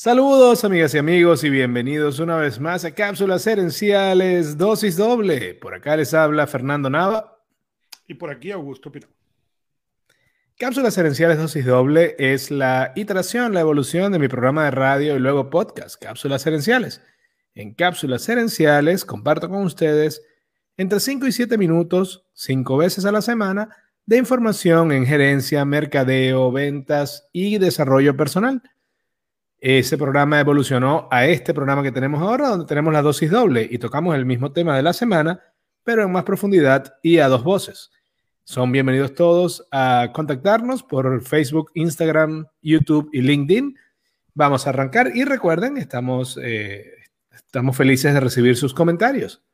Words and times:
Saludos 0.00 0.62
amigas 0.62 0.94
y 0.94 0.98
amigos 0.98 1.42
y 1.42 1.50
bienvenidos 1.50 2.20
una 2.20 2.36
vez 2.36 2.60
más 2.60 2.84
a 2.84 2.94
Cápsulas 2.94 3.44
Herenciales 3.48 4.56
Dosis 4.56 4.96
Doble. 4.96 5.54
Por 5.54 5.74
acá 5.74 5.96
les 5.96 6.14
habla 6.14 6.46
Fernando 6.46 6.88
Nava. 6.88 7.42
Y 8.06 8.14
por 8.14 8.30
aquí 8.30 8.52
Augusto 8.52 8.92
Pino. 8.92 9.08
Cápsulas 10.56 10.96
Herenciales 10.96 11.38
Dosis 11.38 11.66
Doble 11.66 12.14
es 12.16 12.52
la 12.52 12.92
iteración, 12.94 13.52
la 13.52 13.58
evolución 13.58 14.12
de 14.12 14.20
mi 14.20 14.28
programa 14.28 14.66
de 14.66 14.70
radio 14.70 15.16
y 15.16 15.18
luego 15.18 15.50
podcast, 15.50 16.00
Cápsulas 16.00 16.46
Herenciales. 16.46 17.02
En 17.56 17.74
Cápsulas 17.74 18.28
Herenciales 18.28 19.04
comparto 19.04 19.48
con 19.48 19.64
ustedes 19.64 20.22
entre 20.76 21.00
5 21.00 21.26
y 21.26 21.32
7 21.32 21.58
minutos, 21.58 22.24
5 22.34 22.76
veces 22.76 23.04
a 23.04 23.10
la 23.10 23.20
semana, 23.20 23.70
de 24.06 24.18
información 24.18 24.92
en 24.92 25.06
gerencia, 25.06 25.64
mercadeo, 25.64 26.52
ventas 26.52 27.28
y 27.32 27.58
desarrollo 27.58 28.16
personal 28.16 28.62
ese 29.60 29.98
programa 29.98 30.38
evolucionó 30.38 31.08
a 31.10 31.26
este 31.26 31.52
programa 31.52 31.82
que 31.82 31.90
tenemos 31.90 32.22
ahora, 32.22 32.48
donde 32.48 32.66
tenemos 32.66 32.92
la 32.92 33.02
dosis 33.02 33.30
doble 33.30 33.66
y 33.68 33.78
tocamos 33.78 34.14
el 34.14 34.24
mismo 34.24 34.52
tema 34.52 34.76
de 34.76 34.82
la 34.82 34.92
semana, 34.92 35.40
pero 35.82 36.04
en 36.04 36.12
más 36.12 36.24
profundidad 36.24 36.94
y 37.02 37.18
a 37.18 37.28
dos 37.28 37.42
voces. 37.42 37.90
Son 38.44 38.70
bienvenidos 38.70 39.14
todos 39.14 39.66
a 39.72 40.10
contactarnos 40.14 40.82
por 40.82 41.20
Facebook, 41.22 41.70
Instagram, 41.74 42.46
YouTube 42.62 43.10
y 43.12 43.20
LinkedIn. 43.20 43.76
Vamos 44.32 44.66
a 44.66 44.70
arrancar 44.70 45.10
y 45.14 45.24
recuerden, 45.24 45.76
estamos, 45.76 46.38
eh, 46.40 46.92
estamos 47.30 47.76
felices 47.76 48.14
de 48.14 48.20
recibir 48.20 48.56
sus 48.56 48.72
comentarios. 48.72 49.44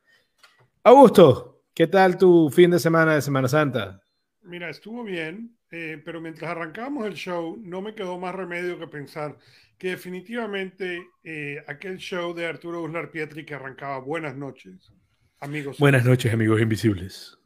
Augusto, 0.83 1.63
¿qué 1.73 1.87
tal 1.87 2.17
tu 2.17 2.49
fin 2.51 2.69
de 2.69 2.79
semana 2.79 3.15
de 3.15 3.21
Semana 3.21 3.47
Santa? 3.47 4.01
Mira, 4.43 4.69
estuvo 4.69 5.03
bien, 5.03 5.57
eh, 5.71 5.99
pero 6.05 6.21
mientras 6.21 6.51
arrancamos 6.51 7.07
el 7.07 7.15
show, 7.15 7.57
no 7.59 7.81
me 7.81 7.95
quedó 7.95 8.19
más 8.19 8.35
remedio 8.35 8.77
que 8.77 8.87
pensar 8.87 9.35
que 9.77 9.89
definitivamente 9.89 11.09
eh, 11.23 11.63
aquel 11.67 11.97
show 11.97 12.33
de 12.33 12.45
Arturo 12.45 12.81
Uslar 12.81 13.11
Pietri 13.11 13.45
que 13.45 13.55
arrancaba 13.55 13.99
Buenas 13.99 14.35
noches, 14.35 14.91
amigos. 15.39 15.77
Buenas 15.79 16.05
noches, 16.05 16.33
amigos 16.33 16.61
invisibles. 16.61 17.37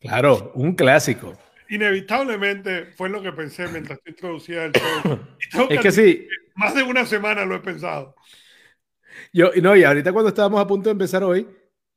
claro, 0.00 0.52
un 0.54 0.74
clásico. 0.74 1.38
Inevitablemente 1.68 2.86
fue 2.96 3.08
lo 3.08 3.22
que 3.22 3.32
pensé 3.32 3.68
mientras 3.68 3.98
introducía 4.06 4.64
el 4.64 4.72
show. 4.72 5.68
es 5.70 5.80
que 5.80 5.92
sí. 5.92 6.28
Más 6.54 6.74
de 6.74 6.82
una 6.82 7.04
semana 7.04 7.44
lo 7.44 7.56
he 7.56 7.60
pensado. 7.60 8.14
Yo, 9.32 9.50
no, 9.62 9.76
y 9.76 9.84
ahorita 9.84 10.12
cuando 10.12 10.28
estábamos 10.28 10.60
a 10.60 10.66
punto 10.66 10.88
de 10.88 10.92
empezar 10.92 11.22
hoy, 11.24 11.46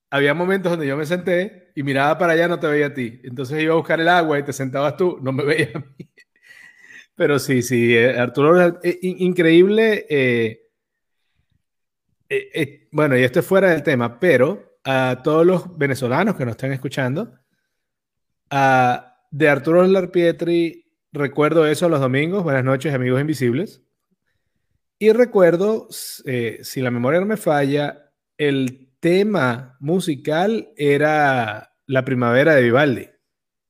había 0.09 0.33
momentos 0.33 0.71
donde 0.71 0.87
yo 0.87 0.97
me 0.97 1.05
senté 1.05 1.71
y 1.75 1.83
miraba 1.83 2.17
para 2.17 2.33
allá, 2.33 2.47
no 2.47 2.59
te 2.59 2.67
veía 2.67 2.87
a 2.87 2.93
ti. 2.93 3.21
Entonces 3.23 3.61
iba 3.61 3.73
a 3.73 3.77
buscar 3.77 3.99
el 3.99 4.07
agua 4.07 4.39
y 4.39 4.43
te 4.43 4.53
sentabas 4.53 4.97
tú, 4.97 5.19
no 5.21 5.31
me 5.31 5.43
veía 5.43 5.71
a 5.75 5.79
mí. 5.79 6.09
Pero 7.17 7.39
sí, 7.39 7.63
sí, 7.63 7.97
eh, 7.97 8.15
Arturo, 8.15 8.79
eh, 8.83 8.99
increíble. 9.01 10.05
Eh, 10.07 10.69
bueno, 12.91 13.17
y 13.17 13.23
esto 13.23 13.39
es 13.39 13.45
fuera 13.45 13.71
del 13.71 13.81
tema, 13.81 14.19
pero 14.19 14.77
a 14.83 15.21
todos 15.23 15.43
los 15.43 15.77
venezolanos 15.77 16.35
que 16.35 16.45
nos 16.45 16.51
están 16.51 16.71
escuchando, 16.73 17.33
de 18.49 19.49
Arturo 19.49 19.85
Larpietri, 19.87 20.93
recuerdo 21.11 21.65
eso 21.65 21.89
los 21.89 21.99
domingos. 21.99 22.43
Buenas 22.43 22.63
noches, 22.63 22.93
amigos 22.93 23.19
invisibles. 23.19 23.81
Y 24.99 25.11
recuerdo, 25.11 25.87
si 25.89 26.81
la 26.81 26.91
memoria 26.91 27.19
no 27.19 27.25
me 27.25 27.37
falla, 27.37 28.11
el 28.37 28.91
tema 28.99 29.75
musical 29.79 30.71
era 30.77 31.73
La 31.87 32.05
primavera 32.05 32.53
de 32.53 32.61
Vivaldi. 32.61 33.09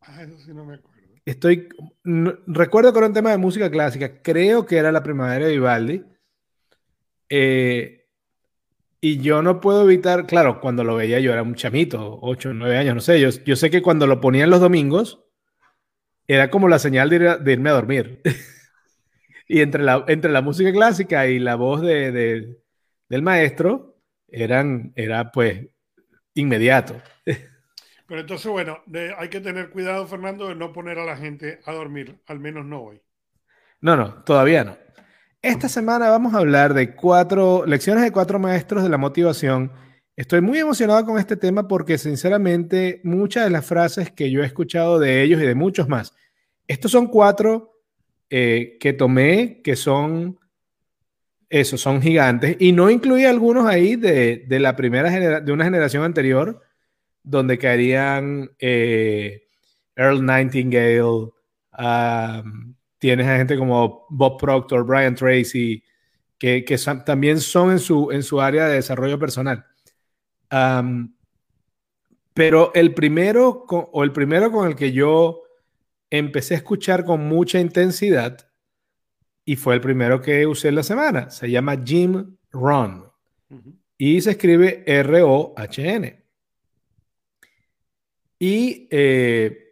Ah, 0.01 0.23
eso 0.23 0.37
sí 0.37 0.53
no 0.53 0.65
me 0.65 0.79
Estoy. 1.27 1.67
recuerdo 2.05 2.93
que 2.93 2.99
era 2.99 3.07
un 3.07 3.13
tema 3.13 3.31
de 3.31 3.37
música 3.37 3.69
clásica. 3.69 4.21
Creo 4.21 4.65
que 4.65 4.77
era 4.77 4.93
la 4.93 5.03
primavera 5.03 5.45
de 5.45 5.51
Vivaldi. 5.51 6.05
Eh, 7.27 8.05
y 9.01 9.19
yo 9.19 9.41
no 9.41 9.59
puedo 9.59 9.83
evitar, 9.83 10.25
claro, 10.25 10.61
cuando 10.61 10.85
lo 10.85 10.95
veía 10.95 11.19
yo 11.19 11.33
era 11.33 11.43
un 11.43 11.55
chamito, 11.55 12.17
8, 12.21 12.53
9 12.53 12.77
años, 12.77 12.95
no 12.95 13.01
sé. 13.01 13.19
Yo, 13.19 13.29
yo 13.45 13.57
sé 13.57 13.69
que 13.69 13.81
cuando 13.81 14.07
lo 14.07 14.21
ponían 14.21 14.49
los 14.49 14.61
domingos, 14.61 15.21
era 16.27 16.49
como 16.49 16.69
la 16.69 16.79
señal 16.79 17.09
de, 17.09 17.51
irme 17.51 17.71
a 17.71 17.73
dormir. 17.73 18.21
y 19.49 19.59
entre 19.59 19.83
la, 19.83 20.05
entre 20.07 20.31
la 20.31 20.41
música 20.41 20.71
clásica 20.71 21.27
y 21.27 21.39
la 21.39 21.55
voz 21.55 21.81
de, 21.81 22.57
del 23.09 23.21
maestro, 23.21 23.97
eran, 24.29 24.93
era 24.95 25.29
pues 25.33 25.67
inmediato. 26.35 26.95
Pero 28.07 28.21
entonces, 28.21 28.49
bueno, 28.49 28.79
hay 29.17 29.29
que 29.29 29.41
tener 29.41 29.69
cuidado, 29.69 30.07
Fernando, 30.07 30.47
de 30.47 30.55
no 30.55 30.71
poner 30.71 30.97
a 30.97 31.05
la 31.05 31.17
gente 31.17 31.59
a 31.65 31.73
dormir, 31.73 32.19
al 32.27 32.39
menos 32.39 32.65
no 32.65 32.81
hoy. 32.81 33.01
No, 33.81 33.95
no, 33.95 34.23
todavía 34.23 34.63
no. 34.63 34.77
Esta 35.41 35.69
semana 35.69 36.09
vamos 36.09 36.33
a 36.33 36.39
hablar 36.39 36.73
de 36.73 36.95
cuatro 36.95 37.65
lecciones 37.65 38.03
de 38.03 38.11
cuatro 38.11 38.39
maestros 38.39 38.83
de 38.83 38.89
la 38.89 38.97
motivación. 38.97 39.71
Estoy 40.15 40.41
muy 40.41 40.57
emocionado 40.57 41.05
con 41.05 41.19
este 41.19 41.35
tema 41.35 41.67
porque 41.67 41.97
sinceramente 41.97 43.01
muchas 43.03 43.43
de 43.43 43.49
las 43.49 43.65
frases 43.65 44.09
que 44.11 44.31
yo 44.31 44.41
he 44.41 44.45
escuchado 44.45 44.99
de 44.99 45.21
ellos 45.21 45.41
y 45.41 45.45
de 45.45 45.53
muchos 45.53 45.87
más, 45.87 46.15
estos 46.67 46.91
son 46.91 47.07
cuatro 47.07 47.81
eh, 48.29 48.77
que 48.79 48.93
tomé 48.93 49.61
que 49.61 49.75
son, 49.75 50.39
eso, 51.49 51.77
son 51.77 52.01
gigantes 52.01 52.57
y 52.59 52.71
no 52.71 52.89
incluí 52.89 53.25
algunos 53.25 53.67
ahí 53.67 53.95
de, 53.95 54.45
de 54.47 54.59
la 54.59 54.75
primera 54.75 55.39
de 55.39 55.51
una 55.51 55.65
generación 55.65 56.03
anterior 56.03 56.61
donde 57.27 57.57
caerían 57.57 58.49
eh, 58.57 59.47
Earl 59.95 60.25
Nightingale, 60.25 61.31
tienes 62.97 63.27
a 63.27 63.37
gente 63.37 63.57
como 63.57 64.05
Bob 64.09 64.39
Proctor, 64.39 64.85
Brian 64.85 65.13
Tracy, 65.13 65.83
que, 66.37 66.63
también 67.05 67.41
son 67.41 67.71
en 67.71 67.79
su, 67.79 68.11
en 68.11 68.23
su 68.23 68.39
área 68.39 68.67
de 68.67 68.75
desarrollo 68.75 69.19
personal. 69.19 69.65
pero 72.33 72.71
el 72.73 72.93
primero, 72.93 73.65
o 73.67 74.03
el 74.03 74.11
primero 74.13 74.51
con 74.51 74.67
el 74.67 74.75
que 74.75 74.93
yo 74.93 75.41
empecé 76.09 76.53
a 76.53 76.57
escuchar 76.57 77.03
con 77.03 77.27
mucha 77.27 77.59
intensidad, 77.59 78.47
y 79.43 79.57
fue 79.57 79.75
el 79.75 79.81
primero 79.81 80.21
que 80.21 80.47
usé 80.47 80.69
en 80.69 80.75
la 80.75 80.83
semana, 80.83 81.29
se 81.29 81.49
llama 81.49 81.81
Jim 81.83 82.37
Ron. 82.51 83.05
Y 83.97 84.21
se 84.21 84.31
escribe 84.31 84.83
R-O-H-N. 84.85 86.26
Y 88.39 88.87
eh, 88.91 89.67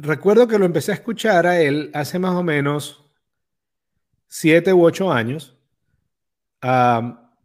recuerdo 0.00 0.48
que 0.48 0.58
lo 0.58 0.64
empecé 0.64 0.92
a 0.92 0.94
escuchar 0.94 1.46
a 1.46 1.60
él 1.60 1.90
hace 1.94 2.18
más 2.18 2.34
o 2.34 2.42
menos 2.42 3.10
siete 4.28 4.72
u 4.72 4.84
ocho 4.84 5.12
años, 5.12 5.58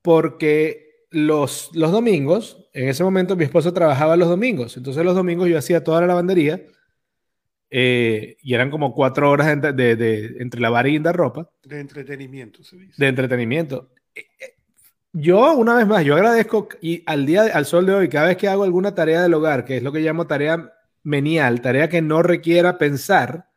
porque 0.02 1.06
los, 1.10 1.70
los 1.74 1.92
domingos, 1.92 2.70
en 2.74 2.88
ese 2.88 3.04
momento 3.04 3.36
mi 3.36 3.44
esposo 3.44 3.74
trabajaba 3.74 4.16
los 4.16 4.30
domingos, 4.30 4.78
entonces 4.78 5.04
los 5.04 5.16
domingos 5.16 5.50
yo 5.50 5.58
hacía 5.58 5.84
toda 5.84 6.02
la 6.02 6.08
lavandería 6.08 6.62
eh, 7.70 8.38
y 8.42 8.54
eran 8.54 8.72
como 8.72 8.94
cuatro 8.94 9.30
horas 9.30 9.48
de, 9.62 10.38
entre 10.40 10.62
lavar 10.62 10.88
y 10.88 10.92
guindar 10.92 11.16
ropa. 11.16 11.50
De 11.64 11.80
entretenimiento, 11.80 12.64
se 12.64 12.78
dice. 12.78 12.94
De 12.98 13.08
entretenimiento. 13.08 13.92
Yo, 15.14 15.54
una 15.56 15.76
vez 15.76 15.88
más, 15.88 16.04
yo 16.04 16.16
agradezco 16.16 16.68
y 16.82 17.04
al 17.06 17.26
día, 17.26 17.44
al 17.54 17.66
sol 17.66 17.86
de 17.86 17.94
hoy, 17.94 18.10
cada 18.10 18.28
vez 18.28 18.38
que 18.38 18.48
hago 18.48 18.64
alguna 18.64 18.94
tarea 18.94 19.22
del 19.22 19.34
hogar, 19.34 19.66
que 19.66 19.78
es 19.78 19.84
lo 19.84 19.92
que 19.92 20.02
llamo 20.02 20.28
tarea 20.28 20.74
menial, 21.04 21.62
tarea 21.62 21.90
que 21.90 22.02
no 22.02 22.22
requiera 22.22 22.78
pensar, 22.78 23.50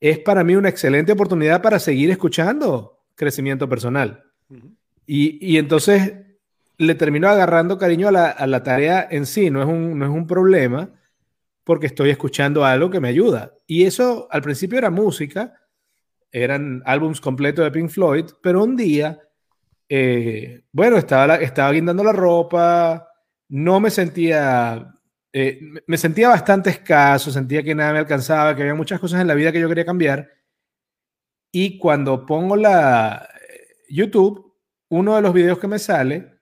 es 0.00 0.18
para 0.18 0.44
mí 0.44 0.54
una 0.54 0.68
excelente 0.68 1.12
oportunidad 1.12 1.62
para 1.62 1.78
seguir 1.78 2.10
escuchando 2.10 3.04
crecimiento 3.14 3.68
personal. 3.68 4.24
y, 5.06 5.56
entonces 5.56 6.14
le 6.78 6.94
termino 6.94 7.28
agarrando 7.28 7.78
cariño 7.78 8.08
a 8.08 8.46
la, 8.46 8.62
tarea 8.62 9.06
en 9.10 9.26
sí, 9.26 9.50
no 9.50 9.62
es, 9.62 9.68
un, 9.68 9.98
no 9.98 10.04
es 10.04 10.10
un 10.10 10.26
problema, 10.26 10.90
porque 11.64 11.86
estoy 11.86 12.10
escuchando 12.10 12.64
algo 12.64 12.90
que 12.90 13.00
me 13.00 13.08
ayuda. 13.08 13.54
Y 13.66 13.84
eso 13.84 14.28
al 14.30 14.42
principio 14.42 14.78
era 14.78 14.90
música, 14.90 15.54
eran 16.30 16.82
álbums 16.84 17.20
completos 17.20 17.64
de 17.64 17.70
Pink 17.70 17.90
Floyd, 17.90 18.26
pero 18.42 18.62
un 18.62 18.76
día 18.76 19.25
eh, 19.88 20.64
bueno, 20.72 20.96
estaba, 20.98 21.36
estaba 21.36 21.72
guindando 21.72 22.02
la 22.02 22.12
ropa, 22.12 23.08
no 23.48 23.80
me 23.80 23.90
sentía, 23.90 24.94
eh, 25.32 25.60
me 25.86 25.96
sentía 25.96 26.28
bastante 26.28 26.70
escaso, 26.70 27.30
sentía 27.30 27.62
que 27.62 27.74
nada 27.74 27.92
me 27.92 28.00
alcanzaba, 28.00 28.54
que 28.54 28.62
había 28.62 28.74
muchas 28.74 29.00
cosas 29.00 29.20
en 29.20 29.28
la 29.28 29.34
vida 29.34 29.52
que 29.52 29.60
yo 29.60 29.68
quería 29.68 29.84
cambiar. 29.84 30.30
Y 31.52 31.78
cuando 31.78 32.26
pongo 32.26 32.56
la 32.56 33.28
eh, 33.48 33.66
YouTube, 33.88 34.54
uno 34.90 35.16
de 35.16 35.22
los 35.22 35.32
videos 35.32 35.58
que 35.58 35.68
me 35.68 35.78
sale, 35.78 36.40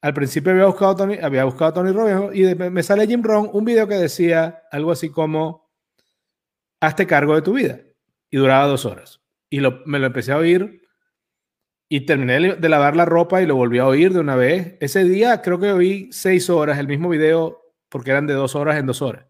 al 0.00 0.14
principio 0.14 0.52
había 0.52 0.66
buscado 0.66 0.96
Tony, 0.96 1.18
había 1.20 1.44
buscado 1.44 1.74
Tony 1.74 1.92
Robbins 1.92 2.36
y 2.36 2.54
me 2.54 2.82
sale 2.82 3.06
Jim 3.06 3.22
Rohn, 3.22 3.50
un 3.52 3.64
video 3.64 3.88
que 3.88 3.94
decía 3.94 4.62
algo 4.70 4.92
así 4.92 5.10
como, 5.10 5.70
hazte 6.80 7.06
cargo 7.06 7.34
de 7.34 7.42
tu 7.42 7.54
vida. 7.54 7.80
Y 8.30 8.36
duraba 8.36 8.66
dos 8.66 8.84
horas. 8.84 9.20
Y 9.48 9.60
me 9.60 9.98
lo 9.98 10.06
empecé 10.06 10.32
a 10.32 10.38
oír 10.38 10.83
y 11.94 12.00
terminé 12.00 12.56
de 12.56 12.68
lavar 12.68 12.96
la 12.96 13.04
ropa 13.04 13.40
y 13.40 13.46
lo 13.46 13.54
volví 13.54 13.78
a 13.78 13.86
oír 13.86 14.12
de 14.12 14.18
una 14.18 14.34
vez. 14.34 14.76
Ese 14.80 15.04
día 15.04 15.40
creo 15.42 15.60
que 15.60 15.70
oí 15.70 16.08
seis 16.10 16.50
horas 16.50 16.80
el 16.80 16.88
mismo 16.88 17.08
video 17.08 17.72
porque 17.88 18.10
eran 18.10 18.26
de 18.26 18.34
dos 18.34 18.56
horas 18.56 18.78
en 18.80 18.86
dos 18.86 19.00
horas. 19.00 19.26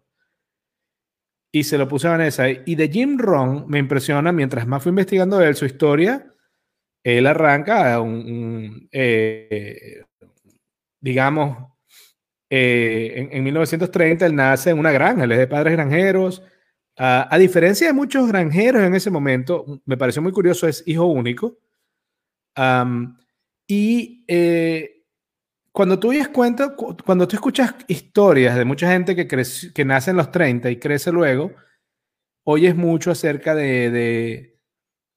y 1.51 1.63
se 1.63 1.77
lo 1.77 1.87
puse 1.87 2.07
a 2.07 2.11
Vanessa. 2.11 2.49
Y 2.49 2.73
de 2.73 2.89
Jim 2.89 3.19
Rohn 3.19 3.65
me 3.67 3.77
impresiona, 3.77 4.31
mientras 4.31 4.65
más 4.65 4.81
fui 4.81 4.89
investigando 4.89 5.39
él, 5.41 5.55
su 5.55 5.65
historia, 5.65 6.33
él 7.03 7.27
arranca 7.27 8.01
un, 8.01 8.89
eh, 8.91 10.01
digamos, 10.99 11.71
eh, 12.49 13.29
en, 13.31 13.43
1930 13.43 14.25
él 14.25 14.35
nace 14.35 14.71
en 14.71 14.79
una 14.79 14.91
granja, 14.91 15.25
él 15.25 15.31
es 15.33 15.37
de 15.37 15.47
padres 15.47 15.73
granjeros. 15.73 16.41
a 16.97 17.37
diferencia 17.37 17.87
de 17.87 17.93
muchos 17.93 18.27
granjeros 18.27 18.81
en 18.81 18.95
ese 18.95 19.11
momento, 19.11 19.81
me 19.85 19.97
pareció 19.97 20.23
muy 20.23 20.31
curioso, 20.31 20.67
es 20.67 20.83
hijo 20.87 21.05
único. 21.05 21.59
Y 23.67 24.25
eh, 24.27 25.03
cuando 25.71 25.99
tú 25.99 26.09
oyes 26.09 26.29
cuenta, 26.29 26.75
cuando 26.75 27.27
tú 27.27 27.35
escuchas 27.35 27.75
historias 27.87 28.55
de 28.55 28.65
mucha 28.65 28.89
gente 28.89 29.15
que, 29.15 29.27
que 29.27 29.85
nace 29.85 30.11
en 30.11 30.17
los 30.17 30.31
30 30.31 30.69
y 30.69 30.79
crece 30.79 31.11
luego, 31.11 31.51
oyes 32.45 32.75
mucho 32.75 33.11
acerca 33.11 33.53
de, 33.53 34.57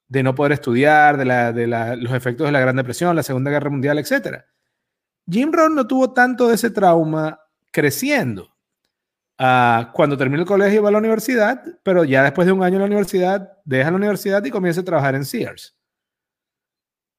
de, 0.08 0.23
no 0.23 0.35
poder 0.35 0.52
estudiar, 0.52 1.17
de, 1.17 1.25
la, 1.25 1.52
de 1.52 1.67
los 1.69 2.12
efectos 2.12 2.46
de 2.46 2.52
la 2.52 2.61
Gran 2.61 2.76
Depresión, 2.76 3.14
la 3.14 3.23
Segunda 3.23 3.50
Guerra 3.50 3.70
Mundial, 3.70 3.99
etc. 3.99 4.43
Jim 5.31 5.52
Rohn 5.52 5.75
no 5.75 5.87
tuvo 5.87 6.12
tanto 6.12 6.49
de 6.49 6.56
ese 6.56 6.70
trauma 6.70 7.38
creciendo. 7.70 8.55
Uh, 9.38 9.93
cuando 9.93 10.17
termina 10.17 10.43
el 10.43 10.49
colegio 10.49 10.82
va 10.82 10.88
a 10.88 10.93
la 10.93 10.99
universidad, 10.99 11.62
pero 11.85 12.02
ya 12.02 12.25
después 12.25 12.46
de 12.46 12.52
un 12.52 12.64
año 12.64 12.75
en 12.76 12.81
la 12.81 12.87
universidad, 12.87 13.52
deja 13.64 13.90
la 13.93 13.96
universidad 13.96 14.44
y 14.44 14.50
comienza 14.50 14.81
a 14.81 14.85
trabajar 14.85 15.14
en 15.14 15.25
Sears. 15.25 15.78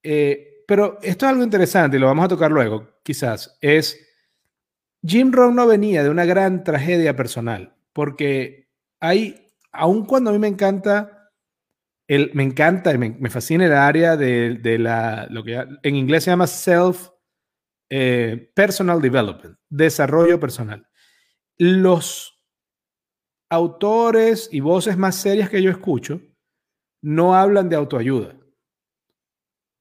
Eh, 0.03 0.63
pero 0.67 0.99
esto 1.01 1.25
es 1.25 1.31
algo 1.31 1.43
interesante 1.43 1.97
y 1.97 1.99
lo 1.99 2.07
vamos 2.07 2.25
a 2.25 2.29
tocar 2.29 2.51
luego, 2.51 2.99
quizás. 3.03 3.57
Es 3.61 3.99
Jim 5.05 5.31
Rohn 5.31 5.55
no 5.55 5.65
venía 5.67 6.03
de 6.03 6.09
una 6.09 6.25
gran 6.25 6.63
tragedia 6.63 7.15
personal, 7.15 7.75
porque 7.93 8.69
hay, 8.99 9.47
aun 9.71 10.05
cuando 10.05 10.29
a 10.29 10.33
mí 10.33 10.39
me 10.39 10.47
encanta, 10.47 11.31
me 12.07 12.43
encanta 12.43 12.93
y 12.93 12.97
me, 12.97 13.29
fascina 13.29 13.65
el 13.65 13.73
área 13.73 14.17
de, 14.17 14.55
de, 14.55 14.77
la, 14.77 15.27
lo 15.29 15.43
que 15.43 15.65
en 15.83 15.95
inglés 15.95 16.25
se 16.25 16.31
llama 16.31 16.47
self 16.47 17.09
eh, 17.89 18.51
personal 18.53 19.01
development, 19.01 19.57
desarrollo 19.69 20.39
personal. 20.39 20.87
Los 21.57 22.39
autores 23.49 24.49
y 24.51 24.59
voces 24.59 24.97
más 24.97 25.15
serias 25.15 25.49
que 25.49 25.63
yo 25.63 25.71
escucho 25.71 26.21
no 27.01 27.33
hablan 27.35 27.69
de 27.69 27.75
autoayuda 27.75 28.38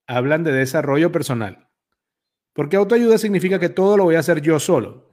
hablan 0.08 0.42
de 0.42 0.50
desarrollo 0.50 1.12
personal. 1.12 1.68
Porque 2.52 2.76
autoayuda 2.76 3.18
significa 3.18 3.60
que 3.60 3.68
todo 3.68 3.96
lo 3.96 4.04
voy 4.04 4.16
a 4.16 4.20
hacer 4.20 4.40
yo 4.40 4.58
solo. 4.58 5.12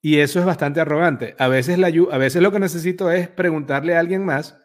Y 0.00 0.20
eso 0.20 0.38
es 0.38 0.46
bastante 0.46 0.80
arrogante. 0.80 1.34
A 1.38 1.48
veces, 1.48 1.78
la, 1.78 1.88
a 1.88 2.18
veces 2.18 2.40
lo 2.40 2.52
que 2.52 2.60
necesito 2.60 3.10
es 3.10 3.28
preguntarle 3.28 3.94
a 3.94 4.00
alguien 4.00 4.24
más 4.24 4.58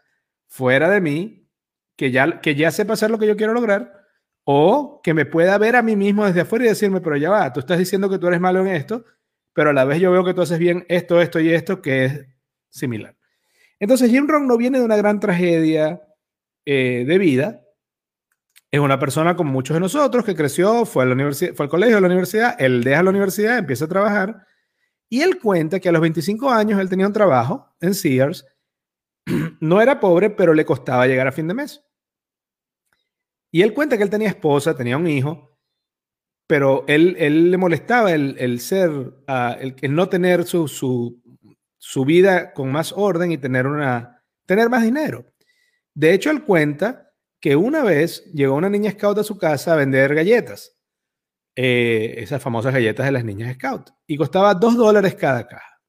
fuera 0.47 0.89
de 0.89 1.01
mí 1.01 1.49
que 1.97 2.11
ya, 2.11 2.39
que 2.39 2.55
ya 2.55 2.71
sepa 2.71 2.93
hacer 2.93 3.11
lo 3.11 3.19
que 3.19 3.27
yo 3.27 3.35
quiero 3.35 3.53
lograr 3.53 4.03
o 4.45 5.01
que 5.03 5.13
me 5.13 5.25
pueda 5.25 5.57
ver 5.57 5.75
a 5.75 5.81
mí 5.81 5.95
mismo 5.95 6.25
desde 6.25 6.41
afuera 6.41 6.65
y 6.65 6.69
decirme, 6.69 7.01
pero 7.01 7.17
ya 7.17 7.29
va, 7.29 7.51
tú 7.51 7.59
estás 7.59 7.79
diciendo 7.79 8.09
que 8.09 8.19
tú 8.19 8.27
eres 8.27 8.39
malo 8.39 8.61
en 8.61 8.67
esto, 8.67 9.05
pero 9.53 9.71
a 9.71 9.73
la 9.73 9.85
vez 9.85 9.99
yo 9.99 10.11
veo 10.11 10.23
que 10.23 10.33
tú 10.33 10.41
haces 10.41 10.59
bien 10.59 10.85
esto, 10.89 11.21
esto 11.21 11.39
y 11.39 11.51
esto, 11.51 11.81
que 11.81 12.05
es 12.05 12.25
similar. 12.69 13.15
Entonces 13.79 14.11
Jim 14.11 14.27
Rohn 14.27 14.47
no 14.47 14.57
viene 14.57 14.79
de 14.79 14.85
una 14.85 14.97
gran 14.97 15.19
tragedia 15.19 16.01
eh, 16.65 17.05
de 17.07 17.17
vida, 17.17 17.62
es 18.73 18.79
una 18.79 18.97
persona 18.97 19.35
como 19.35 19.51
muchos 19.51 19.75
de 19.75 19.79
nosotros 19.79 20.25
que 20.25 20.33
creció, 20.33 20.83
fue, 20.85 21.03
a 21.03 21.05
la 21.05 21.13
universidad, 21.13 21.53
fue 21.53 21.65
al 21.65 21.69
colegio, 21.69 21.97
a 21.97 22.01
la 22.01 22.07
universidad, 22.07 22.55
él 22.57 22.83
deja 22.83 23.03
la 23.03 23.11
universidad, 23.11 23.59
empieza 23.59 23.85
a 23.85 23.87
trabajar 23.87 24.47
y 25.07 25.21
él 25.21 25.39
cuenta 25.39 25.79
que 25.79 25.89
a 25.89 25.91
los 25.91 26.01
25 26.01 26.49
años 26.49 26.79
él 26.79 26.89
tenía 26.89 27.05
un 27.05 27.13
trabajo 27.13 27.71
en 27.79 27.93
Sears, 27.93 28.47
no 29.59 29.79
era 29.79 29.99
pobre, 29.99 30.31
pero 30.31 30.55
le 30.55 30.65
costaba 30.65 31.05
llegar 31.05 31.27
a 31.27 31.31
fin 31.31 31.47
de 31.47 31.53
mes. 31.53 31.83
Y 33.51 33.61
él 33.61 33.75
cuenta 33.75 33.95
que 33.95 34.01
él 34.01 34.09
tenía 34.09 34.29
esposa, 34.29 34.75
tenía 34.75 34.97
un 34.97 35.05
hijo, 35.05 35.55
pero 36.47 36.83
él, 36.87 37.15
él 37.19 37.51
le 37.51 37.57
molestaba 37.57 38.11
el, 38.11 38.59
ser, 38.59 38.89
uh, 38.89 39.55
el, 39.59 39.93
no 39.93 40.09
tener 40.09 40.45
su, 40.45 40.67
su, 40.67 41.21
su, 41.77 42.05
vida 42.05 42.53
con 42.53 42.71
más 42.71 42.91
orden 42.91 43.31
y 43.31 43.37
tener, 43.37 43.67
una, 43.67 44.23
tener 44.47 44.67
más 44.67 44.81
dinero. 44.81 45.31
De 45.93 46.11
hecho, 46.15 46.31
él 46.31 46.43
cuenta 46.43 47.12
que 47.43 47.57
una 47.57 47.83
vez 47.83 48.23
llegó 48.31 48.55
una 48.55 48.69
niña 48.69 48.91
scout 48.91 49.17
a 49.17 49.23
su 49.23 49.37
casa 49.37 49.73
a 49.73 49.75
vender 49.75 50.15
galletas, 50.15 50.77
eh, 51.57 52.15
esas 52.19 52.41
famosas 52.41 52.73
galletas 52.73 53.05
de 53.05 53.11
las 53.11 53.25
niñas 53.25 53.55
scout, 53.55 53.89
y 54.07 54.15
costaba 54.15 54.53
dos 54.53 54.77
dólares 54.77 55.15
cada 55.15 55.45
caja. 55.45 55.81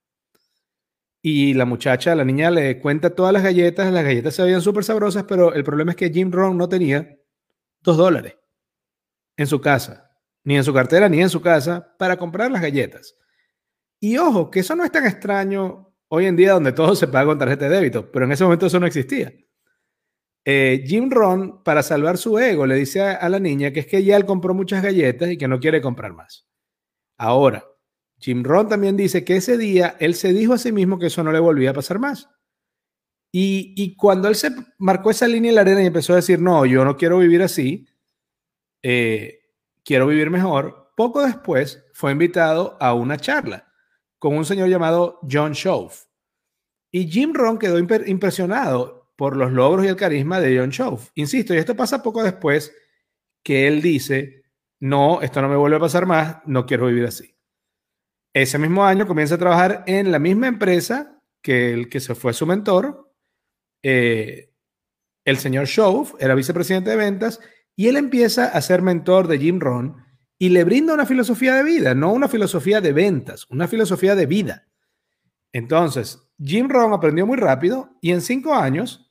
Y 1.23 1.55
la 1.55 1.65
muchacha, 1.65 2.17
la 2.17 2.25
niña 2.25 2.51
le 2.51 2.81
cuenta 2.81 3.15
todas 3.15 3.33
las 3.33 3.45
galletas, 3.45 3.93
las 3.93 4.03
galletas 4.03 4.35
se 4.35 4.43
veían 4.43 4.63
súper 4.63 4.83
sabrosas, 4.83 5.27
pero 5.29 5.55
el 5.55 5.63
problema 5.63 5.93
es 5.93 5.97
que 5.97 6.11
Jim 6.11 6.33
Rohn 6.33 6.59
no 6.59 6.69
tenía 6.69 7.17
dos 7.83 7.99
dólares 7.99 8.37
en 9.37 9.47
su 9.47 9.61
casa, 9.61 10.11
ni 10.43 10.57
en 10.57 10.65
su 10.65 10.75
cartera, 10.75 11.09
ni 11.09 11.23
en 11.23 11.31
su 11.31 11.41
casa, 11.41 11.95
para 12.01 12.17
comprar 12.17 12.51
las 12.51 12.63
galletas. 12.63 13.15
Y 14.01 14.19
ojo, 14.19 14.51
que 14.51 14.59
eso 14.59 14.75
no 14.75 14.85
es 14.85 14.91
tan 14.91 15.07
extraño 15.07 15.95
hoy 16.09 16.27
en 16.27 16.35
día 16.35 16.55
donde 16.55 16.73
todo 16.73 16.97
se 16.97 17.07
paga 17.07 17.27
con 17.27 17.39
tarjeta 17.39 17.69
de 17.69 17.77
débito, 17.77 18.11
pero 18.11 18.25
en 18.25 18.33
ese 18.33 18.43
momento 18.43 18.67
eso 18.67 18.81
no 18.81 18.87
existía. 18.87 19.33
Eh, 20.45 20.85
Jim 20.87 21.11
Ron, 21.11 21.63
para 21.63 21.83
salvar 21.83 22.19
su 22.19 22.39
ego, 22.39 22.67
le 22.67 22.75
dice 22.75 23.01
a, 23.01 23.29
la 23.29 23.39
niña 23.39 23.73
que 23.73 23.81
es 23.81 23.87
que 23.87 24.05
ya 24.05 24.17
él 24.17 24.27
compró 24.27 24.53
muchas 24.53 24.83
galletas 24.83 25.31
y 25.31 25.39
que 25.39 25.49
no 25.49 25.59
quiere 25.59 25.81
comprar 25.81 26.13
más. 26.13 26.47
Ahora, 27.17 27.65
Jim 28.19 28.43
Ron 28.45 28.69
también 28.69 28.97
dice 28.97 29.25
que 29.25 29.37
ese 29.37 29.57
día 29.57 29.97
él 30.01 30.15
se 30.15 30.33
dijo 30.33 30.53
a 30.53 30.59
sí 30.59 30.73
mismo 30.73 30.99
que 30.99 31.07
eso 31.07 31.23
no 31.23 31.33
le 31.33 31.39
volvía 31.39 31.71
a 31.71 31.75
pasar 31.75 31.99
más. 31.99 32.29
Y, 33.37 33.97
cuando 33.97 34.29
él 34.29 34.37
se 34.37 34.51
marcó 34.79 35.11
esa 35.11 35.27
línea 35.27 35.49
en 35.49 35.57
la 35.57 35.63
arena 35.63 35.83
y 35.83 35.87
empezó 35.87 36.13
a 36.13 36.17
decir, 36.17 36.41
no, 36.41 36.65
yo 36.67 36.85
no 36.85 36.97
quiero 36.97 37.19
vivir 37.19 37.43
así, 37.43 37.89
eh, 38.81 39.41
quiero 39.85 40.07
vivir 40.07 40.31
mejor, 40.31 40.93
poco 40.97 41.25
después 41.25 41.85
fue 41.95 42.13
invitado 42.13 42.77
a 42.81 42.95
una 42.95 43.17
charla 43.17 43.73
con 44.21 44.37
un 44.37 44.45
señor 44.45 44.69
llamado 44.69 45.19
John 45.29 45.53
Shove. 45.53 46.07
Y 46.93 47.09
Jim 47.11 47.33
Ron 47.35 47.59
quedó 47.59 47.77
impresionado 47.79 49.04
por 49.17 49.37
los 49.37 49.53
logros 49.53 49.85
y 49.85 49.89
el 49.89 49.97
carisma 49.97 50.41
de 50.41 50.59
John 50.59 50.71
Shaw. 50.71 50.99
Insisto, 51.15 51.55
y 51.55 51.59
esto 51.59 51.77
pasa 51.77 52.03
poco 52.03 52.23
después 52.23 52.75
que 53.43 53.69
él 53.69 53.83
dice, 53.83 54.45
no, 54.81 55.21
esto 55.23 55.41
no 55.43 55.49
me 55.49 55.57
vuelve 55.57 55.77
a 55.77 55.81
pasar 55.81 56.07
más, 56.07 56.39
no 56.47 56.67
quiero 56.67 56.87
vivir 56.87 57.07
así. 57.07 57.37
Ese 58.33 58.59
mismo 58.59 58.85
año 58.85 59.07
comienza 59.07 59.37
a 59.37 59.39
trabajar 59.39 59.85
en 59.87 60.11
la 60.11 60.19
misma 60.19 60.49
empresa 60.49 61.23
que 61.41 61.73
el 61.73 61.89
que 61.89 62.01
se 62.01 62.15
fue 62.15 62.33
su 62.33 62.47
mentor. 62.47 63.13
Eh, 63.83 64.51
el 65.25 65.39
señor 65.39 65.67
Shaw 65.67 66.17
era 66.19 66.35
vicepresidente 66.35 66.91
de 66.91 66.97
ventas 66.97 67.41
y 67.77 67.89
él 67.89 67.97
empieza 67.97 68.47
a 68.47 68.61
ser 68.61 68.83
mentor 68.83 69.29
de 69.29 69.39
Jim 69.39 69.61
Rohn 69.61 69.97
y 70.39 70.49
le 70.49 70.65
brinda 70.65 70.95
una 70.95 71.07
filosofía 71.07 71.55
de 71.55 71.63
vida, 71.63 71.95
no 71.95 72.13
una 72.13 72.29
filosofía 72.29 72.81
de 72.81 72.93
ventas, 72.93 73.47
una 73.51 73.69
filosofía 73.69 74.15
de 74.15 74.27
vida. 74.27 74.67
Entonces, 75.53 76.29
Jim 76.39 76.69
Rohn 76.69 76.93
aprendió 76.93 77.27
muy 77.27 77.37
rápido 77.37 77.91
y 78.01 78.11
en 78.11 78.21
cinco 78.21 78.55
años 78.55 79.04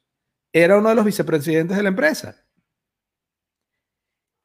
era 0.54 0.78
uno 0.78 0.90
de 0.90 0.96
los 0.96 1.04
vicepresidentes 1.04 1.76
de 1.76 1.84
la 1.84 1.90
empresa. 1.90 2.36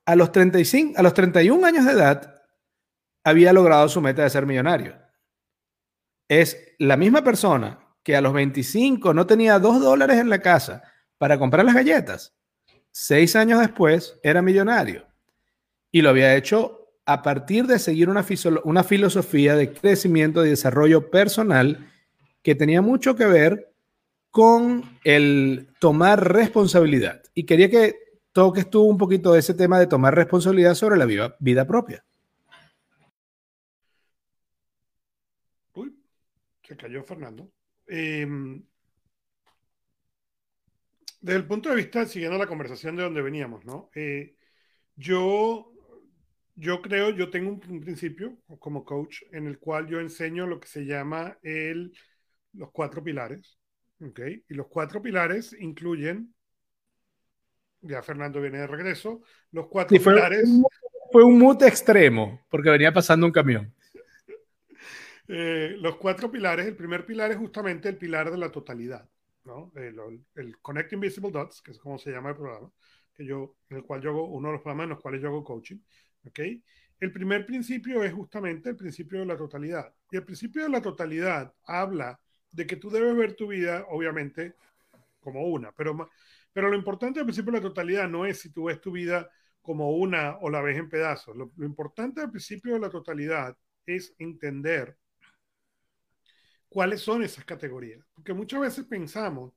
A 0.07 0.17
los, 0.17 0.33
35, 0.33 0.99
a 0.99 1.03
los 1.03 1.13
31 1.13 1.65
años 1.67 1.85
de 1.85 1.93
edad 1.93 2.43
había 3.23 3.53
logrado 3.53 3.89
su 3.91 4.01
meta 4.01 4.23
de 4.23 4.31
ser 4.31 4.47
millonario. 4.47 4.97
Es 6.27 6.75
la 6.79 6.97
misma 6.97 7.23
persona 7.23 7.79
que 8.03 8.17
a 8.17 8.23
los 8.23 8.33
25 8.33 9.13
no 9.13 9.27
tenía 9.27 9.59
dos 9.59 9.81
dólares 9.81 10.17
en 10.19 10.31
la 10.31 10.41
casa 10.41 10.83
para 11.19 11.39
comprar 11.39 11.67
las 11.67 11.75
galletas. 11.75 12.35
Seis 12.91 13.37
años 13.37 13.61
después 13.61 14.19
era 14.23 14.41
millonario. 14.41 15.07
Y 15.93 16.01
lo 16.01 16.09
había 16.09 16.35
hecho 16.37 16.89
a 17.05 17.23
partir 17.23 17.67
de 17.67 17.79
seguir 17.79 18.09
una, 18.09 18.25
una 18.65 18.85
filosofía 18.85 19.57
de 19.57 19.73
crecimiento 19.73 20.45
y 20.45 20.51
desarrollo 20.51 21.11
personal 21.11 21.91
que 22.43 22.55
tenía 22.55 22.81
mucho 22.81 23.15
que 23.15 23.27
ver 23.27 23.75
con 24.31 24.99
el 25.05 25.69
tomar 25.81 26.33
responsabilidad. 26.33 27.23
Y 27.35 27.45
quería 27.45 27.71
que 27.71 27.97
toques 28.33 28.69
tú 28.71 28.83
un 28.83 28.99
poquito 28.99 29.33
de 29.33 29.41
ese 29.41 29.55
tema 29.55 29.79
de 29.79 29.87
tomar 29.87 30.15
responsabilidad 30.15 30.75
sobre 30.75 30.97
la 30.97 31.07
vida, 31.07 31.67
propia. 31.67 32.05
Uy, 35.75 35.97
se 36.63 36.77
cayó 36.77 37.03
Fernando. 37.03 37.51
Em, 37.87 38.63
desde 41.21 41.39
el 41.39 41.47
punto 41.47 41.71
de 41.71 41.77
vista, 41.77 42.07
siguiendo 42.07 42.39
la 42.39 42.47
conversación 42.47 42.97
de 42.97 43.03
donde 43.03 43.23
veníamos, 43.23 43.65
¿no? 43.65 43.91
Eh, 43.95 44.37
yo, 44.95 45.73
yo 46.55 46.83
creo, 46.83 47.11
yo 47.11 47.31
tengo 47.31 47.51
un 47.51 47.81
principio 47.81 48.37
como 48.59 48.85
coach 48.85 49.23
en 49.33 49.47
el 49.47 49.59
cual 49.59 49.89
yo 49.89 50.01
enseño 50.01 50.47
lo 50.47 50.61
que 50.61 50.69
se 50.69 50.85
llama 50.85 51.39
el 51.43 51.93
los 52.53 52.71
cuatro 52.71 53.03
pilares. 53.03 53.59
¿Okay? 54.01 54.45
Y 54.49 54.55
los 54.55 54.67
cuatro 54.69 55.01
pilares 55.03 55.55
incluyen, 55.59 56.35
ya 57.81 58.03
Fernando 58.03 58.41
viene 58.41 58.59
de 58.59 58.67
regreso, 58.67 59.23
los 59.53 59.67
cuatro 59.69 59.99
fue, 60.01 60.15
pilares... 60.15 60.49
fue 61.13 61.25
un 61.25 61.39
mute 61.39 61.67
extremo, 61.67 62.45
porque 62.51 62.71
venía 62.71 62.93
pasando 62.93 63.27
un 63.27 63.33
camión. 63.33 63.73
Eh, 65.31 65.77
los 65.79 65.97
cuatro 65.97 66.31
pilares, 66.31 66.67
el 66.67 66.75
primer 66.75 67.05
pilar 67.05 67.31
es 67.31 67.37
justamente 67.37 67.87
el 67.91 67.99
pilar 67.99 68.31
de 68.31 68.39
la 68.39 68.51
totalidad, 68.51 69.07
¿no? 69.45 69.71
El, 69.77 70.25
el, 70.37 70.59
Connect 70.59 70.95
Invisible 70.95 71.31
Dots, 71.31 71.61
que 71.61 71.73
es 71.73 71.79
como 71.79 71.99
se 71.99 72.11
llama 72.11 72.31
el 72.31 72.37
programa, 72.37 72.73
que 73.13 73.27
yo, 73.27 73.57
en 73.69 73.77
el 73.77 73.83
cual 73.83 74.01
yo 74.01 74.09
hago, 74.09 74.27
uno 74.27 74.49
de 74.49 74.53
los 74.55 74.63
programas 74.63 74.85
en 74.85 74.89
los 74.89 75.01
cuales 75.01 75.21
yo 75.21 75.29
hago 75.29 75.45
coaching, 75.45 75.77
¿ok? 76.25 76.41
El 77.01 77.13
primer 77.13 77.47
principio 77.47 78.03
es 78.03 78.13
justamente 78.13 78.71
el 78.71 78.77
principio 78.77 79.21
de 79.21 79.27
la 79.27 79.37
totalidad. 79.37 79.93
Y 80.11 80.17
el 80.17 80.25
principio 80.25 80.63
de 80.63 80.71
la 80.71 80.81
totalidad 80.81 81.53
habla 81.65 82.19
de 82.51 82.67
que 82.67 82.77
tú 82.77 82.91
debes 82.91 83.17
ver 83.17 83.35
tu 83.35 83.49
vida, 83.49 83.87
obviamente, 83.91 84.55
como 85.21 85.47
una, 85.47 85.73
pero, 85.73 86.11
pero 86.53 86.69
lo 86.69 86.77
importante 86.77 87.21
del 87.21 87.27
principio 87.27 87.53
de 87.53 87.59
la 87.59 87.69
totalidad 87.69 88.09
no 88.09 88.27
es 88.27 88.41
si 88.41 88.51
tú 88.51 88.65
ves 88.65 88.81
tu 88.81 88.93
vida 88.93 89.31
como 89.69 89.91
una 89.93 90.39
o 90.39 90.49
la 90.49 90.63
ves 90.63 90.79
en 90.79 90.89
pedazos. 90.89 91.37
Lo, 91.37 91.53
importante 91.59 92.23
del 92.23 92.31
principio 92.31 92.73
de 92.73 92.81
la 92.81 92.89
totalidad 92.89 93.55
es 93.85 94.15
entender 94.19 94.97
cuáles 96.71 97.03
son 97.03 97.23
esas 97.23 97.45
categorías. 97.45 98.03
Porque 98.15 98.33
muchas 98.33 98.61
veces 98.61 98.87
pensamos 98.87 99.53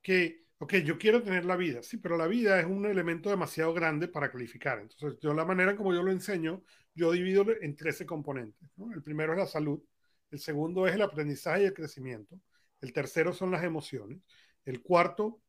que, 0.00 0.44
ok, 0.58 0.74
yo 0.76 0.96
quiero 0.96 1.24
tener 1.24 1.44
la 1.44 1.56
vida, 1.56 1.82
sí, 1.82 1.96
pero 1.96 2.16
la 2.16 2.28
vida 2.28 2.60
es 2.60 2.66
un 2.66 2.86
elemento 2.86 3.30
demasiado 3.30 3.74
grande 3.74 4.06
para 4.06 4.30
calificar. 4.30 4.78
Entonces, 4.78 5.18
yo 5.20 5.34
la 5.34 5.44
manera 5.44 5.74
como 5.74 5.92
yo 5.92 6.04
lo 6.04 6.12
enseño, 6.12 6.62
yo 6.94 7.10
divido 7.10 7.44
en 7.60 7.74
13 7.74 8.06
componentes. 8.06 8.70
El 8.94 9.02
primero 9.02 9.32
es 9.32 9.40
la 9.40 9.46
salud, 9.46 9.82
el 10.30 10.38
segundo 10.38 10.86
es 10.86 10.94
el 10.94 11.02
aprendizaje 11.02 11.62
y 11.62 11.66
el 11.66 11.74
crecimiento, 11.74 12.40
el 12.80 12.92
tercero 12.92 13.32
son 13.32 13.50
las 13.50 13.64
emociones, 13.64 14.20
el 14.64 14.82
cuarto 14.82 15.40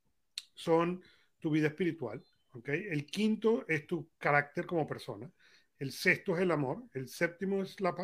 son 0.54 1.02
tu 1.40 1.50
vida 1.50 1.68
espiritual, 1.68 2.24
¿okay? 2.54 2.88
el 2.90 3.06
quinto 3.06 3.66
es 3.68 3.88
tu 3.88 4.10
carácter 4.18 4.66
como 4.66 4.88
persona, 4.88 5.32
el 5.80 5.92
sexto 5.92 6.36
es 6.36 6.42
el 6.44 6.52
amor, 6.52 6.84
el 6.94 7.08
séptimo 7.08 7.64
es 7.64 7.76
la, 7.82 7.96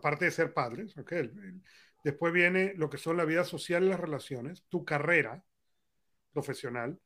parte 0.00 0.24
de 0.26 0.30
ser 0.30 0.54
padres, 0.54 0.96
¿ok? 0.96 1.12
Después 2.04 2.32
viene 2.32 2.74
lo 2.76 2.88
que 2.88 2.98
son 2.98 3.16
la 3.16 3.24
vida 3.24 3.42
social 3.42 3.82
y 3.82 3.88
las 3.88 3.98
relaciones, 3.98 4.64
tu 4.68 4.84
carrera 4.84 5.44
profesional, 6.32 7.00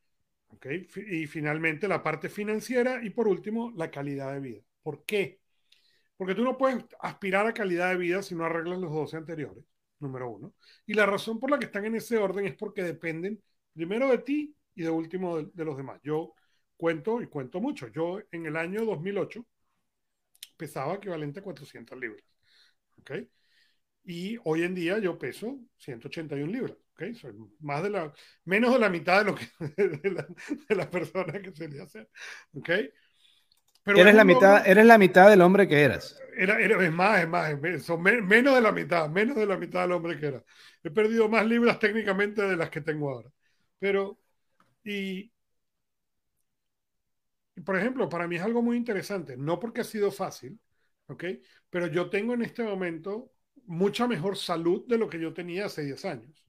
¿ok? 0.49 0.66
Y 1.09 1.26
finalmente 1.26 1.88
la 1.88 2.02
parte 2.02 2.28
financiera 2.28 3.02
y 3.02 3.09
por 3.09 3.26
último 3.26 3.73
la 3.75 3.90
calidad 3.90 4.35
de 4.35 4.40
vida. 4.40 4.62
¿Por 4.83 5.04
qué? 5.07 5.40
Porque 6.21 6.35
tú 6.35 6.45
no 6.45 6.59
puedes 6.59 6.85
aspirar 7.00 7.47
a 7.47 7.55
calidad 7.55 7.89
de 7.89 7.97
vida 7.97 8.23
si 8.23 8.35
no 8.35 8.45
arreglas 8.45 8.79
los 8.79 8.93
12 8.93 9.17
anteriores, 9.17 9.65
número 10.00 10.29
uno. 10.29 10.55
Y 10.85 10.93
la 10.93 11.07
razón 11.07 11.41
por 11.41 11.50
la 11.50 11.59
que 11.59 11.65
están 11.65 11.87
en 11.87 11.95
ese 11.95 12.19
orden 12.19 12.45
es 12.45 12.55
porque 12.57 12.83
dependen 12.83 13.43
primero 13.73 14.07
de 14.11 14.19
ti 14.19 14.55
y 14.75 14.83
de 14.83 14.91
último 14.91 15.39
de, 15.39 15.49
de 15.55 15.65
los 15.65 15.79
demás. 15.79 15.99
Yo 16.03 16.35
cuento 16.77 17.23
y 17.23 17.27
cuento 17.27 17.59
mucho. 17.59 17.89
Yo 17.89 18.21
en 18.33 18.45
el 18.45 18.57
año 18.57 18.85
2008 18.85 19.47
pesaba 20.59 20.97
equivalente 20.97 21.41
a 21.41 21.43
400 21.43 21.99
libras. 21.99 22.23
¿ok? 22.99 23.12
Y 24.05 24.37
hoy 24.45 24.65
en 24.65 24.75
día 24.75 24.99
yo 24.99 25.19
peso 25.19 25.59
181 25.79 26.53
libras, 26.53 26.77
¿ok? 26.93 27.15
Soy 27.15 27.35
más 27.61 27.83
de 27.83 27.91
la, 27.91 28.12
menos 28.45 28.75
de 28.75 28.79
la 28.79 28.91
mitad 28.91 29.21
de 29.21 29.31
lo 29.31 29.35
que, 29.35 29.47
de 30.03 30.11
la, 30.11 30.27
de 30.69 30.75
la 30.77 30.91
persona 30.91 31.41
que 31.41 31.53
solía 31.55 31.87
ser, 31.87 32.11
¿ok? 32.53 32.71
Pero 33.84 33.99
eres, 33.99 34.14
la 34.14 34.25
mitad, 34.25 34.66
eres 34.66 34.87
la 34.87 34.99
mitad 34.99 35.30
del 35.30 35.40
hombre 35.40 35.66
que 35.66 35.82
eras. 35.82 36.18
Era, 36.37 36.60
era, 36.60 36.84
es 36.84 36.92
más, 36.92 37.20
es 37.20 37.28
más, 37.28 37.82
son 37.82 38.02
menos 38.02 38.54
de 38.54 38.60
la 38.60 38.72
mitad, 38.72 39.08
menos 39.08 39.37
de 39.37 39.46
la 39.46 39.56
mitad 39.56 39.82
del 39.82 39.92
hombre 39.92 40.18
que 40.18 40.26
era. 40.26 40.44
He 40.82 40.90
perdido 40.90 41.28
más 41.28 41.46
libras 41.46 41.78
técnicamente 41.78 42.42
de 42.42 42.56
las 42.56 42.70
que 42.70 42.80
tengo 42.80 43.10
ahora. 43.10 43.30
Pero, 43.78 44.18
y, 44.84 45.32
y 47.56 47.60
por 47.62 47.76
ejemplo, 47.76 48.08
para 48.08 48.26
mí 48.26 48.37
es 48.37 48.42
algo 48.42 48.62
muy 48.62 48.76
interesante, 48.76 49.37
no 49.37 49.58
porque 49.58 49.82
ha 49.82 49.84
sido 49.84 50.10
fácil, 50.10 50.58
¿ok? 51.08 51.25
Pero 51.68 51.87
yo 51.87 52.08
tengo 52.08 52.34
en 52.34 52.42
este 52.42 52.62
momento 52.62 53.32
mucha 53.66 54.06
mejor 54.08 54.37
salud 54.37 54.87
de 54.88 54.99
lo 54.99 55.08
que 55.08 55.20
yo 55.20 55.32
tenía 55.32 55.66
hace 55.66 55.84
10 55.84 56.04
años. 56.04 56.44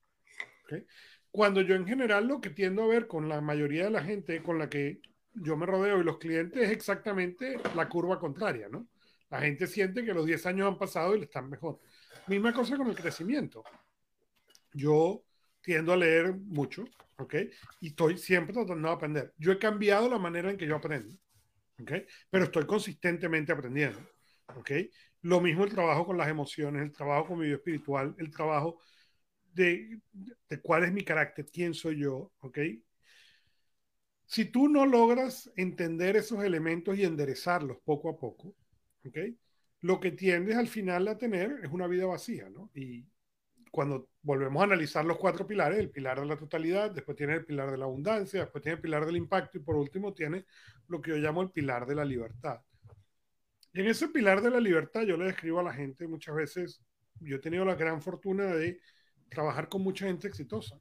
¿okay? 0.65 0.85
Cuando 1.31 1.61
yo 1.61 1.75
en 1.75 1.85
general 1.87 2.27
lo 2.27 2.41
que 2.41 2.49
tiendo 2.49 2.83
a 2.83 2.87
ver 2.87 3.07
con 3.07 3.29
la 3.29 3.41
mayoría 3.41 3.85
de 3.85 3.91
la 3.91 4.03
gente 4.03 4.41
con 4.41 4.57
la 4.57 4.69
que 4.69 5.01
yo 5.33 5.57
me 5.57 5.65
rodeo 5.65 5.99
y 5.99 6.03
los 6.03 6.17
clientes 6.17 6.61
es 6.61 6.71
exactamente 6.71 7.59
la 7.75 7.87
curva 7.87 8.19
contraria, 8.19 8.67
¿no? 8.69 8.87
La 9.29 9.39
gente 9.39 9.67
siente 9.67 10.03
que 10.03 10.13
los 10.13 10.25
10 10.25 10.45
años 10.45 10.67
han 10.67 10.77
pasado 10.77 11.15
y 11.15 11.19
le 11.19 11.25
están 11.25 11.49
mejor. 11.49 11.79
Misma 12.27 12.53
cosa 12.53 12.75
con 12.77 12.87
el 12.87 12.95
crecimiento. 12.95 13.63
Yo 14.73 15.23
tiendo 15.61 15.93
a 15.93 15.97
leer 15.97 16.33
mucho, 16.33 16.83
¿ok? 17.17 17.35
Y 17.79 17.87
estoy 17.89 18.17
siempre 18.17 18.53
tratando 18.53 18.87
de 18.87 18.93
aprender. 18.93 19.33
Yo 19.37 19.51
he 19.51 19.59
cambiado 19.59 20.09
la 20.09 20.17
manera 20.17 20.51
en 20.51 20.57
que 20.57 20.67
yo 20.67 20.75
aprendo, 20.75 21.15
¿ok? 21.79 21.91
Pero 22.29 22.45
estoy 22.45 22.65
consistentemente 22.65 23.51
aprendiendo. 23.51 23.99
¿ok? 24.55 24.71
Lo 25.21 25.41
mismo 25.41 25.63
el 25.63 25.71
trabajo 25.71 26.05
con 26.05 26.17
las 26.17 26.27
emociones, 26.27 26.81
el 26.83 26.91
trabajo 26.91 27.27
con 27.27 27.39
mi 27.39 27.45
vida 27.45 27.55
espiritual, 27.55 28.15
el 28.17 28.31
trabajo 28.31 28.79
de, 29.53 30.01
de 30.49 30.61
cuál 30.61 30.83
es 30.83 30.91
mi 30.91 31.03
carácter, 31.03 31.45
quién 31.51 31.73
soy 31.73 31.99
yo, 31.99 32.31
¿ok? 32.39 32.57
Si 34.31 34.45
tú 34.45 34.69
no 34.69 34.85
logras 34.85 35.51
entender 35.57 36.15
esos 36.15 36.41
elementos 36.41 36.97
y 36.97 37.03
enderezarlos 37.03 37.79
poco 37.83 38.07
a 38.09 38.17
poco. 38.17 38.55
Lo 39.81 39.99
que 39.99 40.11
tiendes 40.11 40.55
al 40.55 40.69
final 40.69 41.05
a 41.09 41.17
tener 41.17 41.59
es 41.61 41.69
una 41.69 41.85
vida 41.85 42.05
vacía, 42.05 42.49
¿no? 42.49 42.71
Y 42.73 43.05
cuando 43.71 44.07
volvemos 44.21 44.61
a 44.61 44.63
analizar 44.63 45.03
los 45.03 45.17
cuatro 45.17 45.45
pilares, 45.45 45.79
el 45.79 45.89
pilar 45.89 46.21
de 46.21 46.27
la 46.27 46.37
totalidad, 46.37 46.91
después 46.91 47.17
tiene 47.17 47.33
el 47.33 47.45
pilar 47.45 47.71
de 47.71 47.77
la 47.77 47.83
abundancia, 47.83 48.39
después 48.39 48.61
tiene 48.61 48.77
el 48.77 48.81
pilar 48.81 49.05
del 49.05 49.17
impacto 49.17 49.57
y 49.57 49.61
por 49.63 49.75
último 49.75 50.13
tiene 50.13 50.45
lo 50.87 51.01
que 51.01 51.11
yo 51.11 51.17
llamo 51.17 51.41
el 51.41 51.51
pilar 51.51 51.85
de 51.85 51.95
la 51.95 52.05
libertad. 52.05 52.61
Y 53.73 53.81
en 53.81 53.87
ese 53.87 54.07
pilar 54.07 54.41
de 54.41 54.49
la 54.49 54.61
libertad 54.61 55.01
yo 55.01 55.17
le 55.17 55.25
describo 55.25 55.59
a 55.59 55.63
la 55.63 55.73
gente 55.73 56.07
muchas 56.07 56.35
veces, 56.35 56.81
yo 57.19 57.35
he 57.35 57.39
tenido 57.39 57.65
la 57.65 57.75
gran 57.75 58.01
fortuna 58.01 58.45
de 58.45 58.79
trabajar 59.27 59.67
con 59.67 59.81
mucha 59.81 60.05
gente 60.05 60.29
exitosa, 60.29 60.79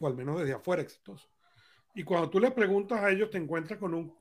o 0.00 0.08
al 0.08 0.16
menos 0.16 0.40
desde 0.40 0.54
afuera 0.54 0.82
exitosa. 0.82 1.28
Y 1.94 2.02
cuando 2.02 2.28
tú 2.28 2.40
le 2.40 2.50
preguntas 2.50 3.00
a 3.00 3.10
ellos, 3.10 3.30
te 3.30 3.38
encuentras 3.38 3.78
con 3.78 3.94
un 3.94 4.14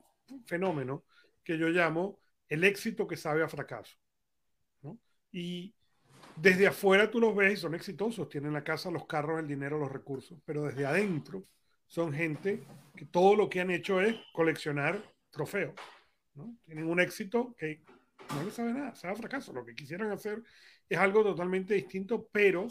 fenómeno 0.45 1.03
que 1.43 1.57
yo 1.57 1.67
llamo 1.69 2.19
el 2.47 2.63
éxito 2.63 3.07
que 3.07 3.17
sabe 3.17 3.43
a 3.43 3.47
fracaso. 3.47 3.97
¿no? 4.81 4.99
Y 5.31 5.73
desde 6.35 6.67
afuera 6.67 7.09
tú 7.09 7.19
los 7.19 7.35
ves 7.35 7.53
y 7.53 7.57
son 7.57 7.75
exitosos, 7.75 8.29
tienen 8.29 8.53
la 8.53 8.63
casa, 8.63 8.91
los 8.91 9.05
carros, 9.05 9.39
el 9.39 9.47
dinero, 9.47 9.79
los 9.79 9.91
recursos, 9.91 10.39
pero 10.45 10.63
desde 10.63 10.85
adentro 10.85 11.45
son 11.87 12.13
gente 12.13 12.63
que 12.95 13.05
todo 13.05 13.35
lo 13.35 13.49
que 13.49 13.61
han 13.61 13.71
hecho 13.71 14.01
es 14.01 14.15
coleccionar 14.33 15.03
trofeos. 15.29 15.73
Tienen 16.65 16.87
un 16.87 16.99
éxito 16.99 17.55
que 17.57 17.83
no 18.33 18.43
les 18.43 18.53
sabe 18.53 18.73
nada, 18.73 18.95
sabe 18.95 19.15
fracaso. 19.15 19.53
Lo 19.53 19.65
que 19.65 19.75
quisieran 19.75 20.11
hacer 20.11 20.41
es 20.89 20.97
algo 20.97 21.23
totalmente 21.23 21.75
distinto, 21.75 22.27
pero 22.31 22.67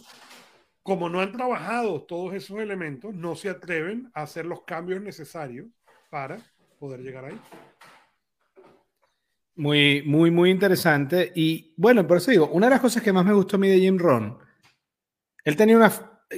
como 0.83 1.09
no 1.09 1.21
han 1.21 1.33
trabajado 1.33 2.03
todos 2.03 2.35
esos 2.35 2.59
elementos, 2.59 3.15
no 3.15 3.37
se 3.37 3.49
atreven 3.49 4.11
a 4.15 4.23
hacer 4.23 4.47
los 4.47 4.63
cambios 4.63 5.01
necesarios 5.01 5.67
para 6.11 6.39
poder 6.79 7.01
llegar 7.01 7.25
ahí. 7.27 7.41
Muy, 9.55 10.03
muy, 10.03 10.31
muy 10.31 10.51
interesante. 10.51 11.33
Y 11.35 11.75
bueno, 11.77 12.07
por 12.07 12.17
eso 12.17 12.31
digo, 12.31 12.49
una 12.49 12.67
de 12.67 12.71
las 12.71 12.81
cosas 12.81 13.03
que 13.03 13.13
más 13.13 13.25
me 13.25 13.35
gustó 13.35 13.57
a 13.57 13.61
mí 13.61 13.69
de 13.69 13.79
Jim 13.79 13.99
Ron, 13.99 14.39
él 15.45 15.57
tenía 15.57 15.77
una, 15.77 15.93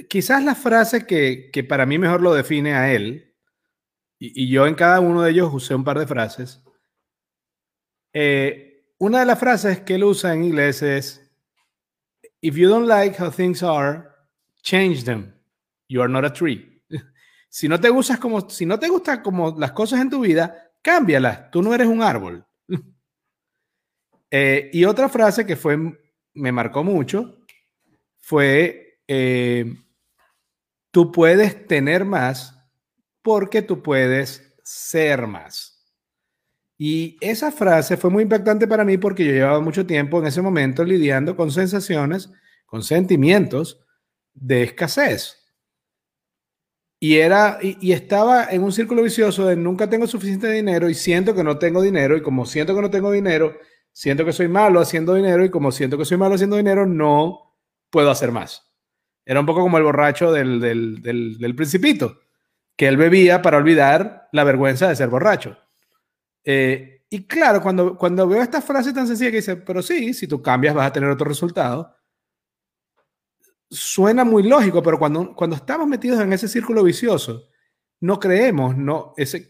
quizás 0.09 0.43
la 0.43 0.55
frase 0.55 1.05
que, 1.05 1.49
que 1.51 1.63
para 1.63 1.85
mí 1.85 1.97
mejor 1.97 2.21
lo 2.21 2.33
define 2.33 2.73
a 2.73 2.93
él, 2.93 3.33
y, 4.19 4.43
y, 4.43 4.49
yo 4.49 4.65
en 4.65 4.75
cada 4.75 5.01
uno 5.01 5.21
de 5.21 5.31
ellos 5.31 5.53
usé 5.53 5.75
un 5.75 5.83
par 5.83 5.99
de 5.99 6.07
frases, 6.07 6.63
eh, 8.13 8.85
una 8.97 9.19
de 9.19 9.25
las 9.25 9.37
frases 9.37 9.81
que 9.81 9.95
él 9.95 10.05
usa 10.05 10.33
en 10.33 10.43
inglés 10.45 10.81
es, 10.81 11.21
If 12.41 12.55
you 12.55 12.69
don't 12.69 12.87
like 12.87 13.21
how 13.21 13.31
things 13.31 13.63
are, 13.63 14.14
change 14.65 15.03
them. 15.05 15.31
You 15.87 16.01
are 16.01 16.11
not 16.11 16.25
a 16.25 16.33
tree. 16.33 16.81
si 17.49 17.69
no 17.69 17.79
te 17.79 17.89
gustas 17.89 18.19
como, 18.19 18.49
si 18.49 18.65
no 18.65 18.77
te 18.77 18.89
gustan 18.89 19.21
como 19.21 19.55
las 19.57 19.71
cosas 19.71 20.01
en 20.01 20.09
tu 20.09 20.21
vida, 20.21 20.71
cámbialas. 20.81 21.51
Tú 21.51 21.61
no 21.61 21.73
eres 21.73 21.87
un 21.87 22.01
árbol. 22.01 22.45
eh, 24.31 24.69
y 24.73 24.83
otra 24.83 25.07
frase 25.07 25.45
que 25.45 25.55
fue, 25.55 25.77
me 26.33 26.51
marcó 26.51 26.83
mucho, 26.83 27.37
fue, 28.17 28.99
eh, 29.07 29.71
tú 30.91 31.11
puedes 31.11 31.67
tener 31.67 32.03
más 32.03 32.59
porque 33.21 33.61
tú 33.61 33.81
puedes 33.81 34.55
ser 34.63 35.27
más. 35.27 35.71
Y 36.77 37.17
esa 37.21 37.51
frase 37.51 37.95
fue 37.95 38.09
muy 38.09 38.23
impactante 38.23 38.67
para 38.67 38.83
mí 38.83 38.97
porque 38.97 39.23
yo 39.23 39.31
llevaba 39.31 39.61
mucho 39.61 39.85
tiempo 39.85 40.19
en 40.19 40.25
ese 40.25 40.41
momento 40.41 40.83
lidiando 40.83 41.37
con 41.37 41.51
sensaciones, 41.51 42.29
con 42.65 42.83
sentimientos 42.83 43.84
de 44.35 44.63
escasez. 44.63 45.41
Y, 46.99 47.17
era, 47.17 47.59
y, 47.61 47.91
estaba 47.91 48.45
en 48.45 48.63
un 48.63 48.71
círculo 48.71 49.03
vicioso 49.03 49.45
de 49.47 49.55
nunca 49.55 49.89
tengo 49.89 50.07
suficiente 50.07 50.49
dinero 50.49 50.89
y 50.89 50.95
siento 50.95 51.35
que 51.35 51.43
no 51.43 51.57
tengo 51.57 51.81
dinero 51.81 52.15
y 52.15 52.21
como 52.21 52.45
siento 52.45 52.73
que 52.75 52.81
no 52.81 52.89
tengo 52.89 53.11
dinero, 53.11 53.57
siento 53.91 54.25
que 54.25 54.33
soy 54.33 54.47
malo 54.47 54.79
haciendo 54.79 55.13
dinero 55.13 55.43
y 55.43 55.49
como 55.49 55.71
siento 55.71 55.97
que 55.97 56.05
soy 56.05 56.17
malo 56.17 56.35
haciendo 56.35 56.57
dinero, 56.57 56.85
no 56.85 57.57
puedo 57.89 58.09
hacer 58.09 58.31
más. 58.31 58.71
Era 59.25 59.39
un 59.39 59.45
poco 59.45 59.61
como 59.61 59.77
el 59.77 59.83
borracho 59.83 60.31
del, 60.31 60.59
del, 60.59 61.01
del, 61.01 61.55
principito, 61.55 62.19
que 62.75 62.87
él 62.87 62.97
bebía 62.97 63.41
para 63.41 63.57
olvidar 63.57 64.29
la 64.31 64.43
vergüenza 64.43 64.87
de 64.87 64.95
ser 64.95 65.09
borracho. 65.09 65.57
Eh, 66.43 67.03
y 67.09 67.25
claro, 67.25 67.61
cuando, 67.61 67.97
cuando 67.97 68.27
veo 68.27 68.41
esta 68.41 68.61
frase 68.61 68.93
tan 68.93 69.07
sencilla 69.07 69.31
que 69.31 69.37
dice, 69.37 69.57
pero 69.57 69.81
sí, 69.81 70.13
si 70.13 70.27
tú 70.27 70.41
cambias 70.41 70.75
vas 70.75 70.87
a 70.87 70.93
tener 70.93 71.09
otro 71.09 71.27
resultado, 71.27 71.94
suena 73.75 74.23
muy 74.23 74.43
lógico, 74.43 74.81
pero 74.81 74.97
cuando, 74.97 75.35
cuando 75.35 75.55
estamos 75.55 75.87
metidos 75.87 76.19
en 76.21 76.33
ese 76.33 76.47
círculo 76.47 76.83
vicioso, 76.83 77.49
no 78.01 78.19
creemos 78.19 78.75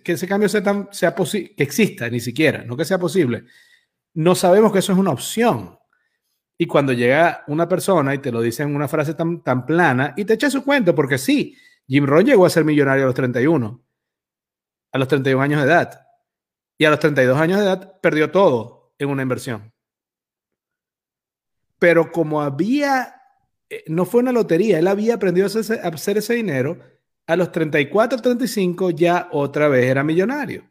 que 0.03 0.12
ese 0.12 0.27
cambio 0.27 0.50
sea, 0.50 0.63
tan, 0.63 0.89
que 0.89 1.55
exista, 1.58 2.10
ni 2.10 2.20
siquiera, 2.20 2.63
no 2.63 2.77
que 2.77 2.86
sea 2.86 2.98
posible. 2.98 3.46
No 4.13 4.36
sabemos 4.36 4.72
que 4.72 4.79
eso 4.79 4.94
es 4.94 4.98
una 4.98 5.12
opción. 5.12 5.77
Y 6.58 6.67
cuando 6.67 6.94
llega 6.94 7.44
una 7.48 7.67
persona 7.67 8.13
y 8.13 8.20
te 8.20 8.32
lo 8.32 8.41
dice 8.41 8.63
en 8.63 8.75
una 8.75 8.88
frase 8.88 9.13
tan, 9.13 9.44
tan 9.44 9.65
plana 9.65 10.13
y 10.15 10.24
te 10.24 10.34
echa 10.34 10.50
su 10.50 10.63
cuento, 10.63 10.96
porque 10.96 11.17
sí, 11.17 11.58
Jim 11.88 12.05
Rohn 12.05 12.25
llegó 12.25 12.46
a 12.46 12.50
ser 12.50 12.63
millonario 12.63 13.03
a 13.03 13.08
los 13.08 13.15
31, 13.15 13.84
a 14.91 14.98
los 14.98 15.08
31 15.08 15.44
años 15.44 15.62
de 15.62 15.67
edad. 15.67 16.01
Y 16.77 16.86
a 16.86 16.89
los 16.89 17.00
32 17.00 17.38
años 17.38 17.60
de 17.60 17.65
edad 17.65 18.00
perdió 18.01 18.32
todo 18.32 18.94
en 18.98 19.10
una 19.10 19.22
inversión. 19.22 19.74
Pero 21.79 22.12
como 22.12 22.41
había, 22.41 23.14
no 23.88 24.05
fue 24.05 24.22
una 24.22 24.31
lotería, 24.31 24.79
él 24.79 24.88
había 24.88 25.15
aprendido 25.15 25.48
a 25.48 25.50
hacer 25.89 26.17
ese 26.17 26.34
dinero, 26.36 26.79
a 27.27 27.36
los 27.36 27.51
34, 27.51 28.22
35 28.22 28.91
ya 28.91 29.29
otra 29.31 29.67
vez 29.67 29.86
era 29.86 30.03
millonario. 30.03 30.69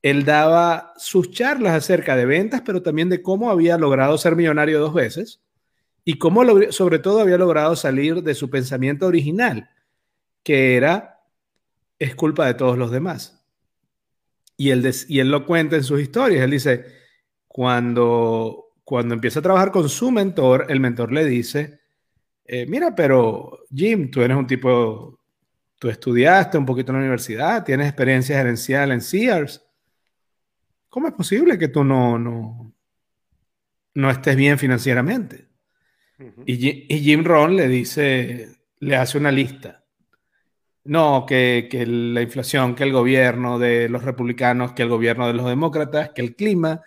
Él 0.00 0.24
daba 0.24 0.94
sus 0.96 1.30
charlas 1.30 1.74
acerca 1.74 2.16
de 2.16 2.24
ventas, 2.24 2.62
pero 2.64 2.82
también 2.82 3.08
de 3.08 3.20
cómo 3.20 3.50
había 3.50 3.76
logrado 3.76 4.16
ser 4.16 4.36
millonario 4.36 4.80
dos 4.80 4.94
veces 4.94 5.40
y 6.04 6.18
cómo 6.18 6.42
sobre 6.70 7.00
todo 7.00 7.20
había 7.20 7.36
logrado 7.36 7.76
salir 7.76 8.22
de 8.22 8.34
su 8.34 8.48
pensamiento 8.48 9.06
original, 9.06 9.68
que 10.42 10.76
era, 10.76 11.20
es 11.98 12.14
culpa 12.14 12.46
de 12.46 12.54
todos 12.54 12.78
los 12.78 12.90
demás. 12.90 13.44
Y 14.56 14.70
él, 14.70 14.90
y 15.08 15.18
él 15.18 15.30
lo 15.30 15.44
cuenta 15.44 15.76
en 15.76 15.84
sus 15.84 16.00
historias. 16.00 16.44
Él 16.44 16.52
dice, 16.52 16.86
cuando, 17.46 18.72
cuando 18.84 19.14
empieza 19.14 19.40
a 19.40 19.42
trabajar 19.42 19.70
con 19.70 19.88
su 19.88 20.10
mentor, 20.10 20.66
el 20.68 20.80
mentor 20.80 21.12
le 21.12 21.24
dice, 21.24 21.80
eh, 22.50 22.64
mira, 22.66 22.94
pero 22.94 23.66
Jim, 23.72 24.10
tú 24.10 24.22
eres 24.22 24.34
un 24.34 24.46
tipo, 24.46 25.20
tú 25.78 25.90
estudiaste 25.90 26.56
un 26.56 26.64
poquito 26.64 26.92
en 26.92 26.96
la 26.96 27.00
universidad, 27.00 27.62
tienes 27.62 27.86
experiencia 27.86 28.38
gerencial 28.38 28.90
en 28.90 29.02
Sears. 29.02 29.62
¿Cómo 30.88 31.08
es 31.08 31.12
posible 31.12 31.58
que 31.58 31.68
tú 31.68 31.84
no, 31.84 32.18
no, 32.18 32.72
no 33.92 34.10
estés 34.10 34.34
bien 34.34 34.58
financieramente? 34.58 35.46
y, 36.46 36.92
y, 36.92 37.00
Jim 37.00 37.22
Ron 37.22 37.54
le 37.54 37.68
dice, 37.68 38.48
le 38.80 38.96
hace 38.96 39.18
una 39.18 39.30
lista. 39.30 39.84
No, 40.84 41.26
que, 41.26 41.68
que, 41.70 41.84
la 41.86 42.22
inflación, 42.22 42.74
que 42.74 42.84
el 42.84 42.92
gobierno 42.92 43.58
de 43.58 43.90
los 43.90 44.02
republicanos, 44.04 44.72
que 44.72 44.82
el 44.82 44.88
gobierno 44.88 45.26
de 45.26 45.34
los 45.34 45.46
demócratas, 45.46 46.10
que 46.14 46.22
el 46.22 46.34
clima, 46.34 46.80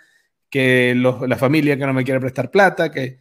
que 0.49 0.95
la 0.95 1.37
familia 1.37 1.77
que 1.77 1.85
no 1.85 1.93
me 1.93 2.03
quiere 2.03 2.19
prestar 2.19 2.49
plata, 2.49 2.91
que... 2.91 3.20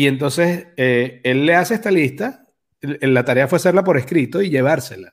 Y 0.00 0.06
entonces 0.06 0.68
eh, 0.78 1.20
él 1.24 1.44
le 1.44 1.54
hace 1.54 1.74
esta 1.74 1.90
lista, 1.90 2.46
la 2.80 3.22
tarea 3.22 3.48
fue 3.48 3.56
hacerla 3.56 3.84
por 3.84 3.98
escrito 3.98 4.40
y 4.40 4.48
llevársela. 4.48 5.12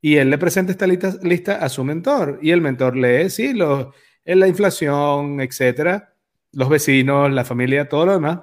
Y 0.00 0.18
él 0.18 0.30
le 0.30 0.38
presenta 0.38 0.70
esta 0.70 0.86
lista, 0.86 1.56
a 1.56 1.68
su 1.68 1.82
mentor 1.82 2.38
y 2.40 2.52
el 2.52 2.60
mentor 2.60 2.96
lee, 2.96 3.28
sí, 3.28 3.54
lo, 3.54 3.92
la 4.24 4.46
inflación, 4.46 5.40
etcétera, 5.40 6.14
los 6.52 6.68
vecinos, 6.68 7.32
la 7.32 7.44
familia, 7.44 7.88
todo 7.88 8.06
lo 8.06 8.12
demás, 8.12 8.38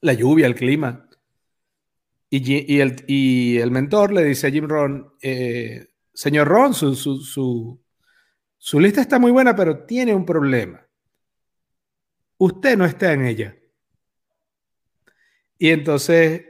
la 0.00 0.14
lluvia, 0.14 0.46
el 0.46 0.54
clima. 0.54 1.06
Y, 2.30 2.74
y, 2.74 2.80
el, 2.80 3.04
y 3.06 3.58
el, 3.58 3.70
mentor 3.70 4.10
le 4.10 4.24
dice 4.24 4.46
a 4.46 4.50
Jim 4.50 4.66
Ron, 4.66 5.12
eh, 5.20 5.88
señor 6.14 6.48
Ron, 6.48 6.72
su, 6.72 6.94
su, 6.94 7.78
su 8.56 8.80
lista 8.80 9.02
está 9.02 9.18
muy 9.18 9.32
buena, 9.32 9.54
pero 9.54 9.84
tiene 9.84 10.14
un 10.14 10.24
problema. 10.24 10.82
Usted 12.38 12.78
no 12.78 12.86
está 12.86 13.12
en 13.12 13.26
ella. 13.26 13.59
Y 15.60 15.68
entonces 15.68 16.46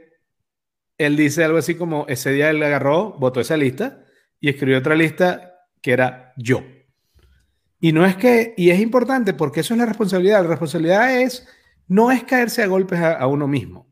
él 0.97 1.17
dice 1.17 1.43
algo 1.43 1.57
así 1.57 1.75
como, 1.75 2.05
ese 2.07 2.31
día 2.31 2.49
él 2.49 2.63
agarró, 2.63 3.11
votó 3.19 3.41
esa 3.41 3.57
lista 3.57 4.05
y 4.39 4.49
escribió 4.49 4.79
otra 4.79 4.95
lista 4.95 5.53
que 5.81 5.91
era 5.91 6.33
yo. 6.37 6.63
Y 7.81 7.91
no 7.91 8.05
es 8.05 8.15
que, 8.15 8.53
y 8.55 8.69
es 8.69 8.79
importante 8.79 9.33
porque 9.33 9.59
eso 9.59 9.73
es 9.73 9.79
la 9.79 9.85
responsabilidad. 9.85 10.43
La 10.43 10.47
responsabilidad 10.47 11.19
es, 11.19 11.45
no 11.89 12.09
es 12.09 12.23
caerse 12.23 12.63
a 12.63 12.67
golpes 12.67 13.01
a, 13.01 13.27
uno 13.27 13.49
mismo. 13.49 13.91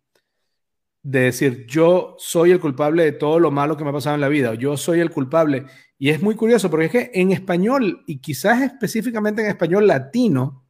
De 1.04 1.20
decir, 1.20 1.66
yo 1.68 2.16
soy 2.18 2.52
el 2.52 2.62
culpable 2.62 3.04
de 3.04 3.12
todo 3.12 3.42
lo 3.42 3.52
malo 3.52 3.76
que 3.76 3.84
me 3.84 3.90
ha 3.90 3.94
pasado 3.94 4.16
en 4.16 4.22
la 4.22 4.30
vida, 4.30 4.54
yo 4.54 4.78
soy 4.78 5.02
el 5.02 5.12
culpable. 5.12 5.66
Y 5.98 6.12
es 6.12 6.22
muy 6.22 6.36
curioso 6.36 6.70
porque 6.70 6.86
es 6.86 6.92
que 6.92 7.12
en 7.14 7.34
español, 7.34 8.06
y 8.08 8.22
quizás 8.22 8.62
específicamente 8.62 9.42
en 9.42 9.50
español 9.50 9.86
latino, 9.86 10.69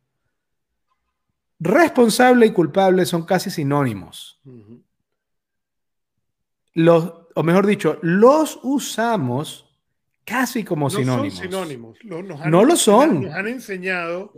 responsable 1.59 2.45
y 2.45 2.51
culpable 2.51 3.05
son 3.05 3.25
casi 3.25 3.49
sinónimos 3.49 4.41
los, 6.73 7.13
o 7.35 7.43
mejor 7.43 7.65
dicho, 7.65 7.99
los 8.01 8.59
usamos 8.63 9.65
casi 10.23 10.63
como 10.63 10.89
sinónimos. 10.89 11.33
Son 11.33 11.43
sinónimos. 11.43 11.97
no 12.03 12.63
lo 12.63 12.75
son. 12.75 13.23
Nos 13.23 13.33
han 13.33 13.47
enseñado 13.47 14.33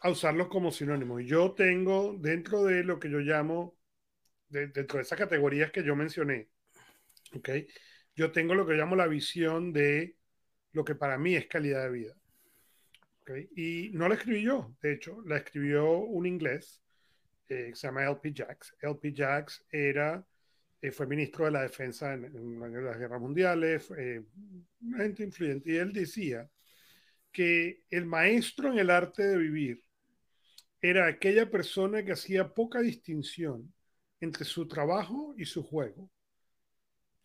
a 0.00 0.10
usarlos 0.10 0.48
como 0.48 0.70
sinónimos. 0.70 1.22
Yo 1.24 1.52
tengo 1.52 2.14
dentro 2.18 2.64
de 2.64 2.84
lo 2.84 2.98
que 2.98 3.10
yo 3.10 3.20
llamo, 3.20 3.76
dentro 4.48 4.98
de 4.98 5.02
esas 5.02 5.18
categorías 5.18 5.70
que 5.70 5.84
yo 5.84 5.96
mencioné, 5.96 6.48
¿ok? 7.34 7.50
Yo 8.14 8.32
tengo 8.32 8.54
lo 8.54 8.66
que 8.66 8.74
llamo 8.74 8.96
la 8.96 9.06
visión 9.06 9.72
de 9.72 10.16
lo 10.72 10.84
que 10.84 10.94
para 10.94 11.18
mí 11.18 11.36
es 11.36 11.46
calidad 11.46 11.84
de 11.84 11.90
vida. 11.90 12.14
Y 13.36 13.90
no 13.92 14.08
la 14.08 14.14
escribí 14.14 14.42
yo, 14.42 14.74
de 14.80 14.92
hecho, 14.94 15.22
la 15.26 15.38
escribió 15.38 15.98
un 15.98 16.26
inglés 16.26 16.82
eh, 17.48 17.72
se 17.74 17.86
llama 17.86 18.04
LP 18.04 18.32
Jacks. 18.32 18.74
LP 18.82 19.12
Jacks 19.14 19.64
era 19.70 20.24
eh, 20.80 20.92
fue 20.92 21.06
ministro 21.06 21.46
de 21.46 21.50
la 21.50 21.62
defensa 21.62 22.14
en, 22.14 22.60
las 22.84 22.98
guerras 22.98 23.20
mundiales, 23.20 23.90
eh, 23.96 24.22
una 24.80 24.98
gente 24.98 25.24
influyente, 25.24 25.72
y 25.72 25.76
él 25.76 25.92
decía 25.92 26.48
que 27.32 27.82
el 27.90 28.06
maestro 28.06 28.72
en 28.72 28.78
el 28.78 28.90
arte 28.90 29.24
de 29.26 29.36
vivir 29.38 29.82
era 30.80 31.06
aquella 31.08 31.50
persona 31.50 32.04
que 32.04 32.12
hacía 32.12 32.54
poca 32.54 32.80
distinción 32.80 33.72
entre 34.20 34.44
su 34.44 34.68
trabajo 34.68 35.34
y 35.36 35.44
su 35.46 35.64
juego, 35.64 36.10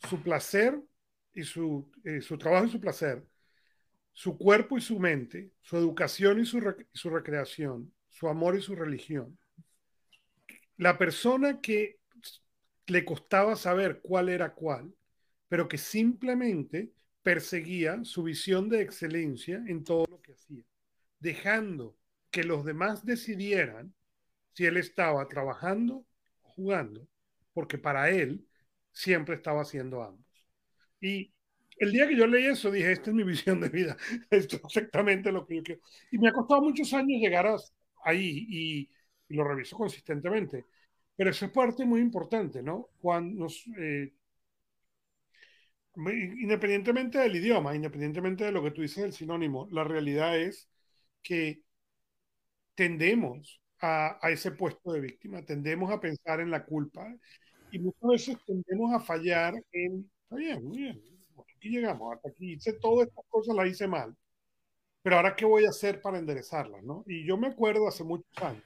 su 0.10 0.22
placer 0.22 0.80
y 1.34 1.44
su, 1.44 1.92
eh, 2.04 2.22
su 2.22 2.38
trabajo 2.38 2.66
y 2.66 2.72
su 2.72 2.80
placer, 2.80 3.24
su 4.14 4.38
cuerpo 4.38 4.78
y 4.78 4.82
su 4.82 5.00
mente, 5.00 5.52
su 5.62 5.76
educación 5.78 6.40
y 6.40 6.46
su, 6.46 6.62
su 6.94 7.10
recreación, 7.10 7.94
su 8.10 8.30
amor 8.30 8.56
y 8.56 8.62
su 8.62 8.76
religión. 8.76 9.38
La 10.78 10.98
persona 10.98 11.60
que 11.62 12.00
le 12.88 13.06
costaba 13.06 13.56
saber 13.56 14.02
cuál 14.02 14.30
era 14.30 14.54
cuál, 14.54 14.94
pero 15.48 15.68
que 15.68 15.78
simplemente 15.78 16.92
perseguía 17.22 18.04
su 18.04 18.24
visión 18.24 18.70
de 18.70 18.82
excelencia 18.82 19.64
en 19.68 19.84
todo 19.84 20.06
lo 20.10 20.22
que 20.22 20.34
hacía, 20.34 20.64
dejando 21.20 21.98
que 22.30 22.44
los 22.44 22.66
demás 22.66 23.06
decidieran 23.06 23.94
si 24.54 24.66
él 24.66 24.78
estaba 24.78 25.28
trabajando 25.28 26.06
o 26.42 26.50
jugando, 26.50 27.08
porque 27.54 27.78
para 27.78 28.10
él 28.10 28.46
siempre 28.92 29.36
estaba 29.36 29.62
haciendo 29.62 30.04
ambos. 30.04 30.26
Y 31.00 31.33
el 31.84 31.92
día 31.92 32.08
que 32.08 32.18
yo 32.18 32.28
leí 32.28 32.46
eso, 32.46 32.72
dije, 32.72 32.92
esta 32.92 33.10
es 33.12 33.16
mi 33.16 33.24
visión 33.24 33.60
de 33.62 33.70
vida, 33.70 33.98
esto 34.30 34.58
es 34.58 34.64
exactamente 34.64 35.32
lo 35.32 35.46
que 35.46 35.58
yo 35.58 35.64
quiero. 35.64 35.82
Y 36.12 36.18
me 36.18 36.30
ha 36.30 36.34
costado 36.34 36.62
muchos 36.62 36.94
años 36.94 37.22
llegar 37.22 37.48
ahí 38.04 38.46
y, 38.50 38.90
y 39.30 39.36
lo 39.36 39.44
reviso 39.44 39.78
consistentemente. 39.78 40.66
Pero 41.16 41.30
eso 41.30 41.46
es 41.46 41.52
parte 41.52 41.86
muy 41.86 42.02
importante, 42.02 42.64
¿no? 42.64 42.90
Cuando 43.00 43.48
eh, 43.78 44.14
independientemente 45.96 47.20
del 47.20 47.36
idioma, 47.36 47.76
independientemente 47.76 48.46
de 48.46 48.52
lo 48.52 48.64
que 48.64 48.72
tú 48.72 48.82
dices 48.82 49.04
del 49.04 49.14
sinónimo, 49.14 49.68
la 49.72 49.84
realidad 49.84 50.40
es 50.40 50.70
que 51.22 51.62
tendemos 52.76 53.62
a, 53.82 54.18
ese 54.30 54.52
puesto 54.52 54.92
de 54.94 55.02
víctima, 55.02 55.44
tendemos 55.46 55.92
a 55.92 56.00
pensar 56.00 56.40
en 56.40 56.52
la 56.52 56.66
culpa 56.66 57.14
y 57.72 57.80
muchas 57.80 58.10
veces 58.10 58.38
tendemos 58.46 58.94
a 58.94 59.00
fallar 59.00 59.54
en, 59.72 60.10
está 60.24 60.36
bien, 60.38 60.64
muy 60.64 60.78
bien, 60.80 61.02
aquí 61.64 61.70
llegamos, 61.70 62.14
hasta 62.14 62.30
aquí 62.30 62.54
hice 62.54 62.74
todas 62.74 63.08
estas 63.08 63.26
cosas, 63.30 63.56
las 63.56 63.68
hice 63.68 63.88
mal, 63.88 64.14
pero 65.02 65.16
ahora 65.16 65.36
qué 65.36 65.46
voy 65.46 65.66
a 65.66 65.70
hacer 65.70 66.02
para 66.02 66.20
enderezarlas, 66.20 66.84
¿no? 66.84 67.06
Y 67.08 67.26
yo 67.26 67.38
me 67.38 67.48
acuerdo 67.48 67.88
hace 67.88 68.04
muchos 68.04 68.44
años, 68.44 68.64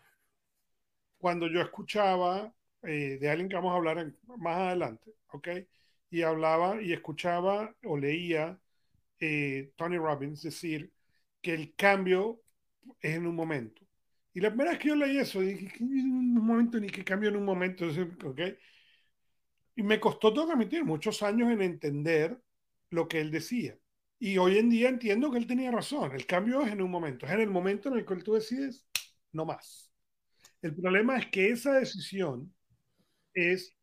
cuando 1.19 1.47
yo 1.47 1.61
escuchaba 1.61 2.51
eh, 2.81 3.17
de 3.19 3.29
alguien 3.29 3.49
que 3.49 3.55
vamos 3.55 3.73
a 3.73 3.75
hablar 3.75 4.13
más 4.37 4.57
adelante, 4.57 5.13
¿ok? 5.27 5.47
Y 6.09 6.23
hablaba 6.23 6.81
y 6.81 6.91
escuchaba 6.91 7.75
o 7.83 7.97
leía 7.97 8.59
eh, 9.19 9.71
Tony 9.75 9.97
Robbins 9.97 10.41
decir 10.41 10.91
que 11.41 11.53
el 11.53 11.75
cambio 11.75 12.41
es 12.99 13.15
en 13.15 13.27
un 13.27 13.35
momento. 13.35 13.83
Y 14.33 14.39
la 14.39 14.49
primera 14.49 14.71
vez 14.71 14.79
que 14.79 14.87
yo 14.89 14.95
leí 14.95 15.17
eso, 15.19 15.41
dije, 15.41 15.71
en 15.79 16.11
un 16.11 16.45
momento? 16.45 16.79
Ni 16.79 16.89
que 16.89 17.03
cambio 17.03 17.29
en 17.29 17.37
un 17.37 17.45
momento, 17.45 17.85
¿ok? 18.25 18.41
Y 19.75 19.83
me 19.83 19.99
costó 19.99 20.33
todo 20.33 20.51
admitir 20.51 20.83
muchos 20.83 21.21
años 21.21 21.51
en 21.51 21.61
entender 21.61 22.39
lo 22.89 23.07
que 23.07 23.19
él 23.21 23.31
decía. 23.31 23.77
Y 24.19 24.37
hoy 24.37 24.57
en 24.57 24.69
día 24.69 24.89
entiendo 24.89 25.31
que 25.31 25.37
él 25.37 25.47
tenía 25.47 25.71
razón. 25.71 26.11
El 26.13 26.25
cambio 26.25 26.61
es 26.61 26.71
en 26.71 26.81
un 26.81 26.89
momento. 26.89 27.25
Es 27.25 27.31
en 27.33 27.41
el 27.41 27.49
momento 27.49 27.89
en 27.89 27.99
el 27.99 28.05
que 28.05 28.15
tú 28.17 28.33
decides, 28.33 28.85
no 29.31 29.45
más. 29.45 29.91
El 30.61 30.75
problema 30.75 31.17
es 31.17 31.27
que 31.27 31.49
esa 31.49 31.73
decisión 31.73 32.53
es 33.33 33.75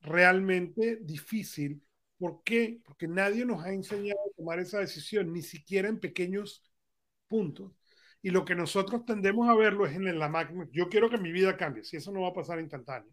realmente 0.00 0.96
difícil. 1.02 1.82
¿Por 2.18 2.42
qué? 2.42 2.80
Porque 2.84 3.06
nadie 3.06 3.44
nos 3.44 3.64
ha 3.64 3.72
enseñado 3.72 4.18
a 4.20 4.36
tomar 4.36 4.58
esa 4.58 4.80
decisión, 4.80 5.32
ni 5.32 5.42
siquiera 5.42 5.88
en 5.88 6.00
pequeños 6.00 6.64
puntos. 7.28 7.72
Y 8.22 8.30
lo 8.30 8.44
que 8.44 8.56
nosotros 8.56 9.04
tendemos 9.04 9.48
a 9.48 9.54
verlo 9.54 9.86
es 9.86 9.94
en 9.94 10.18
la 10.18 10.28
máquina. 10.28 10.66
Yo 10.72 10.88
quiero 10.88 11.08
que 11.08 11.18
mi 11.18 11.30
vida 11.30 11.56
cambie, 11.56 11.84
si 11.84 11.96
eso 11.96 12.10
no 12.10 12.22
va 12.22 12.28
a 12.28 12.34
pasar 12.34 12.58
instantáneo. 12.58 13.12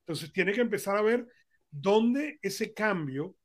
Entonces 0.00 0.32
tiene 0.32 0.52
que 0.52 0.60
empezar 0.60 0.96
a 0.96 1.02
ver 1.02 1.26
dónde 1.70 2.38
ese 2.42 2.74
cambio 2.74 3.36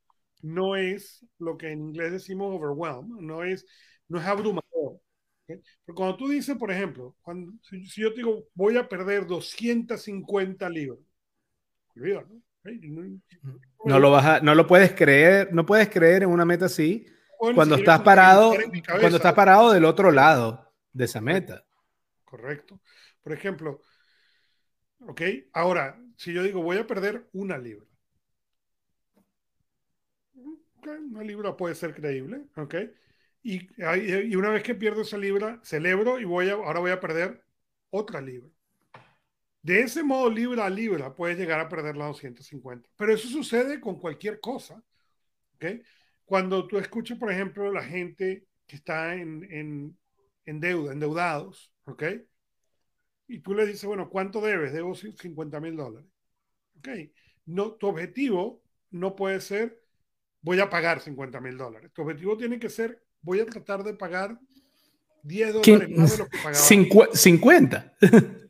no 0.46 0.76
es 0.76 1.26
lo 1.40 1.58
que 1.58 1.72
en 1.72 1.80
inglés 1.80 2.12
decimos 2.12 2.56
overwhelm, 2.56 3.26
no 3.26 3.44
es, 3.44 3.66
no 4.08 4.20
es 4.20 4.26
abrumador. 4.26 5.02
Pero 5.48 5.96
cuando 5.96 6.18
tú 6.18 6.28
dices, 6.28 6.56
por 6.56 6.72
ejemplo, 6.72 7.16
cuando, 7.22 7.52
si, 7.64 7.84
yo 8.00 8.12
te 8.12 8.18
digo, 8.18 8.48
voy 8.54 8.78
a 8.78 8.88
perder 8.88 9.26
250 9.26 10.70
libras, 10.70 11.00
¿no? 11.96 12.42
No 13.86 14.00
lo, 14.00 14.12
vas 14.12 14.42
no 14.42 14.56
lo 14.56 14.66
puedes 14.66 14.94
creer, 14.94 15.54
no 15.54 15.66
puedes 15.66 15.90
creer 15.90 16.24
en 16.24 16.30
una 16.30 16.46
meta 16.46 16.66
así 16.66 17.06
cuando 17.38 17.76
estás 17.76 18.02
parado, 18.02 18.56
cuando 19.00 19.18
estás 19.18 19.34
parado 19.34 19.72
del 19.72 19.86
otro 19.86 20.12
lado 20.12 20.74
de 20.92 21.06
esa 21.06 21.22
meta. 21.22 21.64
Correcto. 22.24 22.82
Por 23.22 23.34
ejemplo, 23.34 23.82
ok, 25.08 25.22
ahora, 25.54 26.00
si 26.18 26.34
yo 26.34 26.42
digo 26.42 26.62
voy 26.64 26.78
a 26.78 26.88
perder 26.88 27.28
una 27.34 27.58
libra, 27.58 27.86
una 30.92 31.24
libra 31.24 31.56
puede 31.58 31.76
ser 31.76 31.94
creíble, 31.94 32.44
¿ok? 32.56 32.76
Y, 33.44 33.68
y, 33.78 34.36
una 34.36 34.50
vez 34.50 34.64
que 34.64 34.76
pierdo 34.76 35.02
esa 35.02 35.18
libra, 35.18 35.60
celebro 35.64 36.20
y 36.20 36.26
voy 36.26 36.50
a, 36.50 36.54
ahora 36.54 36.80
voy 36.80 36.92
a 36.92 37.00
perder 37.00 37.44
otra 37.92 38.22
libra. 38.22 38.50
De 39.62 39.82
ese 39.82 40.04
modo, 40.04 40.30
libra 40.30 40.66
a 40.66 40.70
libra, 40.70 41.16
puedes 41.16 41.38
llegar 41.38 41.60
a 41.60 41.70
perder 41.70 41.98
las 41.98 42.08
250. 42.10 42.90
Pero 42.96 43.14
eso 43.14 43.28
sucede 43.28 43.80
con 43.80 44.00
cualquier 44.00 44.40
cosa, 44.40 44.84
¿ok? 45.56 45.66
Cuando 46.26 46.68
tú 46.68 46.78
escuchas, 46.78 47.18
por 47.18 47.32
ejemplo, 47.32 47.72
la 47.72 47.84
gente 47.84 48.48
que 48.68 48.76
está 48.76 49.16
en, 49.16 49.44
en, 49.52 49.98
en 50.46 50.60
deuda, 50.60 50.94
endeudados, 50.94 51.74
¿ok? 51.86 52.04
Y 53.28 53.40
tú 53.40 53.54
le 53.54 53.66
dices, 53.66 53.86
bueno, 53.86 54.10
¿cuánto 54.10 54.42
debes? 54.42 54.74
Debo 54.74 54.94
50 54.96 55.60
mil 55.60 55.76
dólares. 55.76 56.10
¿Ok? 56.78 56.90
No, 57.46 57.74
tu 57.74 57.88
objetivo 57.88 58.62
no 58.92 59.16
puede 59.16 59.42
ser 59.42 59.82
voy 60.46 60.60
a 60.60 60.70
pagar 60.70 61.02
50 61.02 61.42
mil 61.42 61.58
dólares. 61.58 61.92
Tu 61.92 62.04
objetivo 62.04 62.38
tiene 62.38 62.60
que 62.60 62.70
ser, 62.70 63.02
voy 63.20 63.40
a 63.40 63.46
tratar 63.48 63.84
de 63.84 63.96
pagar 63.96 64.40
10 65.24 65.54
dólares 65.54 65.90
más 65.98 66.12
de 66.12 66.18
lo 66.20 66.30
que 66.30 66.38
pagaba. 66.38 67.16
50. 67.16 67.98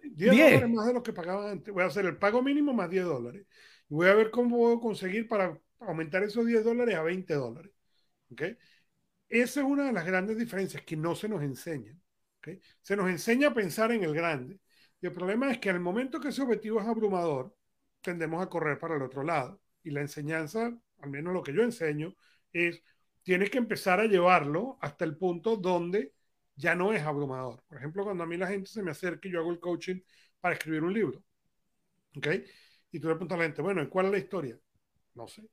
10, 0.02 0.32
dólares 0.32 0.70
más 0.70 0.88
de 0.88 0.94
lo 0.94 1.02
que 1.02 1.14
pagaba 1.14 1.50
antes. 1.50 1.74
Voy 1.74 1.84
a 1.84 1.88
hacer 1.88 2.06
el 2.06 2.18
pago 2.18 2.42
mínimo 2.42 2.74
más 2.74 2.90
10 2.90 3.06
dólares. 3.06 3.48
Y 3.90 3.94
voy 3.94 4.08
a 4.08 4.14
ver 4.14 4.30
cómo 4.30 4.58
puedo 4.58 4.82
conseguir 4.82 5.26
para 5.30 5.58
aumentar 5.80 6.22
esos 6.24 6.46
10 6.46 6.66
dólares 6.66 6.96
a 6.96 7.02
20 7.02 7.34
dólares. 7.34 7.72
¿Okay? 8.30 8.58
Esa 9.30 9.62
es 9.62 9.66
una 9.66 9.86
de 9.86 9.94
las 9.94 10.06
grandes 10.06 10.38
diferencias 10.38 10.84
que 10.84 10.98
no 10.98 11.16
se 11.16 11.30
nos 11.30 11.42
enseña. 11.44 11.98
¿okay? 12.40 12.60
Se 12.82 12.98
nos 12.98 13.10
enseña 13.10 13.48
a 13.48 13.54
pensar 13.54 13.94
en 13.94 14.04
el 14.04 14.14
grande. 14.14 14.60
Y 15.00 15.06
el 15.06 15.14
problema 15.14 15.50
es 15.50 15.60
que 15.60 15.70
al 15.70 15.80
momento 15.80 16.20
que 16.20 16.28
ese 16.28 16.42
objetivo 16.42 16.82
es 16.82 16.88
abrumador, 16.88 17.56
tendemos 18.02 18.44
a 18.44 18.50
correr 18.50 18.78
para 18.80 18.98
el 18.98 19.02
otro 19.02 19.24
lado. 19.24 19.62
Y 19.82 19.92
la 19.92 20.02
enseñanza 20.02 20.78
al 21.00 21.10
menos 21.10 21.34
lo 21.34 21.44
que 21.44 21.54
yo 21.54 21.64
enseño, 21.64 22.16
es 22.54 22.82
tienes 23.24 23.50
que 23.50 23.58
empezar 23.58 24.00
a 24.00 24.06
llevarlo 24.06 24.78
hasta 24.82 25.06
el 25.06 25.18
punto 25.18 25.58
donde 25.58 26.14
ya 26.56 26.76
no 26.76 26.94
es 26.94 27.02
abrumador. 27.04 27.64
Por 27.68 27.78
ejemplo, 27.78 28.04
cuando 28.04 28.24
a 28.24 28.28
mí 28.28 28.38
la 28.38 28.48
gente 28.48 28.70
se 28.70 28.84
me 28.84 28.92
acerca 28.92 29.28
y 29.28 29.32
yo 29.32 29.40
hago 29.40 29.52
el 29.52 29.60
coaching 29.60 30.00
para 30.40 30.56
escribir 30.56 30.84
un 30.84 30.94
libro. 30.94 31.24
¿Ok? 32.18 32.28
Y 32.92 33.00
tú 33.00 33.08
le 33.10 33.16
preguntas 33.16 33.36
a 33.36 33.40
la 33.40 33.46
gente, 33.46 33.62
bueno, 33.62 33.82
¿y 33.82 33.90
cuál 33.90 34.08
es 34.08 34.12
la 34.14 34.18
historia? 34.20 34.60
No 35.16 35.28
sé. 35.28 35.50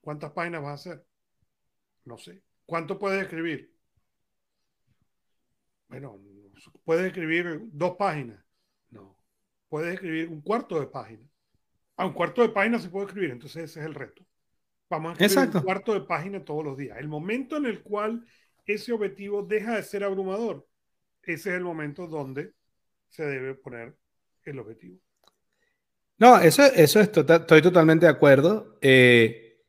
¿Cuántas 0.00 0.32
páginas 0.32 0.62
vas 0.62 0.70
a 0.70 0.74
hacer? 0.74 1.06
No 2.04 2.18
sé. 2.18 2.42
¿Cuánto 2.66 2.98
puedes 2.98 3.22
escribir? 3.22 3.72
Bueno, 5.88 6.18
puedes 6.84 7.06
escribir 7.06 7.60
dos 7.72 7.96
páginas. 7.96 8.42
No. 8.90 9.16
Puedes 9.68 9.94
escribir 9.94 10.28
un 10.28 10.40
cuarto 10.40 10.80
de 10.80 10.86
página. 10.86 11.28
A 11.96 12.06
un 12.06 12.12
cuarto 12.14 12.42
de 12.42 12.48
página 12.50 12.78
se 12.78 12.88
puede 12.88 13.06
escribir, 13.06 13.30
entonces 13.30 13.64
ese 13.64 13.80
es 13.80 13.86
el 13.86 13.94
reto. 13.94 14.24
Vamos 14.92 15.18
a 15.18 15.24
escribir 15.24 15.56
un 15.56 15.62
cuarto 15.62 15.94
de 15.94 16.02
página 16.02 16.44
todos 16.44 16.62
los 16.62 16.76
días. 16.76 16.98
El 16.98 17.08
momento 17.08 17.56
en 17.56 17.64
el 17.64 17.80
cual 17.80 18.26
ese 18.66 18.92
objetivo 18.92 19.42
deja 19.42 19.76
de 19.76 19.82
ser 19.82 20.04
abrumador, 20.04 20.68
ese 21.22 21.48
es 21.48 21.56
el 21.56 21.64
momento 21.64 22.06
donde 22.06 22.52
se 23.08 23.24
debe 23.24 23.54
poner 23.54 23.96
el 24.44 24.58
objetivo. 24.58 24.98
No, 26.18 26.38
eso, 26.38 26.62
eso 26.64 27.00
es 27.00 27.10
tota-, 27.10 27.36
estoy 27.36 27.62
totalmente 27.62 28.04
de 28.04 28.12
acuerdo. 28.12 28.76
Eh, 28.82 29.62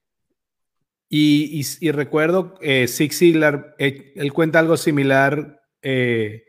y, 1.08 1.92
recuerdo, 1.92 2.56
eh, 2.60 2.90
Zig 2.90 3.14
Ziglar, 3.14 3.76
eh, 3.80 4.12
él 4.18 4.34
cuenta 4.34 4.60
algo 4.60 4.76
similar 4.76 5.62
eh, 5.82 6.44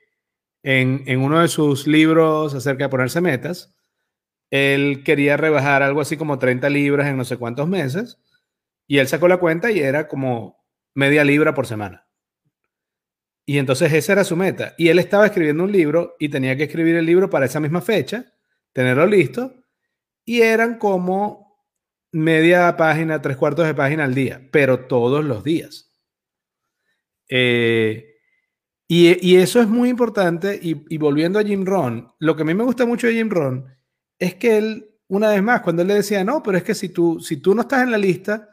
en, 0.65 1.05
en, 1.07 1.21
uno 1.21 1.41
de 1.41 1.49
sus 1.49 1.87
libros 1.87 2.55
acerca 2.55 2.85
de 2.85 2.91
ponerse 2.91 3.21
metas. 3.21 3.73
Él 4.51 5.05
quería 5.05 5.37
rebajar 5.37 5.85
algo 5.85 6.01
así 6.01 6.17
como 6.17 6.41
30 6.41 6.69
libras 6.71 7.07
en 7.07 7.17
no 7.17 7.25
sé 7.25 7.37
cuántos 7.37 7.69
meses. 7.69 8.19
Y 8.87 8.99
él 8.99 9.09
sacó 9.09 9.29
la 9.29 9.39
cuenta 9.39 9.71
y 9.71 9.81
era 9.81 10.09
como 10.09 10.65
media 10.95 11.25
libra 11.25 11.55
por 11.55 11.67
semana. 11.67 12.07
Y 13.47 13.59
entonces 13.59 13.93
esa 13.93 14.13
era 14.13 14.25
su 14.25 14.37
meta. 14.37 14.75
Y 14.79 14.89
él 14.89 14.99
estaba 14.99 15.27
escribiendo 15.27 15.65
un 15.65 15.73
libro 15.73 16.17
y 16.19 16.29
tenía 16.29 16.57
que 16.57 16.65
escribir 16.65 16.97
el 16.97 17.07
libro 17.07 17.29
para 17.29 17.47
esa 17.47 17.61
misma 17.61 17.81
fecha, 17.81 18.33
tenerlo 18.73 19.07
listo. 19.07 19.55
Y 20.25 20.41
eran 20.41 20.79
como 20.79 21.45
media 22.13 22.77
página, 22.77 23.21
tres 23.21 23.37
cuartos 23.37 23.67
de 23.67 23.75
página 23.75 24.05
al 24.05 24.15
día, 24.15 24.49
pero 24.51 24.87
todos 24.87 25.25
los 25.25 25.45
días. 25.45 25.93
Eh, 27.29 28.15
y, 28.87 29.37
eso 29.37 29.61
es 29.61 29.69
muy 29.69 29.89
importante. 29.89 30.59
Y, 30.63 30.97
volviendo 30.97 31.39
a 31.39 31.45
Jim 31.45 31.65
Ron, 31.65 32.13
lo 32.21 32.37
que 32.37 32.43
a 32.43 32.45
mí 32.45 32.55
me 32.55 32.65
gusta 32.65 32.87
mucho 32.87 33.07
de 33.07 33.15
Jim 33.15 33.29
Ron 33.29 33.67
es 34.19 34.37
que 34.37 34.57
él, 34.57 34.91
una 35.09 35.31
vez 35.31 35.43
más, 35.43 35.61
cuando 35.61 35.83
él 35.83 35.89
le 35.89 35.95
decía, 35.95 36.23
no, 36.25 36.43
pero 36.43 36.57
es 36.57 36.65
que 36.65 36.75
si 36.75 36.91
tú, 36.91 37.21
si 37.21 37.39
tú 37.39 37.55
no 37.55 37.63
estás 37.63 37.83
en 37.83 37.91
la 37.91 37.99
lista, 37.99 38.49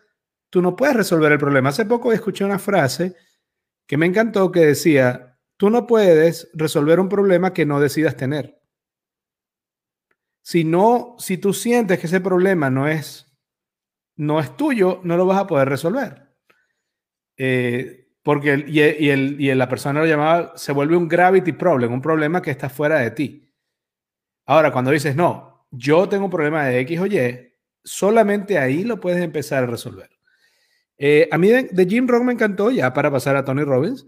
tú 0.52 0.62
no 0.62 0.76
puedes 0.76 0.96
resolver 0.96 1.32
el 1.32 1.40
problema. 1.40 1.70
Hace 1.70 1.86
poco 1.86 2.12
escuché 2.12 2.46
una 2.46 2.60
frase 2.60 3.16
que 3.88 3.98
me 3.98 4.06
encantó 4.06 4.52
que 4.52 4.60
decía, 4.60 5.40
tú 5.58 5.72
no 5.72 5.88
puedes 5.88 6.50
resolver 6.54 7.00
un 7.00 7.10
problema 7.10 7.54
que 7.54 7.66
no 7.66 7.80
decidas 7.80 8.16
tener. 8.16 8.62
Si 10.44 10.64
no, 10.64 11.16
si 11.18 11.38
tú 11.38 11.54
sientes 11.54 12.00
que 12.00 12.08
ese 12.08 12.20
problema 12.20 12.70
no 12.70 12.88
es, 12.88 13.32
no 14.18 14.40
es 14.40 14.56
tuyo, 14.58 15.00
no 15.04 15.18
lo 15.18 15.26
vas 15.26 15.40
a 15.40 15.48
poder 15.48 15.70
resolver. 15.70 16.36
Eh, 17.38 18.10
porque 18.22 18.66
y, 18.68 19.10
el, 19.10 19.40
y 19.40 19.54
la 19.56 19.70
persona 19.70 20.02
lo 20.02 20.06
llamaba, 20.06 20.54
se 20.58 20.74
vuelve 20.74 20.98
un 20.98 21.08
gravity 21.08 21.54
problem, 21.54 21.94
un 21.94 22.02
problema 22.02 22.42
que 22.42 22.52
está 22.52 22.70
fuera 22.70 23.00
de 23.00 23.12
ti. 23.12 23.54
Ahora, 24.46 24.72
cuando 24.72 24.92
dices, 24.92 25.16
no, 25.16 25.68
yo 25.72 26.10
tengo 26.10 26.26
un 26.26 26.32
problema 26.32 26.66
de 26.66 26.80
X 26.82 27.00
o 27.00 27.06
Y, 27.06 27.54
solamente 27.84 28.58
ahí 28.58 28.84
lo 28.84 29.00
puedes 29.00 29.24
empezar 29.24 29.64
a 29.64 29.68
resolver. 29.68 30.10
Eh, 31.04 31.28
a 31.32 31.38
mí 31.40 31.48
de, 31.48 31.88
Jim 31.90 32.08
Rohn 32.08 32.28
me 32.28 32.34
encantó, 32.34 32.70
ya 32.70 32.94
para 32.94 33.10
pasar 33.10 33.36
a 33.36 33.44
Tony 33.44 33.64
Robbins, 33.64 34.06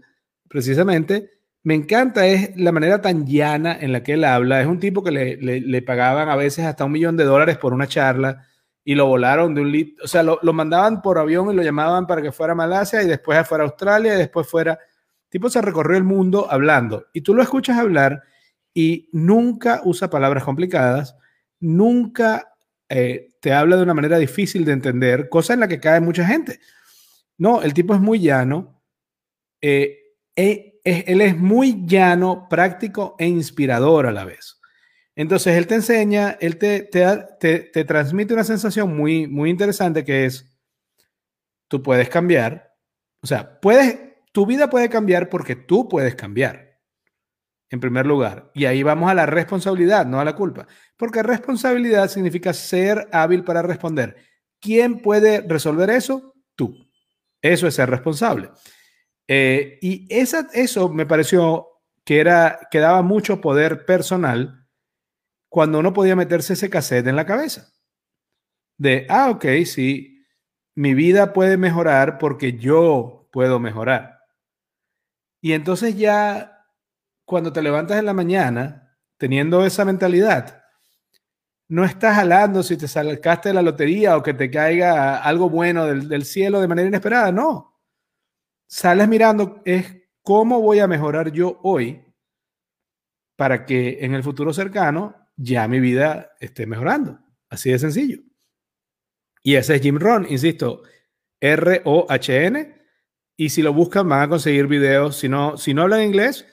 precisamente, 0.48 1.28
me 1.64 1.74
encanta 1.74 2.24
es 2.24 2.56
la 2.56 2.70
manera 2.70 3.02
tan 3.02 3.26
llana 3.26 3.76
en 3.80 3.90
la 3.90 4.04
que 4.04 4.12
él 4.12 4.22
habla. 4.22 4.60
Es 4.60 4.68
un 4.68 4.78
tipo 4.78 5.02
que 5.02 5.10
le, 5.10 5.36
le, 5.36 5.82
pagaban 5.82 6.28
a 6.28 6.36
veces 6.36 6.64
hasta 6.64 6.84
un 6.84 6.92
millón 6.92 7.16
de 7.16 7.24
dólares 7.24 7.58
por 7.58 7.72
una 7.74 7.88
charla 7.88 8.46
y 8.84 8.94
lo 8.94 9.06
volaron 9.06 9.56
de 9.56 9.62
un 9.62 9.72
lit, 9.72 9.98
o 10.04 10.06
sea, 10.06 10.22
lo, 10.22 10.38
lo, 10.42 10.52
mandaban 10.52 11.02
por 11.02 11.18
avión 11.18 11.50
y 11.50 11.56
lo 11.56 11.64
llamaban 11.64 12.06
para 12.06 12.22
que 12.22 12.30
fuera 12.30 12.52
a 12.52 12.56
Malasia 12.56 13.02
y 13.02 13.08
después 13.08 13.44
fuera 13.48 13.64
a 13.64 13.66
Australia 13.66 14.14
y 14.14 14.18
después 14.18 14.46
fuera. 14.46 14.78
Tipo 15.28 15.50
se 15.50 15.60
recorrió 15.62 15.98
el 15.98 16.04
mundo 16.04 16.46
hablando 16.48 17.06
y 17.12 17.22
tú 17.22 17.34
lo 17.34 17.42
escuchas 17.42 17.76
hablar 17.76 18.22
y 18.72 19.08
nunca 19.10 19.80
usa 19.84 20.10
palabras 20.10 20.44
complicadas, 20.44 21.16
nunca 21.58 22.54
eh, 22.88 23.30
te 23.40 23.52
habla 23.52 23.76
de 23.76 23.82
una 23.82 23.94
manera 23.94 24.16
difícil 24.16 24.64
de 24.64 24.72
entender, 24.72 25.28
cosa 25.28 25.54
en 25.54 25.60
la 25.60 25.66
que 25.66 25.80
cae 25.80 26.00
mucha 26.00 26.24
gente. 26.24 26.60
No, 27.38 27.62
el 27.62 27.74
tipo 27.74 27.94
es 27.94 28.00
muy 28.00 28.20
llano. 28.20 28.82
Eh, 29.60 29.98
eh, 30.36 30.80
él 30.84 31.20
es 31.20 31.36
muy 31.36 31.86
llano, 31.86 32.46
práctico 32.48 33.16
e 33.18 33.26
inspirador 33.26 34.06
a 34.06 34.12
la 34.12 34.24
vez. 34.24 34.60
Entonces, 35.16 35.56
él 35.56 35.66
te 35.66 35.76
enseña, 35.76 36.36
él 36.40 36.58
te, 36.58 36.82
te, 36.82 37.84
transmite 37.84 38.34
una 38.34 38.44
sensación 38.44 38.96
muy, 38.96 39.28
muy 39.28 39.48
interesante 39.48 40.04
que 40.04 40.26
es, 40.26 40.58
tú 41.68 41.82
puedes 41.82 42.08
cambiar, 42.08 42.74
o 43.22 43.26
sea, 43.26 43.60
puedes, 43.60 43.98
tu 44.32 44.44
vida 44.44 44.68
puede 44.68 44.88
cambiar 44.88 45.28
porque 45.28 45.54
tú 45.54 45.88
puedes 45.88 46.16
cambiar, 46.16 46.80
en 47.70 47.80
primer 47.80 48.06
lugar. 48.06 48.50
Y 48.54 48.64
ahí 48.64 48.82
vamos 48.82 49.08
a 49.08 49.14
la 49.14 49.26
responsabilidad, 49.26 50.04
no 50.04 50.18
a 50.18 50.24
la 50.24 50.34
culpa, 50.34 50.66
porque 50.96 51.22
responsabilidad 51.22 52.08
significa 52.08 52.52
ser 52.52 53.08
hábil 53.12 53.44
para 53.44 53.62
responder. 53.62 54.16
¿Quién 54.60 55.00
puede 55.00 55.42
resolver 55.42 55.90
eso? 55.90 56.34
Tú. 56.56 56.83
Eso 57.44 57.66
es 57.66 57.74
ser 57.74 57.90
responsable. 57.90 58.50
Eh, 59.28 59.78
y 59.82 60.06
esa, 60.08 60.48
eso 60.54 60.88
me 60.88 61.04
pareció 61.04 61.68
que, 62.02 62.18
era, 62.18 62.58
que 62.70 62.78
daba 62.78 63.02
mucho 63.02 63.42
poder 63.42 63.84
personal 63.84 64.66
cuando 65.50 65.78
uno 65.78 65.92
podía 65.92 66.16
meterse 66.16 66.54
ese 66.54 66.70
cassette 66.70 67.06
en 67.06 67.16
la 67.16 67.26
cabeza. 67.26 67.70
De, 68.78 69.06
ah, 69.10 69.28
ok, 69.28 69.44
sí, 69.66 70.24
mi 70.74 70.94
vida 70.94 71.34
puede 71.34 71.58
mejorar 71.58 72.16
porque 72.16 72.54
yo 72.54 73.28
puedo 73.30 73.60
mejorar. 73.60 74.20
Y 75.42 75.52
entonces 75.52 75.98
ya 75.98 76.66
cuando 77.26 77.52
te 77.52 77.60
levantas 77.60 77.98
en 77.98 78.06
la 78.06 78.14
mañana 78.14 78.96
teniendo 79.18 79.66
esa 79.66 79.84
mentalidad, 79.84 80.63
no 81.68 81.84
estás 81.84 82.16
jalando 82.16 82.62
si 82.62 82.76
te 82.76 82.88
salcaste 82.88 83.50
de 83.50 83.54
la 83.54 83.62
lotería 83.62 84.16
o 84.16 84.22
que 84.22 84.34
te 84.34 84.50
caiga 84.50 85.22
algo 85.22 85.48
bueno 85.48 85.86
del, 85.86 86.08
del 86.08 86.24
cielo 86.24 86.60
de 86.60 86.68
manera 86.68 86.88
inesperada, 86.88 87.32
no. 87.32 87.80
Sales 88.66 89.08
mirando 89.08 89.62
es 89.64 89.96
cómo 90.22 90.60
voy 90.60 90.80
a 90.80 90.86
mejorar 90.86 91.30
yo 91.32 91.60
hoy 91.62 92.04
para 93.36 93.66
que 93.66 93.98
en 94.00 94.14
el 94.14 94.22
futuro 94.22 94.52
cercano 94.52 95.14
ya 95.36 95.66
mi 95.68 95.80
vida 95.80 96.32
esté 96.40 96.66
mejorando. 96.66 97.18
Así 97.48 97.70
de 97.70 97.78
sencillo. 97.78 98.20
Y 99.42 99.56
ese 99.56 99.76
es 99.76 99.82
Jim 99.82 99.98
Ron, 99.98 100.26
insisto, 100.28 100.82
R-O-H-N. 101.40 102.82
Y 103.36 103.48
si 103.50 103.62
lo 103.62 103.72
buscan, 103.72 104.08
van 104.08 104.22
a 104.22 104.28
conseguir 104.28 104.66
videos. 104.66 105.16
Si 105.16 105.28
no, 105.28 105.56
si 105.56 105.74
no 105.74 105.82
hablan 105.82 106.02
inglés, 106.02 106.46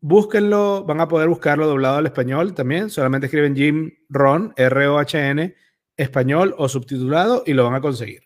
búsquenlo, 0.00 0.84
van 0.84 1.00
a 1.00 1.08
poder 1.08 1.28
buscarlo 1.28 1.66
doblado 1.66 1.96
al 1.96 2.06
español 2.06 2.54
también. 2.54 2.90
Solamente 2.90 3.26
escriben 3.26 3.56
Jim 3.56 3.90
Ron, 4.08 4.52
R-O-H-N, 4.56 5.54
español 5.96 6.54
o 6.58 6.68
subtitulado 6.68 7.42
y 7.46 7.52
lo 7.52 7.64
van 7.64 7.74
a 7.74 7.80
conseguir. 7.80 8.22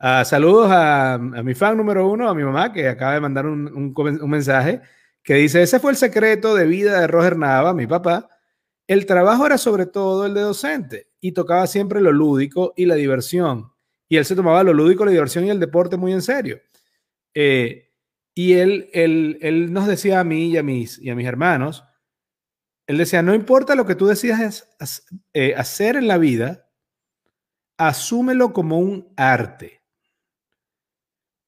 Uh, 0.00 0.24
saludos 0.24 0.70
a, 0.70 1.14
a, 1.14 1.18
mi 1.18 1.54
fan 1.54 1.76
número 1.76 2.08
uno, 2.08 2.28
a 2.28 2.34
mi 2.34 2.42
mamá, 2.42 2.72
que 2.72 2.88
acaba 2.88 3.14
de 3.14 3.20
mandar 3.20 3.46
un, 3.46 3.66
un, 3.68 3.94
un 3.96 4.30
mensaje 4.30 4.80
que 5.22 5.34
dice, 5.34 5.62
ese 5.62 5.80
fue 5.80 5.92
el 5.92 5.96
secreto 5.96 6.54
de 6.54 6.66
vida 6.66 7.00
de 7.00 7.06
Roger 7.06 7.38
Nava, 7.38 7.72
mi 7.72 7.86
papá. 7.86 8.28
El 8.86 9.06
trabajo 9.06 9.46
era 9.46 9.56
sobre 9.56 9.86
todo 9.86 10.26
el 10.26 10.34
de 10.34 10.42
docente 10.42 11.08
y 11.20 11.32
tocaba 11.32 11.66
siempre 11.66 12.02
lo 12.02 12.12
lúdico 12.12 12.74
y 12.76 12.84
la 12.84 12.96
diversión. 12.96 13.72
Y 14.08 14.18
él 14.18 14.26
se 14.26 14.36
tomaba 14.36 14.62
lo 14.62 14.74
lúdico, 14.74 15.06
la 15.06 15.10
diversión 15.10 15.46
y 15.46 15.50
el 15.50 15.58
deporte 15.58 15.96
muy 15.96 16.12
en 16.12 16.20
serio. 16.20 16.60
Eh, 17.32 17.93
y 18.34 18.54
él, 18.54 18.90
él, 18.92 19.38
él, 19.40 19.72
nos 19.72 19.86
decía 19.86 20.20
a 20.20 20.24
mí 20.24 20.46
y 20.48 20.56
a, 20.56 20.62
mis, 20.62 20.98
y 20.98 21.10
a 21.10 21.14
mis 21.14 21.26
hermanos, 21.26 21.84
él 22.86 22.98
decía, 22.98 23.22
no 23.22 23.34
importa 23.34 23.74
lo 23.74 23.86
que 23.86 23.94
tú 23.94 24.06
decidas 24.06 24.68
eh, 25.32 25.54
hacer 25.56 25.96
en 25.96 26.08
la 26.08 26.18
vida, 26.18 26.68
asúmelo 27.78 28.52
como 28.52 28.78
un 28.78 29.12
arte. 29.16 29.82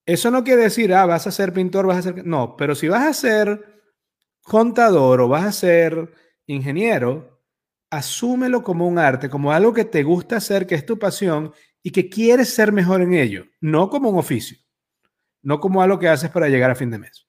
Eso 0.06 0.30
no 0.30 0.44
quiere 0.44 0.62
decir, 0.62 0.94
ah, 0.94 1.04
vas 1.04 1.26
a 1.26 1.32
ser 1.32 1.52
pintor, 1.52 1.86
vas 1.86 1.98
a 1.98 2.02
ser... 2.02 2.26
No, 2.26 2.56
pero 2.56 2.74
si 2.74 2.88
vas 2.88 3.04
a 3.04 3.12
ser 3.12 3.82
contador 4.42 5.20
o 5.20 5.28
vas 5.28 5.44
a 5.44 5.52
ser 5.52 6.12
ingeniero, 6.46 7.42
asúmelo 7.90 8.62
como 8.62 8.86
un 8.86 8.98
arte, 8.98 9.28
como 9.28 9.52
algo 9.52 9.74
que 9.74 9.84
te 9.84 10.04
gusta 10.04 10.36
hacer, 10.36 10.66
que 10.66 10.76
es 10.76 10.86
tu 10.86 10.98
pasión 10.98 11.52
y 11.82 11.90
que 11.90 12.08
quieres 12.08 12.54
ser 12.54 12.72
mejor 12.72 13.02
en 13.02 13.14
ello, 13.14 13.46
no 13.60 13.90
como 13.90 14.10
un 14.10 14.18
oficio, 14.18 14.56
no 15.46 15.60
como 15.60 15.80
algo 15.80 16.00
que 16.00 16.08
haces 16.08 16.28
para 16.30 16.48
llegar 16.48 16.72
a 16.72 16.74
fin 16.74 16.90
de 16.90 16.98
mes. 16.98 17.28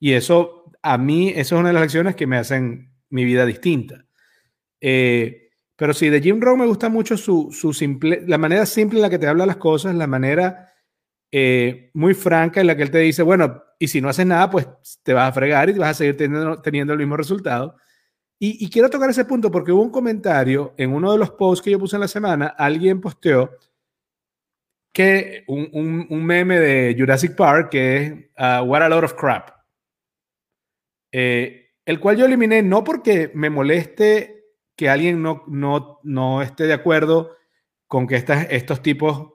Y 0.00 0.14
eso, 0.14 0.72
a 0.82 0.96
mí, 0.96 1.28
eso 1.28 1.54
es 1.54 1.60
una 1.60 1.68
de 1.68 1.74
las 1.74 1.82
lecciones 1.82 2.16
que 2.16 2.26
me 2.26 2.38
hacen 2.38 2.94
mi 3.10 3.26
vida 3.26 3.44
distinta. 3.44 4.06
Eh, 4.80 5.50
pero 5.76 5.92
sí, 5.92 6.08
de 6.08 6.22
Jim 6.22 6.40
Rohn 6.40 6.60
me 6.60 6.66
gusta 6.66 6.88
mucho 6.88 7.18
su, 7.18 7.52
simple, 7.74 8.24
la 8.26 8.38
manera 8.38 8.64
simple 8.64 8.98
en 8.98 9.02
la 9.02 9.10
que 9.10 9.18
te 9.18 9.26
habla 9.26 9.44
las 9.44 9.58
cosas, 9.58 9.94
la 9.94 10.06
manera 10.06 10.72
eh, 11.30 11.90
muy 11.92 12.14
franca 12.14 12.62
en 12.62 12.68
la 12.68 12.74
que 12.74 12.84
él 12.84 12.90
te 12.90 13.00
dice, 13.00 13.22
bueno, 13.22 13.62
y 13.78 13.86
si 13.88 14.00
no 14.00 14.08
haces 14.08 14.24
nada, 14.24 14.48
pues 14.48 14.66
te 15.02 15.12
vas 15.12 15.28
a 15.28 15.32
fregar 15.34 15.68
y 15.68 15.74
vas 15.74 15.90
a 15.90 15.94
seguir 15.94 16.16
teniendo, 16.16 16.62
teniendo 16.62 16.94
el 16.94 17.00
mismo 17.00 17.18
resultado. 17.18 17.76
Y, 18.38 18.64
y, 18.64 18.70
quiero 18.70 18.88
tocar 18.88 19.10
ese 19.10 19.26
punto 19.26 19.50
porque 19.50 19.72
hubo 19.72 19.82
un 19.82 19.90
comentario 19.90 20.72
en 20.78 20.94
uno 20.94 21.12
de 21.12 21.18
los 21.18 21.32
posts 21.32 21.62
que 21.62 21.70
yo 21.70 21.78
puse 21.78 21.96
en 21.96 22.00
la 22.00 22.08
semana, 22.08 22.46
alguien 22.46 22.98
posteó 22.98 23.50
que 24.92 25.44
un, 25.48 26.06
un, 26.08 26.24
meme 26.24 26.58
de 26.58 26.94
Jurassic 26.98 27.34
Park 27.34 27.70
que 27.70 27.96
es 27.96 28.12
uh, 28.38 28.62
What 28.64 28.82
a 28.82 28.88
Lot 28.88 29.04
of 29.04 29.14
Crap. 29.14 29.50
Eh, 31.10 31.70
el 31.84 31.98
cual 31.98 32.16
yo 32.16 32.26
eliminé 32.26 32.62
no 32.62 32.84
porque 32.84 33.30
me 33.34 33.50
moleste 33.50 34.44
que 34.76 34.88
alguien 34.88 35.22
no, 35.22 35.44
no, 35.48 36.00
no 36.02 36.42
esté 36.42 36.64
de 36.64 36.74
acuerdo 36.74 37.36
con 37.86 38.06
que 38.06 38.16
estos 38.16 38.82
tipos 38.82 39.32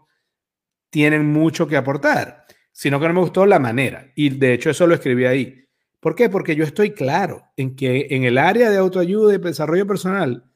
tienen 0.89 1.31
mucho 1.31 1.67
que 1.67 1.77
aportar, 1.77 2.45
sino 2.71 2.99
que 2.99 3.07
no 3.07 3.13
me 3.13 3.19
gustó 3.19 3.45
la 3.45 3.59
manera. 3.59 4.11
Y 4.15 4.29
de 4.29 4.53
hecho 4.53 4.69
eso 4.69 4.87
lo 4.87 4.95
escribí 4.95 5.25
ahí. 5.25 5.65
¿Por 5.99 6.15
qué? 6.15 6.29
Porque 6.29 6.55
yo 6.55 6.63
estoy 6.63 6.91
claro 6.91 7.43
en 7.55 7.75
que 7.75 8.07
en 8.11 8.23
el 8.23 8.37
área 8.37 8.69
de 8.69 8.77
autoayuda 8.77 9.33
y 9.33 9.37
desarrollo 9.39 9.85
personal, 9.85 10.51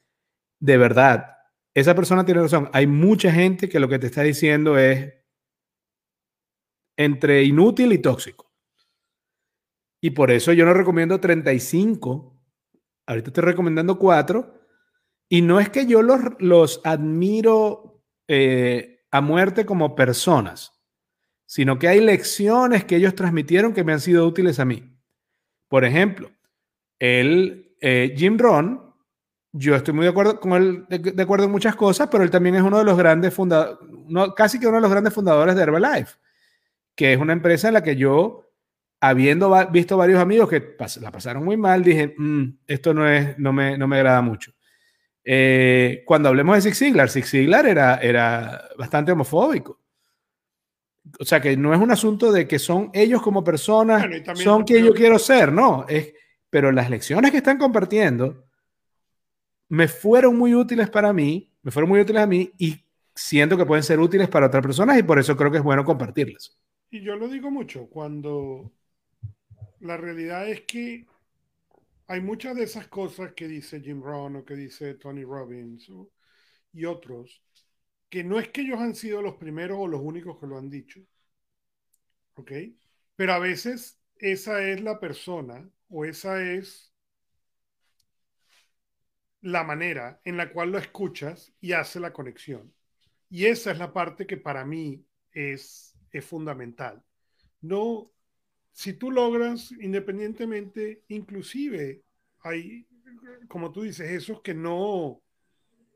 de 0.60 0.76
verdad, 0.76 1.36
esa 1.74 1.94
persona 1.94 2.24
tiene 2.24 2.42
razón. 2.42 2.68
Hay 2.72 2.86
mucha 2.86 3.32
gente 3.32 3.68
que 3.68 3.80
lo 3.80 3.88
que 3.88 3.98
te 3.98 4.06
está 4.06 4.22
diciendo 4.22 4.78
es 4.78 5.14
entre 6.96 7.42
inútil 7.44 7.92
y 7.92 7.98
tóxico. 7.98 8.52
Y 10.00 10.10
por 10.10 10.30
eso 10.30 10.52
yo 10.52 10.64
no 10.66 10.74
recomiendo 10.74 11.20
35. 11.20 12.38
Ahorita 13.06 13.28
estoy 13.30 13.44
recomendando 13.44 13.98
4. 13.98 14.60
Y 15.28 15.40
no 15.42 15.60
es 15.60 15.70
que 15.70 15.86
yo 15.86 16.02
los, 16.02 16.20
los 16.40 16.80
admiro 16.84 18.04
eh, 18.28 19.04
a 19.10 19.20
muerte 19.20 19.64
como 19.64 19.94
personas, 19.94 20.72
sino 21.46 21.78
que 21.78 21.88
hay 21.88 22.00
lecciones 22.00 22.84
que 22.84 22.96
ellos 22.96 23.14
transmitieron 23.14 23.72
que 23.72 23.84
me 23.84 23.92
han 23.92 24.00
sido 24.00 24.26
útiles 24.26 24.58
a 24.58 24.64
mí. 24.64 24.98
Por 25.68 25.84
ejemplo, 25.84 26.30
el 26.98 27.76
eh, 27.80 28.14
Jim 28.16 28.38
Ron, 28.38 28.91
yo 29.52 29.76
estoy 29.76 29.92
muy 29.92 30.04
de 30.04 30.10
acuerdo 30.10 30.40
con 30.40 30.52
él, 30.54 30.86
de, 30.88 30.98
de, 30.98 31.22
acuerdo 31.22 31.44
en 31.44 31.52
muchas 31.52 31.76
cosas, 31.76 32.08
pero 32.10 32.24
él 32.24 32.30
también 32.30 32.54
es 32.54 32.62
uno 32.62 32.78
de 32.78 32.84
los 32.84 32.96
grandes 32.96 33.34
fundadores, 33.34 33.78
casi 34.34 34.58
que 34.58 34.66
uno 34.66 34.76
de 34.78 34.82
los 34.82 34.90
grandes 34.90 35.12
fundadores 35.12 35.54
de 35.54 35.62
Herbalife, 35.62 36.16
que 36.94 37.12
es 37.12 37.18
una 37.18 37.34
empresa 37.34 37.68
en 37.68 37.74
la 37.74 37.82
que 37.82 37.96
yo, 37.96 38.50
habiendo 39.00 39.54
visto 39.70 39.96
varios 39.96 40.20
amigos 40.20 40.48
que 40.48 40.60
pas 40.60 40.96
la 40.98 41.10
pasaron 41.10 41.44
muy 41.44 41.56
mal, 41.56 41.84
dije, 41.84 42.14
mm, 42.16 42.60
esto 42.66 42.94
no, 42.94 43.06
es, 43.06 43.38
no, 43.38 43.52
me, 43.52 43.76
no 43.76 43.86
me 43.86 43.96
agrada 43.96 44.22
mucho. 44.22 44.52
Eh, 45.24 46.02
cuando 46.06 46.28
hablemos 46.28 46.56
de 46.56 46.62
Zig 46.62 46.74
Ziglar, 46.74 47.10
Zig 47.10 47.26
Ziglar 47.26 47.66
era, 47.66 47.96
era 47.96 48.68
bastante 48.78 49.12
homofóbico. 49.12 49.80
O 51.18 51.24
sea 51.24 51.40
que 51.40 51.56
no 51.56 51.74
es 51.74 51.80
un 51.80 51.90
asunto 51.90 52.32
de 52.32 52.46
que 52.46 52.58
son 52.58 52.90
ellos 52.94 53.20
como 53.22 53.42
personas, 53.44 54.06
bueno, 54.08 54.36
son 54.36 54.64
quien 54.64 54.84
yo 54.84 54.94
quiero 54.94 55.18
ser, 55.18 55.52
no. 55.52 55.84
Es, 55.88 56.14
pero 56.48 56.70
las 56.70 56.88
lecciones 56.88 57.30
que 57.30 57.38
están 57.38 57.58
compartiendo 57.58 58.44
me 59.72 59.88
fueron 59.88 60.36
muy 60.36 60.54
útiles 60.54 60.90
para 60.90 61.14
mí, 61.14 61.50
me 61.62 61.70
fueron 61.70 61.88
muy 61.88 61.98
útiles 61.98 62.22
a 62.22 62.26
mí 62.26 62.52
y 62.58 62.84
siento 63.14 63.56
que 63.56 63.64
pueden 63.64 63.82
ser 63.82 64.00
útiles 64.00 64.28
para 64.28 64.48
otras 64.48 64.62
personas 64.62 64.98
y 64.98 65.02
por 65.02 65.18
eso 65.18 65.34
creo 65.34 65.50
que 65.50 65.56
es 65.56 65.64
bueno 65.64 65.82
compartirlas. 65.82 66.58
Y 66.90 67.00
yo 67.00 67.16
lo 67.16 67.26
digo 67.26 67.50
mucho, 67.50 67.86
cuando 67.86 68.70
la 69.80 69.96
realidad 69.96 70.46
es 70.46 70.60
que 70.60 71.06
hay 72.06 72.20
muchas 72.20 72.54
de 72.54 72.64
esas 72.64 72.88
cosas 72.88 73.32
que 73.32 73.48
dice 73.48 73.80
Jim 73.80 74.02
Rohn 74.02 74.36
o 74.36 74.44
que 74.44 74.56
dice 74.56 74.92
Tony 74.96 75.24
Robbins 75.24 75.90
y 76.74 76.84
otros, 76.84 77.42
que 78.10 78.22
no 78.22 78.38
es 78.38 78.48
que 78.50 78.60
ellos 78.60 78.78
han 78.78 78.94
sido 78.94 79.22
los 79.22 79.36
primeros 79.36 79.78
o 79.80 79.88
los 79.88 80.02
únicos 80.02 80.38
que 80.38 80.48
lo 80.48 80.58
han 80.58 80.68
dicho, 80.68 81.00
¿ok? 82.34 82.52
Pero 83.16 83.32
a 83.32 83.38
veces 83.38 83.98
esa 84.18 84.62
es 84.68 84.82
la 84.82 85.00
persona 85.00 85.66
o 85.88 86.04
esa 86.04 86.42
es 86.42 86.91
la 89.42 89.64
manera 89.64 90.20
en 90.24 90.36
la 90.36 90.52
cual 90.52 90.72
lo 90.72 90.78
escuchas 90.78 91.52
y 91.60 91.72
hace 91.72 92.00
la 92.00 92.12
conexión. 92.12 92.72
Y 93.28 93.46
esa 93.46 93.72
es 93.72 93.78
la 93.78 93.92
parte 93.92 94.26
que 94.26 94.36
para 94.36 94.64
mí 94.64 95.04
es, 95.32 95.94
es 96.10 96.24
fundamental. 96.24 97.02
No 97.60 98.12
si 98.72 98.94
tú 98.94 99.10
logras, 99.10 99.72
independientemente, 99.72 101.04
inclusive 101.08 102.02
hay, 102.40 102.86
como 103.48 103.70
tú 103.70 103.82
dices, 103.82 104.10
esos 104.10 104.40
que 104.40 104.54
no, 104.54 105.22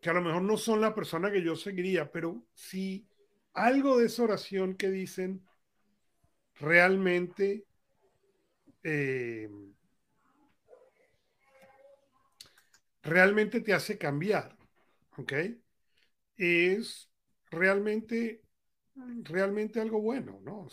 que 0.01 0.11
a 0.11 0.13
lo 0.13 0.23
mejor 0.23 0.43
no 0.43 0.57
son 0.57 0.81
la 0.81 0.95
persona 0.95 1.33
que 1.33 1.43
yo 1.43 1.57
seguiría, 1.57 2.11
pero 2.13 2.45
si 2.55 3.07
algo 3.55 3.99
de 3.99 4.07
esa 4.07 4.25
oración 4.25 4.75
que 4.77 4.91
dicen 4.91 5.43
realmente 6.61 7.65
eh, 8.83 9.49
realmente 13.07 13.61
te 13.63 13.75
hace 13.75 13.99
cambiar, 13.99 14.57
¿ok? 15.19 15.33
Es 16.37 17.11
realmente 17.51 18.43
realmente 19.25 19.81
algo 19.81 20.01
bueno, 20.01 20.41
¿no? 20.45 20.69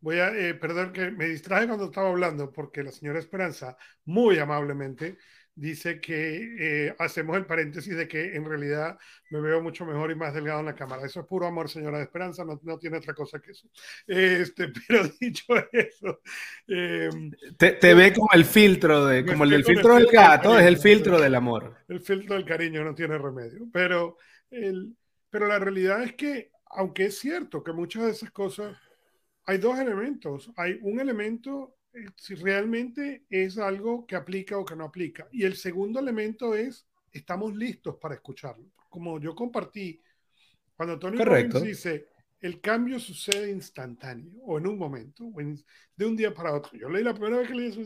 Voy 0.00 0.18
a, 0.20 0.30
eh, 0.36 0.54
perdón 0.54 0.92
que 0.92 1.10
me 1.10 1.26
distraje 1.26 1.66
cuando 1.66 1.86
estaba 1.86 2.10
hablando, 2.10 2.52
porque 2.52 2.82
la 2.82 2.92
señora 2.92 3.18
Esperanza, 3.18 3.76
muy 4.04 4.38
amablemente, 4.38 5.18
dice 5.56 6.00
que 6.00 6.86
eh, 6.86 6.94
hacemos 6.98 7.36
el 7.36 7.46
paréntesis 7.46 7.96
de 7.96 8.06
que 8.06 8.36
en 8.36 8.44
realidad 8.44 8.98
me 9.30 9.40
veo 9.40 9.62
mucho 9.62 9.86
mejor 9.86 10.10
y 10.10 10.14
más 10.14 10.34
delgado 10.34 10.60
en 10.60 10.66
la 10.66 10.74
cámara. 10.74 11.04
Eso 11.04 11.20
es 11.20 11.26
puro 11.26 11.46
amor, 11.46 11.70
señora 11.70 11.96
de 11.96 12.04
Esperanza, 12.04 12.44
no, 12.44 12.60
no 12.62 12.78
tiene 12.78 12.98
otra 12.98 13.14
cosa 13.14 13.40
que 13.40 13.52
eso. 13.52 13.68
Este, 14.06 14.68
pero 14.86 15.08
dicho 15.18 15.44
eso... 15.72 16.20
Eh, 16.68 17.08
te, 17.56 17.72
te 17.72 17.94
ve 17.94 18.12
como 18.12 18.28
el 18.34 18.44
filtro, 18.44 19.06
de, 19.06 19.24
como 19.24 19.44
el 19.44 19.50
del 19.50 19.64
filtro 19.64 19.94
del 19.94 20.06
gato, 20.06 20.58
es 20.58 20.66
el 20.66 20.76
filtro 20.76 21.18
del 21.18 21.34
amor. 21.34 21.74
El 21.88 22.00
filtro 22.00 22.34
del 22.34 22.44
cariño 22.44 22.84
no 22.84 22.94
tiene 22.94 23.16
remedio, 23.16 23.66
pero, 23.72 24.18
el, 24.50 24.94
pero 25.30 25.46
la 25.46 25.58
realidad 25.58 26.02
es 26.02 26.12
que, 26.14 26.50
aunque 26.66 27.06
es 27.06 27.18
cierto 27.18 27.64
que 27.64 27.72
muchas 27.72 28.04
de 28.04 28.10
esas 28.10 28.30
cosas, 28.30 28.76
hay 29.46 29.58
dos 29.58 29.78
elementos. 29.78 30.50
Hay 30.56 30.78
un 30.82 31.00
elemento 31.00 31.75
eh, 31.75 31.75
si 32.16 32.34
realmente 32.34 33.24
es 33.30 33.58
algo 33.58 34.06
que 34.06 34.16
aplica 34.16 34.58
o 34.58 34.64
que 34.64 34.76
no 34.76 34.84
aplica. 34.84 35.28
Y 35.32 35.44
el 35.44 35.56
segundo 35.56 36.00
elemento 36.00 36.54
es, 36.54 36.86
estamos 37.10 37.54
listos 37.54 37.96
para 37.96 38.14
escucharlo. 38.14 38.66
Como 38.88 39.20
yo 39.20 39.34
compartí, 39.34 40.00
cuando 40.76 40.98
Tony 40.98 41.22
Robbins 41.22 41.62
dice, 41.62 42.08
el 42.40 42.60
cambio 42.60 42.98
sucede 42.98 43.50
instantáneo 43.50 44.32
o 44.42 44.58
en 44.58 44.66
un 44.66 44.78
momento, 44.78 45.30
de 45.96 46.04
un 46.04 46.16
día 46.16 46.34
para 46.34 46.54
otro. 46.54 46.78
Yo 46.78 46.88
leí 46.88 47.02
la 47.02 47.14
primera 47.14 47.38
vez 47.38 47.48
que 47.48 47.54
leí 47.54 47.68
eso, 47.68 47.80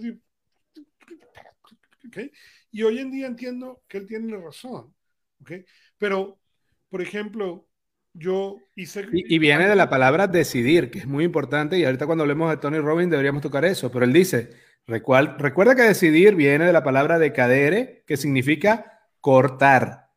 ¿okay? 2.09 2.33
y 2.71 2.83
hoy 2.83 2.99
en 2.99 3.11
día 3.11 3.27
entiendo 3.27 3.83
que 3.87 3.99
él 3.99 4.07
tiene 4.07 4.37
razón. 4.37 4.95
¿okay? 5.41 5.65
Pero, 5.99 6.41
por 6.89 7.01
ejemplo, 7.01 7.70
yo 8.13 8.59
hice... 8.75 9.07
Y, 9.13 9.39
viene 9.39 9.69
de 9.69 9.77
la 9.77 9.89
palabra 9.89 10.27
decidir, 10.27 10.91
que 10.91 11.01
es 11.01 11.07
muy 11.07 11.25
importante, 11.25 11.79
y 11.79 11.85
ahorita 11.85 12.07
cuando 12.07 12.23
hablemos 12.23 12.51
de 12.51 12.57
Tony 12.57 12.79
Robbins 12.79 13.11
deberíamos 13.11 13.43
tocar 13.43 13.65
eso, 13.65 13.91
pero 13.91 14.05
él 14.05 14.13
dice, 14.13 14.51
recuerda 14.87 15.75
que 15.75 15.83
decidir 15.83 16.35
viene 16.35 16.67
de 16.67 16.73
la 16.73 16.83
palabra 16.83 17.19
decadere, 17.19 18.05
que 18.07 18.17
significa 18.17 19.01
cortar. 19.21 20.11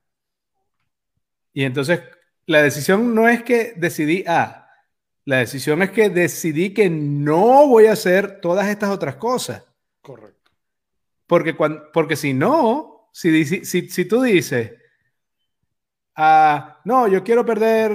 Y 1.53 1.63
entonces, 1.63 2.01
la 2.45 2.62
decisión 2.62 3.13
no 3.13 3.29
es 3.29 3.43
que 3.43 3.73
decidí 3.75 4.23
A, 4.27 4.63
la 5.25 5.38
decisión 5.38 5.82
es 5.82 5.91
que 5.91 6.10
decidí 6.10 6.73
que 6.73 6.89
no 6.89 7.67
voy 7.67 7.86
a 7.86 7.93
hacer 7.93 8.41
todas 8.41 8.67
estas 8.67 8.89
otras 8.89 9.15
cosas. 9.15 9.63
Correcto. 10.01 10.51
Porque, 11.27 11.56
cuando, 11.56 11.89
porque 11.93 12.17
si 12.17 12.34
no, 12.34 13.10
si, 13.13 13.45
si, 13.45 13.89
si 13.89 14.06
tú 14.06 14.21
dices, 14.21 14.73
no, 16.15 17.08
yo 17.08 17.23
quiero 17.23 17.45
perder 17.45 17.91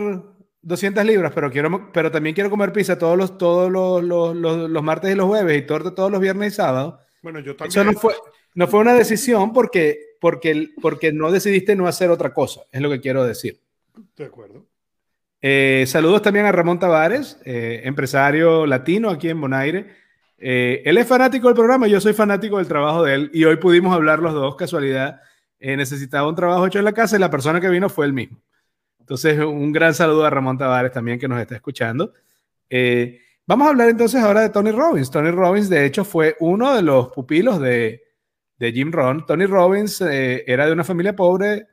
200 0.62 1.04
libras, 1.04 1.32
pero, 1.34 1.50
quiero, 1.50 1.90
pero 1.92 2.10
también 2.10 2.34
quiero 2.34 2.50
comer 2.50 2.72
pizza 2.72 2.98
todos 2.98 3.16
los, 3.16 3.38
todos 3.38 3.70
los, 3.70 4.02
los, 4.02 4.36
los, 4.70 4.82
martes 4.82 5.12
y 5.12 5.14
los 5.14 5.26
jueves 5.26 5.58
y 5.58 5.66
torta 5.66 5.94
todos 5.94 6.10
los 6.10 6.20
viernes 6.20 6.52
y 6.52 6.56
sábados. 6.56 6.96
Bueno, 7.22 7.40
yo 7.40 7.56
también. 7.56 7.70
Eso 7.70 7.84
no 7.84 7.98
fue, 7.98 8.14
no 8.54 8.66
fue 8.66 8.80
una 8.80 8.94
decisión 8.94 9.52
porque, 9.52 10.16
porque, 10.20 10.70
porque 10.80 11.12
no 11.12 11.30
decidiste 11.30 11.76
no 11.76 11.86
hacer 11.86 12.10
otra 12.10 12.34
cosa, 12.34 12.62
es 12.70 12.80
lo 12.80 12.90
que 12.90 13.00
quiero 13.00 13.24
decir. 13.24 13.60
De 14.16 14.24
acuerdo. 14.24 14.66
Eh, 15.40 15.84
saludos 15.86 16.22
también 16.22 16.46
a 16.46 16.52
Ramón 16.52 16.80
Tavares, 16.80 17.40
eh, 17.44 17.82
empresario 17.84 18.66
latino 18.66 19.10
aquí 19.10 19.28
en 19.28 19.40
Bonaire. 19.40 19.86
Eh, 20.36 20.82
él 20.84 20.98
es 20.98 21.06
fanático 21.06 21.48
del 21.48 21.56
programa, 21.56 21.86
yo 21.86 22.00
soy 22.00 22.12
fanático 22.12 22.58
del 22.58 22.68
trabajo 22.68 23.04
de 23.04 23.14
él 23.14 23.30
y 23.32 23.44
hoy 23.44 23.56
pudimos 23.56 23.94
hablar 23.94 24.18
los 24.18 24.34
dos, 24.34 24.56
casualidad 24.56 25.20
eh, 25.60 25.76
necesitaba 25.76 26.28
un 26.28 26.34
trabajo 26.34 26.66
hecho 26.66 26.78
en 26.78 26.84
la 26.84 26.92
casa 26.92 27.16
y 27.16 27.18
la 27.18 27.30
persona 27.30 27.60
que 27.60 27.68
vino 27.68 27.88
fue 27.88 28.06
el 28.06 28.12
mismo. 28.12 28.40
Entonces, 29.00 29.38
un 29.38 29.72
gran 29.72 29.94
saludo 29.94 30.26
a 30.26 30.30
Ramón 30.30 30.58
Tavares 30.58 30.92
también 30.92 31.18
que 31.18 31.28
nos 31.28 31.40
está 31.40 31.54
escuchando. 31.54 32.12
Eh, 32.68 33.20
vamos 33.46 33.66
a 33.66 33.70
hablar 33.70 33.88
entonces 33.88 34.22
ahora 34.22 34.42
de 34.42 34.50
Tony 34.50 34.70
Robbins. 34.70 35.10
Tony 35.10 35.30
Robbins, 35.30 35.68
de 35.68 35.86
hecho, 35.86 36.04
fue 36.04 36.36
uno 36.40 36.74
de 36.74 36.82
los 36.82 37.08
pupilos 37.08 37.60
de, 37.60 38.02
de 38.58 38.72
Jim 38.72 38.92
Rohn. 38.92 39.24
Tony 39.26 39.46
Robbins 39.46 40.00
eh, 40.02 40.44
era 40.46 40.66
de 40.66 40.72
una 40.72 40.84
familia 40.84 41.16
pobre, 41.16 41.68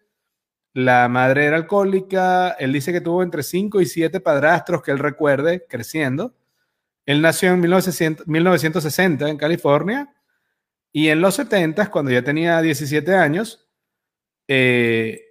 la 0.73 1.07
madre 1.07 1.45
era 1.45 1.57
alcohólica, 1.57 2.51
él 2.51 2.73
dice 2.73 2.91
que 2.91 3.01
tuvo 3.01 3.23
entre 3.23 3.43
5 3.43 3.81
y 3.81 3.85
7 3.85 4.19
padrastros 4.19 4.81
que 4.81 4.91
él 4.91 4.99
recuerde 4.99 5.65
creciendo. 5.69 6.35
Él 7.05 7.21
nació 7.21 7.53
en 7.53 7.61
1960 7.61 9.29
en 9.29 9.37
California 9.37 10.13
y 10.91 11.09
en 11.09 11.21
los 11.21 11.35
70, 11.35 11.91
cuando 11.91 12.11
ya 12.11 12.23
tenía 12.23 12.61
17 12.61 13.13
años, 13.15 13.64
eh, 14.47 15.21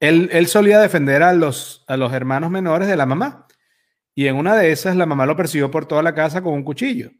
él, 0.00 0.46
solía 0.46 0.80
defender 0.80 1.22
a 1.22 1.32
los, 1.32 1.84
a 1.86 1.96
los 1.96 2.12
hermanos 2.12 2.50
menores 2.50 2.88
de 2.88 2.96
la 2.96 3.06
mamá. 3.06 3.46
Y 4.14 4.26
en 4.26 4.36
una 4.36 4.54
de 4.56 4.70
esas, 4.70 4.96
la 4.96 5.06
mamá 5.06 5.26
lo 5.26 5.36
persiguió 5.36 5.70
por 5.70 5.86
toda 5.86 6.02
la 6.02 6.14
casa 6.14 6.42
con 6.42 6.54
un 6.54 6.62
cuchillo 6.62 7.10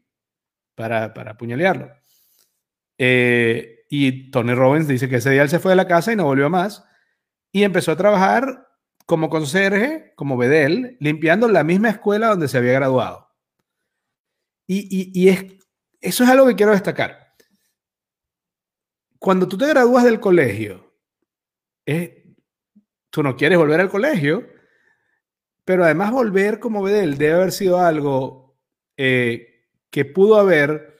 para, 0.75 1.13
para 1.13 1.31
apuñalearlo. 1.31 1.91
Eh, 2.97 3.85
y 3.89 4.31
Tony 4.31 4.53
Robbins 4.53 4.87
dice 4.87 5.09
que 5.09 5.17
ese 5.17 5.31
día 5.31 5.41
él 5.41 5.49
se 5.49 5.59
fue 5.59 5.71
de 5.71 5.75
la 5.75 5.87
casa 5.87 6.13
y 6.13 6.15
no 6.15 6.25
volvió 6.25 6.49
más. 6.49 6.85
Y 7.51 7.63
empezó 7.63 7.91
a 7.91 7.97
trabajar 7.97 8.67
como 9.05 9.29
conserje, 9.29 10.13
como 10.15 10.37
bedel, 10.37 10.97
limpiando 10.99 11.47
la 11.47 11.63
misma 11.63 11.89
escuela 11.89 12.27
donde 12.27 12.47
se 12.47 12.57
había 12.57 12.73
graduado. 12.73 13.29
Y, 14.67 15.11
y, 15.13 15.29
es, 15.29 15.45
eso 16.01 16.23
es 16.23 16.29
algo 16.29 16.47
que 16.47 16.55
quiero 16.55 16.71
destacar. 16.71 17.35
Cuando 19.19 19.47
tú 19.47 19.57
te 19.57 19.67
gradúas 19.67 20.03
del 20.03 20.19
colegio, 20.19 20.84
tú 23.09 23.23
no 23.23 23.35
quieres 23.35 23.57
volver 23.57 23.79
al 23.79 23.89
colegio, 23.89 24.45
pero 25.63 25.83
además 25.83 26.11
volver 26.11 26.59
como 26.59 26.83
Bedel 26.83 27.17
debe 27.17 27.33
haber 27.33 27.51
sido 27.51 27.79
algo 27.79 28.57
eh, 28.97 29.63
que 29.89 30.05
pudo 30.05 30.37
haber 30.37 30.97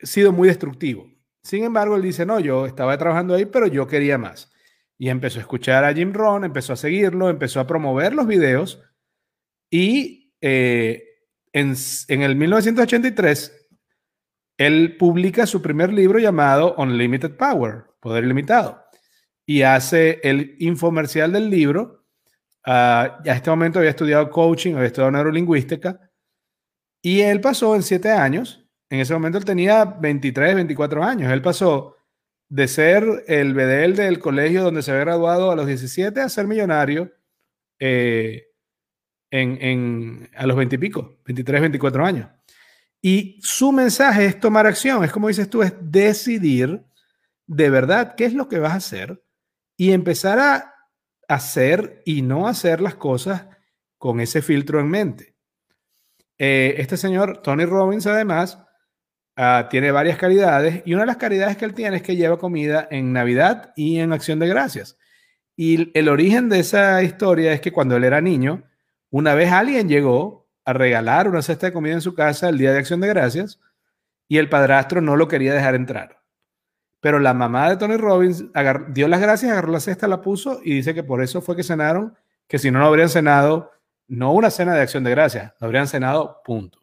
sido 0.00 0.32
muy 0.32 0.48
destructivo. 0.48 1.10
Sin 1.42 1.64
embargo, 1.64 1.96
él 1.96 2.02
dice, 2.02 2.26
no, 2.26 2.40
yo 2.40 2.66
estaba 2.66 2.96
trabajando 2.98 3.34
ahí, 3.34 3.46
pero 3.46 3.66
yo 3.66 3.86
quería 3.86 4.18
más. 4.18 4.52
Y 4.98 5.08
empezó 5.08 5.38
a 5.38 5.42
escuchar 5.42 5.84
a 5.84 5.94
Jim 5.94 6.12
Rohn, 6.12 6.44
empezó 6.44 6.72
a 6.72 6.76
seguirlo, 6.76 7.30
empezó 7.30 7.60
a 7.60 7.66
promover 7.66 8.14
los 8.14 8.26
videos 8.26 8.82
y 9.70 10.34
eh, 10.40 11.04
en, 11.52 11.74
en 12.08 12.22
el 12.22 12.36
1983 12.36 13.68
él 14.56 14.96
publica 14.96 15.46
su 15.46 15.62
primer 15.62 15.92
libro 15.92 16.18
llamado 16.18 16.74
Unlimited 16.76 17.36
Power, 17.36 17.84
Poder 18.00 18.24
Ilimitado 18.24 18.83
y 19.46 19.62
hace 19.62 20.20
el 20.22 20.56
infomercial 20.58 21.32
del 21.32 21.50
libro. 21.50 22.04
Uh, 22.66 23.20
ya 23.22 23.32
a 23.32 23.34
este 23.34 23.50
momento 23.50 23.78
había 23.78 23.90
estudiado 23.90 24.30
coaching, 24.30 24.74
había 24.74 24.86
estudiado 24.86 25.10
neurolingüística 25.10 26.00
y 27.02 27.20
él 27.20 27.40
pasó 27.40 27.74
en 27.74 27.82
siete 27.82 28.10
años. 28.10 28.66
En 28.88 29.00
ese 29.00 29.12
momento 29.12 29.36
él 29.36 29.44
tenía 29.44 29.84
23, 29.84 30.54
24 30.54 31.04
años. 31.04 31.32
Él 31.32 31.42
pasó 31.42 31.96
de 32.48 32.68
ser 32.68 33.24
el 33.26 33.52
bedel 33.52 33.96
del 33.96 34.18
colegio 34.18 34.62
donde 34.62 34.82
se 34.82 34.90
había 34.90 35.04
graduado 35.04 35.50
a 35.50 35.56
los 35.56 35.66
17 35.66 36.20
a 36.20 36.28
ser 36.28 36.46
millonario 36.46 37.12
eh, 37.78 38.46
en, 39.30 39.58
en, 39.60 40.30
a 40.34 40.46
los 40.46 40.56
20 40.56 40.76
y 40.76 40.78
pico, 40.78 41.18
23, 41.26 41.60
24 41.62 42.06
años. 42.06 42.28
Y 43.02 43.38
su 43.42 43.72
mensaje 43.72 44.24
es 44.24 44.40
tomar 44.40 44.66
acción, 44.66 45.04
es 45.04 45.12
como 45.12 45.28
dices 45.28 45.50
tú, 45.50 45.62
es 45.62 45.74
decidir 45.80 46.82
de 47.46 47.68
verdad 47.68 48.14
qué 48.16 48.24
es 48.24 48.32
lo 48.32 48.48
que 48.48 48.58
vas 48.58 48.72
a 48.72 48.76
hacer 48.76 49.23
y 49.76 49.92
empezar 49.92 50.38
a 50.38 50.74
hacer 51.28 52.02
y 52.04 52.22
no 52.22 52.48
hacer 52.48 52.80
las 52.80 52.94
cosas 52.94 53.46
con 53.98 54.20
ese 54.20 54.42
filtro 54.42 54.80
en 54.80 54.88
mente. 54.88 55.34
Eh, 56.38 56.74
este 56.78 56.96
señor, 56.96 57.42
Tony 57.42 57.64
Robbins, 57.64 58.06
además, 58.06 58.58
ah, 59.36 59.68
tiene 59.70 59.90
varias 59.90 60.18
caridades 60.18 60.82
y 60.84 60.94
una 60.94 61.02
de 61.02 61.06
las 61.06 61.16
caridades 61.16 61.56
que 61.56 61.64
él 61.64 61.74
tiene 61.74 61.96
es 61.96 62.02
que 62.02 62.16
lleva 62.16 62.38
comida 62.38 62.86
en 62.90 63.12
Navidad 63.12 63.72
y 63.76 63.98
en 64.00 64.12
Acción 64.12 64.38
de 64.38 64.48
Gracias. 64.48 64.98
Y 65.56 65.96
el 65.96 66.08
origen 66.08 66.48
de 66.48 66.60
esa 66.60 67.02
historia 67.02 67.52
es 67.52 67.60
que 67.60 67.72
cuando 67.72 67.96
él 67.96 68.04
era 68.04 68.20
niño, 68.20 68.64
una 69.10 69.34
vez 69.34 69.52
alguien 69.52 69.88
llegó 69.88 70.50
a 70.64 70.72
regalar 70.72 71.28
una 71.28 71.42
cesta 71.42 71.66
de 71.66 71.72
comida 71.72 71.94
en 71.94 72.00
su 72.00 72.14
casa 72.14 72.48
el 72.48 72.58
día 72.58 72.72
de 72.72 72.78
Acción 72.78 73.00
de 73.00 73.08
Gracias 73.08 73.60
y 74.28 74.38
el 74.38 74.48
padrastro 74.48 75.00
no 75.00 75.16
lo 75.16 75.28
quería 75.28 75.54
dejar 75.54 75.74
entrar. 75.74 76.23
Pero 77.04 77.18
la 77.18 77.34
mamá 77.34 77.68
de 77.68 77.76
Tony 77.76 77.98
Robbins 77.98 78.46
dio 78.88 79.08
las 79.08 79.20
gracias, 79.20 79.52
agarró 79.52 79.70
la 79.70 79.80
cesta, 79.80 80.08
la 80.08 80.22
puso 80.22 80.60
y 80.64 80.76
dice 80.76 80.94
que 80.94 81.02
por 81.02 81.22
eso 81.22 81.42
fue 81.42 81.54
que 81.54 81.62
cenaron, 81.62 82.16
que 82.48 82.58
si 82.58 82.70
no, 82.70 82.78
no 82.78 82.86
habrían 82.86 83.10
cenado, 83.10 83.72
no 84.08 84.32
una 84.32 84.48
cena 84.48 84.72
de 84.72 84.80
acción 84.80 85.04
de 85.04 85.10
gracias, 85.10 85.52
habrían 85.60 85.86
cenado, 85.86 86.40
punto. 86.42 86.82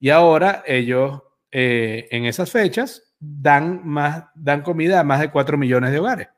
Y 0.00 0.10
ahora 0.10 0.64
ellos 0.66 1.22
eh, 1.52 2.08
en 2.10 2.24
esas 2.24 2.50
fechas 2.50 3.14
dan, 3.20 3.86
más, 3.86 4.24
dan 4.34 4.62
comida 4.62 4.98
a 4.98 5.04
más 5.04 5.20
de 5.20 5.30
4 5.30 5.56
millones 5.56 5.92
de 5.92 6.00
hogares. 6.00 6.28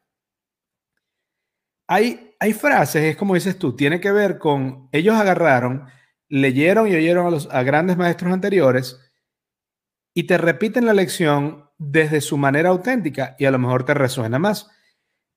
Hay, 1.86 2.34
hay 2.38 2.52
frases, 2.52 3.02
es 3.02 3.16
como 3.16 3.32
dices 3.32 3.58
tú, 3.58 3.74
tiene 3.74 3.98
que 3.98 4.12
ver 4.12 4.36
con, 4.36 4.90
ellos 4.92 5.14
agarraron, 5.14 5.86
leyeron 6.28 6.86
y 6.86 6.94
oyeron 6.94 7.26
a, 7.26 7.30
los, 7.30 7.48
a 7.50 7.62
grandes 7.62 7.96
maestros 7.96 8.30
anteriores 8.30 9.00
y 10.12 10.24
te 10.24 10.36
repiten 10.36 10.84
la 10.84 10.92
lección 10.92 11.65
desde 11.78 12.20
su 12.20 12.36
manera 12.36 12.70
auténtica 12.70 13.36
y 13.38 13.44
a 13.44 13.50
lo 13.50 13.58
mejor 13.58 13.84
te 13.84 13.94
resuena 13.94 14.38
más. 14.38 14.70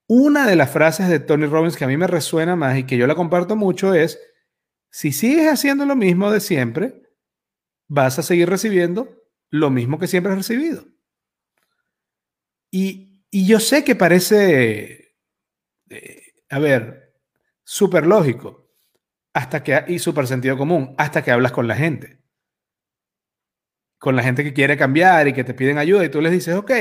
Una 0.08 0.48
de 0.48 0.56
las 0.56 0.72
frases 0.72 1.08
de 1.08 1.20
Tony 1.20 1.46
Robbins 1.46 1.78
que 1.78 1.84
a 1.84 1.88
mí 1.88 1.98
me 1.98 2.08
resuena 2.08 2.56
más 2.56 2.78
y 2.78 2.84
que 2.84 2.98
yo 2.98 3.08
la 3.08 3.16
comparto 3.16 3.56
mucho 3.56 3.94
es, 3.94 4.20
si 4.90 5.12
sigues 5.12 5.48
haciendo 5.48 5.86
lo 5.86 5.96
mismo 5.96 6.32
de 6.32 6.40
siempre, 6.40 7.04
vas 7.88 8.18
a 8.18 8.24
seguir 8.24 8.50
recibiendo 8.50 9.24
lo 9.50 9.70
mismo 9.70 10.00
que 10.00 10.08
siempre 10.08 10.32
has 10.32 10.38
recibido. 10.38 10.86
Y, 12.72 13.24
y 13.32 13.46
yo 13.46 13.60
sé 13.60 13.84
que 13.84 13.96
parece, 13.96 15.16
eh, 15.90 16.22
a 16.50 16.60
ver, 16.60 17.16
súper 17.64 18.06
lógico, 18.08 18.72
hasta 19.34 19.64
que, 19.64 19.84
y 19.88 20.00
súper 20.00 20.28
sentido 20.28 20.58
común, 20.58 20.96
hasta 20.98 21.24
que 21.24 21.32
hablas 21.32 21.52
con 21.52 21.68
la 21.68 21.76
gente. 21.76 22.19
Con 24.00 24.16
la 24.16 24.24
gente 24.24 24.44
que 24.44 24.54
quiere 24.54 24.78
cambiar 24.78 25.28
y 25.28 25.34
que 25.34 25.44
te 25.44 25.54
piden 25.54 25.78
ayuda 25.78 26.04
y 26.04 26.10
tú 26.10 26.22
les 26.22 26.32
dices, 26.32 26.56
ok, 26.56 26.72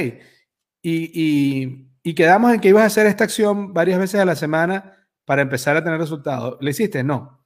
y, 0.83 1.91
y, 2.03 2.15
quedamos 2.15 2.55
en 2.55 2.61
que 2.61 2.69
ibas 2.69 2.85
a 2.85 2.87
hacer 2.87 3.07
esta 3.07 3.25
acción 3.25 3.75
varias 3.75 3.99
veces 3.99 4.21
a 4.21 4.25
la 4.25 4.37
semana 4.37 5.09
para 5.25 5.43
empezar 5.43 5.77
a 5.77 5.85
tener 5.85 5.99
resultados. 5.99 6.57
¿Le 6.61 6.71
hiciste? 6.71 7.05
No. 7.05 7.45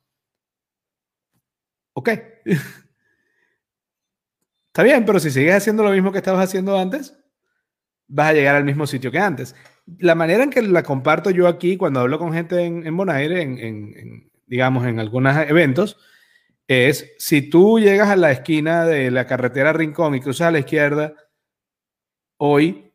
Ok. 1.94 2.10
Está 4.68 4.82
bien, 4.82 5.04
pero 5.04 5.20
si 5.20 5.30
sigues 5.30 5.54
haciendo 5.54 5.82
lo 5.82 5.90
mismo 5.90 6.12
que 6.12 6.18
estabas 6.18 6.44
haciendo 6.44 6.78
antes, 6.78 7.14
vas 8.08 8.30
a 8.30 8.32
llegar 8.32 8.54
al 8.54 8.64
mismo 8.64 8.86
sitio 8.86 9.10
que 9.10 9.18
antes. 9.18 9.54
La 9.98 10.14
manera 10.14 10.44
en 10.44 10.50
que 10.50 10.62
la 10.62 10.82
comparto 10.82 11.30
yo 11.30 11.48
aquí 11.48 11.76
cuando 11.76 12.00
hablo 12.00 12.18
con 12.18 12.32
gente 12.32 12.62
en, 12.64 12.86
en 12.86 12.96
Bonaire, 12.96 13.42
en, 13.42 14.30
digamos, 14.46 14.86
en 14.86 14.98
algunos 15.00 15.36
eventos, 15.48 15.98
es 16.72 17.14
si 17.18 17.48
tú 17.48 17.78
llegas 17.78 18.08
a 18.08 18.16
la 18.16 18.30
esquina 18.30 18.84
de 18.84 19.10
la 19.10 19.26
carretera 19.26 19.72
Rincón 19.72 20.14
y 20.14 20.20
cruzas 20.20 20.48
a 20.48 20.50
la 20.50 20.60
izquierda, 20.60 21.14
hoy, 22.36 22.92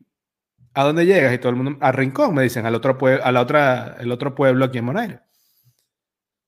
¿a 0.73 0.83
dónde 0.83 1.05
llegas? 1.05 1.33
Y 1.33 1.37
todo 1.37 1.49
el 1.49 1.55
mundo, 1.55 1.77
a 1.81 1.91
Rincón, 1.91 2.35
me 2.35 2.43
dicen, 2.43 2.65
al 2.65 2.75
otro, 2.75 2.97
a 3.23 3.31
la 3.31 3.41
otra, 3.41 3.97
el 3.99 4.11
otro 4.11 4.35
pueblo 4.35 4.65
aquí 4.65 4.77
en 4.77 4.85
Bonaire. 4.85 5.21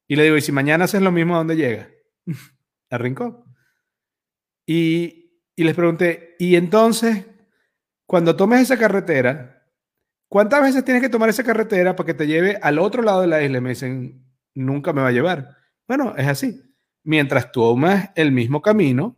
Y 0.07 0.15
le 0.15 0.23
digo, 0.23 0.37
¿y 0.37 0.41
si 0.41 0.51
mañana 0.51 0.85
haces 0.85 1.01
lo 1.01 1.11
mismo, 1.11 1.35
a 1.35 1.39
dónde 1.39 1.55
llegas? 1.55 1.87
a 2.89 2.97
Rincón. 2.97 3.43
Y, 4.65 5.43
y 5.55 5.63
les 5.63 5.75
pregunté, 5.75 6.35
¿y 6.39 6.55
entonces, 6.55 7.25
cuando 8.05 8.35
tomes 8.35 8.61
esa 8.61 8.77
carretera, 8.77 9.67
cuántas 10.27 10.61
veces 10.61 10.85
tienes 10.85 11.01
que 11.01 11.09
tomar 11.09 11.29
esa 11.29 11.43
carretera 11.43 11.95
para 11.95 12.07
que 12.07 12.13
te 12.13 12.27
lleve 12.27 12.59
al 12.61 12.79
otro 12.79 13.01
lado 13.01 13.21
de 13.21 13.27
la 13.27 13.41
isla? 13.41 13.61
me 13.61 13.69
dicen, 13.69 14.25
nunca 14.53 14.93
me 14.93 15.01
va 15.01 15.09
a 15.09 15.11
llevar. 15.11 15.55
Bueno, 15.87 16.13
es 16.15 16.27
así. 16.27 16.68
Mientras 17.03 17.51
tomas 17.51 18.09
el 18.15 18.31
mismo 18.31 18.61
camino, 18.61 19.17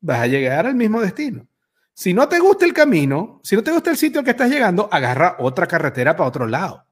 vas 0.00 0.20
a 0.20 0.26
llegar 0.26 0.66
al 0.66 0.74
mismo 0.74 1.00
destino. 1.00 1.46
Si 1.92 2.12
no 2.12 2.28
te 2.28 2.38
gusta 2.38 2.64
el 2.64 2.72
camino, 2.72 3.40
si 3.42 3.56
no 3.56 3.62
te 3.62 3.72
gusta 3.72 3.90
el 3.90 3.96
sitio 3.96 4.20
al 4.20 4.24
que 4.24 4.32
estás 4.32 4.50
llegando, 4.50 4.88
agarra 4.92 5.36
otra 5.38 5.66
carretera 5.66 6.14
para 6.16 6.28
otro 6.28 6.46
lado. 6.46 6.86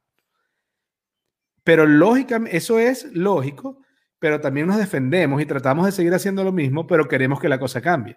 Pero 1.62 1.86
lógicamente, 1.86 2.56
eso 2.56 2.78
es 2.78 3.04
lógico 3.12 3.84
pero 4.24 4.40
también 4.40 4.66
nos 4.66 4.78
defendemos 4.78 5.42
y 5.42 5.44
tratamos 5.44 5.84
de 5.84 5.92
seguir 5.92 6.14
haciendo 6.14 6.42
lo 6.44 6.50
mismo, 6.50 6.86
pero 6.86 7.06
queremos 7.06 7.38
que 7.38 7.46
la 7.46 7.58
cosa 7.58 7.82
cambie. 7.82 8.16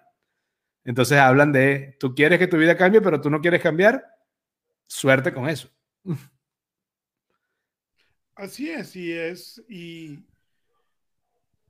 Entonces 0.82 1.18
hablan 1.18 1.52
de, 1.52 1.98
tú 2.00 2.14
quieres 2.14 2.38
que 2.38 2.46
tu 2.46 2.56
vida 2.56 2.78
cambie, 2.78 3.02
pero 3.02 3.20
tú 3.20 3.28
no 3.28 3.42
quieres 3.42 3.62
cambiar, 3.62 4.06
suerte 4.86 5.34
con 5.34 5.50
eso. 5.50 5.68
Así 8.34 8.70
es, 8.70 8.80
así 8.80 9.12
es. 9.12 9.62
Y, 9.68 10.24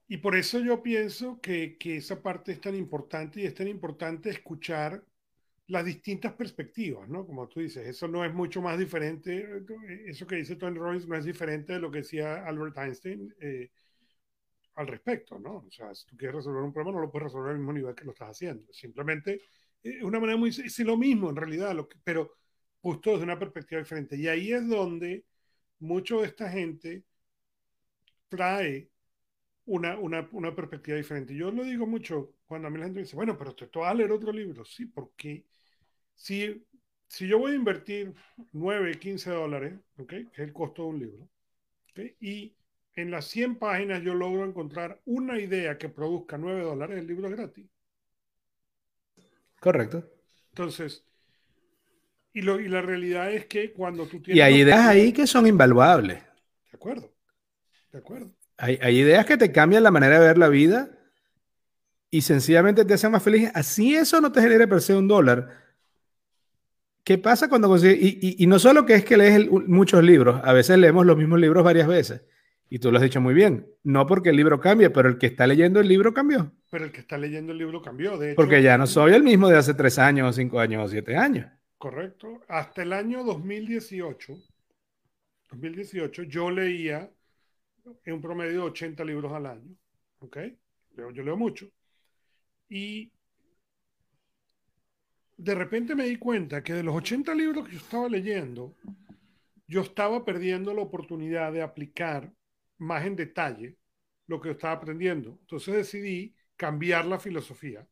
y 0.09 0.19
por 0.19 0.37
eso 0.37 0.59
yo 0.61 0.83
pienso 0.83 1.41
que, 1.41 1.77
que 1.79 1.97
esa 1.99 2.23
parte 2.23 2.53
es 2.53 2.61
tan 2.61 2.75
importante 2.75 3.41
y 3.41 3.47
es 3.47 3.55
tan 3.55 3.69
importante 3.69 4.31
escuchar 4.31 5.05
las 5.69 5.85
distintas 5.85 6.33
perspectivas, 6.33 7.09
¿no? 7.09 7.27
Como 7.27 7.47
tú 7.49 7.61
dices, 7.61 7.87
eso 7.87 8.09
no 8.09 8.25
es 8.25 8.33
mucho 8.33 8.63
más 8.63 8.79
diferente, 8.79 9.47
eso 10.07 10.27
que 10.27 10.37
dice 10.37 10.57
Tony 10.57 10.79
Robbins 10.79 11.07
no 11.07 11.17
es 11.17 11.25
diferente 11.27 11.75
de 11.75 11.81
lo 11.81 11.91
que 11.91 11.99
decía 11.99 12.47
Albert 12.47 12.79
Einstein. 12.79 13.35
Eh, 13.41 13.71
al 14.79 14.87
respecto, 14.87 15.39
¿no? 15.41 15.57
O 15.67 15.71
sea, 15.71 15.93
si 15.95 16.07
tú 16.07 16.17
quieres 16.17 16.37
resolver 16.37 16.63
un 16.63 16.73
problema, 16.73 16.99
no 16.99 17.03
lo 17.03 17.11
puedes 17.11 17.25
resolver 17.25 17.51
al 17.51 17.59
mismo 17.59 17.73
nivel 17.73 17.95
que 17.95 18.05
lo 18.05 18.13
estás 18.13 18.31
haciendo. 18.31 18.73
Simplemente 18.73 19.43
eh, 19.83 20.05
una 20.05 20.21
manera 20.21 20.39
muy... 20.39 20.51
Es 20.51 20.79
lo 20.81 20.97
mismo 20.97 21.31
en 21.31 21.37
realidad, 21.37 21.75
lo 21.75 21.89
que, 21.89 21.99
pero 22.05 22.37
justo 22.81 23.11
desde 23.11 23.25
una 23.25 23.39
perspectiva 23.39 23.81
diferente. 23.81 24.17
Y 24.17 24.29
ahí 24.29 24.53
es 24.53 24.69
donde 24.69 25.25
mucho 25.81 26.21
de 26.21 26.29
esta 26.29 26.49
gente 26.51 27.03
trae 28.29 28.89
una, 29.69 29.99
una, 29.99 30.29
una, 30.33 30.55
perspectiva 30.55 30.97
diferente. 30.97 31.35
Yo 31.35 31.51
lo 31.51 31.63
digo 31.63 31.87
mucho 31.87 32.35
cuando 32.47 32.69
a 32.69 32.71
mí 32.71 32.79
la 32.79 32.87
gente 32.87 33.01
dice, 33.01 33.15
bueno, 33.15 33.37
pero 33.37 33.55
te, 33.55 33.67
vas 33.79 33.91
a 33.91 33.95
leer 33.95 34.11
otro 34.11 34.33
libro. 34.33 34.65
Sí, 34.65 34.87
porque 34.87 35.45
si, 36.15 36.67
si 37.07 37.29
yo 37.29 37.39
voy 37.39 37.53
a 37.53 37.57
invertir 37.57 38.15
9, 38.53 38.99
15 38.99 39.31
dólares, 39.31 39.75
¿okay? 39.99 40.27
que 40.27 40.43
es 40.43 40.49
el 40.49 40.55
costo 40.55 40.83
de 40.83 40.89
un 40.89 40.99
libro, 40.99 41.29
¿okay? 41.91 42.17
y 42.21 42.55
en 42.95 43.11
las 43.11 43.27
100 43.27 43.57
páginas 43.57 44.03
yo 44.03 44.15
logro 44.15 44.45
encontrar 44.45 45.01
una 45.05 45.39
idea 45.39 45.77
que 45.77 45.91
produzca 45.91 46.39
9 46.39 46.63
dólares, 46.63 46.99
el 46.99 47.07
libro 47.07 47.29
es 47.29 47.37
gratis. 47.37 47.67
Correcto. 49.61 50.11
Entonces, 50.51 51.05
y, 52.33 52.41
lo, 52.41 52.59
y 52.59 52.69
la 52.69 52.81
realidad 52.81 53.33
es 53.33 53.47
que 53.47 53.73
cuando 53.73 54.07
tú 54.07 54.23
tienes... 54.23 54.39
Y 54.39 54.41
hay 54.41 54.63
ideas 54.63 54.87
ahí 54.87 55.13
que 55.13 55.27
son 55.27 55.47
invaluables. 55.47 56.23
De 56.71 56.77
acuerdo, 56.77 57.13
de 57.93 57.99
acuerdo. 57.99 58.38
Hay, 58.59 58.79
hay 58.83 58.99
ideas 58.99 59.25
que 59.25 59.37
te 59.37 59.53
cambian 59.53 59.83
la 59.83 59.91
manera 59.91 60.21
de 60.21 60.27
ver 60.27 60.39
la 60.39 60.49
vida 60.49 60.91
y 62.11 62.23
sencillamente 62.23 62.85
te 62.85 62.95
hacen 62.95 63.13
más 63.13 63.23
feliz. 63.23 63.51
Así 63.55 63.95
eso 63.95 64.21
no 64.21 64.33
te 64.33 64.43
genere 64.43 64.67
per 64.67 64.81
se 64.81 64.95
un 64.95 65.09
dólar. 65.09 65.49
¿Qué 67.05 67.17
pasa 67.17 67.49
cuando 67.49 67.69
consigues? 67.69 67.99
Y, 68.01 68.19
y, 68.21 68.45
y, 68.45 68.47
no 68.47 68.59
solo 68.59 68.85
que 68.85 68.95
es 68.95 69.05
que 69.05 69.17
lees 69.17 69.49
muchos 69.51 70.03
libros, 70.03 70.41
a 70.45 70.53
veces 70.53 70.77
leemos 70.77 71.07
los 71.07 71.17
mismos 71.17 71.41
libros 71.41 71.65
varias 71.65 71.89
veces. 71.89 72.23
Y 72.71 72.81
tú 72.81 72.91
lo 72.91 72.99
has 72.99 73.03
dicho 73.03 73.21
muy 73.21 73.33
bien, 73.33 73.67
no 73.83 74.07
porque 74.07 74.29
el 74.29 74.37
libro 74.37 74.61
cambie, 74.61 74.91
pero 74.91 75.09
el 75.09 75.17
que 75.17 75.27
está 75.27 75.47
leyendo 75.47 75.81
el 75.81 75.89
libro 75.89 76.13
cambió. 76.13 76.53
Pero 76.71 76.85
el 76.85 76.93
que 76.93 77.01
está 77.01 77.17
leyendo 77.17 77.53
el 77.53 77.59
libro 77.59 77.81
cambió, 77.81 78.19
de 78.19 78.33
hecho. 78.33 78.37
Porque 78.37 78.63
ya 78.63 78.77
no 78.77 78.87
soy 78.87 79.15
el 79.15 79.23
mismo 79.23 79.49
de 79.49 79.57
hace 79.57 79.73
tres 79.73 79.99
años, 79.99 80.37
cinco 80.37 80.61
años 80.61 80.85
o 80.85 80.89
siete 80.89 81.17
años. 81.17 81.51
Correcto. 81.79 82.43
Hasta 82.47 82.83
el 82.83 82.93
año 82.93 83.25
2018, 83.25 84.35
2018 85.51 86.25
yo 86.25 86.51
leía 86.51 87.09
en 88.05 88.15
un 88.15 88.21
promedio 88.21 88.53
de 88.53 88.67
80 88.71 89.05
libros 89.05 89.33
al 89.33 89.47
año. 89.47 89.75
¿Ok? 90.21 90.39
Yo, 90.97 91.11
yo 91.11 91.23
leo 91.23 91.37
mucho. 91.37 91.69
Y 92.69 93.13
de 95.37 95.55
repente 95.55 95.95
me 95.95 96.05
di 96.05 96.17
cuenta 96.17 96.63
que 96.63 96.75
de 96.75 96.83
los 96.83 96.97
80 96.97 97.35
libros 97.35 97.67
que 97.67 97.73
yo 97.73 97.79
estaba 97.79 98.09
leyendo, 98.09 98.77
yo 99.67 99.83
estaba 99.83 100.25
perdiendo 100.25 100.75
la 100.75 100.83
oportunidad 100.83 101.53
de 101.53 101.63
aplicar 101.63 102.33
más 102.79 103.07
en 103.07 103.17
detalle 103.17 103.77
lo 104.27 104.41
que 104.41 104.49
yo 104.49 104.53
estaba 104.53 104.75
aprendiendo. 104.75 105.39
Entonces 105.41 105.75
decidí 105.75 106.35
cambiar 106.57 107.07
la 107.07 107.19
filosofía 107.19 107.87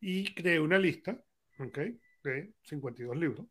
y 0.00 0.32
creé 0.34 0.60
una 0.60 0.78
lista 0.78 1.20
¿okay? 1.58 1.98
de 2.22 2.52
52 2.62 3.16
libros 3.16 3.46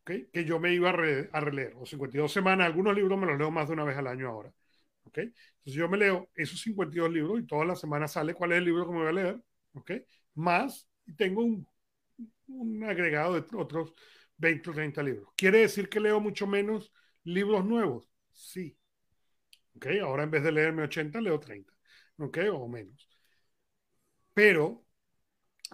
¿okay? 0.00 0.28
que 0.32 0.44
yo 0.44 0.58
me 0.58 0.72
iba 0.72 0.90
a, 0.90 0.92
releer, 1.40 1.74
o 1.76 1.84
52 1.84 2.32
semanas, 2.32 2.66
algunos 2.66 2.94
libros 2.94 3.18
me 3.18 3.26
los 3.26 3.38
leo 3.38 3.50
más 3.50 3.68
de 3.68 3.74
una 3.74 3.84
vez 3.84 3.96
al 3.96 4.06
año 4.06 4.28
ahora. 4.28 4.52
¿Okay? 5.04 5.24
Entonces 5.24 5.74
yo 5.74 5.88
me 5.88 5.98
leo 5.98 6.30
esos 6.34 6.60
52 6.60 7.12
libros 7.12 7.40
y 7.40 7.46
todas 7.46 7.66
las 7.66 7.80
semanas 7.80 8.12
sale 8.12 8.34
cuál 8.34 8.52
es 8.52 8.58
el 8.58 8.64
libro 8.64 8.86
que 8.86 8.92
me 8.92 8.98
voy 8.98 9.08
a 9.08 9.12
leer, 9.12 9.40
¿okay? 9.74 10.04
más 10.34 10.88
tengo 11.16 11.42
un, 11.42 11.66
un 12.48 12.84
agregado 12.84 13.34
de 13.40 13.46
otros 13.56 13.94
20 14.36 14.70
o 14.70 14.72
30 14.74 15.02
libros. 15.02 15.28
¿Quiere 15.36 15.58
decir 15.60 15.88
que 15.88 16.00
leo 16.00 16.20
mucho 16.20 16.46
menos 16.46 16.92
libros 17.24 17.64
nuevos? 17.64 18.08
Sí, 18.32 18.76
¿ok? 19.76 19.86
Ahora 20.02 20.24
en 20.24 20.30
vez 20.30 20.42
de 20.42 20.52
leerme 20.52 20.82
80, 20.84 21.20
leo 21.20 21.38
30, 21.40 21.72
¿ok? 22.18 22.38
O 22.52 22.68
menos. 22.68 23.08
Pero 24.32 24.84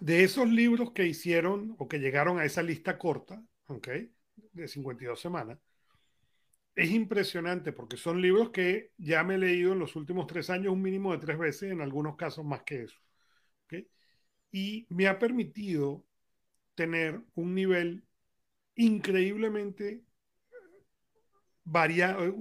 de 0.01 0.25
esos 0.25 0.49
libros 0.49 0.93
que 0.93 1.07
hicieron 1.07 1.75
o 1.79 1.89
que 1.89 1.99
llegaron 1.99 2.39
a 2.39 2.45
esa 2.45 2.63
lista 2.63 2.99
corta, 2.99 3.43
¿ok? 3.67 3.89
De 4.53 4.69
52 4.69 5.21
semanas, 5.21 5.59
es 6.75 6.91
impresionante 6.91 7.73
porque 7.73 7.97
son 7.97 8.21
libros 8.21 8.51
que 8.51 8.93
ya 8.97 9.23
me 9.25 9.35
he 9.35 9.39
leído 9.39 9.73
en 9.73 9.79
los 9.79 9.97
últimos 9.97 10.27
tres 10.27 10.51
años 10.51 10.73
un 10.73 10.83
mínimo 10.83 11.13
de 11.13 11.19
tres 11.19 11.39
veces, 11.39 11.73
en 11.73 11.81
algunos 11.81 12.17
casos 12.17 12.45
más 12.45 12.63
que 12.63 12.83
eso. 12.85 12.99
Y 14.53 14.87
me 14.91 15.07
ha 15.07 15.19
permitido 15.19 16.05
tener 16.75 17.21
un 17.35 17.55
nivel 17.55 18.05
increíblemente 18.75 20.03
variado, 21.65 22.35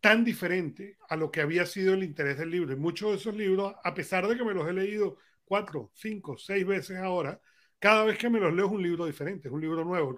tan 0.00 0.24
diferente 0.24 0.98
a 1.08 1.16
lo 1.16 1.30
que 1.30 1.40
había 1.40 1.66
sido 1.66 1.94
el 1.94 2.04
interés 2.04 2.38
del 2.38 2.50
libro. 2.50 2.72
Y 2.72 2.76
muchos 2.76 3.10
de 3.10 3.16
esos 3.16 3.34
libros, 3.34 3.74
a 3.82 3.94
pesar 3.94 4.28
de 4.28 4.36
que 4.36 4.44
me 4.44 4.54
los 4.54 4.68
he 4.68 4.72
leído 4.72 5.18
cuatro, 5.44 5.90
cinco, 5.94 6.36
seis 6.38 6.66
veces 6.66 6.98
ahora, 6.98 7.40
cada 7.78 8.04
vez 8.04 8.18
que 8.18 8.30
me 8.30 8.40
los 8.40 8.54
leo 8.54 8.66
es 8.66 8.72
un 8.72 8.82
libro 8.82 9.06
diferente, 9.06 9.48
es 9.48 9.54
un 9.54 9.60
libro 9.60 9.84
nuevo. 9.84 10.16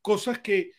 Cosas 0.00 0.38
que, 0.38 0.72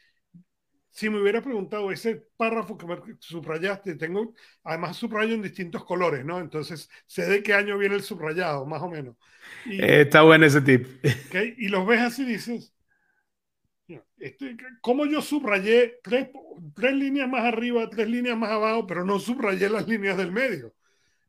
si 0.97 1.11
me 1.11 1.21
hubiera 1.21 1.43
preguntado 1.43 1.91
ese 1.91 2.15
párrafo 2.37 2.75
que 2.75 2.87
subrayaste, 3.19 3.97
tengo, 3.97 4.33
además 4.63 4.97
subrayo 4.97 5.35
en 5.35 5.43
distintos 5.43 5.85
colores, 5.85 6.25
¿no? 6.25 6.39
Entonces, 6.39 6.89
sé 7.05 7.27
de 7.29 7.43
qué 7.43 7.53
año 7.53 7.77
viene 7.77 7.93
el 7.93 8.01
subrayado, 8.01 8.65
más 8.65 8.81
o 8.81 8.89
menos. 8.89 9.15
Eh, 9.67 10.01
está 10.01 10.23
bueno 10.23 10.47
ese 10.47 10.59
tip. 10.59 10.87
Y 11.59 11.67
los 11.67 11.85
ves 11.85 12.01
así 12.01 12.23
y 12.23 12.25
dices, 12.25 12.73
este, 14.17 14.57
como 14.81 15.05
yo 15.05 15.21
subrayé 15.21 15.99
tres, 16.01 16.29
tres, 16.73 16.93
líneas 16.95 17.29
más 17.29 17.45
arriba, 17.45 17.87
tres 17.91 18.09
líneas 18.09 18.35
más 18.35 18.49
abajo, 18.49 18.87
pero 18.87 19.05
no 19.05 19.19
subrayé 19.19 19.69
las 19.69 19.87
líneas 19.87 20.17
del 20.17 20.31
medio? 20.31 20.73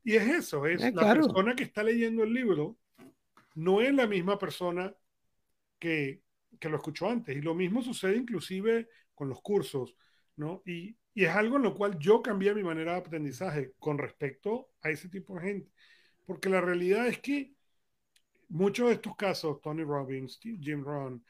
Y 0.02 0.16
es 0.16 0.26
eso, 0.28 0.64
es 0.64 0.82
eh, 0.82 0.92
la 0.94 1.12
persona 1.12 1.54
que 1.54 1.64
está 1.64 1.82
leyendo 1.82 2.24
el 2.24 2.32
libro 2.32 2.78
no 3.54 3.82
es 3.82 3.92
la 3.92 4.06
misma 4.06 4.38
persona 4.38 4.94
que, 5.78 6.22
que 6.58 6.70
lo 6.70 6.76
escuchó 6.76 7.10
antes. 7.10 7.36
Y 7.36 7.42
lo 7.42 7.54
mismo 7.54 7.82
sucede 7.82 8.16
inclusive 8.16 8.88
con 9.18 9.28
los 9.28 9.42
cursos, 9.42 9.96
¿no? 10.36 10.62
Y, 10.64 10.96
y 11.14 11.24
es 11.24 11.30
algo 11.34 11.56
en 11.56 11.64
lo 11.64 11.74
cual 11.74 11.98
yo 11.98 12.22
cambié 12.22 12.54
mi 12.54 12.62
manera 12.62 12.92
de 12.92 12.98
aprendizaje 13.00 13.72
con 13.80 13.98
respecto 13.98 14.70
a 14.82 14.90
ese 14.90 15.08
tipo 15.08 15.34
de 15.34 15.40
gente. 15.42 15.72
Porque 16.24 16.48
la 16.48 16.60
realidad 16.60 17.08
es 17.08 17.18
que 17.18 17.54
muchos 18.48 18.88
de 18.88 18.94
estos 18.94 19.16
casos, 19.16 19.60
Tony 19.60 19.82
Robbins, 19.84 20.38
Jim 20.40 20.84
Rohn, 20.84 21.24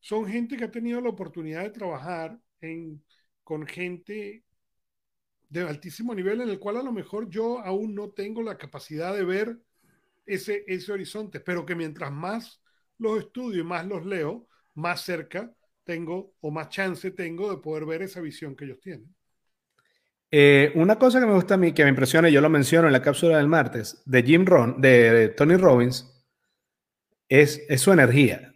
son 0.00 0.26
gente 0.26 0.56
que 0.56 0.64
ha 0.64 0.70
tenido 0.70 1.00
la 1.00 1.10
oportunidad 1.10 1.62
de 1.62 1.70
trabajar 1.70 2.38
en, 2.60 3.02
con 3.42 3.66
gente 3.66 4.44
de 5.48 5.62
altísimo 5.62 6.14
nivel 6.14 6.42
en 6.42 6.50
el 6.50 6.58
cual 6.58 6.76
a 6.76 6.82
lo 6.82 6.92
mejor 6.92 7.30
yo 7.30 7.60
aún 7.60 7.94
no 7.94 8.10
tengo 8.10 8.42
la 8.42 8.58
capacidad 8.58 9.14
de 9.14 9.24
ver 9.24 9.58
ese, 10.26 10.64
ese 10.66 10.92
horizonte, 10.92 11.40
pero 11.40 11.64
que 11.64 11.74
mientras 11.74 12.12
más 12.12 12.60
los 12.98 13.20
estudio 13.20 13.62
y 13.62 13.64
más 13.64 13.86
los 13.86 14.04
leo, 14.04 14.48
más 14.74 15.02
cerca 15.02 15.55
tengo 15.86 16.34
o 16.40 16.50
más 16.50 16.68
chance 16.68 17.12
tengo 17.12 17.50
de 17.50 17.62
poder 17.62 17.86
ver 17.86 18.02
esa 18.02 18.20
visión 18.20 18.54
que 18.54 18.66
ellos 18.66 18.80
tienen. 18.80 19.14
Eh, 20.30 20.72
una 20.74 20.98
cosa 20.98 21.20
que 21.20 21.26
me 21.26 21.34
gusta 21.34 21.54
a 21.54 21.56
mí, 21.56 21.72
que 21.72 21.84
me 21.84 21.90
impresiona, 21.90 22.28
y 22.28 22.32
yo 22.32 22.40
lo 22.40 22.50
menciono 22.50 22.88
en 22.88 22.92
la 22.92 23.00
cápsula 23.00 23.38
del 23.38 23.46
martes, 23.46 24.02
de 24.04 24.22
Jim 24.22 24.44
Ron, 24.44 24.80
de, 24.80 25.28
Tony 25.36 25.56
Robbins, 25.56 26.12
es, 27.28 27.62
es, 27.68 27.80
su 27.80 27.92
energía. 27.92 28.52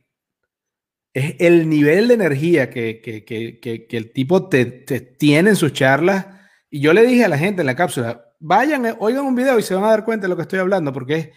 Es 1.14 1.36
el 1.38 1.68
nivel 1.68 2.08
de 2.08 2.14
energía 2.14 2.70
que, 2.70 3.00
que, 3.00 3.24
que, 3.24 3.60
que 3.60 3.96
el 3.96 4.12
tipo 4.12 4.48
te, 4.48 4.64
te, 4.64 5.00
tiene 5.00 5.50
en 5.50 5.56
sus 5.56 5.72
charlas. 5.72 6.26
Y 6.68 6.80
yo 6.80 6.92
le 6.92 7.06
dije 7.06 7.24
a 7.24 7.28
la 7.28 7.38
gente 7.38 7.62
en 7.62 7.66
la 7.66 7.76
cápsula, 7.76 8.24
vayan, 8.40 8.86
eh, 8.86 8.96
oigan 8.98 9.24
un 9.24 9.34
video 9.34 9.58
y 9.58 9.62
se 9.62 9.74
van 9.74 9.84
a 9.84 9.90
dar 9.90 10.04
cuenta 10.04 10.24
de 10.24 10.28
lo 10.30 10.36
que 10.36 10.42
estoy 10.42 10.58
hablando, 10.58 10.92
porque 10.92 11.14
es, 11.16 11.28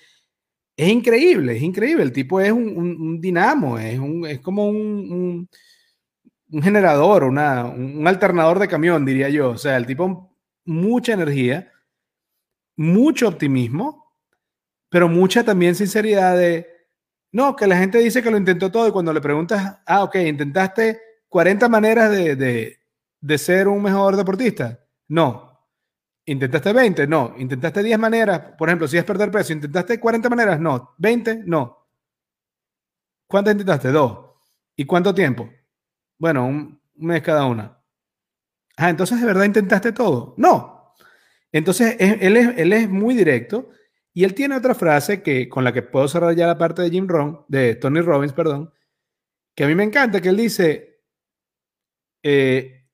es 0.76 0.89
increíble, 0.89 1.56
es 1.56 1.64
increíble. 1.64 2.04
El 2.04 2.12
tipo 2.12 2.41
es 2.41 2.52
un, 2.52 3.20
dinamo, 3.22 3.78
es, 3.78 4.00
un, 4.00 4.26
es 4.26 4.39
como 4.39 4.68
un 4.68 5.48
generador, 6.62 7.24
una, 7.24 7.66
un 7.66 8.08
alternador 8.08 8.60
de 8.60 8.68
camión, 8.68 9.06
diría 9.06 9.30
yo. 9.30 9.51
O 9.51 9.58
sea, 9.58 9.78
el 9.78 9.86
tipo, 9.86 10.38
mucha 10.66 11.14
energía, 11.14 11.72
mucho 12.76 13.28
optimismo, 13.28 14.14
pero 14.89 15.08
mucha 15.10 15.43
también 15.43 15.76
sinceridad 15.76 16.38
de, 16.38 16.68
no, 17.34 17.56
que 17.56 17.66
la 17.66 17.78
gente 17.78 17.97
dice 17.97 18.22
que 18.22 18.30
lo 18.30 18.38
intentó 18.38 18.72
todo 18.72 18.88
y 18.88 18.91
cuando 18.91 19.12
le 19.12 19.20
preguntas, 19.20 19.80
ah, 19.88 20.04
ok, 20.04 20.16
intentaste 20.18 21.01
40 21.30 21.68
maneras 21.68 22.12
de, 22.12 22.36
de, 22.36 22.78
de 23.20 23.38
ser 23.39 23.68
un 23.68 23.82
mejor 23.82 24.16
deportista. 24.16 24.80
No. 25.08 25.51
¿Intentaste 26.26 26.72
20? 26.72 27.08
No. 27.08 27.34
¿Intentaste 27.38 27.82
10 27.82 27.97
maneras? 27.97 28.39
Por 28.56 28.70
ejemplo, 28.70 28.88
si 28.88 28.97
es 28.97 29.04
perder 29.04 29.32
peso, 29.32 29.51
¿intentaste 29.51 29.99
40 29.99 30.30
maneras? 30.30 30.60
No. 30.60 30.93
¿20? 30.99 31.43
No. 31.45 31.88
¿Cuántas 33.28 33.54
intentaste? 33.54 33.91
Dos. 33.91 34.30
¿Y 34.76 34.86
cuánto 34.86 35.14
tiempo? 35.16 35.49
Bueno, 36.24 36.47
un, 36.47 36.80
mes 36.95 37.21
cada 37.21 37.45
una. 37.45 37.78
Ah, 38.78 38.89
entonces 38.89 39.19
de 39.19 39.26
verdad 39.26 39.43
intentaste 39.43 39.91
todo. 39.91 40.36
No. 40.38 40.95
Entonces 41.51 41.97
él, 41.99 42.38
es, 42.71 42.88
muy 42.88 43.13
directo 43.13 43.71
y 44.13 44.24
él 44.24 44.34
tiene 44.34 44.55
otra 44.55 44.74
frase 44.74 45.21
que 45.21 45.49
con 45.49 45.65
la 45.65 45.74
que 45.74 45.82
puedo 45.82 46.07
cerrar 46.07 46.34
ya 46.34 46.47
la 46.47 46.57
parte 46.57 46.82
de 46.82 46.89
Jim 46.89 47.09
Ron, 47.09 47.43
de 47.49 47.76
Tony 47.76 47.99
Robbins, 47.99 48.32
perdón, 48.32 48.71
que 49.53 49.65
a 49.65 49.67
mí 49.67 49.76
me 49.76 49.84
encanta, 49.84 50.21
que 50.21 50.30
él 50.30 50.38
dice, 50.38 51.01
eh, 52.24 52.88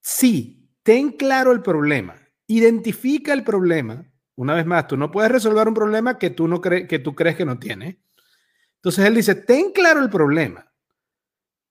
sí, 0.00 0.70
ten 0.84 1.16
claro 1.16 1.50
el 1.50 1.62
problema, 1.62 2.14
identifica 2.46 3.32
el 3.32 3.42
problema. 3.42 4.08
Una 4.36 4.54
vez 4.54 4.66
más, 4.66 4.86
tú 4.86 4.96
no 4.96 5.10
puedes 5.10 5.32
resolver 5.32 5.66
un 5.66 5.74
problema 5.74 6.16
que 6.16 6.30
tú, 6.30 6.46
no 6.46 6.60
crees 6.60 6.86
que 6.86 7.00
tú 7.00 7.16
crees 7.16 7.34
que 7.34 7.44
no 7.44 7.58
tiene. 7.58 8.04
Entonces 8.76 9.04
él 9.04 9.16
dice, 9.16 9.34
ten 9.34 9.72
claro 9.72 10.00
el 10.00 10.10
problema 10.10 10.71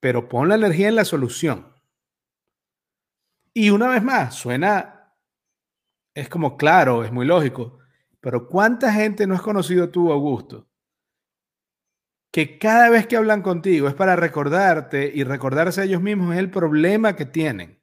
pero 0.01 0.27
pon 0.27 0.49
la 0.49 0.55
energía 0.55 0.89
en 0.89 0.95
la 0.95 1.05
solución. 1.05 1.73
Y 3.53 3.69
una 3.69 3.87
vez 3.87 4.03
más, 4.03 4.35
suena, 4.35 5.15
es 6.13 6.27
como 6.27 6.57
claro, 6.57 7.05
es 7.05 7.11
muy 7.11 7.25
lógico, 7.25 7.79
pero 8.19 8.47
¿cuánta 8.47 8.91
gente 8.91 9.27
no 9.27 9.35
has 9.35 9.41
conocido 9.41 9.89
tú, 9.89 10.11
Augusto? 10.11 10.67
Que 12.31 12.57
cada 12.57 12.89
vez 12.89 13.07
que 13.07 13.17
hablan 13.17 13.41
contigo 13.41 13.87
es 13.87 13.93
para 13.93 14.15
recordarte 14.15 15.11
y 15.13 15.23
recordarse 15.23 15.81
a 15.81 15.83
ellos 15.83 16.01
mismos 16.01 16.35
el 16.35 16.49
problema 16.49 17.15
que 17.15 17.25
tienen. 17.25 17.81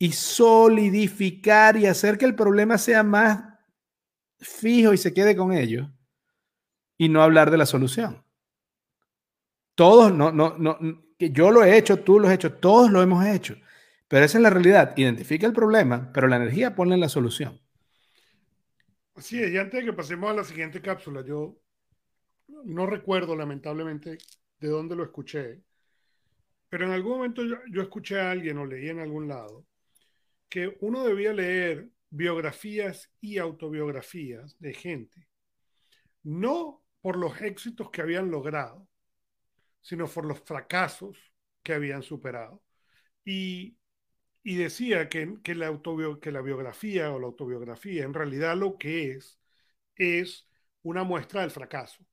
Y 0.00 0.12
solidificar 0.12 1.76
y 1.76 1.86
hacer 1.86 2.18
que 2.18 2.24
el 2.24 2.34
problema 2.34 2.78
sea 2.78 3.02
más 3.02 3.58
fijo 4.38 4.92
y 4.92 4.98
se 4.98 5.14
quede 5.14 5.36
con 5.36 5.52
ellos. 5.52 5.88
Y 6.98 7.08
no 7.08 7.22
hablar 7.22 7.50
de 7.50 7.58
la 7.58 7.66
solución. 7.66 8.27
Todos, 9.78 10.12
no, 10.12 10.32
no, 10.32 10.56
no, 10.58 10.76
yo 11.20 11.52
lo 11.52 11.62
he 11.62 11.78
hecho, 11.78 12.00
tú 12.00 12.18
lo 12.18 12.26
has 12.26 12.34
hecho, 12.34 12.54
todos 12.54 12.90
lo 12.90 13.00
hemos 13.00 13.24
hecho. 13.24 13.54
Pero 14.08 14.24
esa 14.24 14.38
es 14.38 14.42
la 14.42 14.50
realidad. 14.50 14.92
Identifica 14.96 15.46
el 15.46 15.52
problema, 15.52 16.10
pero 16.12 16.26
la 16.26 16.34
energía 16.34 16.74
ponle 16.74 16.96
en 16.96 17.00
la 17.00 17.08
solución. 17.08 17.60
Es, 19.14 19.30
y 19.30 19.56
antes 19.56 19.78
de 19.78 19.86
que 19.86 19.92
pasemos 19.92 20.32
a 20.32 20.34
la 20.34 20.42
siguiente 20.42 20.82
cápsula, 20.82 21.24
yo 21.24 21.60
no 22.64 22.86
recuerdo 22.86 23.36
lamentablemente 23.36 24.18
de 24.58 24.68
dónde 24.68 24.96
lo 24.96 25.04
escuché, 25.04 25.62
pero 26.68 26.84
en 26.84 26.90
algún 26.90 27.18
momento 27.18 27.42
yo 27.44 27.80
escuché 27.80 28.18
a 28.18 28.32
alguien 28.32 28.58
o 28.58 28.66
leí 28.66 28.88
en 28.88 28.98
algún 28.98 29.28
lado 29.28 29.64
que 30.48 30.76
uno 30.80 31.04
debía 31.04 31.32
leer 31.32 31.88
biografías 32.10 33.12
y 33.20 33.38
autobiografías 33.38 34.58
de 34.58 34.74
gente, 34.74 35.28
no 36.24 36.82
por 37.00 37.16
los 37.16 37.40
éxitos 37.40 37.92
que 37.92 38.02
habían 38.02 38.28
logrado, 38.28 38.87
sino 39.80 40.06
por 40.06 40.24
los 40.24 40.40
fracasos 40.40 41.18
que 41.62 41.74
habían 41.74 42.02
superado. 42.02 42.62
Y, 43.24 43.76
decía 44.44 45.08
que, 45.08 45.38
que, 45.42 45.54
la 45.54 45.78
que 46.20 46.32
la 46.32 46.40
biografía 46.40 47.12
o 47.12 47.18
la 47.18 47.26
autobiografía 47.26 48.04
en 48.04 48.14
realidad 48.14 48.56
lo 48.56 48.78
que 48.78 49.12
es 49.12 49.38
es 49.96 50.48
una 50.82 51.04
muestra 51.04 51.42
del 51.42 51.50
fracaso, 51.50 52.04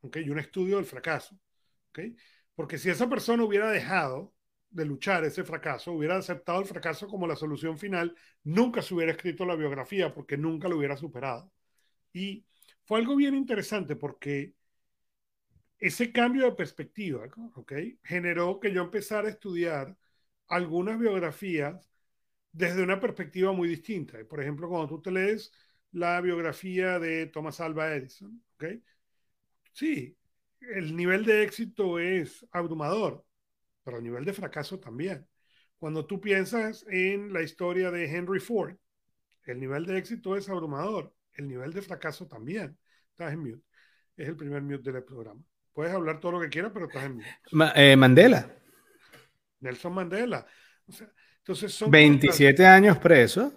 ¿okay? 0.00 0.24
y 0.24 0.30
un 0.30 0.38
estudio 0.38 0.76
del 0.76 0.86
fracaso. 0.86 1.38
¿okay? 1.90 2.16
Porque 2.54 2.78
si 2.78 2.90
esa 2.90 3.08
persona 3.08 3.44
hubiera 3.44 3.70
dejado 3.70 4.34
de 4.70 4.84
luchar 4.84 5.24
ese 5.24 5.44
fracaso, 5.44 5.92
hubiera 5.92 6.16
aceptado 6.16 6.60
el 6.60 6.66
fracaso 6.66 7.08
como 7.08 7.26
la 7.26 7.36
solución 7.36 7.78
final, 7.78 8.14
nunca 8.44 8.82
se 8.82 8.94
hubiera 8.94 9.12
escrito 9.12 9.44
la 9.46 9.56
biografía 9.56 10.12
porque 10.14 10.36
nunca 10.36 10.68
lo 10.68 10.76
hubiera 10.78 10.96
superado. 10.96 11.52
Y 12.12 12.46
fue 12.84 12.98
algo 12.98 13.16
bien 13.16 13.34
interesante 13.34 13.96
porque 13.96 14.54
ese 15.78 16.12
cambio 16.12 16.44
de 16.46 16.52
perspectiva 16.52 17.26
¿okay? 17.54 17.98
generó 18.02 18.60
que 18.60 18.72
yo 18.72 18.82
empezara 18.82 19.28
a 19.28 19.30
estudiar 19.30 19.96
algunas 20.48 20.98
biografías 20.98 21.90
desde 22.52 22.82
una 22.82 23.00
perspectiva 23.00 23.52
muy 23.52 23.68
distinta. 23.68 24.18
Por 24.28 24.40
ejemplo, 24.40 24.68
cuando 24.68 24.88
tú 24.88 25.02
te 25.02 25.10
lees 25.10 25.52
la 25.92 26.20
biografía 26.20 26.98
de 26.98 27.26
Thomas 27.26 27.60
Alva 27.60 27.94
Edison, 27.94 28.42
¿okay? 28.54 28.82
sí, 29.72 30.16
el 30.60 30.96
nivel 30.96 31.24
de 31.24 31.42
éxito 31.42 31.98
es 31.98 32.46
abrumador, 32.52 33.24
pero 33.84 33.98
el 33.98 34.04
nivel 34.04 34.24
de 34.24 34.32
fracaso 34.32 34.80
también. 34.80 35.26
Cuando 35.78 36.06
tú 36.06 36.20
piensas 36.20 36.86
en 36.88 37.32
la 37.32 37.42
historia 37.42 37.90
de 37.90 38.06
Henry 38.06 38.40
Ford, 38.40 38.76
el 39.44 39.60
nivel 39.60 39.86
de 39.86 39.98
éxito 39.98 40.36
es 40.36 40.48
abrumador, 40.48 41.14
el 41.34 41.48
nivel 41.48 41.72
de 41.72 41.82
fracaso 41.82 42.26
también. 42.26 42.78
Estás 43.10 43.32
en 43.34 43.40
mute. 43.40 43.62
Es 44.16 44.28
el 44.28 44.36
primer 44.36 44.62
mute 44.62 44.90
del 44.92 45.04
programa. 45.04 45.42
Puedes 45.76 45.92
hablar 45.92 46.18
todo 46.20 46.32
lo 46.32 46.40
que 46.40 46.48
quieras, 46.48 46.70
pero 46.72 46.86
estás 46.86 47.04
en 47.04 47.20
eh, 47.74 47.96
Mandela. 47.96 48.50
Nelson 49.60 49.92
Mandela. 49.92 50.46
entonces 51.36 51.74
son 51.74 51.90
27 51.90 52.64
años 52.64 52.96
preso. 52.96 53.52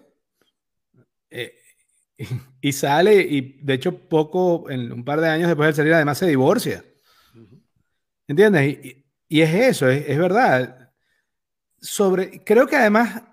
Eh, 1.30 1.55
y 2.59 2.74
sale, 2.74 3.22
y 3.22 3.61
de 3.63 3.74
hecho, 3.74 3.97
poco, 3.97 4.70
en 4.70 4.91
un 4.91 5.05
par 5.05 5.22
de 5.22 5.30
años 5.30 5.47
después 5.47 5.70
de 5.70 5.74
salir, 5.76 5.93
además 5.93 6.17
se 6.17 6.28
divorcia. 6.28 6.84
¿Entiendes? 8.28 9.05
Y, 9.30 9.41
es 9.41 9.53
eso, 9.53 9.88
es, 9.88 10.03
es, 10.09 10.17
verdad. 10.17 10.91
Sobre, 11.78 12.43
creo 12.43 12.67
que 12.67 12.76
además 12.76 13.24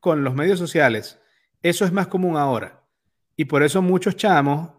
con 0.00 0.22
los 0.22 0.34
medios 0.34 0.58
sociales, 0.58 1.18
eso 1.62 1.86
es 1.86 1.92
más 1.92 2.08
común 2.08 2.36
ahora. 2.36 2.84
Y 3.36 3.46
por 3.46 3.62
eso 3.62 3.80
muchos 3.80 4.16
chamos 4.16 4.70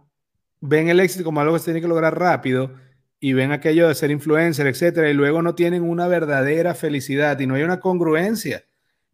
ven 0.61 0.87
el 0.87 0.99
éxito 0.99 1.23
como 1.23 1.41
algo 1.41 1.53
que 1.53 1.59
se 1.59 1.65
tiene 1.65 1.81
que 1.81 1.87
lograr 1.87 2.15
rápido 2.15 2.84
y 3.25 3.33
ven 3.33 3.51
aquello 3.51 3.87
de 3.87 3.95
ser 3.95 4.11
influencer, 4.11 4.67
etcétera, 4.67 5.09
y 5.09 5.15
luego 5.15 5.41
no 5.41 5.55
tienen 5.55 5.81
una 5.81 6.07
verdadera 6.07 6.75
felicidad 6.75 7.39
y 7.39 7.47
no 7.47 7.55
hay 7.55 7.63
una 7.63 7.79
congruencia 7.79 8.65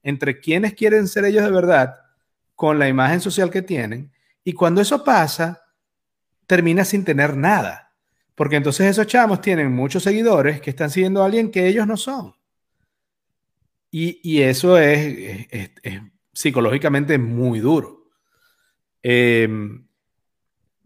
entre 0.03 0.41
quienes 0.41 0.74
quieren 0.74 1.07
ser 1.07 1.24
ellos 1.24 1.45
de 1.45 1.51
verdad 1.51 1.95
con 2.53 2.78
la 2.78 2.89
imagen 2.89 3.22
social 3.22 3.49
que 3.49 3.62
tienen. 3.62 4.12
Y 4.43 4.51
cuando 4.51 4.82
eso 4.82 5.05
pasa, 5.05 5.64
termina 6.45 6.84
sin 6.84 7.05
tener 7.05 7.38
nada. 7.38 7.93
Porque 8.36 8.57
entonces 8.57 8.88
esos 8.88 9.07
chamos 9.07 9.39
tienen 9.39 9.72
muchos 9.72 10.03
seguidores 10.03 10.59
que 10.59 10.72
están 10.72 10.89
siguiendo 10.89 11.24
a 11.24 11.28
alguien 11.28 11.49
que 11.49 11.66
ellos 11.66 11.88
no 11.88 11.95
son. 11.95 12.34
Y, 13.91 14.41
eso 14.41 14.78
es, 14.78 15.47
psicológicamente 16.34 17.18
muy 17.18 17.62
duro. 17.62 18.09
Eh, 19.03 19.47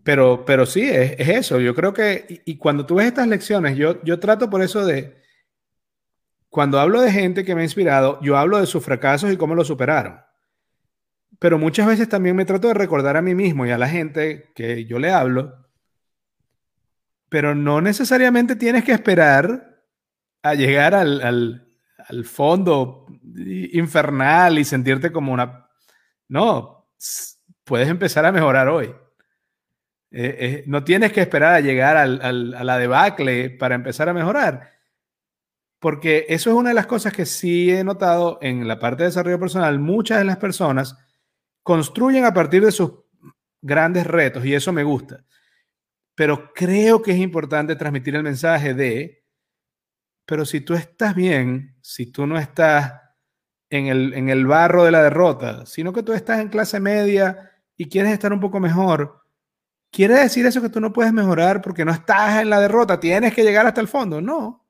pero, 0.06 0.46
pero 0.46 0.68
sí, 0.68 0.84
es, 0.88 1.16
eso. 1.18 1.60
Yo 1.60 1.74
creo 1.74 1.92
que, 1.92 2.44
y, 2.46 2.58
cuando 2.58 2.86
tú 2.86 2.96
ves 2.96 3.08
estas 3.08 3.28
lecciones, 3.28 3.76
yo, 3.76 4.04
yo 4.04 4.20
trato 4.20 4.52
por 4.52 4.62
eso 4.62 4.86
de 4.86 5.20
cuando 6.48 6.80
hablo 6.80 7.02
de 7.02 7.12
gente 7.12 7.44
que 7.44 7.56
me 7.56 7.62
ha 7.62 7.64
inspirado, 7.64 8.20
yo 8.22 8.38
hablo 8.38 8.60
de 8.60 8.68
sus 8.68 8.86
fracasos 8.86 9.34
y 9.34 9.38
cómo 9.38 9.56
lo 9.56 9.66
superaron. 9.66 10.22
Pero 11.40 11.58
muchas 11.58 11.88
veces 11.88 12.08
también 12.08 12.36
me 12.36 12.46
trato 12.46 12.68
de 12.68 12.76
recordar 12.76 13.18
a 13.18 13.24
mí 13.24 13.34
mismo 13.34 13.66
y 13.66 13.72
a 13.72 13.80
la 13.80 13.90
gente 13.90 14.52
que 14.54 14.86
yo 14.86 15.00
le 15.00 15.12
hablo, 15.12 15.66
pero 17.28 17.56
no 17.56 17.82
necesariamente 17.82 18.56
tienes 18.56 18.84
que 18.84 18.92
esperar 18.92 19.82
a 20.44 20.54
llegar 20.54 20.94
al, 20.94 21.68
al 21.98 22.26
fondo 22.26 23.08
infernal 23.74 24.60
y 24.60 24.66
sentirte 24.66 25.12
como 25.12 25.34
una... 25.34 25.68
No, 26.28 26.92
puedes 27.64 27.90
empezar 27.90 28.24
a 28.24 28.32
mejorar 28.32 28.68
hoy. 28.68 28.94
Eh, 30.18 30.38
eh, 30.40 30.64
no 30.66 30.86
tienes 30.86 31.12
que 31.12 31.20
esperar 31.20 31.56
a 31.56 31.60
llegar 31.60 31.98
al, 31.98 32.54
a 32.54 32.64
la 32.64 32.78
debacle 32.78 33.50
para 33.50 33.76
empezar 33.76 34.08
a 34.08 34.14
mejorar. 34.14 34.72
Porque 35.80 36.26
eso 36.30 36.50
es 36.50 36.56
una 36.56 36.70
de 36.70 36.76
las 36.76 36.88
cosas 36.88 37.12
que 37.12 37.26
sí 37.26 37.70
he 37.70 37.84
notado 37.84 38.40
en 38.42 38.66
la 38.66 38.80
parte 38.80 39.04
de 39.04 39.10
desarrollo 39.10 39.40
personal. 39.40 39.78
Muchas 39.78 40.20
de 40.20 40.24
las 40.24 40.38
personas 40.38 40.98
construyen 41.64 42.24
a 42.24 42.34
partir 42.34 42.64
de 42.64 42.72
sus 42.72 42.94
grandes 43.62 44.08
retos 44.08 44.46
y 44.46 44.54
eso 44.54 44.72
me 44.72 44.84
gusta. 44.84 45.26
Pero 46.16 46.54
creo 46.54 47.02
que 47.02 47.12
es 47.12 47.18
importante 47.18 47.76
transmitir 47.76 48.16
el 48.16 48.24
mensaje 48.24 48.74
de 48.74 49.26
pero 50.26 50.46
si 50.46 50.62
tú 50.62 50.74
estás 50.74 51.14
bien, 51.14 51.76
si 51.82 52.08
tú 52.08 52.26
no 52.26 52.38
estás 52.40 52.94
en 53.70 53.88
el, 53.88 54.14
en 54.14 54.30
el 54.30 54.48
barro 54.48 54.84
de 54.84 54.92
la 54.92 55.04
derrota, 55.04 55.66
sino 55.66 55.94
que 55.94 56.04
tú 56.04 56.14
estás 56.14 56.40
en 56.40 56.50
clase 56.50 56.80
media 56.80 57.52
y 57.78 57.90
quieres 57.90 58.14
estar 58.14 58.34
un 58.34 58.40
poco 58.40 58.60
mejor, 58.60 59.25
¿quiere 59.96 60.16
decir 60.16 60.46
eso 60.46 60.62
que 60.62 60.68
tú 60.68 60.82
no 60.82 60.92
puedes 60.92 61.14
mejorar 61.14 61.62
porque 61.62 61.86
no 61.86 61.94
estás 61.94 62.42
en 62.42 62.50
la 62.50 62.60
derrota? 62.60 63.00
Tienes 63.00 63.34
que 63.34 63.44
llegar 63.44 63.66
hasta 63.66 63.80
el 63.80 63.88
fondo. 63.88 64.20
No. 64.20 64.68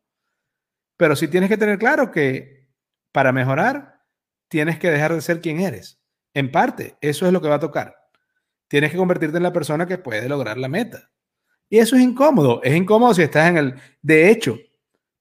Pero 0.97 1.15
sí 1.15 1.28
tienes 1.28 1.49
que 1.49 1.57
tener 1.57 1.80
claro 1.80 2.11
que 2.11 2.69
para 3.11 3.32
mejorar, 3.32 4.03
tienes 4.49 4.78
que 4.78 4.91
dejar 4.91 5.15
de 5.15 5.21
ser 5.21 5.41
quien 5.41 5.61
eres. 5.61 5.99
En 6.36 6.51
parte, 6.51 6.95
eso 7.01 7.26
es 7.26 7.34
lo 7.34 7.41
que 7.41 7.47
va 7.47 7.55
a 7.55 7.59
tocar. 7.59 7.95
Tienes 8.67 8.91
que 8.91 8.97
convertirte 8.97 9.38
en 9.38 9.43
la 9.43 9.51
persona 9.51 9.88
que 9.88 9.97
puede 9.97 10.30
lograr 10.30 10.59
la 10.59 10.67
meta. 10.67 11.09
Y 11.69 11.80
eso 11.80 11.95
es 11.95 12.03
incómodo. 12.03 12.61
Es 12.61 12.76
incómodo 12.76 13.15
si 13.15 13.23
estás 13.23 13.49
en 13.49 13.57
el... 13.57 13.76
De 14.03 14.30
hecho, 14.30 14.59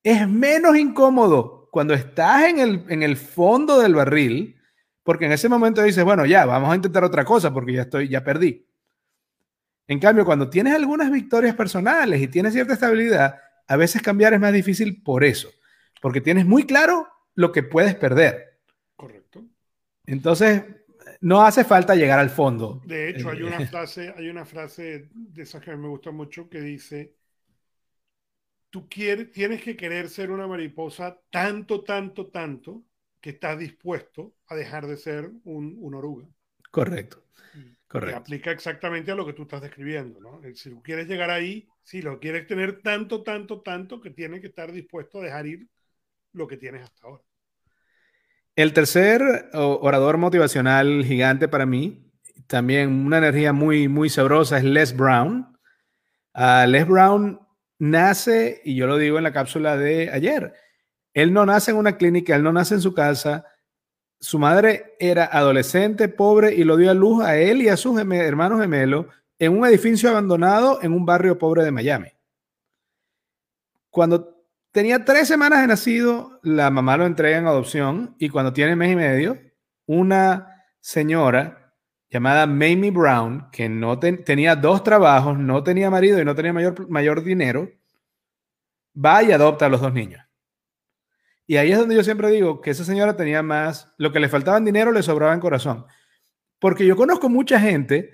es 0.02 0.28
menos 0.28 0.76
incómodo 0.76 1.70
cuando 1.72 1.94
estás 1.94 2.44
en 2.44 2.58
el, 2.58 2.84
en 2.90 3.02
el 3.02 3.16
fondo 3.16 3.80
del 3.80 3.94
barril, 3.94 4.60
porque 5.02 5.24
en 5.24 5.32
ese 5.32 5.48
momento 5.48 5.82
dices, 5.82 6.04
bueno, 6.04 6.26
ya, 6.26 6.44
vamos 6.44 6.70
a 6.70 6.76
intentar 6.76 7.04
otra 7.04 7.24
cosa 7.24 7.54
porque 7.54 7.72
ya 7.72 7.82
estoy, 7.82 8.08
ya 8.08 8.22
perdí. 8.22 8.63
En 9.86 9.98
cambio, 9.98 10.24
cuando 10.24 10.48
tienes 10.48 10.74
algunas 10.74 11.10
victorias 11.10 11.54
personales 11.54 12.20
y 12.20 12.28
tienes 12.28 12.54
cierta 12.54 12.74
estabilidad, 12.74 13.38
a 13.66 13.76
veces 13.76 14.02
cambiar 14.02 14.34
es 14.34 14.40
más 14.40 14.52
difícil 14.52 15.02
por 15.02 15.24
eso, 15.24 15.50
porque 16.00 16.20
tienes 16.20 16.46
muy 16.46 16.64
claro 16.64 17.06
lo 17.34 17.52
que 17.52 17.62
puedes 17.62 17.94
perder. 17.94 18.60
Correcto. 18.96 19.44
Entonces, 20.06 20.62
no 21.20 21.42
hace 21.42 21.64
falta 21.64 21.94
llegar 21.94 22.18
al 22.18 22.30
fondo. 22.30 22.82
De 22.84 23.10
hecho, 23.10 23.30
hay 23.30 23.42
una 23.42 23.66
frase, 23.66 24.12
hay 24.16 24.28
una 24.28 24.44
frase 24.44 25.08
de 25.12 25.42
esas 25.42 25.62
que 25.62 25.76
me 25.76 25.88
gusta 25.88 26.10
mucho 26.10 26.48
que 26.48 26.60
dice, 26.60 27.14
tú 28.70 28.88
quieres, 28.88 29.30
tienes 29.32 29.62
que 29.62 29.76
querer 29.76 30.08
ser 30.08 30.30
una 30.30 30.46
mariposa 30.46 31.18
tanto, 31.30 31.82
tanto, 31.82 32.26
tanto, 32.26 32.82
que 33.20 33.30
estás 33.30 33.58
dispuesto 33.58 34.34
a 34.48 34.54
dejar 34.54 34.86
de 34.86 34.98
ser 34.98 35.30
un, 35.44 35.94
oruga. 35.94 36.26
Correcto. 36.70 37.22
Correcto. 37.94 38.18
Aplica 38.18 38.50
exactamente 38.50 39.12
a 39.12 39.14
lo 39.14 39.24
que 39.24 39.34
tú 39.34 39.42
estás 39.42 39.62
describiendo, 39.62 40.18
¿no? 40.20 40.40
Si 40.56 40.68
tú 40.68 40.82
quieres 40.82 41.06
llegar 41.06 41.30
ahí, 41.30 41.68
si 41.84 42.02
lo 42.02 42.18
quieres 42.18 42.44
tener 42.48 42.82
tanto, 42.82 43.22
tanto, 43.22 43.60
tanto, 43.60 44.00
que 44.00 44.10
tienes 44.10 44.40
que 44.40 44.48
estar 44.48 44.72
dispuesto 44.72 45.20
a 45.20 45.22
dejar 45.22 45.46
ir 45.46 45.68
lo 46.32 46.48
que 46.48 46.56
tienes 46.56 46.82
hasta 46.82 47.06
ahora. 47.06 47.22
El 48.56 48.72
tercer 48.72 49.48
orador 49.52 50.18
motivacional 50.18 51.04
gigante 51.04 51.46
para 51.46 51.66
mí, 51.66 52.10
también 52.48 53.06
una 53.06 53.18
energía 53.18 53.52
muy, 53.52 53.86
muy 53.86 54.10
sabrosa, 54.10 54.58
es 54.58 54.64
Les 54.64 54.96
Brown. 54.96 55.56
Uh, 56.34 56.66
Les 56.66 56.88
Brown 56.88 57.38
nace, 57.78 58.60
y 58.64 58.74
yo 58.74 58.88
lo 58.88 58.98
digo 58.98 59.18
en 59.18 59.24
la 59.24 59.32
cápsula 59.32 59.76
de 59.76 60.10
ayer, 60.10 60.52
él 61.12 61.32
no 61.32 61.46
nace 61.46 61.70
en 61.70 61.76
una 61.76 61.96
clínica, 61.96 62.34
él 62.34 62.42
no 62.42 62.52
nace 62.52 62.74
en 62.74 62.80
su 62.80 62.92
casa. 62.92 63.46
Su 64.24 64.38
madre 64.38 64.96
era 64.98 65.26
adolescente, 65.26 66.08
pobre, 66.08 66.54
y 66.54 66.64
lo 66.64 66.78
dio 66.78 66.90
a 66.90 66.94
luz 66.94 67.22
a 67.22 67.36
él 67.36 67.60
y 67.60 67.68
a 67.68 67.76
sus 67.76 68.00
hermanos 68.00 68.58
gemelos 68.58 69.04
en 69.38 69.52
un 69.52 69.66
edificio 69.66 70.08
abandonado 70.08 70.78
en 70.80 70.94
un 70.94 71.04
barrio 71.04 71.36
pobre 71.36 71.62
de 71.62 71.70
Miami. 71.70 72.08
Cuando 73.90 74.42
tenía 74.72 75.04
tres 75.04 75.28
semanas 75.28 75.60
de 75.60 75.66
nacido, 75.66 76.40
la 76.42 76.70
mamá 76.70 76.96
lo 76.96 77.04
entrega 77.04 77.36
en 77.36 77.46
adopción 77.46 78.16
y 78.18 78.30
cuando 78.30 78.54
tiene 78.54 78.74
mes 78.76 78.92
y 78.92 78.96
medio, 78.96 79.38
una 79.84 80.64
señora 80.80 81.74
llamada 82.08 82.46
Mamie 82.46 82.92
Brown, 82.92 83.50
que 83.52 83.68
no 83.68 83.98
tenía 83.98 84.56
dos 84.56 84.82
trabajos, 84.82 85.38
no 85.38 85.62
tenía 85.62 85.90
marido 85.90 86.18
y 86.18 86.24
no 86.24 86.34
tenía 86.34 86.54
mayor, 86.54 86.88
mayor 86.88 87.22
dinero, 87.22 87.68
va 88.96 89.22
y 89.22 89.32
adopta 89.32 89.66
a 89.66 89.68
los 89.68 89.82
dos 89.82 89.92
niños. 89.92 90.23
Y 91.46 91.56
ahí 91.56 91.72
es 91.72 91.78
donde 91.78 91.94
yo 91.94 92.02
siempre 92.02 92.30
digo 92.30 92.60
que 92.60 92.70
esa 92.70 92.84
señora 92.84 93.16
tenía 93.16 93.42
más, 93.42 93.92
lo 93.98 94.12
que 94.12 94.20
le 94.20 94.28
faltaba 94.28 94.56
en 94.56 94.64
dinero 94.64 94.92
le 94.92 95.02
sobraba 95.02 95.34
en 95.34 95.40
corazón. 95.40 95.86
Porque 96.58 96.86
yo 96.86 96.96
conozco 96.96 97.28
mucha 97.28 97.60
gente 97.60 98.10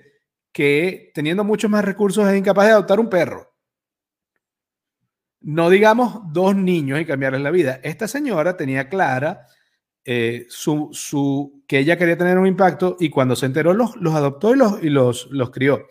que 0.51 1.11
teniendo 1.13 1.43
muchos 1.43 1.71
más 1.71 1.85
recursos 1.85 2.27
es 2.27 2.37
incapaz 2.37 2.65
de 2.65 2.71
adoptar 2.73 2.99
un 2.99 3.09
perro. 3.09 3.55
No 5.39 5.69
digamos 5.69 6.21
dos 6.33 6.55
niños 6.55 6.99
y 6.99 7.05
cambiarles 7.05 7.41
la 7.41 7.51
vida. 7.51 7.79
Esta 7.83 8.07
señora 8.07 8.57
tenía 8.57 8.89
clara 8.89 9.47
eh, 10.03 10.45
su, 10.49 10.89
su, 10.91 11.63
que 11.67 11.79
ella 11.79 11.97
quería 11.97 12.17
tener 12.17 12.37
un 12.37 12.47
impacto 12.47 12.97
y 12.99 13.09
cuando 13.09 13.35
se 13.35 13.45
enteró 13.45 13.73
los, 13.73 13.95
los 13.95 14.13
adoptó 14.13 14.53
y, 14.53 14.57
los, 14.57 14.83
y 14.83 14.89
los, 14.89 15.27
los 15.31 15.51
crió. 15.51 15.87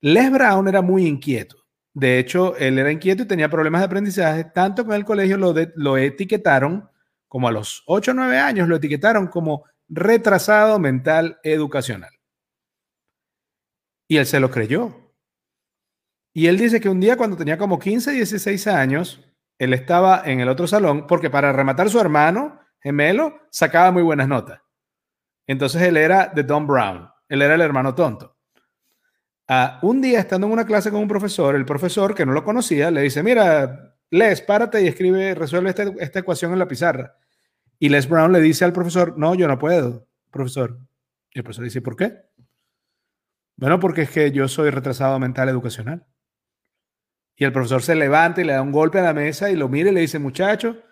Les 0.00 0.30
Brown 0.30 0.68
era 0.68 0.80
muy 0.80 1.06
inquieto. 1.06 1.65
De 1.96 2.18
hecho, 2.18 2.54
él 2.58 2.78
era 2.78 2.92
inquieto 2.92 3.22
y 3.22 3.26
tenía 3.26 3.48
problemas 3.48 3.80
de 3.80 3.86
aprendizaje, 3.86 4.44
tanto 4.44 4.86
que 4.86 4.94
el 4.94 5.06
colegio 5.06 5.38
lo, 5.38 5.54
lo 5.76 5.96
etiquetaron, 5.96 6.90
como 7.26 7.48
a 7.48 7.52
los 7.52 7.84
8 7.86 8.10
o 8.10 8.14
9 8.14 8.38
años, 8.38 8.68
lo 8.68 8.76
etiquetaron 8.76 9.28
como 9.28 9.64
retrasado 9.88 10.78
mental 10.78 11.40
educacional. 11.42 12.10
Y 14.08 14.18
él 14.18 14.26
se 14.26 14.40
lo 14.40 14.50
creyó. 14.50 15.14
Y 16.34 16.48
él 16.48 16.58
dice 16.58 16.82
que 16.82 16.90
un 16.90 17.00
día 17.00 17.16
cuando 17.16 17.38
tenía 17.38 17.56
como 17.56 17.78
15, 17.78 18.12
16 18.12 18.66
años, 18.66 19.24
él 19.58 19.72
estaba 19.72 20.20
en 20.26 20.40
el 20.40 20.50
otro 20.50 20.66
salón, 20.66 21.06
porque 21.06 21.30
para 21.30 21.50
rematar 21.54 21.88
su 21.88 21.98
hermano, 21.98 22.60
gemelo, 22.78 23.40
sacaba 23.50 23.90
muy 23.90 24.02
buenas 24.02 24.28
notas. 24.28 24.60
Entonces 25.46 25.80
él 25.80 25.96
era 25.96 26.26
de 26.26 26.42
Don 26.42 26.66
Brown, 26.66 27.08
él 27.30 27.40
era 27.40 27.54
el 27.54 27.62
hermano 27.62 27.94
tonto. 27.94 28.35
Un 29.82 30.00
día, 30.02 30.18
estando 30.18 30.46
en 30.48 30.52
una 30.52 30.66
clase 30.66 30.90
con 30.90 31.00
un 31.00 31.08
profesor, 31.08 31.54
el 31.54 31.64
profesor 31.64 32.14
que 32.14 32.26
no 32.26 32.32
lo 32.32 32.42
conocía 32.42 32.90
le 32.90 33.02
dice: 33.02 33.22
Mira, 33.22 33.96
Les, 34.10 34.40
párate 34.40 34.82
y 34.82 34.88
escribe, 34.88 35.34
resuelve 35.34 35.70
esta 36.00 36.18
ecuación 36.18 36.52
en 36.52 36.58
la 36.58 36.68
pizarra. 36.68 37.16
Y 37.78 37.88
Les 37.88 38.08
Brown 38.08 38.32
le 38.32 38.40
dice 38.40 38.64
al 38.64 38.72
profesor: 38.72 39.16
No, 39.16 39.34
yo 39.34 39.46
no 39.46 39.58
puedo, 39.58 40.08
profesor. 40.30 40.80
Y 41.30 41.38
el 41.38 41.44
profesor 41.44 41.64
dice: 41.64 41.80
¿Por 41.80 41.96
qué? 41.96 42.14
Bueno, 43.56 43.78
porque 43.78 44.02
es 44.02 44.10
que 44.10 44.32
yo 44.32 44.48
soy 44.48 44.70
retrasado 44.70 45.18
mental 45.18 45.48
educacional. 45.48 46.06
Y 47.36 47.44
el 47.44 47.52
profesor 47.52 47.82
se 47.82 47.94
levanta 47.94 48.40
y 48.40 48.44
le 48.44 48.54
da 48.54 48.62
un 48.62 48.72
golpe 48.72 48.98
a 48.98 49.02
la 49.02 49.14
mesa 49.14 49.50
y 49.50 49.56
lo 49.56 49.68
mira 49.68 49.90
y 49.90 49.94
le 49.94 50.00
dice: 50.00 50.18
Muchacho, 50.18 50.82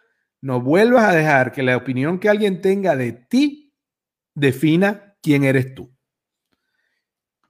no 0.40 0.60
vuelvas 0.60 1.04
a 1.04 1.14
dejar 1.14 1.50
que 1.50 1.62
la 1.62 1.76
opinión 1.76 2.20
que 2.20 2.28
alguien 2.28 2.60
tenga 2.60 2.94
de 2.94 3.12
ti 3.12 3.74
defina 4.34 5.16
quién 5.22 5.42
eres 5.42 5.74
tú. 5.74 5.92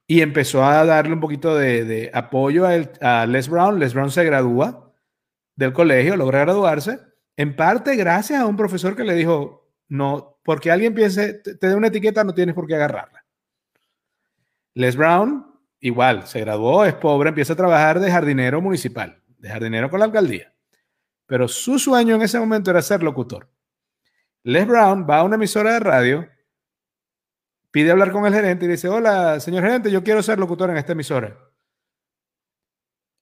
Y 0.07 0.21
empezó 0.21 0.63
a 0.63 0.85
darle 0.85 1.13
un 1.13 1.19
poquito 1.19 1.55
de, 1.55 2.11
apoyo 2.13 2.65
a, 2.65 3.25
Les 3.25 3.49
Brown. 3.49 3.79
Les 3.79 3.93
Brown 3.93 4.11
se 4.11 4.23
gradúa 4.23 4.93
del 5.55 5.73
colegio, 5.73 6.15
logra 6.15 6.41
graduarse, 6.41 6.99
en 7.37 7.55
parte 7.55 7.95
gracias 7.95 8.41
a 8.41 8.45
un 8.45 8.57
profesor 8.57 8.95
que 8.95 9.03
le 9.03 9.15
dijo, 9.15 9.71
no, 9.87 10.39
porque 10.43 10.69
alguien 10.69 10.93
piense, 10.93 11.33
te, 11.35 11.55
te 11.55 11.67
dé 11.69 11.75
una 11.75 11.87
etiqueta, 11.87 12.23
no 12.23 12.33
tienes 12.33 12.53
por 12.53 12.67
qué 12.67 12.75
agarrarla. 12.75 13.25
Les 14.73 14.95
Brown, 14.95 15.45
igual, 15.79 16.27
se 16.27 16.41
graduó, 16.41 16.85
es 16.85 16.93
pobre, 16.93 17.29
empieza 17.29 17.53
a 17.53 17.57
trabajar 17.57 17.99
de 17.99 18.11
jardinero 18.11 18.61
municipal, 18.61 19.21
de 19.37 19.49
jardinero 19.49 19.89
con 19.89 19.99
la 19.99 20.05
alcaldía 20.05 20.55
pero 21.25 21.47
su 21.47 21.79
sueño 21.79 22.15
en 22.15 22.21
ese 22.21 22.39
momento 22.39 22.71
era 22.71 22.81
ser 22.81 23.03
locutor. 23.03 23.49
Les 24.43 24.67
Brown 24.67 25.07
va 25.09 25.19
a 25.19 25.23
una 25.23 25.35
emisora 25.35 25.73
de 25.73 25.79
radio, 25.79 26.27
pide 27.75 27.91
hablar 27.91 28.13
con 28.13 28.25
el 28.25 28.33
gerente 28.33 28.63
y 28.63 28.69
dice, 28.69 28.87
hola, 28.87 29.37
señor 29.41 29.61
gerente, 29.61 29.91
yo 29.91 30.01
quiero 30.01 30.23
ser 30.23 30.39
locutor 30.39 30.69
en 30.69 30.77
esta 30.77 30.93
emisora. 30.93 31.37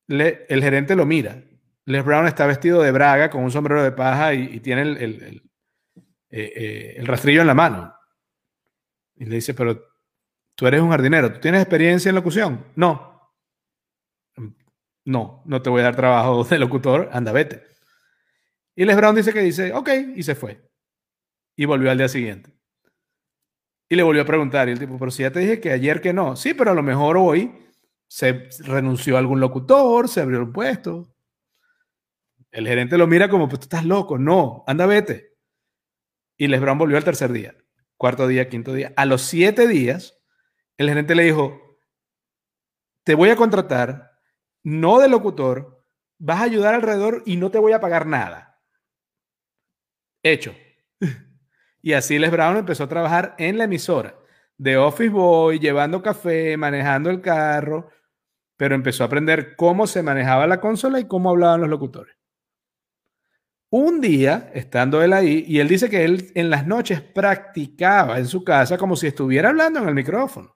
el 0.07 0.61
gerente 0.61 0.95
lo 0.95 1.07
mira. 1.07 1.43
Les 1.85 2.05
Brown 2.05 2.27
está 2.27 2.45
vestido 2.45 2.79
de 2.83 2.91
braga 2.91 3.31
con 3.31 3.43
un 3.43 3.49
sombrero 3.49 3.81
de 3.81 3.91
paja 3.91 4.35
y, 4.35 4.59
tiene 4.59 4.83
el, 4.83 5.41
eh, 6.29 6.53
eh, 6.55 6.93
el, 6.97 7.07
rastrillo 7.07 7.41
en 7.41 7.47
la 7.47 7.55
mano. 7.55 7.95
Y 9.15 9.25
le 9.25 9.37
dice, 9.37 9.55
pero 9.55 9.87
tú 10.53 10.67
eres 10.67 10.81
un 10.81 10.91
jardinero, 10.91 11.33
¿tú 11.33 11.39
tienes 11.39 11.59
experiencia 11.59 12.09
en 12.09 12.15
locución? 12.15 12.63
No. 12.75 13.33
No, 15.03 15.41
no 15.47 15.61
te 15.63 15.71
voy 15.71 15.81
a 15.81 15.85
dar 15.85 15.95
trabajo 15.95 16.43
de 16.43 16.59
locutor, 16.59 17.09
anda, 17.11 17.31
vete. 17.31 17.63
Y 18.75 18.85
Les 18.85 18.95
Brown 18.95 19.15
dice 19.15 19.33
que 19.33 19.41
dice, 19.41 19.73
ok, 19.73 19.89
y 20.15 20.21
se 20.21 20.35
fue. 20.35 20.61
Y 21.55 21.65
volvió 21.65 21.89
al 21.89 21.97
día 21.97 22.07
siguiente. 22.07 22.53
Y 23.89 23.95
le 23.95 24.03
volvió 24.03 24.21
a 24.21 24.25
preguntar, 24.25 24.67
y 24.67 24.71
el 24.71 24.79
tipo, 24.79 24.97
pero 24.97 25.11
si 25.11 25.23
ya 25.23 25.31
te 25.31 25.39
dije 25.39 25.59
que 25.59 25.71
ayer 25.71 26.01
que 26.01 26.13
no. 26.13 26.35
Sí, 26.35 26.53
pero 26.53 26.71
a 26.71 26.73
lo 26.73 26.83
mejor 26.83 27.17
hoy 27.17 27.51
se 28.07 28.49
renunció 28.59 29.15
a 29.15 29.19
algún 29.19 29.39
locutor, 29.39 30.07
se 30.07 30.21
abrió 30.21 30.39
el 30.39 30.51
puesto. 30.51 31.13
El 32.51 32.67
gerente 32.67 32.97
lo 32.97 33.07
mira 33.07 33.29
como, 33.29 33.47
pues 33.49 33.61
tú 33.61 33.65
estás 33.65 33.85
loco. 33.85 34.17
No, 34.17 34.63
anda, 34.67 34.85
vete. 34.85 35.33
Y 36.37 36.47
Les 36.47 36.61
volvió 36.61 36.97
al 36.97 37.03
tercer 37.03 37.31
día, 37.31 37.55
cuarto 37.97 38.27
día, 38.27 38.49
quinto 38.49 38.73
día. 38.73 38.93
A 38.95 39.05
los 39.05 39.21
siete 39.21 39.67
días, 39.67 40.19
el 40.77 40.89
gerente 40.89 41.15
le 41.15 41.23
dijo, 41.23 41.59
te 43.03 43.15
voy 43.15 43.29
a 43.29 43.35
contratar, 43.35 44.11
no 44.63 44.99
de 44.99 45.09
locutor, 45.09 45.83
vas 46.19 46.41
a 46.41 46.43
ayudar 46.43 46.73
alrededor 46.73 47.23
y 47.25 47.37
no 47.37 47.51
te 47.51 47.59
voy 47.59 47.73
a 47.73 47.79
pagar 47.79 48.07
nada. 48.07 48.61
Hecho. 50.23 50.55
Y 51.83 51.93
así 51.93 52.17
Les 52.17 52.31
Brown 52.31 52.55
empezó 52.55 52.85
a 52.85 52.89
trabajar 52.89 53.35
en 53.37 53.57
la 53.57 53.65
emisora, 53.65 54.15
de 54.57 54.77
Office 54.77 55.09
Boy, 55.09 55.59
llevando 55.59 56.01
café, 56.01 56.55
manejando 56.55 57.09
el 57.09 57.19
carro, 57.19 57.89
pero 58.55 58.73
empezó 58.73 59.03
a 59.03 59.07
aprender 59.07 59.57
cómo 59.57 59.85
se 59.85 60.01
manejaba 60.01 60.47
la 60.47 60.61
consola 60.61 61.01
y 61.01 61.07
cómo 61.07 61.29
hablaban 61.29 61.59
los 61.59 61.69
locutores. 61.69 62.15
Un 63.69 63.99
día, 63.99 64.49
estando 64.53 65.03
él 65.03 65.11
ahí, 65.11 65.43
y 65.45 65.59
él 65.59 65.67
dice 65.67 65.89
que 65.89 66.05
él 66.05 66.31
en 66.35 66.49
las 66.49 66.65
noches 66.65 67.01
practicaba 67.01 68.17
en 68.17 68.27
su 68.27 68.45
casa 68.45 68.77
como 68.77 68.95
si 68.95 69.07
estuviera 69.07 69.49
hablando 69.49 69.81
en 69.81 69.89
el 69.89 69.95
micrófono. 69.95 70.55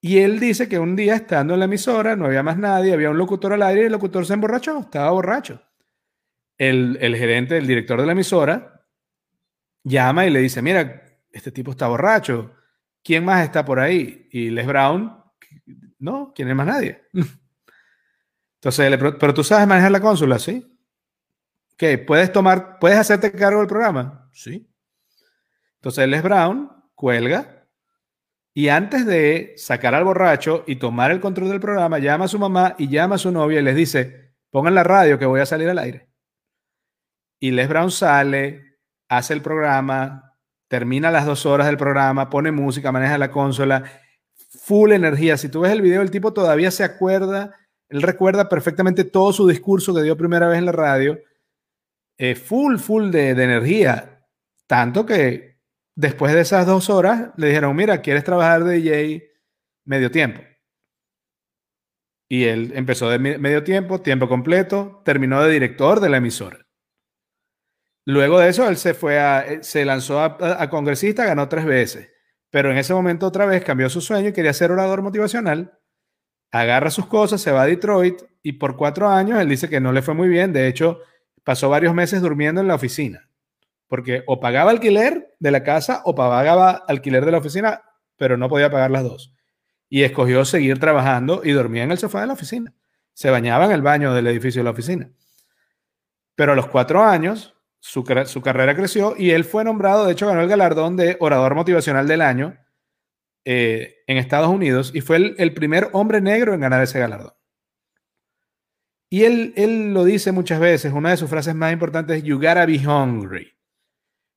Y 0.00 0.18
él 0.18 0.40
dice 0.40 0.68
que 0.68 0.80
un 0.80 0.96
día, 0.96 1.14
estando 1.14 1.54
en 1.54 1.60
la 1.60 1.66
emisora, 1.66 2.16
no 2.16 2.26
había 2.26 2.42
más 2.42 2.58
nadie, 2.58 2.92
había 2.92 3.10
un 3.10 3.18
locutor 3.18 3.52
al 3.52 3.62
aire 3.62 3.82
y 3.82 3.86
el 3.86 3.92
locutor 3.92 4.26
se 4.26 4.34
emborrachó, 4.34 4.80
estaba 4.80 5.10
borracho. 5.10 5.62
El, 6.56 6.98
el 7.00 7.14
gerente, 7.14 7.56
el 7.56 7.66
director 7.68 8.00
de 8.00 8.06
la 8.06 8.12
emisora, 8.12 8.77
llama 9.82 10.26
y 10.26 10.30
le 10.30 10.40
dice, 10.40 10.62
mira, 10.62 11.02
este 11.30 11.52
tipo 11.52 11.72
está 11.72 11.88
borracho, 11.88 12.54
¿quién 13.02 13.24
más 13.24 13.44
está 13.44 13.64
por 13.64 13.80
ahí? 13.80 14.28
Y 14.32 14.50
Les 14.50 14.66
Brown, 14.66 15.22
no, 15.98 16.32
¿quién 16.34 16.48
es 16.48 16.56
más 16.56 16.66
nadie? 16.66 17.02
Entonces, 18.54 18.98
pero 19.18 19.34
tú 19.34 19.44
sabes 19.44 19.66
manejar 19.66 19.92
la 19.92 20.00
consola, 20.00 20.38
¿sí? 20.38 20.66
¿Qué? 21.76 21.96
¿Puedes 21.96 22.32
tomar, 22.32 22.78
puedes 22.80 22.98
hacerte 22.98 23.30
cargo 23.30 23.60
del 23.60 23.68
programa? 23.68 24.28
Sí. 24.32 24.68
Entonces 25.76 26.08
Les 26.08 26.22
Brown 26.22 26.70
cuelga 26.96 27.58
y 28.52 28.68
antes 28.68 29.06
de 29.06 29.54
sacar 29.56 29.94
al 29.94 30.02
borracho 30.02 30.64
y 30.66 30.76
tomar 30.76 31.12
el 31.12 31.20
control 31.20 31.50
del 31.50 31.60
programa, 31.60 32.00
llama 32.00 32.24
a 32.24 32.28
su 32.28 32.40
mamá 32.40 32.74
y 32.76 32.88
llama 32.88 33.14
a 33.14 33.18
su 33.18 33.30
novia 33.30 33.60
y 33.60 33.62
les 33.62 33.76
dice, 33.76 34.34
pongan 34.50 34.74
la 34.74 34.82
radio 34.82 35.16
que 35.16 35.26
voy 35.26 35.40
a 35.40 35.46
salir 35.46 35.68
al 35.68 35.78
aire. 35.78 36.08
Y 37.38 37.52
Les 37.52 37.68
Brown 37.68 37.92
sale, 37.92 38.67
hace 39.08 39.34
el 39.34 39.42
programa, 39.42 40.36
termina 40.68 41.10
las 41.10 41.26
dos 41.26 41.46
horas 41.46 41.66
del 41.66 41.76
programa, 41.76 42.30
pone 42.30 42.52
música, 42.52 42.92
maneja 42.92 43.18
la 43.18 43.30
consola, 43.30 43.84
full 44.50 44.92
energía. 44.92 45.36
Si 45.36 45.48
tú 45.48 45.60
ves 45.60 45.72
el 45.72 45.82
video, 45.82 46.02
el 46.02 46.10
tipo 46.10 46.32
todavía 46.32 46.70
se 46.70 46.84
acuerda, 46.84 47.54
él 47.88 48.02
recuerda 48.02 48.48
perfectamente 48.48 49.04
todo 49.04 49.32
su 49.32 49.48
discurso 49.48 49.94
que 49.94 50.02
dio 50.02 50.16
primera 50.16 50.48
vez 50.48 50.58
en 50.58 50.66
la 50.66 50.72
radio 50.72 51.18
eh, 52.18 52.34
full, 52.34 52.78
full 52.78 53.10
de, 53.10 53.30
energía. 53.30 54.26
Tanto 54.66 55.06
que 55.06 55.58
después 55.94 56.34
de 56.34 56.40
esas 56.40 56.66
dos 56.66 56.90
horas 56.90 57.30
le 57.36 57.46
dijeron, 57.48 57.74
mira, 57.74 58.02
¿quieres 58.02 58.24
trabajar 58.24 58.64
de 58.64 58.74
DJ 58.74 59.30
medio 59.84 60.10
tiempo? 60.10 60.42
Y 62.28 62.44
él 62.44 62.72
empezó 62.74 63.08
de 63.08 63.18
medio 63.18 63.64
tiempo, 63.64 64.02
tiempo 64.02 64.28
completo, 64.28 65.00
terminó 65.04 65.42
de 65.42 65.50
director 65.50 66.00
de 66.00 66.10
la 66.10 66.18
emisora. 66.18 66.67
Luego 68.08 68.38
de 68.38 68.48
eso, 68.48 68.66
él 68.66 68.78
se 68.78 68.94
fue 68.94 69.20
a, 69.20 69.46
eh, 69.46 69.58
se 69.62 69.84
lanzó 69.84 70.22
a, 70.22 70.70
congresista, 70.70 71.26
ganó 71.26 71.46
tres 71.46 71.66
veces. 71.66 72.08
Pero 72.48 72.70
en 72.70 72.78
ese 72.78 72.94
momento 72.94 73.26
otra 73.26 73.44
vez 73.44 73.62
cambió 73.62 73.90
su 73.90 74.00
sueño 74.00 74.30
y 74.30 74.32
quería 74.32 74.54
ser 74.54 74.72
orador 74.72 75.02
motivacional. 75.02 75.78
Agarra 76.50 76.90
sus 76.90 77.04
cosas, 77.04 77.42
se 77.42 77.52
va 77.52 77.60
a 77.60 77.66
Detroit 77.66 78.22
y 78.42 78.52
por 78.52 78.78
cuatro 78.78 79.10
años 79.10 79.38
él 79.38 79.50
dice 79.50 79.68
que 79.68 79.78
no 79.78 79.92
le 79.92 80.00
fue 80.00 80.14
muy 80.14 80.28
bien. 80.30 80.54
De 80.54 80.68
hecho, 80.68 81.00
pasó 81.44 81.68
varios 81.68 81.92
meses 81.92 82.22
durmiendo 82.22 82.62
en 82.62 82.68
la 82.68 82.76
oficina, 82.76 83.28
porque 83.88 84.22
o 84.26 84.40
pagaba 84.40 84.70
alquiler 84.70 85.34
de 85.38 85.50
la 85.50 85.62
casa 85.62 86.00
o 86.06 86.14
pagaba 86.14 86.70
alquiler 86.70 87.26
de 87.26 87.32
la 87.32 87.38
oficina, 87.38 87.82
pero 88.16 88.38
no 88.38 88.48
podía 88.48 88.70
pagar 88.70 88.90
las 88.90 89.02
dos. 89.02 89.34
Y 89.90 90.04
escogió 90.04 90.46
seguir 90.46 90.80
trabajando 90.80 91.42
y 91.44 91.52
dormía 91.52 91.82
en 91.82 91.90
el 91.90 91.98
sofá 91.98 92.22
de 92.22 92.28
la 92.28 92.32
oficina. 92.32 92.72
Se 93.12 93.28
bañaba 93.28 93.66
en 93.66 93.72
el 93.72 93.82
baño 93.82 94.14
del 94.14 94.28
edificio 94.28 94.60
de 94.60 94.64
la 94.64 94.70
oficina. 94.70 95.10
Pero 96.36 96.52
a 96.52 96.56
los 96.56 96.68
cuatro 96.68 97.04
años, 97.04 97.54
su, 97.80 98.04
carrera 98.04 98.74
creció 98.74 99.14
y 99.16 99.30
él 99.30 99.44
fue 99.44 99.64
nombrado, 99.64 100.06
de 100.06 100.12
hecho 100.12 100.26
ganó 100.26 100.40
el 100.40 100.48
galardón 100.48 100.96
de 100.96 101.16
orador 101.20 101.54
motivacional 101.54 102.08
del 102.08 102.22
año 102.22 102.58
eh, 103.44 103.96
en 104.06 104.16
Estados 104.16 104.48
Unidos 104.48 104.90
y 104.94 105.00
fue 105.00 105.34
el 105.38 105.54
primer 105.54 105.88
hombre 105.92 106.20
negro 106.20 106.54
en 106.54 106.60
ganar 106.60 106.82
ese 106.82 106.98
galardón. 106.98 107.32
Y 109.10 109.24
él, 109.24 109.54
él 109.56 109.94
lo 109.94 110.04
dice 110.04 110.32
muchas 110.32 110.60
veces, 110.60 110.92
una 110.92 111.10
de 111.10 111.16
sus 111.16 111.30
frases 111.30 111.54
más 111.54 111.72
importantes 111.72 112.18
es, 112.18 112.22
you 112.24 112.36
gotta 112.36 112.66
be 112.66 112.78
hungry. 112.78 113.54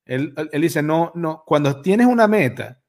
Él, 0.05 0.33
él 0.51 0.61
dice, 0.61 0.81
no, 0.81 1.11
no, 1.15 1.43
cuando 1.45 1.81
tienes 1.81 2.07
una 2.07 2.27
meta, 2.27 2.81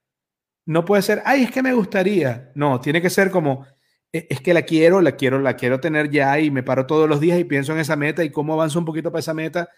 no 0.66 0.84
puede 0.84 1.03
ser, 1.03 1.22
ay, 1.24 1.44
es 1.44 1.50
que 1.50 1.62
me 1.62 1.72
gustaría. 1.72 2.53
No, 2.55 2.80
tiene 2.80 3.03
que 3.03 3.11
ser 3.11 3.30
como, 3.30 3.66
e, 4.12 4.26
es 4.30 4.40
que 4.40 4.55
la 4.55 4.62
quiero, 4.62 5.00
la 5.00 5.12
quiero, 5.12 5.40
la 5.40 5.57
quiero 5.57 5.80
tener 5.80 6.09
ya 6.11 6.38
y 6.38 6.50
me 6.50 6.62
paro 6.62 6.86
todos 6.86 7.09
los 7.09 7.20
días 7.20 7.38
y 7.38 7.44
pienso 7.44 7.72
en 7.72 7.80
esa 7.80 7.96
meta 7.96 8.22
y 8.22 8.30
cómo 8.30 8.55
avanzo 8.55 8.78
un 8.78 8.84
poquito 8.84 9.11
para 9.11 9.20
esa 9.20 9.34
meta. 9.34 9.68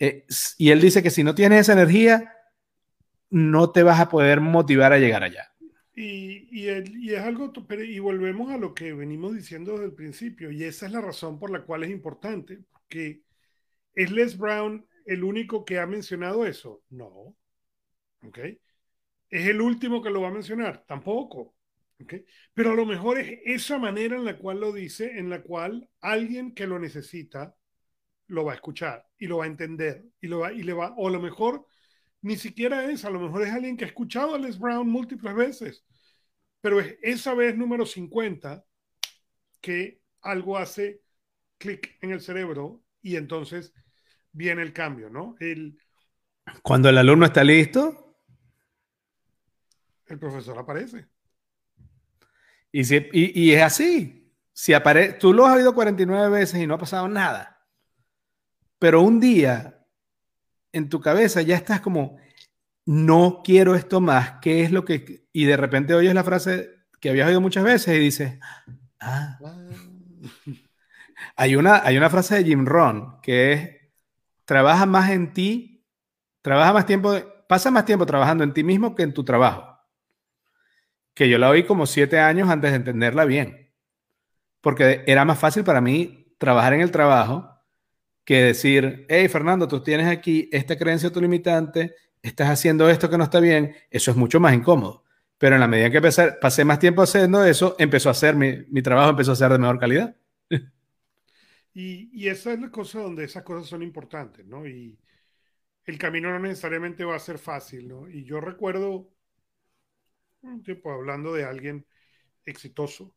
Eh, 0.00 0.24
y 0.56 0.70
él 0.70 0.80
dice 0.80 1.02
que 1.02 1.10
si 1.10 1.22
no 1.22 1.34
tienes 1.34 1.60
esa 1.60 1.74
energía, 1.74 2.34
no 3.28 3.70
te 3.70 3.82
vas 3.82 4.00
a 4.00 4.08
poder 4.08 4.40
motivar 4.40 4.92
a 4.92 4.98
llegar 4.98 5.22
allá. 5.22 5.52
Y, 5.94 6.68
es 6.68 7.20
algo, 7.20 7.52
y 7.86 7.98
volvemos 7.98 8.50
a 8.50 8.56
lo 8.56 8.72
que 8.72 8.94
venimos 8.94 9.34
diciendo 9.34 9.72
desde 9.72 9.84
el 9.84 9.92
principio, 9.92 10.50
y 10.50 10.64
esa 10.64 10.86
es 10.86 10.92
la 10.92 11.02
razón 11.02 11.38
por 11.38 11.50
la 11.50 11.62
cual 11.62 11.84
es 11.84 11.90
importante, 11.90 12.60
porque 12.72 13.22
¿es 13.94 14.10
Les 14.10 14.38
Brown 14.38 14.86
el 15.04 15.22
único 15.22 15.64
que 15.64 15.78
ha 15.78 15.86
mencionado 15.86 16.46
eso? 16.46 16.82
No. 16.88 17.36
¿Ok? 18.22 18.38
¿Es 19.28 19.46
el 19.46 19.60
último 19.60 20.02
que 20.02 20.10
lo 20.10 20.22
va 20.22 20.28
a 20.28 20.32
mencionar? 20.32 20.84
Tampoco. 20.86 21.54
¿Ok? 22.02 22.14
Pero 22.54 22.70
a 22.70 22.74
lo 22.74 22.86
mejor 22.86 23.18
es 23.18 23.40
esa 23.44 23.78
manera 23.78 24.16
en 24.16 24.24
la 24.24 24.38
cual 24.38 24.60
lo 24.60 24.72
dice, 24.72 25.18
en 25.18 25.28
la 25.28 25.42
cual 25.42 25.90
alguien 26.00 26.54
que 26.54 26.66
lo 26.66 26.78
necesita 26.78 27.54
lo 28.30 28.44
va 28.44 28.52
a 28.52 28.54
escuchar 28.54 29.06
y 29.18 29.26
lo 29.26 29.38
va 29.38 29.44
a 29.44 29.48
entender 29.48 30.04
y, 30.20 30.28
lo 30.28 30.40
va, 30.40 30.52
y 30.52 30.62
le 30.62 30.72
va, 30.72 30.94
o 30.96 31.08
a 31.08 31.10
lo 31.10 31.20
mejor 31.20 31.66
ni 32.22 32.36
siquiera 32.36 32.84
es, 32.90 33.04
a 33.04 33.10
lo 33.10 33.20
mejor 33.20 33.42
es 33.42 33.52
alguien 33.52 33.76
que 33.76 33.84
ha 33.84 33.88
escuchado 33.88 34.34
a 34.34 34.38
Les 34.38 34.58
Brown 34.58 34.88
múltiples 34.88 35.34
veces, 35.34 35.84
pero 36.60 36.80
es 36.80 36.96
esa 37.02 37.34
vez 37.34 37.56
número 37.56 37.86
50 37.86 38.64
que 39.60 40.00
algo 40.22 40.58
hace 40.58 41.02
clic 41.58 41.96
en 42.00 42.12
el 42.12 42.20
cerebro 42.20 42.82
y 43.02 43.16
entonces 43.16 43.74
viene 44.32 44.62
el 44.62 44.72
cambio, 44.72 45.10
¿no? 45.10 45.34
El, 45.40 45.78
Cuando 46.62 46.88
el 46.88 46.98
alumno 46.98 47.26
está 47.26 47.42
listo, 47.42 48.16
el 50.06 50.18
profesor 50.18 50.58
aparece. 50.58 51.06
Y, 52.72 52.84
si, 52.84 53.08
y, 53.12 53.52
es 53.52 53.62
así. 53.62 54.32
Si 54.52 54.72
aparece, 54.72 55.14
tú 55.14 55.32
lo 55.32 55.46
has 55.46 55.56
oído 55.56 55.74
49 55.74 56.28
veces 56.28 56.60
y 56.60 56.66
no 56.66 56.74
ha 56.74 56.78
pasado 56.78 57.08
nada. 57.08 57.59
Pero 58.80 59.02
un 59.02 59.20
día 59.20 59.78
en 60.72 60.88
tu 60.88 61.00
cabeza 61.00 61.42
ya 61.42 61.54
estás 61.54 61.80
como, 61.80 62.16
no 62.86 63.42
quiero 63.44 63.76
esto 63.76 64.00
más, 64.00 64.40
¿qué 64.40 64.62
es 64.62 64.72
lo 64.72 64.84
que... 64.84 65.28
Y 65.32 65.44
de 65.44 65.56
repente 65.56 65.94
oyes 65.94 66.14
la 66.14 66.24
frase 66.24 66.70
que 66.98 67.10
habías 67.10 67.28
oído 67.28 67.40
muchas 67.40 67.62
veces 67.62 67.94
y 67.94 68.00
dices, 68.00 68.38
ah. 68.98 69.38
Hay 71.36 71.56
una, 71.56 71.84
hay 71.84 71.98
una 71.98 72.08
frase 72.08 72.36
de 72.36 72.44
Jim 72.44 72.64
Ron 72.64 73.20
que 73.20 73.52
es, 73.52 73.70
trabaja 74.46 74.86
más 74.86 75.10
en 75.10 75.34
ti, 75.34 75.86
trabaja 76.40 76.72
más 76.72 76.86
tiempo, 76.86 77.14
pasa 77.48 77.70
más 77.70 77.84
tiempo 77.84 78.06
trabajando 78.06 78.44
en 78.44 78.54
ti 78.54 78.64
mismo 78.64 78.94
que 78.94 79.02
en 79.02 79.12
tu 79.12 79.24
trabajo. 79.24 79.78
Que 81.12 81.28
yo 81.28 81.36
la 81.36 81.50
oí 81.50 81.64
como 81.64 81.84
siete 81.84 82.18
años 82.18 82.48
antes 82.48 82.70
de 82.70 82.76
entenderla 82.78 83.26
bien. 83.26 83.74
Porque 84.62 85.04
era 85.06 85.26
más 85.26 85.38
fácil 85.38 85.64
para 85.64 85.82
mí 85.82 86.34
trabajar 86.38 86.72
en 86.72 86.80
el 86.80 86.90
trabajo 86.90 87.59
que 88.30 88.44
decir, 88.44 89.06
hey 89.08 89.26
Fernando, 89.26 89.66
tú 89.66 89.82
tienes 89.82 90.06
aquí 90.06 90.48
esta 90.52 90.78
creencia 90.78 91.08
autolimitante, 91.08 91.96
estás 92.22 92.48
haciendo 92.48 92.88
esto 92.88 93.10
que 93.10 93.18
no 93.18 93.24
está 93.24 93.40
bien, 93.40 93.74
eso 93.90 94.12
es 94.12 94.16
mucho 94.16 94.38
más 94.38 94.54
incómodo. 94.54 95.02
Pero 95.36 95.56
en 95.56 95.60
la 95.60 95.66
medida 95.66 95.90
que 95.90 96.00
pasé 96.40 96.64
más 96.64 96.78
tiempo 96.78 97.02
haciendo 97.02 97.44
eso, 97.44 97.74
empezó 97.76 98.08
a 98.08 98.32
mi, 98.34 98.64
mi 98.68 98.82
trabajo 98.82 99.10
empezó 99.10 99.32
a 99.32 99.34
ser 99.34 99.50
de 99.50 99.58
mejor 99.58 99.80
calidad. 99.80 100.16
Y, 101.74 102.08
y, 102.12 102.28
esa 102.28 102.52
es 102.52 102.60
la 102.60 102.70
cosa 102.70 103.00
donde 103.00 103.24
esas 103.24 103.42
cosas 103.42 103.68
son 103.68 103.82
importantes, 103.82 104.44
¿no? 104.46 104.66
Y 104.66 104.96
el 105.84 105.98
camino 105.98 106.30
no 106.30 106.38
necesariamente 106.38 107.04
va 107.04 107.16
a 107.16 107.20
ser 107.20 107.38
fácil, 107.38 107.88
¿no? 107.88 108.08
Y 108.08 108.24
yo 108.24 108.40
recuerdo 108.40 109.08
un 110.42 110.62
tiempo 110.62 110.92
hablando 110.92 111.32
de 111.32 111.44
alguien 111.44 111.84
exitoso 112.44 113.12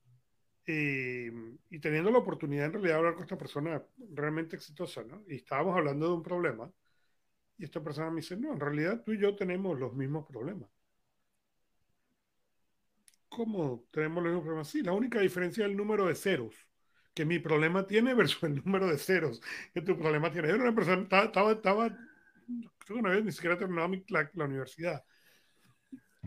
eh, 0.65 1.31
y 1.69 1.79
teniendo 1.79 2.11
la 2.11 2.19
oportunidad 2.19 2.67
en 2.67 2.73
realidad 2.73 2.93
de 2.93 2.97
hablar 2.97 3.13
con 3.15 3.23
esta 3.23 3.37
persona 3.37 3.83
realmente 4.13 4.55
exitosa, 4.55 5.03
¿no? 5.03 5.23
Y 5.27 5.35
estábamos 5.35 5.75
hablando 5.77 6.07
de 6.07 6.13
un 6.13 6.23
problema. 6.23 6.71
Y 7.57 7.65
esta 7.65 7.83
persona 7.83 8.09
me 8.09 8.17
dice, 8.17 8.37
no, 8.37 8.53
en 8.53 8.59
realidad 8.59 9.03
tú 9.03 9.13
y 9.13 9.19
yo 9.19 9.35
tenemos 9.35 9.79
los 9.79 9.93
mismos 9.93 10.25
problemas. 10.25 10.69
¿Cómo 13.29 13.85
tenemos 13.91 14.23
los 14.23 14.31
mismos 14.31 14.43
problemas? 14.43 14.67
Sí, 14.69 14.81
la 14.81 14.93
única 14.93 15.19
diferencia 15.19 15.65
es 15.65 15.71
el 15.71 15.77
número 15.77 16.05
de 16.07 16.15
ceros 16.15 16.55
que 17.13 17.25
mi 17.25 17.39
problema 17.39 17.85
tiene 17.85 18.13
versus 18.13 18.43
el 18.43 18.63
número 18.63 18.87
de 18.87 18.97
ceros 18.97 19.41
que 19.73 19.81
tu 19.81 19.97
problema 19.97 20.31
tiene. 20.31 20.47
Yo 20.47 20.55
era 20.55 20.63
una 20.63 20.75
persona, 20.75 21.03
estaba, 21.03 21.51
estaba, 21.51 21.89
creo 21.89 22.69
que 22.87 22.93
una 22.93 23.11
vez 23.11 23.23
ni 23.23 23.31
siquiera 23.31 23.57
terminado 23.57 23.89
la, 24.09 24.31
la 24.33 24.45
universidad. 24.45 25.03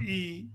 Y, 0.01 0.51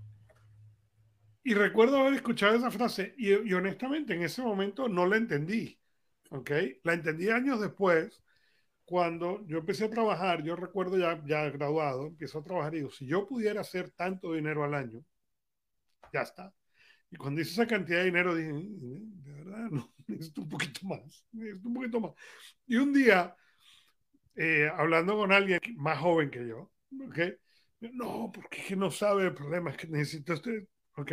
y 1.44 1.54
recuerdo 1.54 1.98
haber 1.98 2.14
escuchado 2.14 2.56
esa 2.56 2.70
frase 2.70 3.14
y, 3.18 3.32
y, 3.32 3.52
honestamente 3.54 4.14
en 4.14 4.22
ese 4.22 4.42
momento 4.42 4.88
no 4.88 5.06
la 5.06 5.16
entendí. 5.16 5.78
¿Ok? 6.30 6.50
La 6.84 6.94
entendí 6.94 7.28
años 7.28 7.60
después 7.60 8.22
cuando 8.84 9.44
yo 9.46 9.58
empecé 9.58 9.84
a 9.86 9.90
trabajar. 9.90 10.42
Yo 10.42 10.56
recuerdo 10.56 10.98
ya, 10.98 11.22
ya 11.26 11.50
graduado, 11.50 12.06
empiezo 12.08 12.38
a 12.38 12.44
trabajar 12.44 12.74
y 12.74 12.78
digo, 12.78 12.90
si 12.90 13.06
yo 13.06 13.26
pudiera 13.26 13.60
hacer 13.60 13.90
tanto 13.90 14.32
dinero 14.34 14.64
al 14.64 14.74
año, 14.74 15.04
ya 16.12 16.22
está. 16.22 16.52
Y 17.10 17.16
cuando 17.16 17.40
hice 17.40 17.52
esa 17.52 17.66
cantidad 17.66 17.98
de 17.98 18.06
dinero 18.06 18.34
dije, 18.34 18.52
mm, 18.52 19.22
de 19.22 19.32
verdad, 19.32 19.70
no, 19.70 19.94
necesito 20.06 20.42
un 20.42 20.48
poquito 20.48 20.86
más, 20.86 21.26
necesito 21.32 21.68
un 21.68 21.74
poquito 21.74 22.00
más. 22.00 22.12
Y 22.66 22.76
un 22.76 22.92
día, 22.92 23.36
eh, 24.36 24.70
hablando 24.74 25.16
con 25.16 25.32
alguien 25.32 25.60
más 25.76 25.98
joven 25.98 26.30
que 26.30 26.46
yo, 26.46 26.72
¿ok? 27.06 27.18
No, 27.80 28.30
porque 28.32 28.60
es 28.60 28.66
que 28.68 28.76
no 28.76 28.90
sabe 28.90 29.24
el 29.24 29.34
problema, 29.34 29.70
es 29.70 29.76
que 29.76 29.88
necesito 29.88 30.34
usted, 30.34 30.66
¿ok? 30.96 31.12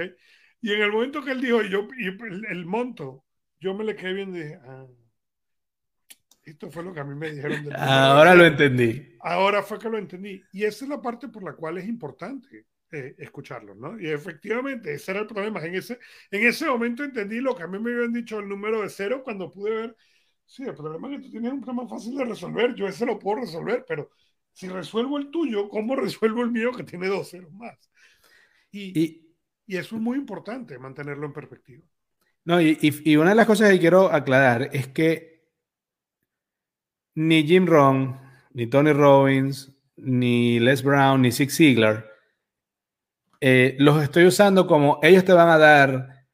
Y 0.61 0.73
en 0.73 0.81
el 0.81 0.91
momento 0.91 1.23
que 1.23 1.31
él 1.31 1.41
dijo, 1.41 1.61
yo, 1.61 1.87
y 1.97 2.07
el, 2.07 2.65
monto, 2.65 3.23
yo 3.59 3.73
me 3.73 3.83
le 3.83 3.95
quedé 3.95 4.13
viendo 4.13 4.37
y 4.37 4.43
dije, 4.43 4.59
ah, 4.63 4.85
esto 6.43 6.71
fue 6.71 6.83
lo 6.83 6.93
que 6.93 6.99
a 6.99 7.03
mí 7.03 7.15
me 7.15 7.31
dijeron. 7.31 7.63
Del 7.63 7.75
Ahora 7.75 8.35
lo 8.35 8.45
entendí. 8.45 9.17
Ahora 9.21 9.63
fue 9.63 9.79
que 9.79 9.89
lo 9.89 9.97
entendí. 9.97 10.41
Y 10.51 10.63
esa 10.63 10.85
es 10.85 10.89
la 10.89 11.01
parte 11.01 11.27
por 11.27 11.43
la 11.43 11.53
cual 11.53 11.77
es 11.77 11.87
importante 11.87 12.65
eh, 12.91 13.15
escucharlo, 13.19 13.75
¿no? 13.75 13.99
Y 13.99 14.09
efectivamente, 14.09 14.93
ese 14.93 15.11
era 15.11 15.21
el 15.21 15.27
problema. 15.27 15.63
En 15.63 15.75
ese, 15.75 15.99
en 16.31 16.47
ese 16.47 16.65
momento 16.65 17.03
entendí 17.03 17.39
lo 17.39 17.55
que 17.55 17.63
a 17.63 17.67
mí 17.67 17.77
me 17.79 17.93
habían 17.93 18.13
dicho 18.13 18.39
el 18.39 18.49
número 18.49 18.81
de 18.81 18.89
cero 18.89 19.21
cuando 19.23 19.51
pude 19.51 19.75
ver, 19.75 19.95
sí, 20.45 20.63
el 20.63 20.73
problema 20.73 21.09
es 21.09 21.17
que 21.17 21.25
tú 21.25 21.31
tienes 21.31 21.53
un 21.53 21.61
problema 21.61 21.87
fácil 21.87 22.17
de 22.17 22.25
resolver, 22.25 22.73
yo 22.73 22.87
ese 22.87 23.05
lo 23.05 23.19
puedo 23.19 23.41
resolver, 23.41 23.85
pero 23.87 24.09
si 24.51 24.67
resuelvo 24.67 25.19
el 25.19 25.29
tuyo, 25.29 25.69
¿cómo 25.69 25.95
resuelvo 25.95 26.41
el 26.41 26.51
mío 26.51 26.71
que 26.71 26.83
tiene 26.83 27.07
dos 27.07 27.29
ceros 27.29 27.53
más? 27.53 27.77
Y, 28.71 28.99
y, 28.99 29.28
eso 29.77 29.95
es 29.95 30.01
muy 30.01 30.17
importante, 30.17 30.77
mantenerlo 30.77 31.25
en 31.25 31.33
perspectiva. 31.33 31.83
No, 32.45 32.61
y, 32.61 32.77
y, 32.81 33.15
una 33.17 33.29
de 33.29 33.35
las 33.35 33.45
cosas 33.45 33.71
que 33.71 33.79
quiero 33.79 34.11
aclarar 34.11 34.69
es 34.73 34.87
que 34.87 35.45
ni 37.15 37.43
Jim 37.45 37.65
Rohn, 37.65 38.19
ni 38.53 38.67
Tony 38.67 38.93
Robbins, 38.93 39.71
ni 39.97 40.59
Les 40.59 40.81
Brown, 40.81 41.21
ni 41.21 41.31
Zig 41.31 41.51
Ziglar 41.51 42.09
eh, 43.41 43.75
los 43.79 44.01
estoy 44.03 44.25
usando 44.25 44.67
como 44.67 44.99
ellos 45.01 45.23
te 45.23 45.31
van 45.31 45.47
a 45.47 45.57
dar 45.57 46.27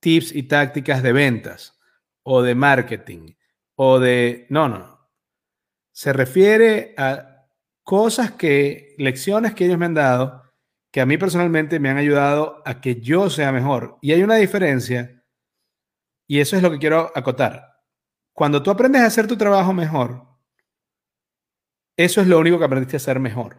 tips 0.00 0.34
y 0.34 0.42
tácticas 0.42 1.02
de 1.02 1.12
ventas 1.12 1.78
o 2.22 2.42
de 2.42 2.54
marketing 2.54 3.34
o 3.76 3.98
de... 3.98 4.46
No, 4.50 4.68
no. 4.68 5.10
Se 5.92 6.12
refiere 6.12 6.94
a 6.98 7.46
cosas 7.82 8.32
que, 8.32 8.94
lecciones 8.98 9.54
que 9.54 9.64
ellos 9.64 9.78
me 9.78 9.86
han 9.86 9.94
dado, 9.94 10.42
que 10.90 11.00
a 11.00 11.06
mí 11.06 11.18
personalmente 11.18 11.78
me 11.78 11.90
han 11.90 11.98
ayudado 11.98 12.62
a 12.64 12.80
que 12.80 13.00
yo 13.00 13.28
sea 13.30 13.52
mejor. 13.52 13.98
Y 14.00 14.12
hay 14.12 14.22
una 14.22 14.36
diferencia, 14.36 15.24
y 16.26 16.40
eso 16.40 16.56
es 16.56 16.62
lo 16.62 16.70
que 16.70 16.78
quiero 16.78 17.12
acotar. 17.14 17.82
Cuando 18.32 18.62
tú 18.62 18.70
aprendes 18.70 19.02
a 19.02 19.06
hacer 19.06 19.26
tu 19.26 19.36
trabajo 19.36 19.72
mejor, 19.72 20.26
eso 21.96 22.20
es 22.20 22.26
lo 22.26 22.38
único 22.38 22.58
que 22.58 22.64
aprendiste 22.64 22.96
a 22.96 22.98
hacer 22.98 23.18
mejor. 23.18 23.56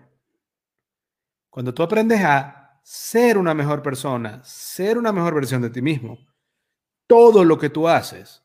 Cuando 1.50 1.74
tú 1.74 1.82
aprendes 1.82 2.24
a 2.24 2.80
ser 2.84 3.38
una 3.38 3.54
mejor 3.54 3.82
persona, 3.82 4.44
ser 4.44 4.98
una 4.98 5.12
mejor 5.12 5.34
versión 5.34 5.62
de 5.62 5.70
ti 5.70 5.82
mismo, 5.82 6.20
todo 7.08 7.44
lo 7.44 7.58
que 7.58 7.70
tú 7.70 7.88
haces, 7.88 8.44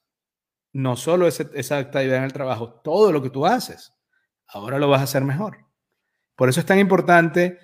no 0.72 0.96
solo 0.96 1.26
esa 1.26 1.78
actividad 1.78 2.16
en 2.16 2.24
el 2.24 2.32
trabajo, 2.32 2.80
todo 2.82 3.12
lo 3.12 3.22
que 3.22 3.28
tú 3.28 3.44
haces, 3.44 3.92
ahora 4.46 4.78
lo 4.78 4.88
vas 4.88 5.00
a 5.00 5.04
hacer 5.04 5.22
mejor. 5.24 5.58
Por 6.34 6.48
eso 6.48 6.60
es 6.60 6.66
tan 6.66 6.78
importante 6.78 7.58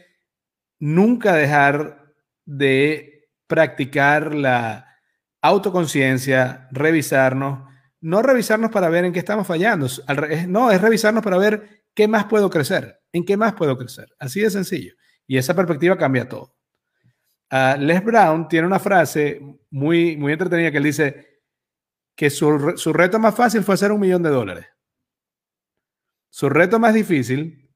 nunca 0.79 1.35
dejar 1.35 2.13
de 2.45 3.29
practicar 3.47 4.35
la 4.35 4.97
autoconciencia, 5.41 6.69
revisarnos, 6.71 7.69
no 8.01 8.23
revisarnos 8.23 8.71
para 8.71 8.89
ver 8.89 9.05
en 9.05 9.13
qué 9.13 9.19
estamos 9.19 9.47
fallando, 9.47 9.87
no, 10.49 10.71
es 10.71 10.81
revisarnos 10.81 11.23
para 11.23 11.39
ver 11.39 11.85
qué 11.95 12.07
más 12.07 12.27
puedo 12.27 12.49
crecer, 12.51 13.01
en 13.13 13.25
qué 13.25 13.37
más 13.37 13.55
puedo 13.55 13.77
crecer, 13.77 14.09
así 14.19 14.41
de 14.41 14.51
sencillo. 14.51 14.95
Y 15.27 15.37
esa 15.37 15.55
perspectiva 15.55 15.97
cambia 15.97 16.29
todo. 16.29 16.55
Uh, 17.51 17.79
Les 17.81 18.05
Brown 18.05 18.47
tiene 18.49 18.67
una 18.67 18.79
frase 18.79 19.41
muy, 19.71 20.17
muy 20.17 20.33
entretenida 20.33 20.71
que 20.71 20.77
él 20.77 20.85
dice 20.85 21.43
que 22.15 22.31
su, 22.31 22.75
su 22.77 22.93
reto 22.93 23.19
más 23.19 23.35
fácil 23.35 23.63
fue 23.63 23.75
hacer 23.75 23.93
un 23.93 24.01
millón 24.01 24.23
de 24.23 24.31
dólares. 24.31 24.67
Su 26.31 26.49
reto 26.49 26.79
más 26.79 26.95
difícil 26.95 27.75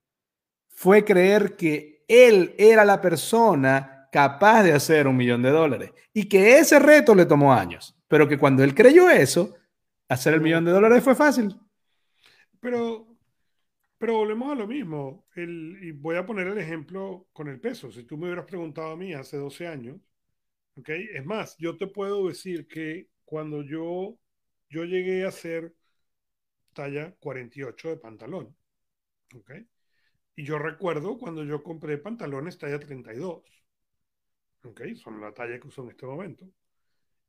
fue 0.68 1.04
creer 1.04 1.56
que 1.56 1.91
él 2.12 2.54
era 2.58 2.84
la 2.84 3.00
persona 3.00 4.08
capaz 4.12 4.62
de 4.62 4.72
hacer 4.72 5.06
un 5.06 5.16
millón 5.16 5.42
de 5.42 5.50
dólares 5.50 5.92
y 6.12 6.28
que 6.28 6.58
ese 6.58 6.78
reto 6.78 7.14
le 7.14 7.26
tomó 7.26 7.52
años, 7.52 7.96
pero 8.08 8.28
que 8.28 8.38
cuando 8.38 8.62
él 8.62 8.74
creyó 8.74 9.08
eso, 9.08 9.54
hacer 10.08 10.34
el 10.34 10.40
millón 10.40 10.64
de 10.64 10.72
dólares 10.72 11.02
fue 11.02 11.14
fácil. 11.14 11.56
Pero 12.60 13.12
pero 14.02 14.14
volvemos 14.14 14.50
a 14.50 14.56
lo 14.56 14.66
mismo. 14.66 15.26
El, 15.36 15.78
y 15.80 15.92
voy 15.92 16.16
a 16.16 16.26
poner 16.26 16.48
el 16.48 16.58
ejemplo 16.58 17.28
con 17.32 17.46
el 17.46 17.60
peso. 17.60 17.92
Si 17.92 18.02
tú 18.02 18.16
me 18.16 18.26
hubieras 18.26 18.46
preguntado 18.46 18.90
a 18.90 18.96
mí 18.96 19.14
hace 19.14 19.36
12 19.36 19.68
años, 19.68 19.96
¿ok? 20.76 20.88
Es 20.88 21.24
más, 21.24 21.56
yo 21.58 21.78
te 21.78 21.86
puedo 21.86 22.26
decir 22.26 22.66
que 22.66 23.10
cuando 23.24 23.62
yo, 23.62 24.18
yo 24.70 24.84
llegué 24.84 25.24
a 25.24 25.30
ser 25.30 25.72
talla 26.72 27.14
48 27.20 27.90
de 27.90 27.96
pantalón, 27.96 28.56
¿ok? 29.36 29.52
Y 30.36 30.44
yo 30.44 30.58
recuerdo 30.58 31.18
cuando 31.18 31.44
yo 31.44 31.62
compré 31.62 31.98
pantalones 31.98 32.58
talla 32.58 32.78
32, 32.78 33.42
¿ok? 34.64 34.80
Son 34.96 35.20
la 35.20 35.32
talla 35.34 35.58
que 35.60 35.68
uso 35.68 35.82
en 35.82 35.90
este 35.90 36.06
momento. 36.06 36.46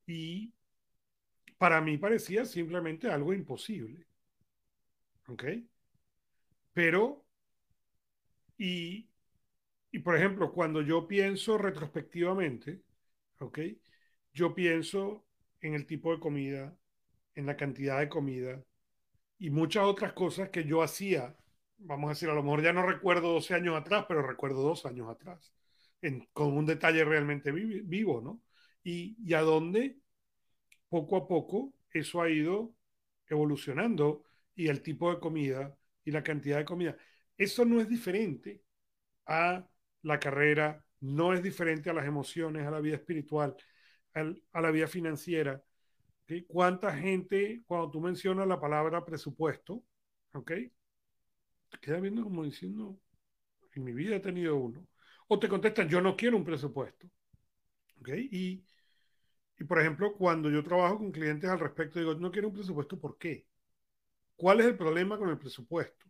Y 0.07 0.53
para 1.57 1.81
mí 1.81 1.97
parecía 1.97 2.45
simplemente 2.45 3.09
algo 3.09 3.33
imposible, 3.33 4.05
¿ok? 5.27 5.43
Pero, 6.73 7.23
y, 8.57 9.09
y 9.91 9.99
por 9.99 10.17
ejemplo, 10.17 10.51
cuando 10.53 10.81
yo 10.81 11.07
pienso 11.07 11.57
retrospectivamente, 11.57 12.81
¿ok? 13.39 13.59
Yo 14.33 14.55
pienso 14.55 15.25
en 15.61 15.75
el 15.75 15.85
tipo 15.87 16.13
de 16.13 16.19
comida, 16.19 16.77
en 17.35 17.45
la 17.47 17.57
cantidad 17.57 17.99
de 17.99 18.09
comida 18.09 18.63
y 19.39 19.49
muchas 19.49 19.85
otras 19.85 20.13
cosas 20.13 20.49
que 20.49 20.65
yo 20.65 20.83
hacía. 20.83 21.35
Vamos 21.86 22.07
a 22.07 22.13
decir, 22.13 22.29
a 22.29 22.34
lo 22.34 22.43
mejor 22.43 22.63
ya 22.63 22.71
no 22.73 22.86
recuerdo 22.86 23.34
12 23.34 23.53
años 23.53 23.75
atrás, 23.75 24.05
pero 24.07 24.21
recuerdo 24.25 24.61
dos 24.61 24.86
años 24.86 25.09
atrás, 25.09 25.53
en, 26.01 26.27
con 26.34 26.53
un 26.55 26.65
detalle 26.65 27.03
realmente 27.03 27.51
vivo, 27.51 28.21
¿no? 28.21 28.41
Y, 28.84 29.17
y 29.23 29.34
a 29.34 29.41
dónde 29.41 29.97
poco 30.89 31.17
a 31.17 31.27
poco 31.27 31.73
eso 31.91 32.21
ha 32.21 32.29
ido 32.29 32.75
evolucionando 33.27 34.23
y 34.55 34.67
el 34.67 34.81
tipo 34.81 35.11
de 35.13 35.19
comida 35.19 35.75
y 36.05 36.11
la 36.11 36.23
cantidad 36.23 36.57
de 36.57 36.65
comida. 36.65 36.97
Eso 37.38 37.65
no 37.65 37.81
es 37.81 37.89
diferente 37.89 38.63
a 39.25 39.67
la 40.03 40.19
carrera, 40.19 40.86
no 41.01 41.34
es 41.34 41.43
diferente 41.43 41.89
a 41.89 41.93
las 41.93 42.05
emociones, 42.05 42.67
a 42.67 42.71
la 42.71 42.81
vida 42.81 42.95
espiritual, 42.95 43.55
a 44.15 44.61
la 44.61 44.71
vida 44.71 44.88
financiera. 44.88 45.63
¿Cuánta 46.47 46.95
gente, 46.95 47.63
cuando 47.65 47.91
tú 47.91 48.01
mencionas 48.01 48.47
la 48.47 48.59
palabra 48.59 49.05
presupuesto, 49.05 49.84
¿ok? 50.34 50.51
Te 51.74 51.80
queda 51.80 51.99
viendo 51.99 52.24
como 52.24 52.43
diciendo, 52.43 52.99
en 53.74 53.84
mi 53.84 53.93
vida 53.93 54.15
he 54.15 54.19
tenido 54.19 54.55
uno. 54.55 54.88
O 55.28 55.39
te 55.39 55.49
contestan, 55.49 55.89
yo 55.89 56.01
no 56.01 56.15
quiero 56.15 56.38
un 56.38 56.45
presupuesto. 56.45 57.07
¿Ok? 57.99 58.09
Y, 58.32 58.63
y 59.57 59.63
por 59.63 59.80
ejemplo, 59.80 60.13
cuando 60.13 60.49
yo 60.51 60.63
trabajo 60.63 60.99
con 60.99 61.11
clientes 61.11 61.49
al 61.49 61.59
respecto, 61.59 61.99
digo, 61.99 62.13
no 62.13 62.32
quiero 62.32 62.49
un 62.49 62.53
presupuesto, 62.53 62.99
¿por 62.99 63.17
qué? 63.17 63.47
¿Cuál 64.36 64.59
es 64.59 64.67
el 64.67 64.78
problema 64.78 65.17
con 65.17 65.30
el 65.30 65.38
presupuesto? 65.39 66.05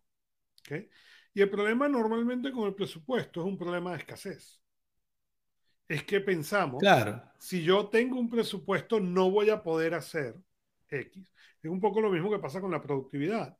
Y 1.33 1.41
el 1.41 1.49
problema 1.49 1.87
normalmente 1.87 2.51
con 2.51 2.67
el 2.67 2.75
presupuesto 2.75 3.41
es 3.41 3.47
un 3.47 3.57
problema 3.57 3.91
de 3.91 3.97
escasez. 3.97 4.61
Es 5.87 6.03
que 6.03 6.21
pensamos, 6.21 6.79
claro. 6.79 7.21
si 7.37 7.63
yo 7.63 7.87
tengo 7.87 8.19
un 8.19 8.29
presupuesto 8.29 8.99
no 8.99 9.29
voy 9.31 9.49
a 9.49 9.61
poder 9.61 9.93
hacer 9.93 10.35
X. 10.89 11.31
Es 11.61 11.69
un 11.69 11.79
poco 11.79 12.01
lo 12.01 12.09
mismo 12.09 12.29
que 12.29 12.39
pasa 12.39 12.61
con 12.61 12.71
la 12.71 12.81
productividad. 12.81 13.57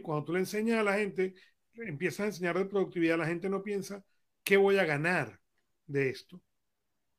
Cuando 0.00 0.24
tú 0.24 0.32
le 0.32 0.40
enseñas 0.40 0.78
a 0.78 0.82
la 0.82 0.94
gente, 0.94 1.34
empiezas 1.74 2.20
a 2.20 2.26
enseñar 2.26 2.56
de 2.56 2.66
productividad, 2.66 3.18
la 3.18 3.26
gente 3.26 3.48
no 3.48 3.62
piensa 3.62 4.04
qué 4.42 4.56
voy 4.56 4.78
a 4.78 4.84
ganar 4.84 5.40
de 5.86 6.10
esto, 6.10 6.40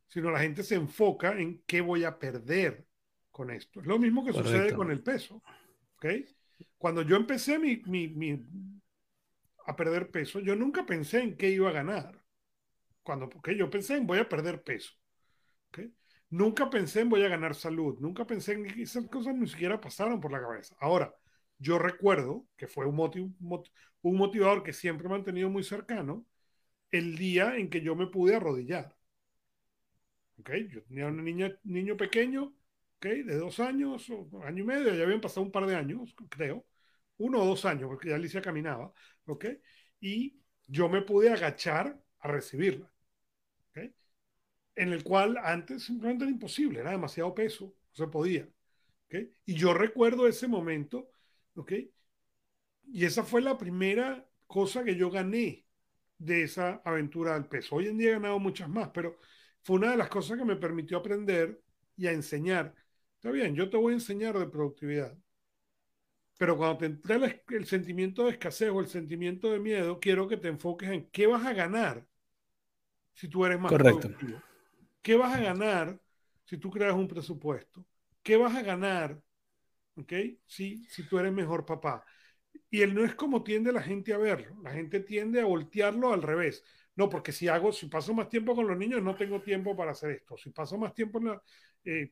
sino 0.07 0.31
la 0.31 0.39
gente 0.39 0.63
se 0.63 0.75
enfoca 0.75 1.39
en 1.39 1.61
qué 1.65 1.81
voy 1.81 2.03
a 2.03 2.17
perder 2.17 2.85
con 3.31 3.51
esto. 3.51 3.81
Es 3.81 3.85
lo 3.85 3.99
mismo 3.99 4.25
que 4.25 4.33
sucede 4.33 4.73
con 4.73 4.91
el 4.91 5.01
peso. 5.01 5.41
¿okay? 5.97 6.25
Cuando 6.77 7.01
yo 7.01 7.15
empecé 7.15 7.59
mi, 7.59 7.77
mi, 7.85 8.45
a 9.65 9.75
perder 9.75 10.11
peso, 10.11 10.39
yo 10.39 10.55
nunca 10.55 10.85
pensé 10.85 11.21
en 11.21 11.35
qué 11.35 11.49
iba 11.49 11.69
a 11.69 11.73
ganar. 11.73 12.23
Cuando, 13.01 13.29
porque 13.29 13.57
yo 13.57 13.69
pensé 13.69 13.97
en 13.97 14.07
voy 14.07 14.19
a 14.19 14.29
perder 14.29 14.63
peso. 14.63 14.93
¿okay? 15.69 15.93
Nunca 16.29 16.69
pensé 16.69 17.01
en 17.01 17.09
voy 17.09 17.23
a 17.23 17.29
ganar 17.29 17.55
salud. 17.55 17.97
Nunca 17.99 18.25
pensé 18.25 18.53
en 18.53 18.65
esas 18.79 19.07
cosas 19.07 19.35
ni 19.35 19.47
siquiera 19.47 19.81
pasaron 19.81 20.19
por 20.19 20.31
la 20.31 20.41
cabeza. 20.41 20.75
Ahora, 20.79 21.13
yo 21.63 21.79
recuerdo 21.79 22.45
que 22.57 22.67
fue 22.67 22.85
un, 22.85 22.99
un 24.01 24.17
motivador 24.17 24.63
que 24.63 24.73
siempre 24.73 25.07
he 25.07 25.09
mantenido 25.09 25.49
muy 25.49 25.63
cercano, 25.63 26.25
el 26.91 27.17
día 27.17 27.57
en 27.57 27.69
que 27.69 27.81
yo 27.81 27.95
me 27.95 28.07
pude 28.07 28.35
arrodillar. 28.35 28.95
¿Okay? 30.39 30.67
Yo 30.69 30.83
tenía 30.83 31.07
un 31.07 31.23
niño 31.63 31.97
pequeño, 31.97 32.53
¿okay? 32.97 33.23
de 33.23 33.35
dos 33.37 33.59
años, 33.59 34.09
o 34.09 34.43
año 34.43 34.63
y 34.63 34.65
medio, 34.65 34.93
ya 34.93 35.03
habían 35.03 35.21
pasado 35.21 35.41
un 35.43 35.51
par 35.51 35.65
de 35.65 35.75
años, 35.75 36.13
creo, 36.29 36.65
uno 37.17 37.41
o 37.41 37.45
dos 37.45 37.65
años, 37.65 37.87
porque 37.87 38.09
ya 38.09 38.15
Alicia 38.15 38.41
caminaba, 38.41 38.91
¿okay? 39.25 39.59
y 40.01 40.39
yo 40.67 40.89
me 40.89 41.01
pude 41.01 41.29
agachar 41.29 41.97
a 42.19 42.27
recibirla. 42.27 42.91
¿okay? 43.69 43.95
En 44.75 44.93
el 44.93 45.03
cual 45.03 45.37
antes 45.37 45.83
simplemente 45.83 46.25
era 46.25 46.31
imposible, 46.31 46.79
era 46.81 46.91
demasiado 46.91 47.33
peso, 47.33 47.65
no 47.65 48.05
se 48.05 48.11
podía. 48.11 48.47
Y 49.45 49.53
yo 49.53 49.73
recuerdo 49.73 50.27
ese 50.27 50.47
momento, 50.47 51.09
¿ok? 51.55 51.73
Y 52.91 53.05
esa 53.05 53.23
fue 53.23 53.41
la 53.41 53.57
primera 53.57 54.27
cosa 54.47 54.83
que 54.83 54.95
yo 54.95 55.09
gané 55.09 55.65
de 56.17 56.43
esa 56.43 56.81
aventura 56.85 57.33
del 57.33 57.45
peso. 57.45 57.75
Hoy 57.75 57.87
en 57.87 57.97
día 57.97 58.09
he 58.09 58.13
ganado 58.13 58.39
muchas 58.39 58.69
más, 58.69 58.89
pero 58.93 59.19
fue 59.61 59.77
una 59.77 59.91
de 59.91 59.97
las 59.97 60.09
cosas 60.09 60.37
que 60.37 60.45
me 60.45 60.55
permitió 60.55 60.97
aprender 60.97 61.61
y 61.95 62.07
a 62.07 62.11
enseñar. 62.11 62.75
Está 63.15 63.31
bien, 63.31 63.55
yo 63.55 63.69
te 63.69 63.77
voy 63.77 63.93
a 63.93 63.95
enseñar 63.95 64.37
de 64.37 64.47
productividad. 64.47 65.17
Pero 66.37 66.57
cuando 66.57 66.77
te 66.79 66.85
entre 66.87 67.41
el, 67.49 67.65
sentimiento 67.65 68.25
de 68.25 68.31
escasez 68.31 68.69
o 68.69 68.81
el 68.81 68.87
sentimiento 68.87 69.51
de 69.51 69.59
miedo, 69.59 69.99
quiero 69.99 70.27
que 70.27 70.35
te 70.35 70.49
enfoques 70.49 70.89
en 70.89 71.09
qué 71.09 71.25
vas 71.25 71.45
a 71.45 71.53
ganar 71.53 72.05
si 73.13 73.29
tú 73.29 73.45
eres 73.45 73.59
más 73.59 73.71
Correcto. 73.71 74.01
productivo. 74.01 74.41
¿Qué 75.01 75.15
vas 75.15 75.33
a 75.33 75.41
ganar 75.41 76.01
si 76.43 76.57
tú 76.57 76.69
creas 76.69 76.95
un 76.95 77.07
presupuesto? 77.07 77.85
¿Qué 78.21 78.35
vas 78.35 78.55
a 78.55 78.61
ganar 78.61 79.22
okay, 79.95 80.39
si, 80.45 80.85
si 80.85 81.07
tú 81.07 81.19
eres 81.19 81.33
mejor 81.33 81.65
papá? 81.65 82.05
Y 82.69 82.81
él 82.81 82.93
no 82.93 83.03
es 83.03 83.15
como 83.15 83.43
tiende 83.43 83.71
la 83.71 83.81
gente 83.81 84.13
a 84.13 84.17
verlo. 84.17 84.55
La 84.61 84.71
gente 84.71 84.99
tiende 84.99 85.41
a 85.41 85.45
voltearlo 85.45 86.13
al 86.13 86.21
revés. 86.21 86.63
No, 86.95 87.09
porque 87.09 87.31
si 87.31 87.47
hago, 87.47 87.71
si 87.71 87.87
paso 87.87 88.13
más 88.13 88.29
tiempo 88.29 88.55
con 88.55 88.67
los 88.67 88.77
niños, 88.77 89.01
no 89.01 89.15
tengo 89.15 89.41
tiempo 89.41 89.75
para 89.75 89.91
hacer 89.91 90.11
esto. 90.11 90.37
Si 90.37 90.51
paso 90.51 90.77
más 90.77 90.93
tiempo 90.93 91.19
en 91.19 91.25
la, 91.25 91.41
eh, 91.85 92.11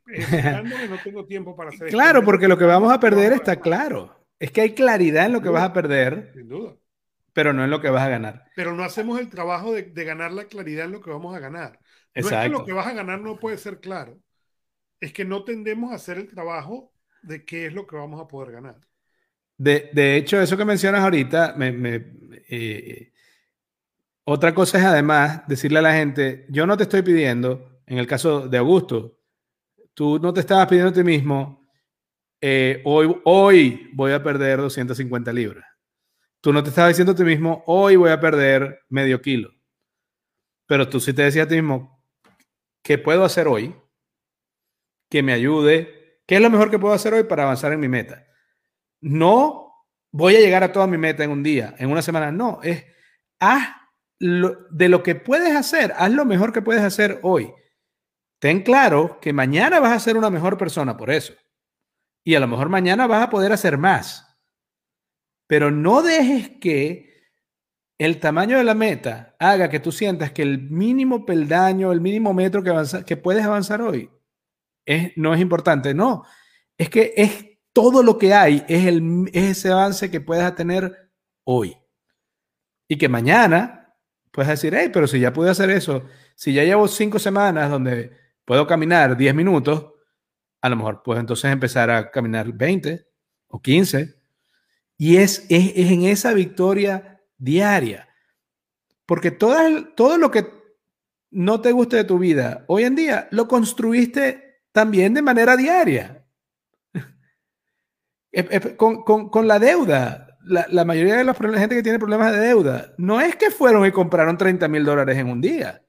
no 0.89 0.97
tengo 1.03 1.25
tiempo 1.25 1.55
para 1.55 1.69
hacer 1.69 1.87
esto. 1.87 1.97
Claro, 1.97 2.23
porque 2.23 2.47
lo 2.47 2.57
que 2.57 2.65
vamos 2.65 2.91
a 2.91 2.99
perder 2.99 3.33
está 3.33 3.59
claro. 3.59 4.15
Es 4.39 4.51
que 4.51 4.61
hay 4.61 4.73
claridad 4.73 5.27
en 5.27 5.33
lo 5.33 5.41
que 5.41 5.49
vas 5.49 5.63
a 5.63 5.73
perder. 5.73 6.31
Sin 6.33 6.47
duda. 6.47 6.75
Pero 7.33 7.53
no 7.53 7.63
en 7.63 7.69
lo 7.69 7.79
que 7.79 7.89
vas 7.89 8.03
a 8.03 8.09
ganar. 8.09 8.45
Pero 8.55 8.73
no 8.73 8.83
hacemos 8.83 9.19
el 9.19 9.29
trabajo 9.29 9.71
de, 9.71 9.83
ganar 10.03 10.31
la 10.31 10.45
claridad 10.45 10.85
en 10.85 10.91
lo 10.91 11.01
que 11.01 11.11
vamos 11.11 11.35
a 11.35 11.39
ganar. 11.39 11.79
No 12.15 12.27
es 12.27 12.27
que 12.27 12.49
lo 12.49 12.65
que 12.65 12.73
vas 12.73 12.87
a 12.87 12.93
ganar 12.93 13.21
no 13.21 13.39
puede 13.39 13.57
ser 13.57 13.79
claro. 13.79 14.19
Es 14.99 15.13
que 15.13 15.25
no 15.25 15.43
tendemos 15.43 15.91
a 15.91 15.95
hacer 15.95 16.17
el 16.17 16.27
trabajo 16.27 16.90
de 17.21 17.45
qué 17.45 17.67
es 17.67 17.73
lo 17.73 17.85
que 17.85 17.95
vamos 17.95 18.19
a 18.19 18.27
poder 18.27 18.53
ganar. 18.53 18.79
De, 19.57 19.89
de 19.93 20.15
hecho, 20.15 20.41
eso 20.41 20.57
que 20.57 20.65
mencionas 20.65 21.01
ahorita, 21.01 21.55
eh, 21.59 23.11
otra 24.23 24.53
cosa 24.53 24.79
es 24.79 24.85
además 24.85 25.47
decirle 25.47 25.79
a 25.79 25.83
la 25.83 25.93
gente, 25.93 26.45
yo 26.49 26.65
no 26.65 26.77
te 26.77 26.83
estoy 26.83 27.01
pidiendo, 27.01 27.81
en 27.85 27.97
el 27.97 28.07
caso 28.07 28.47
de 28.47 28.57
Augusto, 28.57 29.19
tú 29.93 30.19
no 30.19 30.33
te 30.33 30.39
estabas 30.39 30.67
pidiendo 30.67 30.89
a 30.89 30.93
ti 30.93 31.03
mismo, 31.03 31.61
eh, 32.41 32.81
hoy, 32.85 33.21
hoy 33.25 33.91
voy 33.93 34.13
a 34.13 34.23
perder 34.23 34.59
250 34.59 35.31
libras. 35.31 35.65
Tú 36.41 36.51
no 36.51 36.63
te 36.63 36.69
estabas 36.69 36.89
diciendo 36.89 37.11
a 37.11 37.15
ti 37.15 37.23
mismo, 37.23 37.63
hoy 37.67 37.95
voy 37.95 38.09
a 38.09 38.19
perder 38.19 38.79
medio 38.89 39.21
kilo. 39.21 39.51
Pero 40.65 40.89
tú 40.89 40.99
sí 40.99 41.13
te 41.13 41.21
decías 41.21 41.45
a 41.45 41.49
ti 41.49 41.55
mismo, 41.55 42.03
¿qué 42.81 42.97
puedo 42.97 43.23
hacer 43.23 43.47
hoy? 43.47 43.75
Que 45.07 45.21
me 45.21 45.33
ayude. 45.33 46.00
¿Qué 46.31 46.37
es 46.37 46.41
lo 46.41 46.49
mejor 46.49 46.71
que 46.71 46.79
puedo 46.79 46.93
hacer 46.93 47.13
hoy 47.13 47.25
para 47.25 47.43
avanzar 47.43 47.73
en 47.73 47.81
mi 47.81 47.89
meta? 47.89 48.25
No 49.01 49.85
voy 50.13 50.37
a 50.37 50.39
llegar 50.39 50.63
a 50.63 50.71
toda 50.71 50.87
mi 50.87 50.97
meta 50.97 51.25
en 51.25 51.29
un 51.29 51.43
día, 51.43 51.75
en 51.77 51.91
una 51.91 52.01
semana. 52.01 52.31
No, 52.31 52.61
es 52.63 52.85
haz 53.37 53.67
de 54.17 54.87
lo 54.87 55.03
que 55.03 55.15
puedes 55.15 55.53
hacer, 55.53 55.91
haz 55.97 56.09
lo 56.09 56.23
mejor 56.23 56.53
que 56.53 56.61
puedes 56.61 56.83
hacer 56.83 57.19
hoy. 57.23 57.53
Ten 58.39 58.61
claro 58.61 59.19
que 59.19 59.33
mañana 59.33 59.81
vas 59.81 59.91
a 59.91 59.99
ser 59.99 60.15
una 60.15 60.29
mejor 60.29 60.57
persona 60.57 60.95
por 60.95 61.11
eso. 61.11 61.33
Y 62.23 62.35
a 62.35 62.39
lo 62.39 62.47
mejor 62.47 62.69
mañana 62.69 63.07
vas 63.07 63.23
a 63.23 63.29
poder 63.29 63.51
hacer 63.51 63.77
más. 63.77 64.25
Pero 65.47 65.69
no 65.69 66.01
dejes 66.01 66.51
que 66.61 67.25
el 67.97 68.21
tamaño 68.21 68.57
de 68.57 68.63
la 68.63 68.73
meta 68.73 69.35
haga 69.37 69.69
que 69.69 69.81
tú 69.81 69.91
sientas 69.91 70.31
que 70.31 70.43
el 70.43 70.61
mínimo 70.69 71.25
peldaño, 71.25 71.91
el 71.91 71.99
mínimo 71.99 72.33
metro 72.33 72.63
que 73.05 73.17
puedes 73.17 73.43
avanzar 73.43 73.81
hoy 73.81 74.09
es, 74.85 75.11
no 75.15 75.33
es 75.33 75.41
importante. 75.41 75.93
No, 75.93 76.23
es 76.77 76.89
que 76.89 77.13
es 77.15 77.51
todo 77.73 78.03
lo 78.03 78.17
que 78.17 78.33
hay, 78.33 78.65
es, 78.67 78.85
el, 78.85 79.29
es 79.33 79.57
ese 79.57 79.71
avance 79.71 80.11
que 80.11 80.21
puedes 80.21 80.53
tener 80.55 81.11
hoy. 81.43 81.77
Y 82.87 82.97
que 82.97 83.07
mañana 83.07 83.95
puedes 84.31 84.49
decir, 84.49 84.73
hey, 84.75 84.89
pero 84.91 85.07
si 85.07 85.19
ya 85.19 85.31
pude 85.31 85.49
hacer 85.49 85.69
eso, 85.69 86.05
si 86.35 86.53
ya 86.53 86.63
llevo 86.63 86.87
cinco 86.87 87.19
semanas 87.19 87.69
donde 87.69 88.11
puedo 88.45 88.67
caminar 88.67 89.15
10 89.15 89.35
minutos, 89.35 89.93
a 90.61 90.69
lo 90.69 90.75
mejor 90.75 91.01
puedes 91.03 91.21
entonces 91.21 91.51
empezar 91.51 91.89
a 91.89 92.11
caminar 92.11 92.51
20 92.51 93.07
o 93.47 93.61
15. 93.61 94.15
Y 94.97 95.17
es, 95.17 95.45
es, 95.49 95.71
en 95.75 96.03
esa 96.03 96.33
victoria 96.33 97.21
diaria. 97.37 98.07
Porque 99.05 99.31
todo, 99.31 99.55
todo 99.95 100.17
lo 100.17 100.29
que 100.29 100.47
no 101.31 101.61
te 101.61 101.71
guste 101.71 101.97
de 101.97 102.03
tu 102.03 102.19
vida 102.19 102.65
hoy 102.67 102.83
en 102.83 102.95
día, 102.95 103.27
lo 103.31 103.47
construiste 103.47 104.50
también 104.71 105.13
de 105.13 105.21
manera 105.21 105.57
diaria. 105.57 106.25
con, 108.77 109.03
con, 109.03 109.29
con 109.29 109.47
la 109.47 109.59
deuda 109.59 110.31
la, 110.43 110.85
mayoría 110.85 111.17
de 111.17 111.23
la 111.23 111.33
gente 111.33 111.75
que 111.75 111.83
tiene 111.83 111.99
problemas 111.99 112.31
de 112.31 112.39
deuda 112.39 112.93
no 112.97 113.21
es 113.21 113.35
que 113.35 113.51
fueron 113.51 113.85
y 113.85 113.91
compraron 113.91 114.37
30 114.37 114.67
mil 114.67 114.83
dólares 114.83 115.17
en 115.17 115.29
un 115.29 115.41
día. 115.41 115.83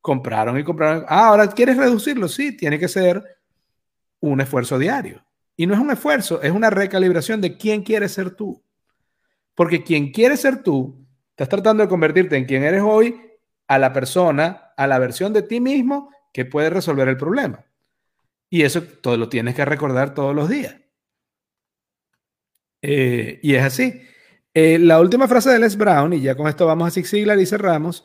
Compraron 0.00 0.58
y 0.58 0.64
compraron. 0.64 1.04
Ah, 1.08 1.28
ahora 1.28 1.48
quieres 1.48 1.76
reducirlo. 1.76 2.28
Sí, 2.28 2.56
tiene 2.56 2.78
que 2.78 2.88
ser 2.88 3.22
un 4.20 4.40
esfuerzo 4.40 4.78
diario. 4.78 5.24
Y 5.56 5.66
no 5.66 5.74
es 5.74 5.80
un 5.80 5.90
esfuerzo, 5.90 6.42
es 6.42 6.50
una 6.50 6.70
recalibración 6.70 7.40
de 7.40 7.56
quién 7.56 7.82
quieres 7.82 8.12
ser 8.12 8.34
tú. 8.34 8.62
Porque 9.54 9.84
quien 9.84 10.10
quiere 10.10 10.36
ser 10.36 10.62
tú, 10.62 11.06
estás 11.30 11.48
tratando 11.48 11.82
de 11.82 11.88
convertirte 11.88 12.36
en 12.36 12.44
quien 12.44 12.64
eres 12.64 12.82
hoy 12.82 13.20
a 13.68 13.78
la 13.78 13.92
persona, 13.92 14.72
a 14.76 14.86
la 14.86 14.98
versión 14.98 15.32
de 15.32 15.42
ti 15.42 15.60
mismo 15.60 16.10
que 16.34 16.44
puede 16.44 16.68
resolver 16.68 17.08
el 17.08 17.16
problema. 17.16 17.64
Y 18.50 18.62
eso 18.62 18.82
todo 18.82 19.16
lo 19.16 19.28
tienes 19.28 19.54
que 19.54 19.64
recordar 19.64 20.14
todos 20.14 20.34
los 20.34 20.48
días. 20.48 20.76
Eh, 22.82 23.38
y 23.40 23.54
es 23.54 23.62
así. 23.62 24.02
Eh, 24.52 24.78
la 24.78 25.00
última 25.00 25.28
frase 25.28 25.50
de 25.50 25.60
Les 25.60 25.76
Brown, 25.76 26.12
y 26.12 26.20
ya 26.20 26.36
con 26.36 26.48
esto 26.48 26.66
vamos 26.66 26.88
a 26.88 26.90
Zig 26.90 27.06
Ziglar 27.06 27.38
y 27.38 27.46
cerramos, 27.46 28.04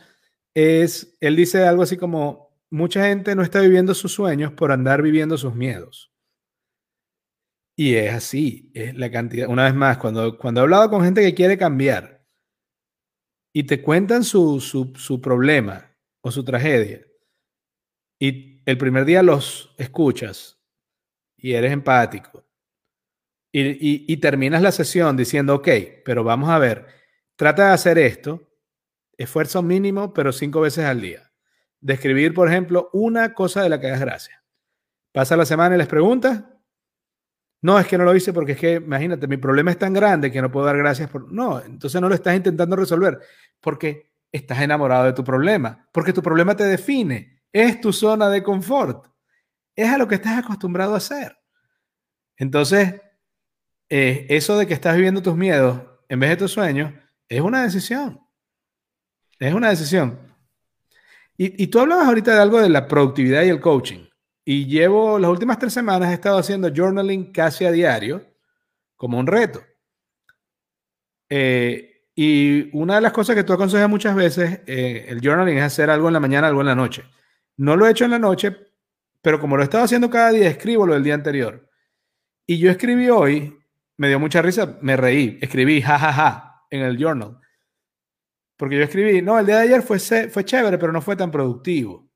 es, 0.54 1.18
él 1.20 1.36
dice 1.36 1.66
algo 1.66 1.84
así 1.84 1.98
como, 1.98 2.56
mucha 2.70 3.06
gente 3.08 3.36
no 3.36 3.42
está 3.42 3.62
viviendo 3.62 3.94
sus 3.96 4.14
sueños 4.14 4.54
por 4.54 4.72
andar 4.72 5.02
viviendo 5.02 5.38
sus 5.38 5.56
miedos. 5.56 6.14
Y 7.76 7.96
es 7.96 8.14
así, 8.14 8.72
es 8.76 8.96
la 8.96 9.10
cantidad, 9.10 9.48
una 9.48 9.64
vez 9.64 9.74
más, 9.74 9.98
cuando, 9.98 10.38
cuando 10.38 10.62
he 10.62 10.64
hablado 10.64 10.90
con 10.90 11.04
gente 11.04 11.22
que 11.22 11.34
quiere 11.34 11.58
cambiar 11.58 12.26
y 13.54 13.64
te 13.64 13.82
cuentan 13.82 14.24
su, 14.24 14.60
su, 14.60 14.94
su 14.96 15.20
problema 15.20 15.96
o 16.22 16.32
su 16.32 16.44
tragedia, 16.44 17.09
y 18.20 18.62
el 18.66 18.78
primer 18.78 19.06
día 19.06 19.24
los 19.24 19.74
escuchas 19.78 20.60
y 21.38 21.54
eres 21.54 21.72
empático 21.72 22.50
y, 23.52 24.18
terminas 24.18 24.62
la 24.62 24.72
sesión 24.72 25.18
diciendo, 25.18 25.56
ok, 25.56 25.68
pero 26.06 26.24
vamos 26.24 26.50
a 26.50 26.60
ver, 26.60 26.88
trata 27.36 27.68
de 27.68 27.74
hacer 27.74 27.98
esto, 27.98 28.48
esfuerzo 29.18 29.64
mínimo, 29.64 30.14
pero 30.14 30.32
cinco 30.32 30.62
veces 30.62 30.86
al 30.86 31.02
día. 31.02 31.32
Describir, 31.82 32.34
por 32.34 32.48
ejemplo, 32.48 32.90
una 32.94 33.34
cosa 33.34 33.64
de 33.64 33.70
la 33.70 33.80
que 33.80 33.88
das 33.88 34.00
gracias. 34.00 34.40
Pasa 35.12 35.36
la 35.36 35.46
semana 35.46 35.76
y 35.76 35.78
les 35.78 35.88
preguntas. 35.88 36.44
No, 37.62 37.80
es 37.80 37.88
que 37.88 37.98
no 37.98 38.06
lo 38.06 38.16
hice 38.16 38.32
porque 38.32 38.54
es 38.54 38.58
que, 38.58 38.74
imagínate, 38.76 39.28
mi 39.28 39.38
problema 39.38 39.72
es 39.72 39.78
tan 39.78 39.94
grande 39.94 40.32
que 40.32 40.42
no 40.42 40.52
puedo 40.52 40.66
dar 40.66 40.78
gracias 40.78 41.10
por... 41.10 41.32
No, 41.32 41.60
entonces 41.62 42.00
no 42.00 42.08
lo 42.08 42.16
estás 42.16 42.36
intentando 42.36 42.76
resolver 42.76 43.20
porque 43.60 44.14
estás 44.32 44.62
enamorado 44.62 45.06
de 45.06 45.14
tu 45.14 45.24
problema, 45.24 45.90
porque 45.92 46.14
tu 46.14 46.22
problema 46.22 46.56
te 46.56 46.64
define, 46.64 47.39
es 47.52 47.82
tu 47.82 47.92
zona 47.94 48.30
de 48.30 48.44
confort, 48.44 49.08
es 49.76 49.90
a 49.90 49.98
lo 49.98 50.08
que 50.08 50.16
estás 50.16 50.38
acostumbrado 50.38 50.94
a 50.94 50.98
hacer. 50.98 51.38
Entonces, 52.38 53.02
eh, 53.90 54.28
eso 54.30 54.58
de 54.58 54.68
que 54.68 54.74
estás 54.74 54.96
viviendo 54.96 55.22
tus 55.22 55.36
miedos 55.36 55.82
en 56.08 56.20
vez 56.20 56.30
de 56.32 56.38
tus 56.38 56.52
sueños 56.52 56.94
es 57.28 57.42
una 57.42 57.64
decisión. 57.64 58.20
Es 59.40 59.54
una 59.54 59.70
decisión. 59.70 60.20
Y, 61.38 61.68
tú 61.68 61.80
hablabas 61.80 62.06
ahorita 62.06 62.34
de 62.36 62.42
algo 62.42 62.60
de 62.60 62.68
la 62.68 62.86
productividad 62.86 63.44
y 63.44 63.50
el 63.50 63.62
coaching. 63.62 64.06
y 64.44 64.66
llevo 64.66 65.18
las 65.20 65.32
últimas 65.32 65.58
tres 65.60 65.72
semanas 65.72 66.10
he 66.10 66.14
estado 66.16 66.38
haciendo 66.38 66.70
journaling 66.76 67.32
casi 67.32 67.66
a 67.66 67.72
diario 67.72 68.22
como 68.98 69.18
un 69.18 69.28
reto. 69.28 69.62
Eh, 71.30 72.04
y 72.16 72.76
una 72.78 72.96
de 72.96 73.02
las 73.02 73.14
cosas 73.14 73.36
que 73.36 73.46
tú 73.46 73.54
aconsejas 73.54 73.88
muchas 73.88 74.16
veces, 74.16 74.60
eh, 74.68 75.06
el 75.08 75.22
journaling 75.22 75.58
es 75.58 75.64
hacer 75.64 75.90
algo 75.90 76.08
en 76.08 76.14
la 76.14 76.20
mañana, 76.20 76.48
algo 76.48 76.60
en 76.60 76.68
la 76.68 76.76
noche. 76.76 77.06
No 77.60 77.76
lo 77.76 77.86
he 77.86 77.92
hecho 77.92 78.06
en 78.06 78.12
la 78.12 78.20
noche, 78.20 78.56
pero 79.22 79.38
como 79.38 79.58
lo 79.58 79.64
he 79.64 79.66
estado 79.66 79.84
haciendo 79.84 80.10
cada 80.10 80.32
día, 80.32 80.48
escribo 80.48 80.88
lo 80.88 80.94
del 80.94 81.04
día 81.04 81.14
anterior. 81.14 81.70
Y 82.48 82.58
yo 82.58 82.72
escribí 82.72 83.10
hoy, 83.10 83.54
me 83.98 84.08
dio 84.08 84.18
mucha 84.18 84.42
risa, 84.42 84.78
me 84.82 84.96
reí, 84.96 85.38
escribí 85.42 85.82
jajaja 85.82 86.14
ja, 86.14 86.32
ja, 86.32 86.66
en 86.70 86.84
el 86.84 86.98
journal. 86.98 87.38
Porque 88.56 88.78
yo 88.78 88.84
escribí, 88.84 89.22
no, 89.22 89.38
el 89.38 89.46
día 89.46 89.58
de 89.58 89.64
ayer 89.64 89.82
fue, 89.82 90.00
fue 90.00 90.46
chévere, 90.46 90.78
pero 90.78 90.94
no 90.94 91.02
fue 91.02 91.18
tan 91.18 91.32
productivo. 91.32 92.10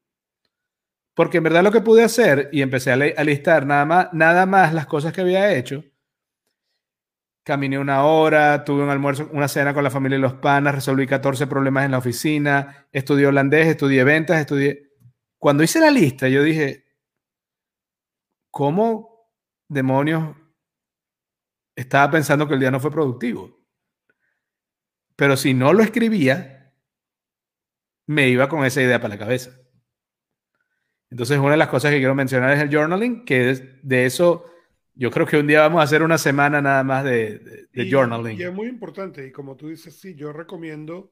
Porque 1.13 1.39
en 1.39 1.43
verdad 1.43 1.61
lo 1.61 1.73
que 1.73 1.81
pude 1.81 2.05
hacer, 2.05 2.47
y 2.53 2.61
empecé 2.61 2.93
a, 2.93 2.95
listar 2.95 3.65
nada 3.65 3.83
más, 3.83 4.13
nada 4.13 4.45
más 4.45 4.73
las 4.73 4.87
cosas 4.87 5.11
que 5.11 5.19
había 5.19 5.53
hecho, 5.53 5.83
caminé 7.43 7.77
una 7.77 8.05
hora, 8.05 8.63
tuve 8.63 8.81
un 8.81 8.89
almuerzo, 8.89 9.29
una 9.33 9.49
cena 9.49 9.73
con 9.73 9.83
la 9.83 9.89
familia 9.89 10.17
y 10.17 10.21
los 10.21 10.35
panas, 10.35 10.73
resolví 10.73 11.05
14 11.05 11.47
problemas 11.47 11.83
en 11.83 11.91
la 11.91 11.97
oficina, 11.97 12.87
estudié 12.93 13.27
holandés, 13.27 13.67
estudié 13.67 14.05
ventas, 14.05 14.39
estudié... 14.39 14.92
Cuando 15.43 15.61
hice 15.61 15.81
la 15.81 15.91
lista, 15.91 16.29
yo 16.29 16.41
dije, 16.41 16.85
¿cómo 18.49 19.29
demonios 19.67 20.37
estaba 21.75 22.09
pensando 22.09 22.47
que 22.47 22.53
el 22.53 22.61
día 22.61 22.71
no 22.71 22.79
fue 22.79 22.89
productivo? 22.89 23.53
Pero 25.17 25.35
si 25.35 25.53
no 25.53 25.73
lo 25.73 25.83
escribía, 25.83 26.73
me 28.05 28.29
iba 28.29 28.47
con 28.47 28.63
esa 28.63 28.81
idea 28.81 29.01
para 29.01 29.15
la 29.15 29.19
cabeza. 29.19 29.51
Entonces, 31.09 31.37
una 31.37 31.51
de 31.51 31.57
las 31.57 31.67
cosas 31.67 31.91
que 31.91 31.97
quiero 31.97 32.15
mencionar 32.15 32.53
es 32.53 32.61
el 32.61 32.73
journaling, 32.73 33.25
que 33.25 33.79
de 33.83 34.05
eso 34.05 34.45
yo 34.93 35.11
creo 35.11 35.27
que 35.27 35.35
un 35.35 35.47
día 35.47 35.59
vamos 35.59 35.81
a 35.81 35.83
hacer 35.83 36.03
una 36.03 36.17
semana 36.17 36.61
nada 36.61 36.85
más 36.85 37.03
de, 37.03 37.67
journaling. 37.73 38.39
Y 38.39 38.43
es 38.43 38.53
muy 38.53 38.67
importante, 38.67 39.27
y 39.27 39.33
como 39.33 39.57
tú 39.57 39.67
dices, 39.67 39.93
sí, 39.99 40.15
yo 40.15 40.31
recomiendo 40.31 41.11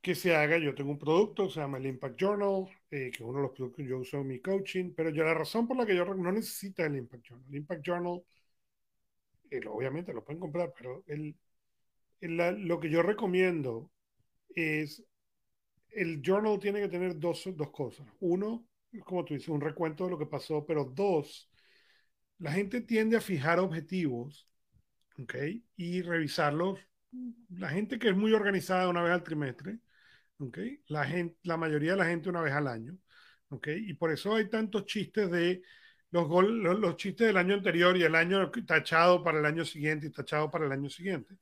que 0.00 0.16
se 0.16 0.34
haga. 0.34 0.58
Yo 0.58 0.74
tengo 0.74 0.90
un 0.90 0.98
producto, 0.98 1.48
se 1.48 1.60
llama 1.60 1.78
el 1.78 1.86
Impact 1.86 2.18
Journal, 2.20 2.66
eh, 2.90 3.10
que 3.10 3.16
es 3.16 3.20
uno 3.20 3.38
de 3.38 3.42
los 3.44 3.52
productos 3.52 3.84
que 3.84 3.88
yo 3.90 3.98
uso 3.98 4.18
en 4.18 4.26
mi 4.26 4.40
coaching, 4.40 4.92
pero 4.96 5.10
yo 5.10 5.24
la 5.24 5.34
razón 5.34 5.66
por 5.68 5.76
la 5.76 5.86
que 5.86 5.96
yo 5.96 6.04
no 6.04 6.32
necesito 6.32 6.84
el 6.84 6.96
Impact 6.96 7.24
Journal. 7.28 7.46
El 7.50 7.56
Impact 7.56 7.86
Journal, 7.86 8.22
eh, 9.50 9.60
obviamente 9.68 10.12
lo 10.12 10.24
pueden 10.24 10.40
comprar, 10.40 10.72
pero 10.76 11.04
el, 11.06 11.34
lo 12.20 12.80
que 12.80 12.90
yo 12.90 13.02
recomiendo 13.02 13.90
es, 14.54 15.04
el 15.90 16.22
journal 16.22 16.58
tiene 16.58 16.80
que 16.80 16.88
tener 16.88 17.18
dos, 17.18 17.44
dos 17.54 17.70
cosas. 17.70 18.06
Uno, 18.20 18.66
como 19.04 19.24
tú 19.24 19.34
dices, 19.34 19.48
un 19.48 19.60
recuento 19.60 20.04
de 20.04 20.10
lo 20.10 20.18
que 20.18 20.26
pasó, 20.26 20.66
pero 20.66 20.84
dos, 20.84 21.50
la 22.38 22.52
gente 22.52 22.80
tiende 22.80 23.16
a 23.16 23.20
fijar 23.20 23.58
objetivos, 23.60 24.48
¿ok? 25.18 25.34
Y 25.76 26.02
revisarlos. 26.02 26.78
La 27.50 27.70
gente 27.70 27.98
que 27.98 28.08
es 28.10 28.16
muy 28.16 28.32
organizada 28.32 28.88
una 28.88 29.02
vez 29.02 29.12
al 29.12 29.24
trimestre, 29.24 29.78
La, 30.86 31.04
gente, 31.04 31.36
la 31.42 31.56
mayoría 31.56 31.92
de 31.92 31.98
la 31.98 32.06
gente 32.06 32.30
una 32.30 32.40
vez 32.40 32.54
al 32.54 32.66
año, 32.66 32.96
¿ok? 33.50 33.68
Y 33.76 33.94
por 33.94 34.10
eso 34.10 34.34
hay 34.34 34.48
tantos 34.48 34.86
chistes 34.86 35.30
de 35.30 35.62
los, 36.10 36.28
los, 36.28 36.96
chistes 36.96 37.26
del 37.26 37.36
año 37.36 37.54
anterior 37.54 37.96
y 37.96 38.02
el 38.02 38.14
año 38.14 38.50
tachado 38.66 39.22
para 39.22 39.38
el 39.38 39.44
año 39.44 39.64
siguiente 39.64 40.06
y 40.06 40.10
tachado 40.10 40.50
para 40.50 40.64
el 40.64 40.72
año 40.72 40.88
siguiente. 40.88 41.36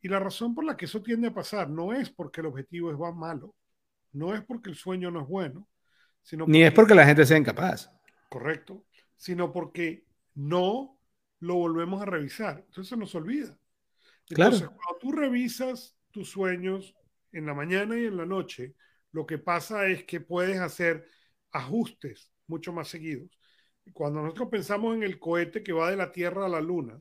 Y 0.00 0.08
la 0.08 0.20
razón 0.20 0.54
por 0.54 0.64
la 0.64 0.76
que 0.76 0.84
eso 0.84 1.02
tiende 1.02 1.28
a 1.28 1.34
pasar 1.34 1.70
no 1.70 1.92
es 1.92 2.10
porque 2.10 2.40
el 2.40 2.46
objetivo 2.48 2.92
es 2.92 3.16
malo, 3.16 3.54
no 4.12 4.34
es 4.34 4.42
porque 4.42 4.70
el 4.70 4.76
sueño 4.76 5.10
no 5.10 5.22
es 5.22 5.26
bueno, 5.26 5.66
sino 6.22 6.46
ni 6.46 6.62
es 6.62 6.72
porque 6.72 6.94
la 6.94 7.06
gente 7.06 7.24
sea 7.24 7.38
incapaz. 7.38 7.90
Correcto, 8.28 8.84
sino 9.16 9.52
porque 9.52 10.04
no 10.34 10.98
lo 11.40 11.54
volvemos 11.54 12.02
a 12.02 12.04
revisar. 12.04 12.62
Entonces 12.66 12.88
se 12.88 12.96
nos 12.96 13.14
olvida. 13.14 13.58
Entonces, 14.28 14.68
cuando 14.68 14.98
tú 15.00 15.12
revisas 15.12 15.96
tus 16.10 16.30
sueños 16.30 16.94
en 17.32 17.46
la 17.46 17.54
mañana 17.54 17.98
y 17.98 18.06
en 18.06 18.16
la 18.16 18.26
noche, 18.26 18.74
lo 19.12 19.26
que 19.26 19.38
pasa 19.38 19.86
es 19.86 20.04
que 20.04 20.20
puedes 20.20 20.58
hacer 20.58 21.06
ajustes 21.52 22.30
mucho 22.46 22.72
más 22.72 22.88
seguidos. 22.88 23.30
Cuando 23.92 24.22
nosotros 24.22 24.48
pensamos 24.50 24.96
en 24.96 25.02
el 25.02 25.18
cohete 25.18 25.62
que 25.62 25.72
va 25.72 25.90
de 25.90 25.96
la 25.96 26.12
Tierra 26.12 26.46
a 26.46 26.48
la 26.48 26.60
Luna, 26.60 27.00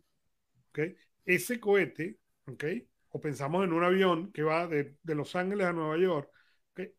¿okay? 0.69 0.95
ese 1.25 1.59
cohete, 1.59 2.17
¿okay? 2.45 2.88
o 3.09 3.21
pensamos 3.21 3.63
en 3.63 3.73
un 3.73 3.84
avión 3.84 4.32
que 4.32 4.43
va 4.43 4.67
de, 4.67 4.95
Los 5.03 5.36
Ángeles 5.36 5.67
a 5.67 5.73
Nueva 5.73 5.97
York, 5.97 6.32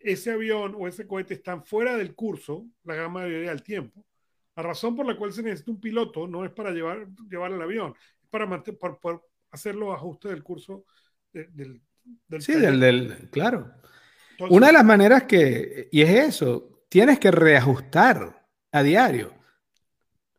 ese 0.00 0.32
avión 0.32 0.74
o 0.76 0.88
ese 0.88 1.06
cohete 1.06 1.34
están 1.34 1.64
fuera 1.64 1.96
del 1.96 2.14
curso 2.14 2.66
la 2.82 2.96
gran 2.96 3.12
mayoría 3.12 3.50
del 3.50 3.62
tiempo. 3.62 4.04
La 4.56 4.64
razón 4.64 4.96
por 4.96 5.06
la 5.06 5.16
cual 5.16 5.32
se 5.32 5.42
necesita 5.42 5.70
un 5.70 5.80
piloto 5.80 6.26
no 6.26 6.44
es 6.44 6.50
para 6.50 6.72
llevar, 6.72 7.06
llevar 7.30 7.52
el 7.52 7.62
avión, 7.62 7.94
es 8.20 8.28
para, 8.28 8.60
hacer 9.50 9.76
los 9.76 9.94
ajustes 9.94 10.32
del 10.32 10.42
curso 10.42 10.84
del, 11.32 11.80
del, 12.28 12.42
Sí, 12.42 12.54
del, 12.54 13.28
claro. 13.30 13.72
Una 14.50 14.68
de 14.68 14.72
las 14.72 14.84
maneras 14.84 15.24
que, 15.24 15.88
y 15.90 16.02
es 16.02 16.10
eso, 16.10 16.84
tienes 16.88 17.18
que 17.18 17.30
reajustar 17.30 18.46
a 18.72 18.82
diario. 18.82 19.34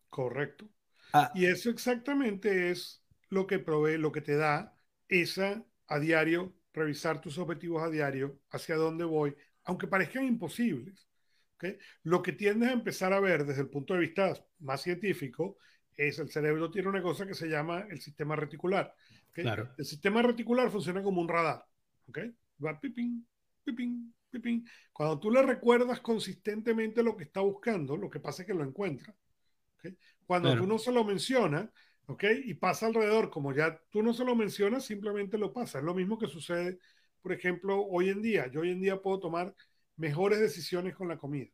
Correcto. 0.10 0.70
Ah. 1.14 1.32
Y 1.36 1.46
eso 1.46 1.70
exactamente 1.70 2.72
es 2.72 3.04
lo 3.30 3.46
que 3.48 3.60
provee, 3.60 3.98
lo 3.98 4.12
que 4.12 4.22
te 4.22 4.36
da 4.36 4.76
esa 5.08 5.64
a 5.88 6.00
diario, 6.00 6.54
revisar 6.74 7.20
tus 7.20 7.38
objetivos 7.38 7.84
a 7.84 7.90
diario, 7.90 8.40
hacia 8.52 8.76
dónde 8.76 9.04
voy, 9.04 9.36
aunque 9.64 9.88
parezcan 9.88 10.26
imposibles. 10.26 11.08
Lo 12.04 12.22
que 12.22 12.32
tiendes 12.32 12.70
a 12.70 12.74
empezar 12.74 13.12
a 13.12 13.20
ver 13.20 13.46
desde 13.46 13.62
el 13.62 13.70
punto 13.70 13.94
de 13.94 14.00
vista 14.00 14.34
más 14.60 14.82
científico 14.82 15.58
es 15.96 16.18
el 16.20 16.32
cerebro 16.32 16.72
tiene 16.72 16.88
una 16.88 17.02
cosa 17.02 17.28
que 17.28 17.34
se 17.34 17.50
llama 17.50 17.86
el 17.90 18.00
sistema 18.00 18.36
reticular. 18.36 18.94
El 19.78 19.86
sistema 19.86 20.22
reticular 20.22 20.70
funciona 20.70 21.02
como 21.02 21.22
un 21.22 21.28
radar. 21.28 21.64
Va 22.64 22.80
pipín, 22.80 23.26
pipín, 23.64 24.14
pipín. 24.30 24.68
Cuando 24.92 25.20
tú 25.20 25.32
le 25.32 25.42
recuerdas 25.42 26.00
consistentemente 26.02 27.04
lo 27.04 27.16
que 27.16 27.24
está 27.24 27.42
buscando, 27.42 27.96
lo 27.96 28.10
que 28.10 28.20
pasa 28.20 28.42
es 28.42 28.48
que 28.48 28.54
lo 28.54 28.64
encuentra. 28.64 29.16
Cuando 30.26 30.56
tú 30.56 30.68
no 30.68 30.78
se 30.78 30.92
lo 30.92 31.04
mencionas, 31.04 31.70
y 32.44 32.54
pasa 32.56 32.88
alrededor, 32.88 33.30
como 33.30 33.54
ya 33.54 33.80
tú 33.90 34.02
no 34.02 34.14
se 34.14 34.26
lo 34.26 34.36
mencionas, 34.36 34.84
simplemente 34.86 35.38
lo 35.38 35.54
pasa. 35.54 35.80
Es 35.80 35.86
lo 35.86 35.94
mismo 35.94 36.18
que 36.18 36.28
sucede, 36.28 36.80
por 37.22 37.32
ejemplo, 37.34 37.86
hoy 37.86 38.10
en 38.10 38.22
día. 38.22 38.48
Yo 38.48 38.62
hoy 38.62 38.72
en 38.72 38.82
día 38.82 39.02
puedo 39.02 39.20
tomar 39.20 39.54
mejores 39.96 40.40
decisiones 40.40 40.96
con 40.96 41.08
la 41.08 41.18
comida. 41.18 41.50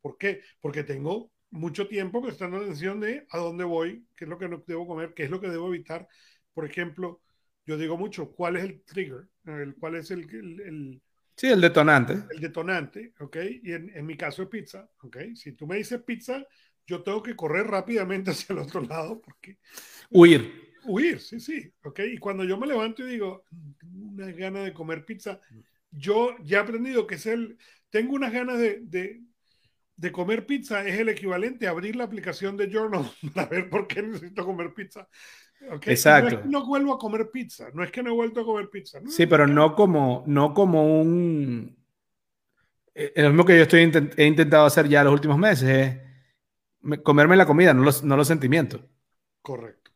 ¿Por 0.00 0.18
qué? 0.18 0.40
Porque 0.60 0.82
tengo 0.82 1.30
mucho 1.50 1.86
tiempo 1.86 2.20
prestando 2.20 2.58
atención 2.58 3.00
de 3.00 3.26
a 3.30 3.38
dónde 3.38 3.64
voy, 3.64 4.06
qué 4.16 4.24
es 4.24 4.28
lo 4.28 4.38
que 4.38 4.48
no 4.48 4.62
debo 4.66 4.86
comer, 4.86 5.14
qué 5.14 5.24
es 5.24 5.30
lo 5.30 5.40
que 5.40 5.48
debo 5.48 5.68
evitar. 5.68 6.08
Por 6.56 6.64
ejemplo, 6.64 7.20
yo 7.66 7.76
digo 7.76 7.98
mucho, 7.98 8.32
¿cuál 8.32 8.56
es 8.56 8.64
el 8.64 8.80
trigger? 8.80 9.28
El, 9.44 9.74
¿Cuál 9.74 9.96
es 9.96 10.10
el, 10.10 10.20
el, 10.22 11.02
Sí, 11.36 11.48
el 11.48 11.60
detonante. 11.60 12.14
El 12.30 12.40
detonante, 12.40 13.12
¿ok? 13.20 13.36
Y 13.62 13.72
en, 13.72 13.90
en, 13.94 14.06
mi 14.06 14.16
caso 14.16 14.42
es 14.42 14.48
pizza, 14.48 14.88
¿ok? 15.02 15.18
Si 15.34 15.52
tú 15.52 15.66
me 15.66 15.76
dices 15.76 16.02
pizza, 16.02 16.46
yo 16.86 17.02
tengo 17.02 17.22
que 17.22 17.36
correr 17.36 17.66
rápidamente 17.66 18.30
hacia 18.30 18.54
el 18.54 18.60
otro 18.60 18.80
lado 18.80 19.20
porque... 19.20 19.58
Huir. 20.08 20.72
Huir, 20.86 21.20
sí, 21.20 21.40
sí, 21.40 21.70
¿ok? 21.84 22.00
Y 22.14 22.16
cuando 22.16 22.42
yo 22.42 22.56
me 22.56 22.66
levanto 22.66 23.06
y 23.06 23.10
digo, 23.10 23.44
una 23.92 24.32
gana 24.32 24.60
de 24.60 24.72
comer 24.72 25.04
pizza, 25.04 25.38
yo 25.90 26.36
ya 26.42 26.56
he 26.56 26.60
aprendido 26.62 27.06
que 27.06 27.16
es 27.16 27.26
el, 27.26 27.58
tengo 27.90 28.14
unas 28.14 28.32
ganas 28.32 28.58
de, 28.58 28.80
de, 28.80 29.20
de, 29.94 30.10
comer 30.10 30.46
pizza, 30.46 30.88
es 30.88 30.98
el 30.98 31.10
equivalente 31.10 31.66
a 31.66 31.72
abrir 31.72 31.96
la 31.96 32.04
aplicación 32.04 32.56
de 32.56 32.70
Journal 32.70 33.10
para 33.34 33.48
ver 33.48 33.68
por 33.68 33.86
qué 33.86 34.00
necesito 34.00 34.42
comer 34.42 34.72
pizza. 34.72 35.06
Exacto. 35.86 36.30
No 36.30 36.36
es 36.36 36.42
que 36.42 36.48
no 36.48 36.66
vuelvo 36.66 36.94
a 36.94 36.98
comer 36.98 37.30
pizza, 37.30 37.68
no 37.72 37.82
es 37.82 37.90
que 37.90 38.02
no 38.02 38.10
he 38.10 38.14
vuelto 38.14 38.40
a 38.40 38.44
comer 38.44 38.68
pizza. 38.70 39.00
sí, 39.08 39.26
pero 39.26 39.46
no 39.46 39.74
como, 39.74 40.24
no 40.26 40.54
como 40.54 41.00
un... 41.00 41.76
Eh, 42.94 43.12
lo 43.16 43.28
mismo 43.28 43.44
que 43.44 43.56
yo 43.56 43.62
estoy 43.62 43.80
he 44.16 44.26
intentado 44.26 44.64
hacer 44.64 44.88
ya 44.88 45.04
los 45.04 45.12
últimos 45.12 45.38
meses, 45.38 45.68
es 45.68 47.02
comerme 47.02 47.36
la 47.36 47.46
comida, 47.46 47.74
no 47.74 47.82
los, 47.82 48.04
no 48.04 48.16
los 48.16 48.28
sentimientos. 48.28 48.80
Correcto. 49.42 49.90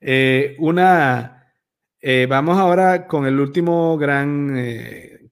Eh, 0.00 0.54
una 0.58 1.52
eh, 2.00 2.26
vamos 2.28 2.56
ahora 2.56 3.08
con 3.08 3.26
el 3.26 3.40
último 3.40 3.98
gran 3.98 4.54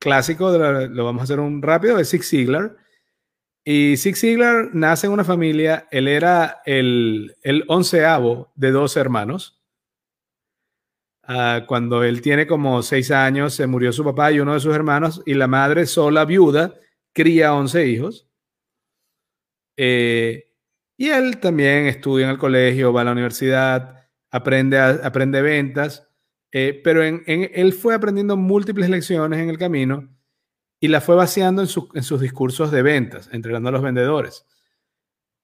clásico, 0.01 0.51
lo 0.51 1.05
vamos 1.05 1.20
a 1.20 1.24
hacer 1.24 1.40
un 1.40 1.62
rápido, 1.62 1.98
es 1.98 2.10
Zig 2.10 2.24
Ziglar. 2.24 2.77
Y 3.68 3.97
Zig 3.97 4.16
Ziglar 4.16 4.70
nace 4.74 5.09
en 5.09 5.12
una 5.12 5.24
familia, 5.24 5.88
él 5.90 6.06
era 6.06 6.62
el, 6.64 7.34
onceavo 7.66 8.52
de 8.55 8.70
dos 8.70 8.97
hermanos. 8.97 9.60
Ah, 11.24 11.64
cuando 11.66 12.05
él 12.05 12.22
tiene 12.22 12.47
como 12.47 12.80
seis 12.82 13.10
años, 13.10 13.55
se 13.55 13.66
murió 13.66 13.93
su 13.93 14.05
papá 14.05 14.30
y 14.30 14.38
uno 14.38 14.55
de 14.55 14.60
sus 14.60 14.72
hermanos, 14.72 15.20
y 15.26 15.34
la 15.34 15.48
madre 15.48 15.86
sola, 15.86 16.24
viuda, 16.24 16.74
cría 17.12 17.55
once 17.55 17.84
hijos. 17.88 18.28
Eh, 19.76 20.52
y 20.97 21.09
él 21.09 21.40
también 21.40 21.86
estudia 21.86 22.26
en 22.26 22.30
el 22.30 22.38
colegio, 22.38 22.93
va 22.93 23.01
a 23.01 23.05
la 23.05 23.12
universidad, 23.12 24.09
aprende, 24.30 24.78
aprende 24.78 25.43
ventas 25.43 26.06
eh, 26.52 26.80
pero 26.82 27.02
él 27.02 27.72
fue 27.72 27.94
aprendiendo 27.94 28.36
múltiples 28.36 28.88
lecciones 28.88 29.40
en 29.40 29.51
el 29.51 29.59
camino 29.59 30.15
y 30.81 30.89
la 30.89 31.01
fue 31.01 31.16
vaciando 31.16 31.62
en, 31.62 31.69
sus 31.69 32.20
discursos 32.20 32.70
de 32.70 32.82
ventas, 32.82 33.28
entregando 33.32 33.69
a 33.69 33.73
los 33.73 33.82
vendedores. 33.82 34.47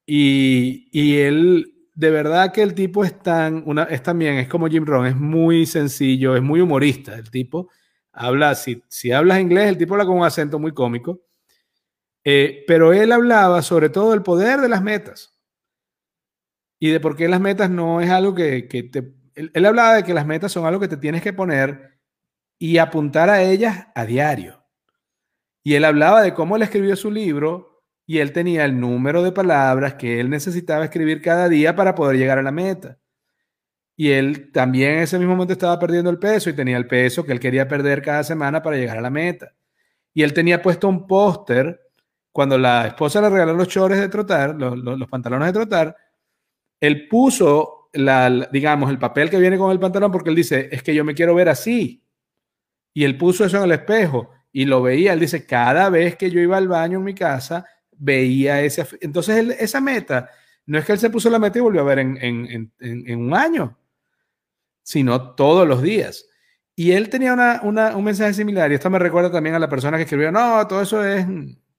Y, 0.07 0.89
y, 0.93 1.19
él, 1.19 1.75
de 1.95 2.11
verdad 2.11 2.53
que 2.53 2.63
el 2.63 2.75
tipo 2.75 3.05
es 3.05 3.19
tan, 3.23 3.63
una, 3.67 3.85
es 3.85 4.03
también, 4.03 4.35
es 4.35 4.49
como 4.49 4.69
Jim 4.69 4.85
Rohn, 4.85 5.07
es 5.07 5.17
muy 5.17 5.67
sencillo, 5.67 6.37
es 6.37 6.43
muy 6.43 6.61
humorista. 6.61 7.15
El 7.15 7.31
tipo 7.31 7.71
habla, 8.13 8.55
si, 8.55 8.83
si 8.89 9.13
hablas 9.13 9.41
inglés, 9.41 9.69
el 9.69 9.79
tipo 9.79 9.95
habla 9.95 10.07
con 10.07 10.19
un 10.19 10.25
acento 10.25 10.59
muy 10.59 10.73
cómico. 10.73 11.23
Eh, 12.25 12.65
pero 12.69 12.93
él 12.93 13.11
hablaba 13.11 13.63
sobre 13.63 13.89
todo 13.89 14.13
del 14.13 14.23
poder 14.23 14.61
de 14.61 14.69
las 14.69 14.83
metas 14.83 15.33
y 16.79 16.91
de 16.91 17.01
por 17.01 17.17
qué 17.17 17.29
las 17.29 17.41
metas 17.41 17.71
no 17.71 18.01
es 18.01 18.11
algo 18.11 18.35
que, 18.35 18.69
que 18.69 18.85
te... 18.85 19.13
él, 19.35 19.67
hablaba 19.67 19.95
de 19.95 20.05
que 20.05 20.15
las 20.15 20.27
metas 20.27 20.53
son 20.53 20.67
algo 20.67 20.81
que 20.81 20.89
te 20.89 20.97
tienes 20.97 21.23
que 21.23 21.33
poner 21.33 21.99
y 22.59 22.79
apuntar 22.79 23.29
a 23.29 23.43
ellas 23.43 23.89
a 23.95 24.05
diario. 24.05 24.62
Y 25.63 25.75
él 25.75 25.85
hablaba 25.85 26.23
de 26.23 26.35
cómo 26.35 26.57
él 26.57 26.63
escribió 26.63 26.97
su 26.97 27.11
libro 27.11 27.83
y 28.07 28.19
él 28.19 28.33
tenía 28.33 28.65
el 28.65 28.79
número 28.79 29.23
de 29.23 29.33
palabras 29.33 29.95
que 29.95 30.21
él 30.21 30.29
necesitaba 30.29 30.85
escribir 30.85 31.23
cada 31.23 31.49
día 31.49 31.77
para 31.77 31.95
poder 31.95 32.17
llegar 32.17 32.39
a 32.39 32.43
la 32.43 32.51
meta. 32.51 32.99
Y 33.97 34.11
él 34.11 34.51
también 34.53 34.93
en 34.93 34.99
ese 35.01 35.19
mismo 35.19 35.35
momento 35.35 35.53
estaba 35.53 35.79
perdiendo 35.79 36.11
el 36.11 36.19
peso 36.19 36.51
y 36.51 36.55
tenía 36.55 36.77
el 36.77 36.87
peso 36.87 37.25
que 37.25 37.33
él 37.33 37.41
quería 37.41 37.69
perder 37.69 38.03
cada 38.03 38.25
semana 38.25 38.63
para 38.63 38.77
llegar 38.77 38.99
a 38.99 39.03
la 39.03 39.11
meta. 39.11 39.55
Y 40.15 40.23
él 40.23 40.33
tenía 40.33 40.61
puesto 40.61 40.89
un 40.89 41.07
póster 41.07 41.81
cuando 42.33 42.59
la 42.59 42.87
esposa 42.89 43.21
le 43.21 43.31
regaló 43.31 43.55
los 43.55 43.69
chores 43.69 44.01
de 44.01 44.09
trotar, 44.09 44.57
los, 44.57 45.09
pantalones 45.09 45.49
de 45.49 45.53
trotar, 45.53 45.97
él 46.81 47.07
puso, 47.07 47.91
la, 47.93 48.49
digamos, 48.51 48.91
el 48.91 48.99
papel 48.99 49.31
que 49.31 49.39
viene 49.39 49.59
con 49.59 49.71
el 49.71 49.79
pantalón 49.79 50.11
porque 50.11 50.31
él 50.31 50.37
dice, 50.37 50.69
es 50.73 50.83
que 50.83 50.95
yo 50.95 51.05
me 51.05 51.15
quiero 51.15 51.35
ver 51.35 51.49
así. 51.49 52.03
Y 52.95 53.05
él 53.05 53.17
puso 53.17 53.45
eso 53.45 53.59
en 53.59 53.65
el 53.65 53.73
espejo 53.73 54.31
y 54.53 54.67
lo 54.67 54.83
veía. 54.83 55.15
Él 55.15 55.21
dice, 55.21 55.47
cada 55.47 55.89
vez 55.89 56.17
que 56.17 56.31
yo 56.31 56.41
iba 56.41 56.57
al 56.57 56.69
baño 56.69 56.99
en 56.99 57.05
mi 57.05 57.15
casa, 57.15 57.65
veía 57.91 58.61
ese. 58.63 58.87
Entonces, 59.01 59.57
esa 59.59 59.81
meta, 59.81 60.31
no 60.67 60.79
es 60.79 60.85
que 60.85 60.93
él 60.93 60.99
se 60.99 61.11
puso 61.11 61.31
la 61.31 61.39
meta 61.39 61.59
y 61.59 61.63
volvió 61.63 61.81
a 61.81 61.85
ver 61.85 61.99
en, 62.01 62.73
un 63.19 63.35
año, 63.35 63.79
sino 64.83 65.35
todos 65.35 65.67
los 65.67 65.83
días. 65.83 66.27
Y 66.75 66.93
él 66.93 67.09
tenía 67.09 67.61
un 67.63 68.05
mensaje 68.05 68.35
similar, 68.35 68.71
y 68.71 68.75
esto 68.75 68.91
me 68.91 68.99
recuerda 68.99 69.31
también 69.31 69.55
a 69.55 69.59
la 69.59 69.69
persona 69.69 69.97
que 69.97 70.05
escribió, 70.05 70.31
no, 70.33 70.67
todo 70.67 70.83
eso 70.83 71.05
es, 71.05 71.27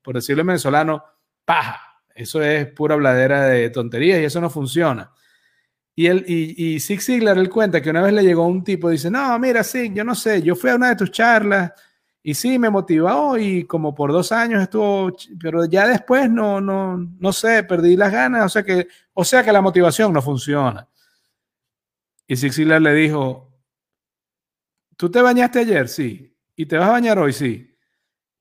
por 0.02 0.16
decirlo 0.16 0.42
en 0.42 0.48
venezolano, 0.48 1.04
paja. 1.46 1.80
Eso 2.16 2.44
es 2.44 2.68
pura 2.68 2.96
bladera 2.96 3.46
de 3.46 3.72
tonterías 3.72 4.20
y 4.22 4.26
eso 4.26 4.40
no 4.40 4.50
funciona. 4.52 5.12
Y, 5.96 6.06
él, 6.06 6.24
y, 6.28 6.76
y 6.76 6.80
Zig 6.80 7.02
Ziglar, 7.02 7.40
él 7.40 7.50
cuenta 7.50 7.82
que 7.82 7.90
una 7.90 8.04
vez 8.04 8.14
le 8.14 8.24
llegó 8.24 8.46
un 8.46 8.64
tipo 8.64 8.90
dice, 8.90 9.10
no, 9.10 9.38
mira, 9.40 9.64
Zig, 9.64 9.94
yo 9.94 10.04
no 10.04 10.14
sé, 10.14 10.44
yo 10.44 10.56
fui 10.56 10.70
a 10.70 10.76
una 10.76 10.90
de 10.90 10.96
tus 10.96 11.12
charlas 11.12 11.72
y 12.24 12.34
sí, 12.34 12.58
me 12.58 12.70
motivó 12.70 13.38
y 13.38 13.66
como 13.66 13.94
por 13.94 14.12
dos 14.12 14.32
años 14.32 14.64
estuvo, 14.64 15.12
pero 15.40 15.66
ya 15.66 15.88
después 15.88 16.30
no, 16.32 16.62
no, 16.62 16.98
no 16.98 17.34
sé, 17.34 17.64
perdí 17.64 17.98
las 17.98 18.12
ganas, 18.12 18.46
o 18.46 18.50
sea 18.50 18.64
que, 18.64 18.88
o 19.14 19.26
sea 19.26 19.44
que 19.44 19.52
la 19.52 19.62
motivación 19.62 20.14
no 20.14 20.22
funciona. 20.22 20.88
Y 22.26 22.38
Zig 22.38 22.54
Ziglar 22.54 22.82
le 22.82 22.94
dijo, 22.94 23.52
¿tú 24.96 25.12
te 25.12 25.22
bañaste 25.22 25.60
ayer? 25.60 25.90
Sí. 25.90 26.36
¿Y 26.56 26.66
te 26.66 26.78
vas 26.78 26.88
a 26.88 26.94
bañar 26.94 27.20
hoy? 27.20 27.34
Sí. 27.34 27.76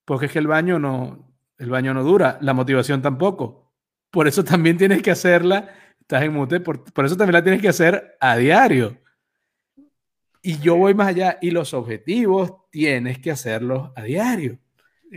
Porque 0.04 0.26
es 0.26 0.32
que 0.32 0.38
el 0.38 0.46
baño 0.46 0.78
no, 0.78 1.34
el 1.58 1.68
baño 1.68 1.92
no 1.92 2.04
dura, 2.04 2.38
la 2.40 2.54
motivación 2.54 3.02
tampoco. 3.02 3.72
Por 4.10 4.28
eso 4.28 4.44
también 4.44 4.78
tienes 4.78 5.02
que 5.02 5.10
hacerla 5.10 5.68
estás 6.02 6.22
en 6.22 6.32
mute, 6.32 6.60
por, 6.60 6.84
eso 7.04 7.16
también 7.16 7.32
la 7.32 7.42
tienes 7.42 7.62
que 7.62 7.68
hacer 7.68 8.16
a 8.20 8.36
diario. 8.36 8.98
Y 10.42 10.58
yo 10.58 10.76
voy 10.76 10.92
más 10.92 11.08
allá, 11.08 11.38
y 11.40 11.52
los 11.52 11.72
objetivos 11.72 12.68
tienes 12.70 13.20
que 13.20 13.30
hacerlos 13.30 13.92
a 13.94 14.02
diario. 14.02 14.58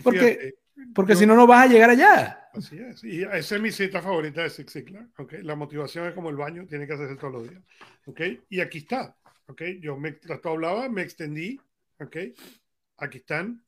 Porque, 0.03 0.55
porque 0.93 1.15
si 1.15 1.25
no, 1.25 1.35
no 1.35 1.47
vas 1.47 1.65
a 1.65 1.71
llegar 1.71 1.89
allá. 1.89 2.49
Así 2.53 2.77
es. 2.77 3.03
Y 3.03 3.23
esa 3.23 3.55
es 3.55 3.61
mi 3.61 3.71
cita 3.71 4.01
favorita 4.01 4.43
de 4.43 4.49
Six 4.49 4.71
Ziglar. 4.71 5.07
¿okay? 5.17 5.41
La 5.41 5.55
motivación 5.55 6.07
es 6.07 6.13
como 6.13 6.29
el 6.29 6.35
baño, 6.35 6.65
tiene 6.67 6.87
que 6.87 6.93
hacerse 6.93 7.15
todos 7.15 7.33
los 7.33 7.49
días. 7.49 7.61
¿okay? 8.05 8.41
Y 8.49 8.61
aquí 8.61 8.79
está. 8.79 9.17
¿okay? 9.47 9.79
Yo 9.79 9.97
me 9.97 10.13
tú 10.13 10.49
hablaba, 10.49 10.87
me 10.89 11.01
extendí. 11.01 11.59
¿okay? 11.99 12.33
Aquí 12.97 13.17
están 13.17 13.63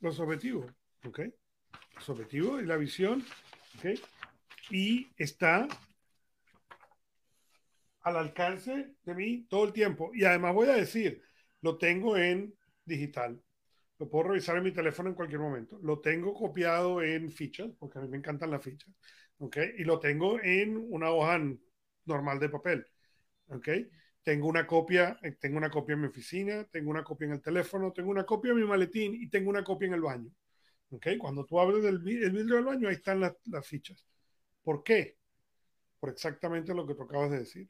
los 0.00 0.18
objetivos. 0.20 0.72
¿okay? 1.04 1.34
Los 1.96 2.08
objetivos 2.08 2.62
y 2.62 2.66
la 2.66 2.76
visión. 2.76 3.24
¿okay? 3.78 4.00
Y 4.70 5.08
está 5.16 5.66
al 8.04 8.16
alcance 8.16 8.94
de 9.02 9.14
mí 9.14 9.46
todo 9.48 9.64
el 9.64 9.72
tiempo. 9.72 10.10
Y 10.14 10.24
además 10.24 10.54
voy 10.54 10.68
a 10.68 10.74
decir, 10.74 11.22
lo 11.62 11.78
tengo 11.78 12.16
en 12.16 12.54
digital. 12.84 13.42
Lo 13.98 14.08
puedo 14.10 14.28
revisar 14.28 14.56
en 14.56 14.64
mi 14.64 14.72
teléfono 14.72 15.08
en 15.08 15.14
cualquier 15.14 15.40
momento. 15.40 15.78
Lo 15.82 16.00
tengo 16.00 16.34
copiado 16.34 17.02
en 17.02 17.30
fichas, 17.30 17.70
porque 17.78 17.98
a 17.98 18.02
mí 18.02 18.08
me 18.08 18.18
encantan 18.18 18.50
las 18.50 18.62
fichas. 18.62 18.92
¿Ok? 19.38 19.56
Y 19.78 19.84
lo 19.84 19.98
tengo 19.98 20.38
en 20.40 20.76
una 20.76 21.10
hoja 21.10 21.40
normal 22.04 22.38
de 22.38 22.48
papel. 22.50 22.86
¿Ok? 23.48 23.68
Tengo 24.22 24.48
una 24.48 24.66
copia, 24.66 25.18
eh, 25.22 25.32
tengo 25.32 25.56
una 25.56 25.70
copia 25.70 25.94
en 25.94 26.02
mi 26.02 26.06
oficina, 26.08 26.64
tengo 26.64 26.90
una 26.90 27.04
copia 27.04 27.26
en 27.26 27.32
el 27.32 27.42
teléfono, 27.42 27.92
tengo 27.92 28.10
una 28.10 28.24
copia 28.24 28.50
en 28.50 28.58
mi 28.58 28.64
maletín 28.64 29.14
y 29.14 29.28
tengo 29.30 29.50
una 29.50 29.64
copia 29.64 29.86
en 29.86 29.94
el 29.94 30.02
baño. 30.02 30.30
¿Ok? 30.90 31.08
Cuando 31.18 31.46
tú 31.46 31.58
abres 31.58 31.84
el 31.84 31.98
vidrio 32.00 32.56
del 32.56 32.64
baño, 32.64 32.88
ahí 32.88 32.96
están 32.96 33.20
las, 33.20 33.34
las 33.46 33.66
fichas. 33.66 34.06
¿Por 34.62 34.82
qué? 34.82 35.18
Por 36.00 36.10
exactamente 36.10 36.74
lo 36.74 36.86
que 36.86 36.94
tú 36.94 37.04
acabas 37.04 37.30
de 37.30 37.38
decir 37.38 37.68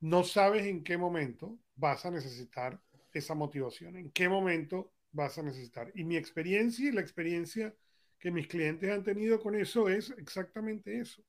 no 0.00 0.24
sabes 0.24 0.66
en 0.66 0.82
qué 0.82 0.96
momento 0.96 1.58
vas 1.76 2.04
a 2.06 2.10
necesitar 2.10 2.80
esa 3.12 3.34
motivación, 3.34 3.96
en 3.96 4.10
qué 4.10 4.28
momento 4.28 4.92
vas 5.12 5.38
a 5.38 5.42
necesitar. 5.42 5.90
Y 5.94 6.04
mi 6.04 6.16
experiencia 6.16 6.88
y 6.88 6.92
la 6.92 7.00
experiencia 7.00 7.74
que 8.18 8.30
mis 8.30 8.46
clientes 8.46 8.90
han 8.90 9.02
tenido 9.02 9.40
con 9.40 9.54
eso 9.54 9.88
es 9.88 10.10
exactamente 10.18 10.98
eso, 10.98 11.22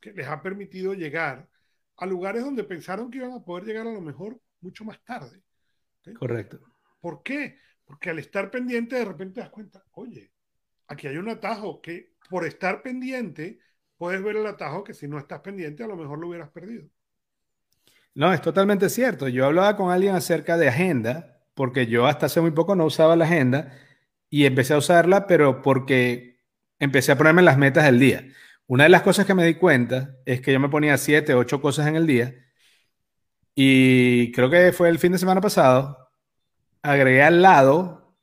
que 0.00 0.12
les 0.12 0.26
ha 0.26 0.42
permitido 0.42 0.94
llegar 0.94 1.48
a 1.96 2.06
lugares 2.06 2.44
donde 2.44 2.64
pensaron 2.64 3.10
que 3.10 3.18
iban 3.18 3.32
a 3.32 3.44
poder 3.44 3.64
llegar 3.64 3.86
a 3.86 3.92
lo 3.92 4.00
mejor 4.00 4.40
mucho 4.60 4.84
más 4.84 5.02
tarde. 5.04 5.42
Correcto. 6.18 6.60
¿Por 7.00 7.22
qué? 7.22 7.58
Porque 7.84 8.10
al 8.10 8.18
estar 8.18 8.50
pendiente 8.50 8.96
de 8.96 9.04
repente 9.04 9.34
te 9.34 9.40
das 9.40 9.50
cuenta, 9.50 9.84
oye, 9.92 10.32
aquí 10.86 11.06
hay 11.06 11.16
un 11.16 11.28
atajo 11.28 11.80
que 11.80 12.14
por 12.28 12.46
estar 12.46 12.82
pendiente 12.82 13.58
puedes 13.96 14.22
ver 14.22 14.36
el 14.36 14.46
atajo 14.46 14.84
que 14.84 14.94
si 14.94 15.08
no 15.08 15.18
estás 15.18 15.40
pendiente 15.40 15.82
a 15.82 15.88
lo 15.88 15.96
mejor 15.96 16.18
lo 16.18 16.28
hubieras 16.28 16.50
perdido. 16.50 16.88
No, 18.14 18.32
es 18.32 18.42
totalmente 18.42 18.88
cierto. 18.90 19.28
Yo 19.28 19.46
hablaba 19.46 19.76
con 19.76 19.90
alguien 19.90 20.14
acerca 20.14 20.56
de 20.56 20.68
agenda, 20.68 21.40
porque 21.54 21.86
yo 21.86 22.06
hasta 22.06 22.26
hace 22.26 22.40
muy 22.40 22.50
poco 22.50 22.74
no 22.76 22.84
usaba 22.84 23.16
la 23.16 23.24
agenda 23.24 23.72
y 24.28 24.46
empecé 24.46 24.74
a 24.74 24.78
usarla, 24.78 25.26
pero 25.26 25.62
porque 25.62 26.40
empecé 26.78 27.12
a 27.12 27.18
ponerme 27.18 27.42
las 27.42 27.58
metas 27.58 27.84
del 27.84 27.98
día. 28.00 28.26
Una 28.66 28.84
de 28.84 28.90
las 28.90 29.02
cosas 29.02 29.26
que 29.26 29.34
me 29.34 29.44
di 29.44 29.54
cuenta 29.54 30.16
es 30.26 30.40
que 30.40 30.52
yo 30.52 30.60
me 30.60 30.68
ponía 30.68 30.96
siete, 30.98 31.34
ocho 31.34 31.60
cosas 31.60 31.86
en 31.88 31.96
el 31.96 32.06
día 32.06 32.34
y 33.54 34.32
creo 34.32 34.50
que 34.50 34.72
fue 34.72 34.88
el 34.88 34.98
fin 34.98 35.12
de 35.12 35.18
semana 35.18 35.40
pasado, 35.40 36.10
agregué 36.82 37.22
al 37.22 37.42
lado 37.42 38.16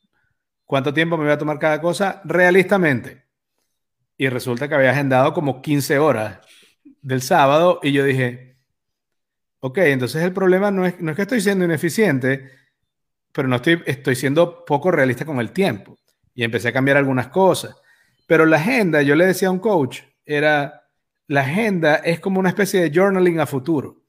cuánto 0.66 0.94
tiempo 0.94 1.18
me 1.18 1.26
iba 1.26 1.34
a 1.34 1.38
tomar 1.38 1.60
cada 1.60 1.82
cosa 1.82 2.22
realistamente. 2.26 3.26
Y 4.18 4.30
resulta 4.30 4.68
que 4.68 4.76
había 4.76 4.92
agendado 4.92 5.34
como 5.34 5.62
15 5.62 6.00
horas 6.00 6.40
del 7.02 7.22
sábado 7.22 7.80
y 7.84 7.92
yo 7.92 8.04
dije, 8.04 8.57
ok, 9.68 9.78
entonces 9.80 10.24
el 10.24 10.34
problema 10.34 10.72
no 10.72 10.86
es, 10.86 11.00
no 11.00 11.12
es 11.12 11.16
que 11.16 11.24
estoy 11.24 11.42
siendo 11.42 11.66
ineficiente, 11.66 12.52
pero 13.32 13.48
no 13.48 13.58
estoy, 13.58 13.82
estoy 13.86 14.16
siendo 14.16 14.66
poco 14.66 14.92
realista 14.92 15.26
con 15.26 15.40
el 15.40 15.52
tiempo. 15.52 15.98
Y 16.34 16.44
empecé 16.44 16.70
a 16.70 16.74
cambiar 16.74 16.98
algunas 16.98 17.28
cosas. 17.28 17.76
Pero 18.28 18.46
la 18.46 18.58
agenda, 18.58 19.02
yo 19.02 19.16
le 19.16 19.26
decía 19.26 19.48
a 19.48 19.52
un 19.52 19.60
coach, 19.60 20.02
era, 20.26 20.84
la 21.28 21.42
agenda 21.42 21.96
es 21.96 22.20
como 22.20 22.40
una 22.40 22.50
especie 22.50 22.82
de 22.82 22.92
journaling 22.94 23.40
a 23.40 23.46
futuro. 23.46 24.04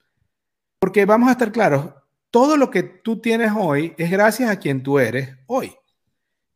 Porque 0.78 1.04
vamos 1.04 1.28
a 1.28 1.32
estar 1.32 1.50
claros, 1.50 1.90
todo 2.30 2.56
lo 2.56 2.70
que 2.70 2.82
tú 2.82 3.20
tienes 3.20 3.52
hoy 3.56 3.94
es 3.98 4.10
gracias 4.10 4.50
a 4.50 4.58
quien 4.58 4.82
tú 4.82 4.98
eres 4.98 5.36
hoy. 5.46 5.74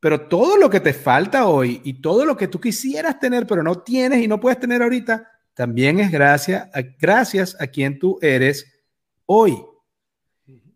Pero 0.01 0.29
todo 0.29 0.57
lo 0.57 0.69
que 0.69 0.81
te 0.81 0.93
falta 0.93 1.47
hoy 1.47 1.81
y 1.85 2.01
todo 2.01 2.25
lo 2.25 2.37
que 2.37 2.49
tú 2.49 2.61
quisieras 2.61 3.19
tener, 3.19 3.47
pero 3.47 3.63
no 3.63 3.81
tienes 3.81 4.23
y 4.23 4.29
no 4.29 4.39
puedes 4.39 4.59
tener 4.59 4.83
ahorita, 4.83 5.29
también 5.55 6.01
es 6.01 6.11
gracias 6.11 6.69
a, 6.75 6.83
gracias 7.01 7.57
a 7.61 7.67
quien 7.67 7.99
tú 7.99 8.19
eres 8.21 8.72
hoy. 9.35 9.65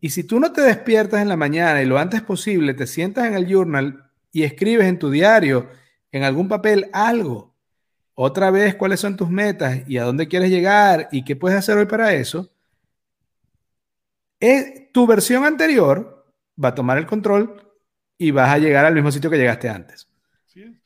Y 0.01 0.11
si 0.11 0.25
tú 0.25 0.41
no 0.41 0.53
te 0.53 0.63
despiertas 0.63 1.21
en 1.21 1.29
la 1.29 1.37
mañana 1.37 1.83
y 1.83 1.87
lo 1.87 1.99
antes 1.99 2.23
posible 2.23 2.75
te 2.75 2.87
sientas 2.87 3.27
en 3.27 3.35
el 3.35 3.47
journal 3.47 4.11
y 4.33 4.45
escribes 4.45 4.87
en 4.87 4.99
tu 4.99 5.11
diario, 5.11 5.69
en 6.11 6.23
algún 6.23 6.49
papel, 6.49 6.89
algo, 6.93 7.55
otra 8.15 8.51
vez 8.51 8.75
cuáles 8.75 9.01
son 9.01 9.17
tus 9.17 9.29
metas 9.29 9.83
y 9.87 9.99
a 9.99 10.05
dónde 10.05 10.29
quieres 10.29 10.51
llegar 10.51 11.09
y 11.13 11.25
qué 11.25 11.37
puedes 11.37 11.59
hacer 11.59 11.77
hoy 11.77 11.87
para 11.87 12.15
eso, 12.15 12.51
es, 14.41 14.91
tu 14.93 15.07
versión 15.07 15.45
anterior 15.45 16.27
va 16.63 16.69
a 16.69 16.75
tomar 16.75 16.97
el 16.97 17.07
control 17.07 17.75
y 18.17 18.31
vas 18.31 18.51
a 18.51 18.59
llegar 18.59 18.87
al 18.87 18.95
mismo 18.95 19.13
sitio 19.13 19.29
que 19.29 19.37
llegaste 19.37 19.69
antes. 19.69 20.09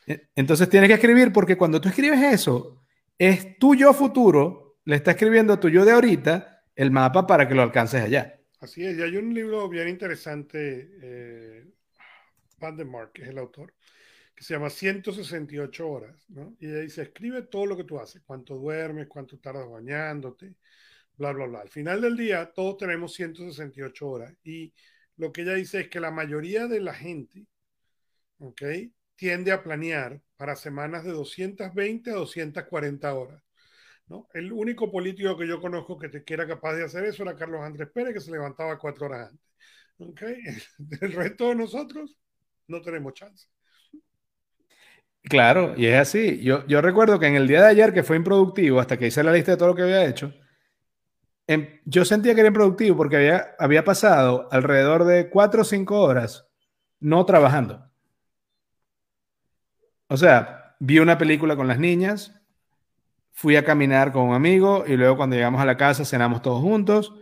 E, 0.07 0.29
entonces 0.35 0.69
tienes 0.69 0.89
que 0.89 0.95
escribir 0.95 1.33
porque 1.33 1.57
cuando 1.57 1.81
tú 1.81 1.89
escribes 1.89 2.21
eso, 2.21 2.83
es 3.17 3.59
tu 3.59 3.77
yo 3.77 3.93
futuro, 3.93 4.79
le 4.85 4.97
está 4.97 5.13
escribiendo 5.13 5.53
a 5.53 5.61
tu 5.61 5.69
yo 5.69 5.85
de 5.85 5.93
ahorita 5.93 6.60
el 6.81 6.91
mapa 6.91 7.27
para 7.27 7.47
que 7.47 7.55
lo 7.55 7.61
alcances 7.61 8.01
allá. 8.01 8.41
Así 8.59 8.83
es, 8.87 8.97
y 8.97 9.03
hay 9.03 9.15
un 9.19 9.35
libro 9.35 9.69
bien 9.69 9.87
interesante, 9.87 10.91
eh, 11.03 11.67
Van 12.59 12.75
der 12.75 12.87
Mark, 12.87 13.13
que 13.13 13.21
es 13.21 13.29
el 13.29 13.37
autor, 13.37 13.75
que 14.35 14.43
se 14.43 14.55
llama 14.55 14.71
168 14.71 15.87
horas, 15.87 16.25
¿no? 16.31 16.57
Y 16.59 16.69
ella 16.69 16.79
dice, 16.79 17.03
escribe 17.03 17.43
todo 17.43 17.67
lo 17.67 17.77
que 17.77 17.85
tú 17.85 18.01
haces, 18.01 18.23
cuánto 18.25 18.55
duermes, 18.55 19.09
cuánto 19.09 19.39
tardas 19.39 19.69
bañándote, 19.69 20.55
bla, 21.19 21.33
bla, 21.33 21.45
bla. 21.45 21.61
Al 21.61 21.69
final 21.69 22.01
del 22.01 22.17
día, 22.17 22.51
todos 22.51 22.79
tenemos 22.79 23.13
168 23.13 24.09
horas. 24.09 24.35
Y 24.43 24.73
lo 25.17 25.33
que 25.33 25.43
ella 25.43 25.57
dice 25.57 25.81
es 25.81 25.89
que 25.89 26.01
la 26.01 26.11
mayoría 26.11 26.67
de 26.67 26.81
la 26.81 26.95
gente, 26.95 27.47
¿ok? 28.39 28.63
Tiende 29.17 29.53
a 29.53 29.63
planear 29.63 30.23
para 30.39 30.57
semanas 30.57 31.05
de 31.05 31.11
220 31.11 32.11
a 32.11 32.15
240 32.15 33.15
horas. 33.15 33.43
El 34.35 34.53
único 34.53 34.91
político 34.91 35.37
que 35.37 35.47
yo 35.47 35.61
conozco 35.61 35.99
que, 35.99 36.09
te, 36.09 36.25
que 36.25 36.35
era 36.35 36.47
capaz 36.47 36.75
de 36.75 36.85
hacer 36.85 37.05
eso 37.05 37.23
era 37.23 37.37
Carlos 37.37 37.61
Andrés 37.63 37.89
Pérez, 37.93 38.15
que 38.15 38.21
se 38.21 38.31
levantaba 38.31 38.79
cuatro 38.79 39.07
horas 39.07 39.31
antes. 39.31 39.47
¿okay? 39.99 40.37
El 41.01 41.13
resto 41.13 41.49
de 41.49 41.55
nosotros 41.55 42.17
no 42.67 42.81
tenemos 42.81 43.15
chance. 43.15 43.47
Claro, 45.23 45.75
y 45.77 45.87
es 45.87 45.97
así. 45.99 46.41
Yo, 46.43 46.67
yo 46.67 46.81
recuerdo 46.81 47.19
que 47.19 47.27
en 47.27 47.37
el 47.37 47.47
día 47.47 47.61
de 47.63 47.69
ayer, 47.69 47.93
que 47.93 48.03
fue 48.03 48.17
improductivo, 48.17 48.81
hasta 48.81 48.97
que 48.97 49.07
hice 49.07 49.23
la 49.23 49.33
lista 49.33 49.53
de 49.53 49.59
todo 49.59 49.69
lo 49.69 49.75
que 49.75 49.83
había 49.83 50.07
hecho, 50.07 50.33
em, 51.47 51.81
yo 51.85 52.05
sentía 52.05 52.35
que 52.35 52.41
era 52.41 52.49
improductivo 52.49 52.97
porque 52.97 53.17
había, 53.17 53.55
había 53.59 53.85
pasado 53.85 54.49
alrededor 54.51 55.05
de 55.05 55.29
cuatro 55.31 55.63
o 55.63 55.65
cinco 55.65 56.01
horas 56.01 56.47
no 57.01 57.25
trabajando. 57.27 57.91
O 60.09 60.17
sea, 60.17 60.77
vi 60.81 60.99
una 60.99 61.19
película 61.19 61.57
con 61.57 61.69
las 61.69 61.79
niñas, 61.79 62.40
fui 63.41 63.57
a 63.57 63.65
caminar 63.65 64.13
con 64.13 64.25
un 64.25 64.35
amigo 64.35 64.85
y 64.87 64.99
luego 64.99 65.17
cuando 65.17 65.35
llegamos 65.35 65.63
a 65.63 65.65
la 65.65 65.79
casa 65.79 66.05
cenamos 66.05 66.43
todos 66.43 66.61
juntos. 66.61 67.15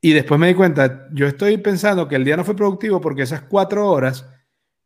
Y 0.00 0.14
después 0.14 0.40
me 0.40 0.48
di 0.48 0.54
cuenta, 0.54 1.06
yo 1.12 1.26
estoy 1.26 1.58
pensando 1.58 2.08
que 2.08 2.16
el 2.16 2.24
día 2.24 2.34
no 2.34 2.44
fue 2.44 2.56
productivo 2.56 2.98
porque 2.98 3.20
esas 3.20 3.42
cuatro 3.42 3.90
horas 3.90 4.26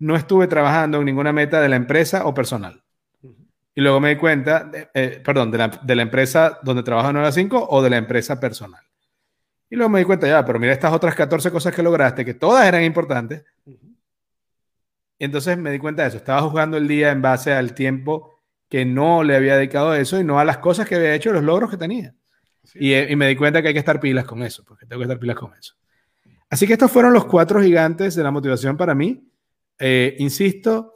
no 0.00 0.16
estuve 0.16 0.48
trabajando 0.48 0.98
en 0.98 1.04
ninguna 1.04 1.32
meta 1.32 1.60
de 1.60 1.68
la 1.68 1.76
empresa 1.76 2.26
o 2.26 2.34
personal. 2.34 2.82
Y 3.72 3.80
luego 3.80 4.00
me 4.00 4.08
di 4.08 4.16
cuenta, 4.16 4.68
eh, 4.94 5.22
perdón, 5.24 5.52
de 5.52 5.58
la, 5.58 5.68
de 5.68 5.94
la, 5.94 6.02
empresa 6.02 6.58
donde 6.64 6.82
trabajo 6.82 7.12
9 7.12 7.28
a 7.28 7.30
5 7.30 7.68
o 7.70 7.80
de 7.80 7.90
la 7.90 7.98
empresa 7.98 8.40
personal. 8.40 8.82
Y 9.70 9.76
luego 9.76 9.90
me 9.90 10.00
di 10.00 10.06
cuenta, 10.06 10.26
ya, 10.26 10.44
pero 10.44 10.58
mira 10.58 10.72
estas 10.72 10.92
otras 10.92 11.14
14 11.14 11.52
cosas 11.52 11.72
que 11.72 11.84
lograste, 11.84 12.24
que 12.24 12.34
todas 12.34 12.66
eran 12.66 12.82
importantes. 12.82 13.44
Y 13.64 15.24
entonces 15.24 15.56
me 15.56 15.70
di 15.70 15.78
cuenta 15.78 16.02
de 16.02 16.08
eso. 16.08 16.16
Estaba 16.16 16.42
jugando 16.42 16.76
el 16.78 16.88
día 16.88 17.12
en 17.12 17.22
base 17.22 17.52
al 17.52 17.74
tiempo 17.74 18.29
que 18.70 18.86
no 18.86 19.22
le 19.22 19.36
había 19.36 19.56
dedicado 19.56 19.90
a 19.90 19.98
eso 19.98 20.18
y 20.18 20.24
no 20.24 20.38
a 20.38 20.44
las 20.44 20.58
cosas 20.58 20.88
que 20.88 20.94
había 20.94 21.14
hecho, 21.14 21.32
los 21.32 21.42
logros 21.42 21.70
que 21.70 21.76
tenía. 21.76 22.14
Y, 22.74 22.94
y, 22.94 23.16
me 23.16 23.26
di 23.26 23.36
cuenta 23.36 23.60
que 23.60 23.68
hay 23.68 23.74
que 23.74 23.80
estar 23.80 23.98
pilas 23.98 24.24
con 24.24 24.42
eso, 24.42 24.64
porque 24.64 24.86
tengo 24.86 25.00
que 25.00 25.04
estar 25.04 25.18
pilas 25.18 25.36
con 25.36 25.52
eso. 25.54 25.74
Así 26.48 26.66
que 26.66 26.74
estos 26.74 26.90
fueron 26.90 27.12
los 27.12 27.26
cuatro 27.26 27.60
gigantes 27.60 28.14
de 28.14 28.22
la 28.22 28.30
motivación 28.30 28.76
para 28.76 28.94
mí. 28.94 29.28
Eh, 29.78 30.14
insisto, 30.18 30.94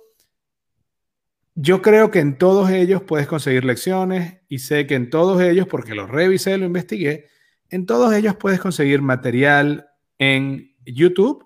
yo 1.55 1.83
creo 1.83 2.11
que 2.11 2.21
en 2.21 2.39
todos 2.39 2.71
ellos 2.71 3.03
puedes 3.03 3.27
conseguir 3.27 3.65
lecciones 3.65 4.41
y 4.49 4.61
sé 4.61 4.87
que 4.87 4.95
en 4.95 5.11
todos 5.11 5.41
ellos, 5.43 5.67
porque 5.67 5.95
lo 5.95 6.07
revisé, 6.07 6.57
lo 6.59 6.67
investigué, 6.67 7.27
en 7.71 7.87
todos 7.87 8.15
ellos 8.15 8.37
puedes 8.37 8.61
conseguir 8.61 9.03
material 9.03 9.89
en 10.19 10.77
YouTube 10.85 11.45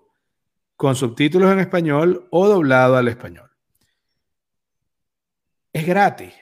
con 0.77 0.95
subtítulos 0.95 1.51
en 1.53 1.61
español 1.61 2.29
o 2.31 2.49
doblado 2.49 2.97
al 2.97 3.09
español. 3.09 3.48
Es 5.73 5.87
gratis 5.87 6.35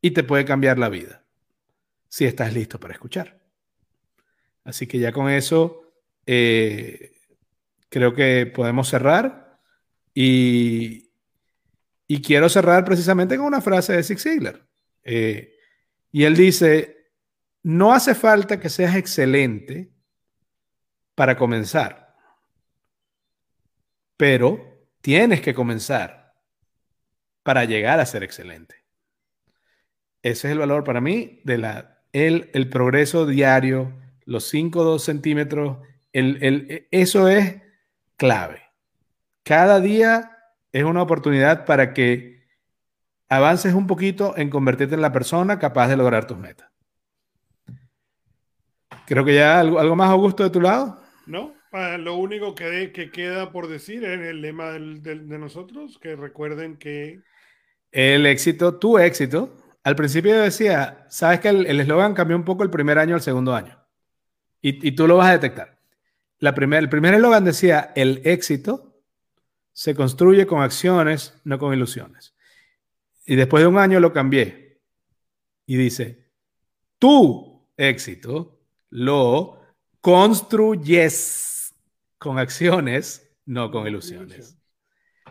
y 0.00 0.10
te 0.10 0.22
puede 0.22 0.44
cambiar 0.44 0.78
la 0.78 0.88
vida 0.88 1.24
si 2.08 2.24
estás 2.24 2.52
listo 2.52 2.78
para 2.78 2.94
escuchar. 2.94 3.40
Así 4.64 4.86
que 4.86 4.98
ya 4.98 5.12
con 5.12 5.28
eso 5.28 5.92
eh, 6.26 7.12
creo 7.88 8.14
que 8.14 8.46
podemos 8.46 8.88
cerrar 8.88 9.60
y, 10.14 11.10
y, 12.06 12.22
quiero 12.22 12.48
cerrar 12.48 12.84
precisamente 12.84 13.36
con 13.36 13.46
una 13.46 13.60
frase 13.60 13.94
de 13.94 14.02
Zig 14.02 14.20
Ziglar. 14.20 14.66
Eh, 15.02 15.54
y 16.12 16.24
él 16.24 16.36
dice, 16.36 17.10
no 17.64 17.92
hace 17.92 18.14
falta 18.14 18.60
que 18.60 18.68
seas 18.68 18.94
excelente 18.94 19.90
para 21.14 21.36
comenzar, 21.36 22.14
pero 24.16 24.86
tienes 25.00 25.40
que 25.40 25.52
comenzar 25.54 26.23
para 27.44 27.64
llegar 27.64 28.00
a 28.00 28.06
ser 28.06 28.24
excelente. 28.24 28.84
Ese 30.22 30.48
es 30.48 30.52
el 30.52 30.58
valor 30.58 30.82
para 30.82 31.00
mí 31.00 31.40
de 31.44 31.58
la, 31.58 32.02
el, 32.12 32.50
el 32.54 32.68
progreso 32.68 33.26
diario, 33.26 33.92
los 34.24 34.48
5 34.48 34.80
o 34.80 34.84
2 34.84 35.04
centímetros, 35.04 35.78
el, 36.12 36.42
el, 36.42 36.88
eso 36.90 37.28
es 37.28 37.60
clave. 38.16 38.62
Cada 39.42 39.80
día 39.80 40.30
es 40.72 40.84
una 40.84 41.02
oportunidad 41.02 41.66
para 41.66 41.92
que 41.92 42.42
avances 43.28 43.74
un 43.74 43.86
poquito 43.86 44.36
en 44.36 44.48
convertirte 44.48 44.94
en 44.94 45.02
la 45.02 45.12
persona 45.12 45.58
capaz 45.58 45.88
de 45.88 45.96
lograr 45.96 46.26
tus 46.26 46.38
metas. 46.38 46.70
Creo 49.06 49.24
que 49.24 49.34
ya 49.34 49.60
algo, 49.60 49.78
algo 49.78 49.96
más, 49.96 50.08
Augusto, 50.08 50.42
de 50.42 50.50
tu 50.50 50.62
lado. 50.62 50.98
No, 51.26 51.54
ah, 51.72 51.98
lo 51.98 52.16
único 52.16 52.54
que, 52.54 52.92
que, 52.92 53.10
queda 53.10 53.52
por 53.52 53.68
decir 53.68 54.02
es 54.04 54.20
el 54.20 54.40
lema 54.40 54.70
de 54.70 55.38
nosotros, 55.38 55.98
que 55.98 56.16
recuerden 56.16 56.78
que... 56.78 57.20
El 57.94 58.26
éxito, 58.26 58.74
tu 58.74 58.98
éxito. 58.98 59.56
Al 59.82 59.96
principio 59.96 60.38
decía, 60.38 61.06
sabes 61.08 61.40
que 61.40 61.48
el 61.48 61.80
eslogan 61.80 62.14
cambió 62.14 62.36
un 62.36 62.44
poco 62.44 62.62
el 62.62 62.70
primer 62.70 62.98
año 62.98 63.14
al 63.14 63.22
segundo 63.22 63.54
año. 63.54 63.78
Y, 64.60 64.88
y 64.88 64.92
tú 64.92 65.06
lo 65.06 65.16
vas 65.16 65.28
a 65.28 65.32
detectar 65.32 65.74
la 66.44 66.54
primer, 66.54 66.80
el 66.80 66.90
primer 66.90 67.14
eslogan 67.14 67.42
decía, 67.42 67.92
el 67.96 68.20
éxito 68.24 69.00
se 69.72 69.94
construye 69.94 70.46
con 70.46 70.62
acciones, 70.62 71.34
no 71.44 71.58
con 71.58 71.72
ilusiones. 71.72 72.34
Y 73.24 73.34
después 73.36 73.62
de 73.62 73.66
un 73.66 73.78
año 73.78 73.98
lo 73.98 74.12
cambié. 74.12 74.82
Y 75.64 75.78
dice, 75.78 76.30
tu 76.98 77.66
éxito 77.78 78.60
lo 78.90 79.58
construyes 80.02 81.74
con 82.18 82.38
acciones, 82.38 83.34
no 83.46 83.70
con 83.70 83.86
ilusiones. 83.86 84.58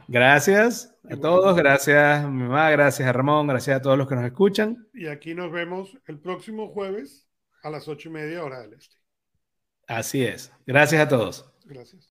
Gracias 0.07 0.92
a 1.09 1.17
todos, 1.17 1.55
gracias 1.55 2.23
mi 2.29 2.43
mamá, 2.43 2.69
gracias 2.71 3.07
a 3.07 3.13
Ramón, 3.13 3.47
gracias 3.47 3.77
a 3.77 3.81
todos 3.81 3.97
los 3.97 4.07
que 4.07 4.15
nos 4.15 4.25
escuchan. 4.25 4.87
Y 4.93 5.07
aquí 5.07 5.33
nos 5.35 5.51
vemos 5.51 5.97
el 6.07 6.19
próximo 6.19 6.69
jueves 6.69 7.27
a 7.61 7.69
las 7.69 7.87
ocho 7.87 8.09
y 8.09 8.11
media 8.11 8.43
hora 8.43 8.61
del 8.61 8.73
este. 8.73 8.97
Así 9.87 10.25
es. 10.25 10.51
Gracias 10.65 11.01
a 11.01 11.07
todos. 11.07 11.49
Gracias. 11.65 12.01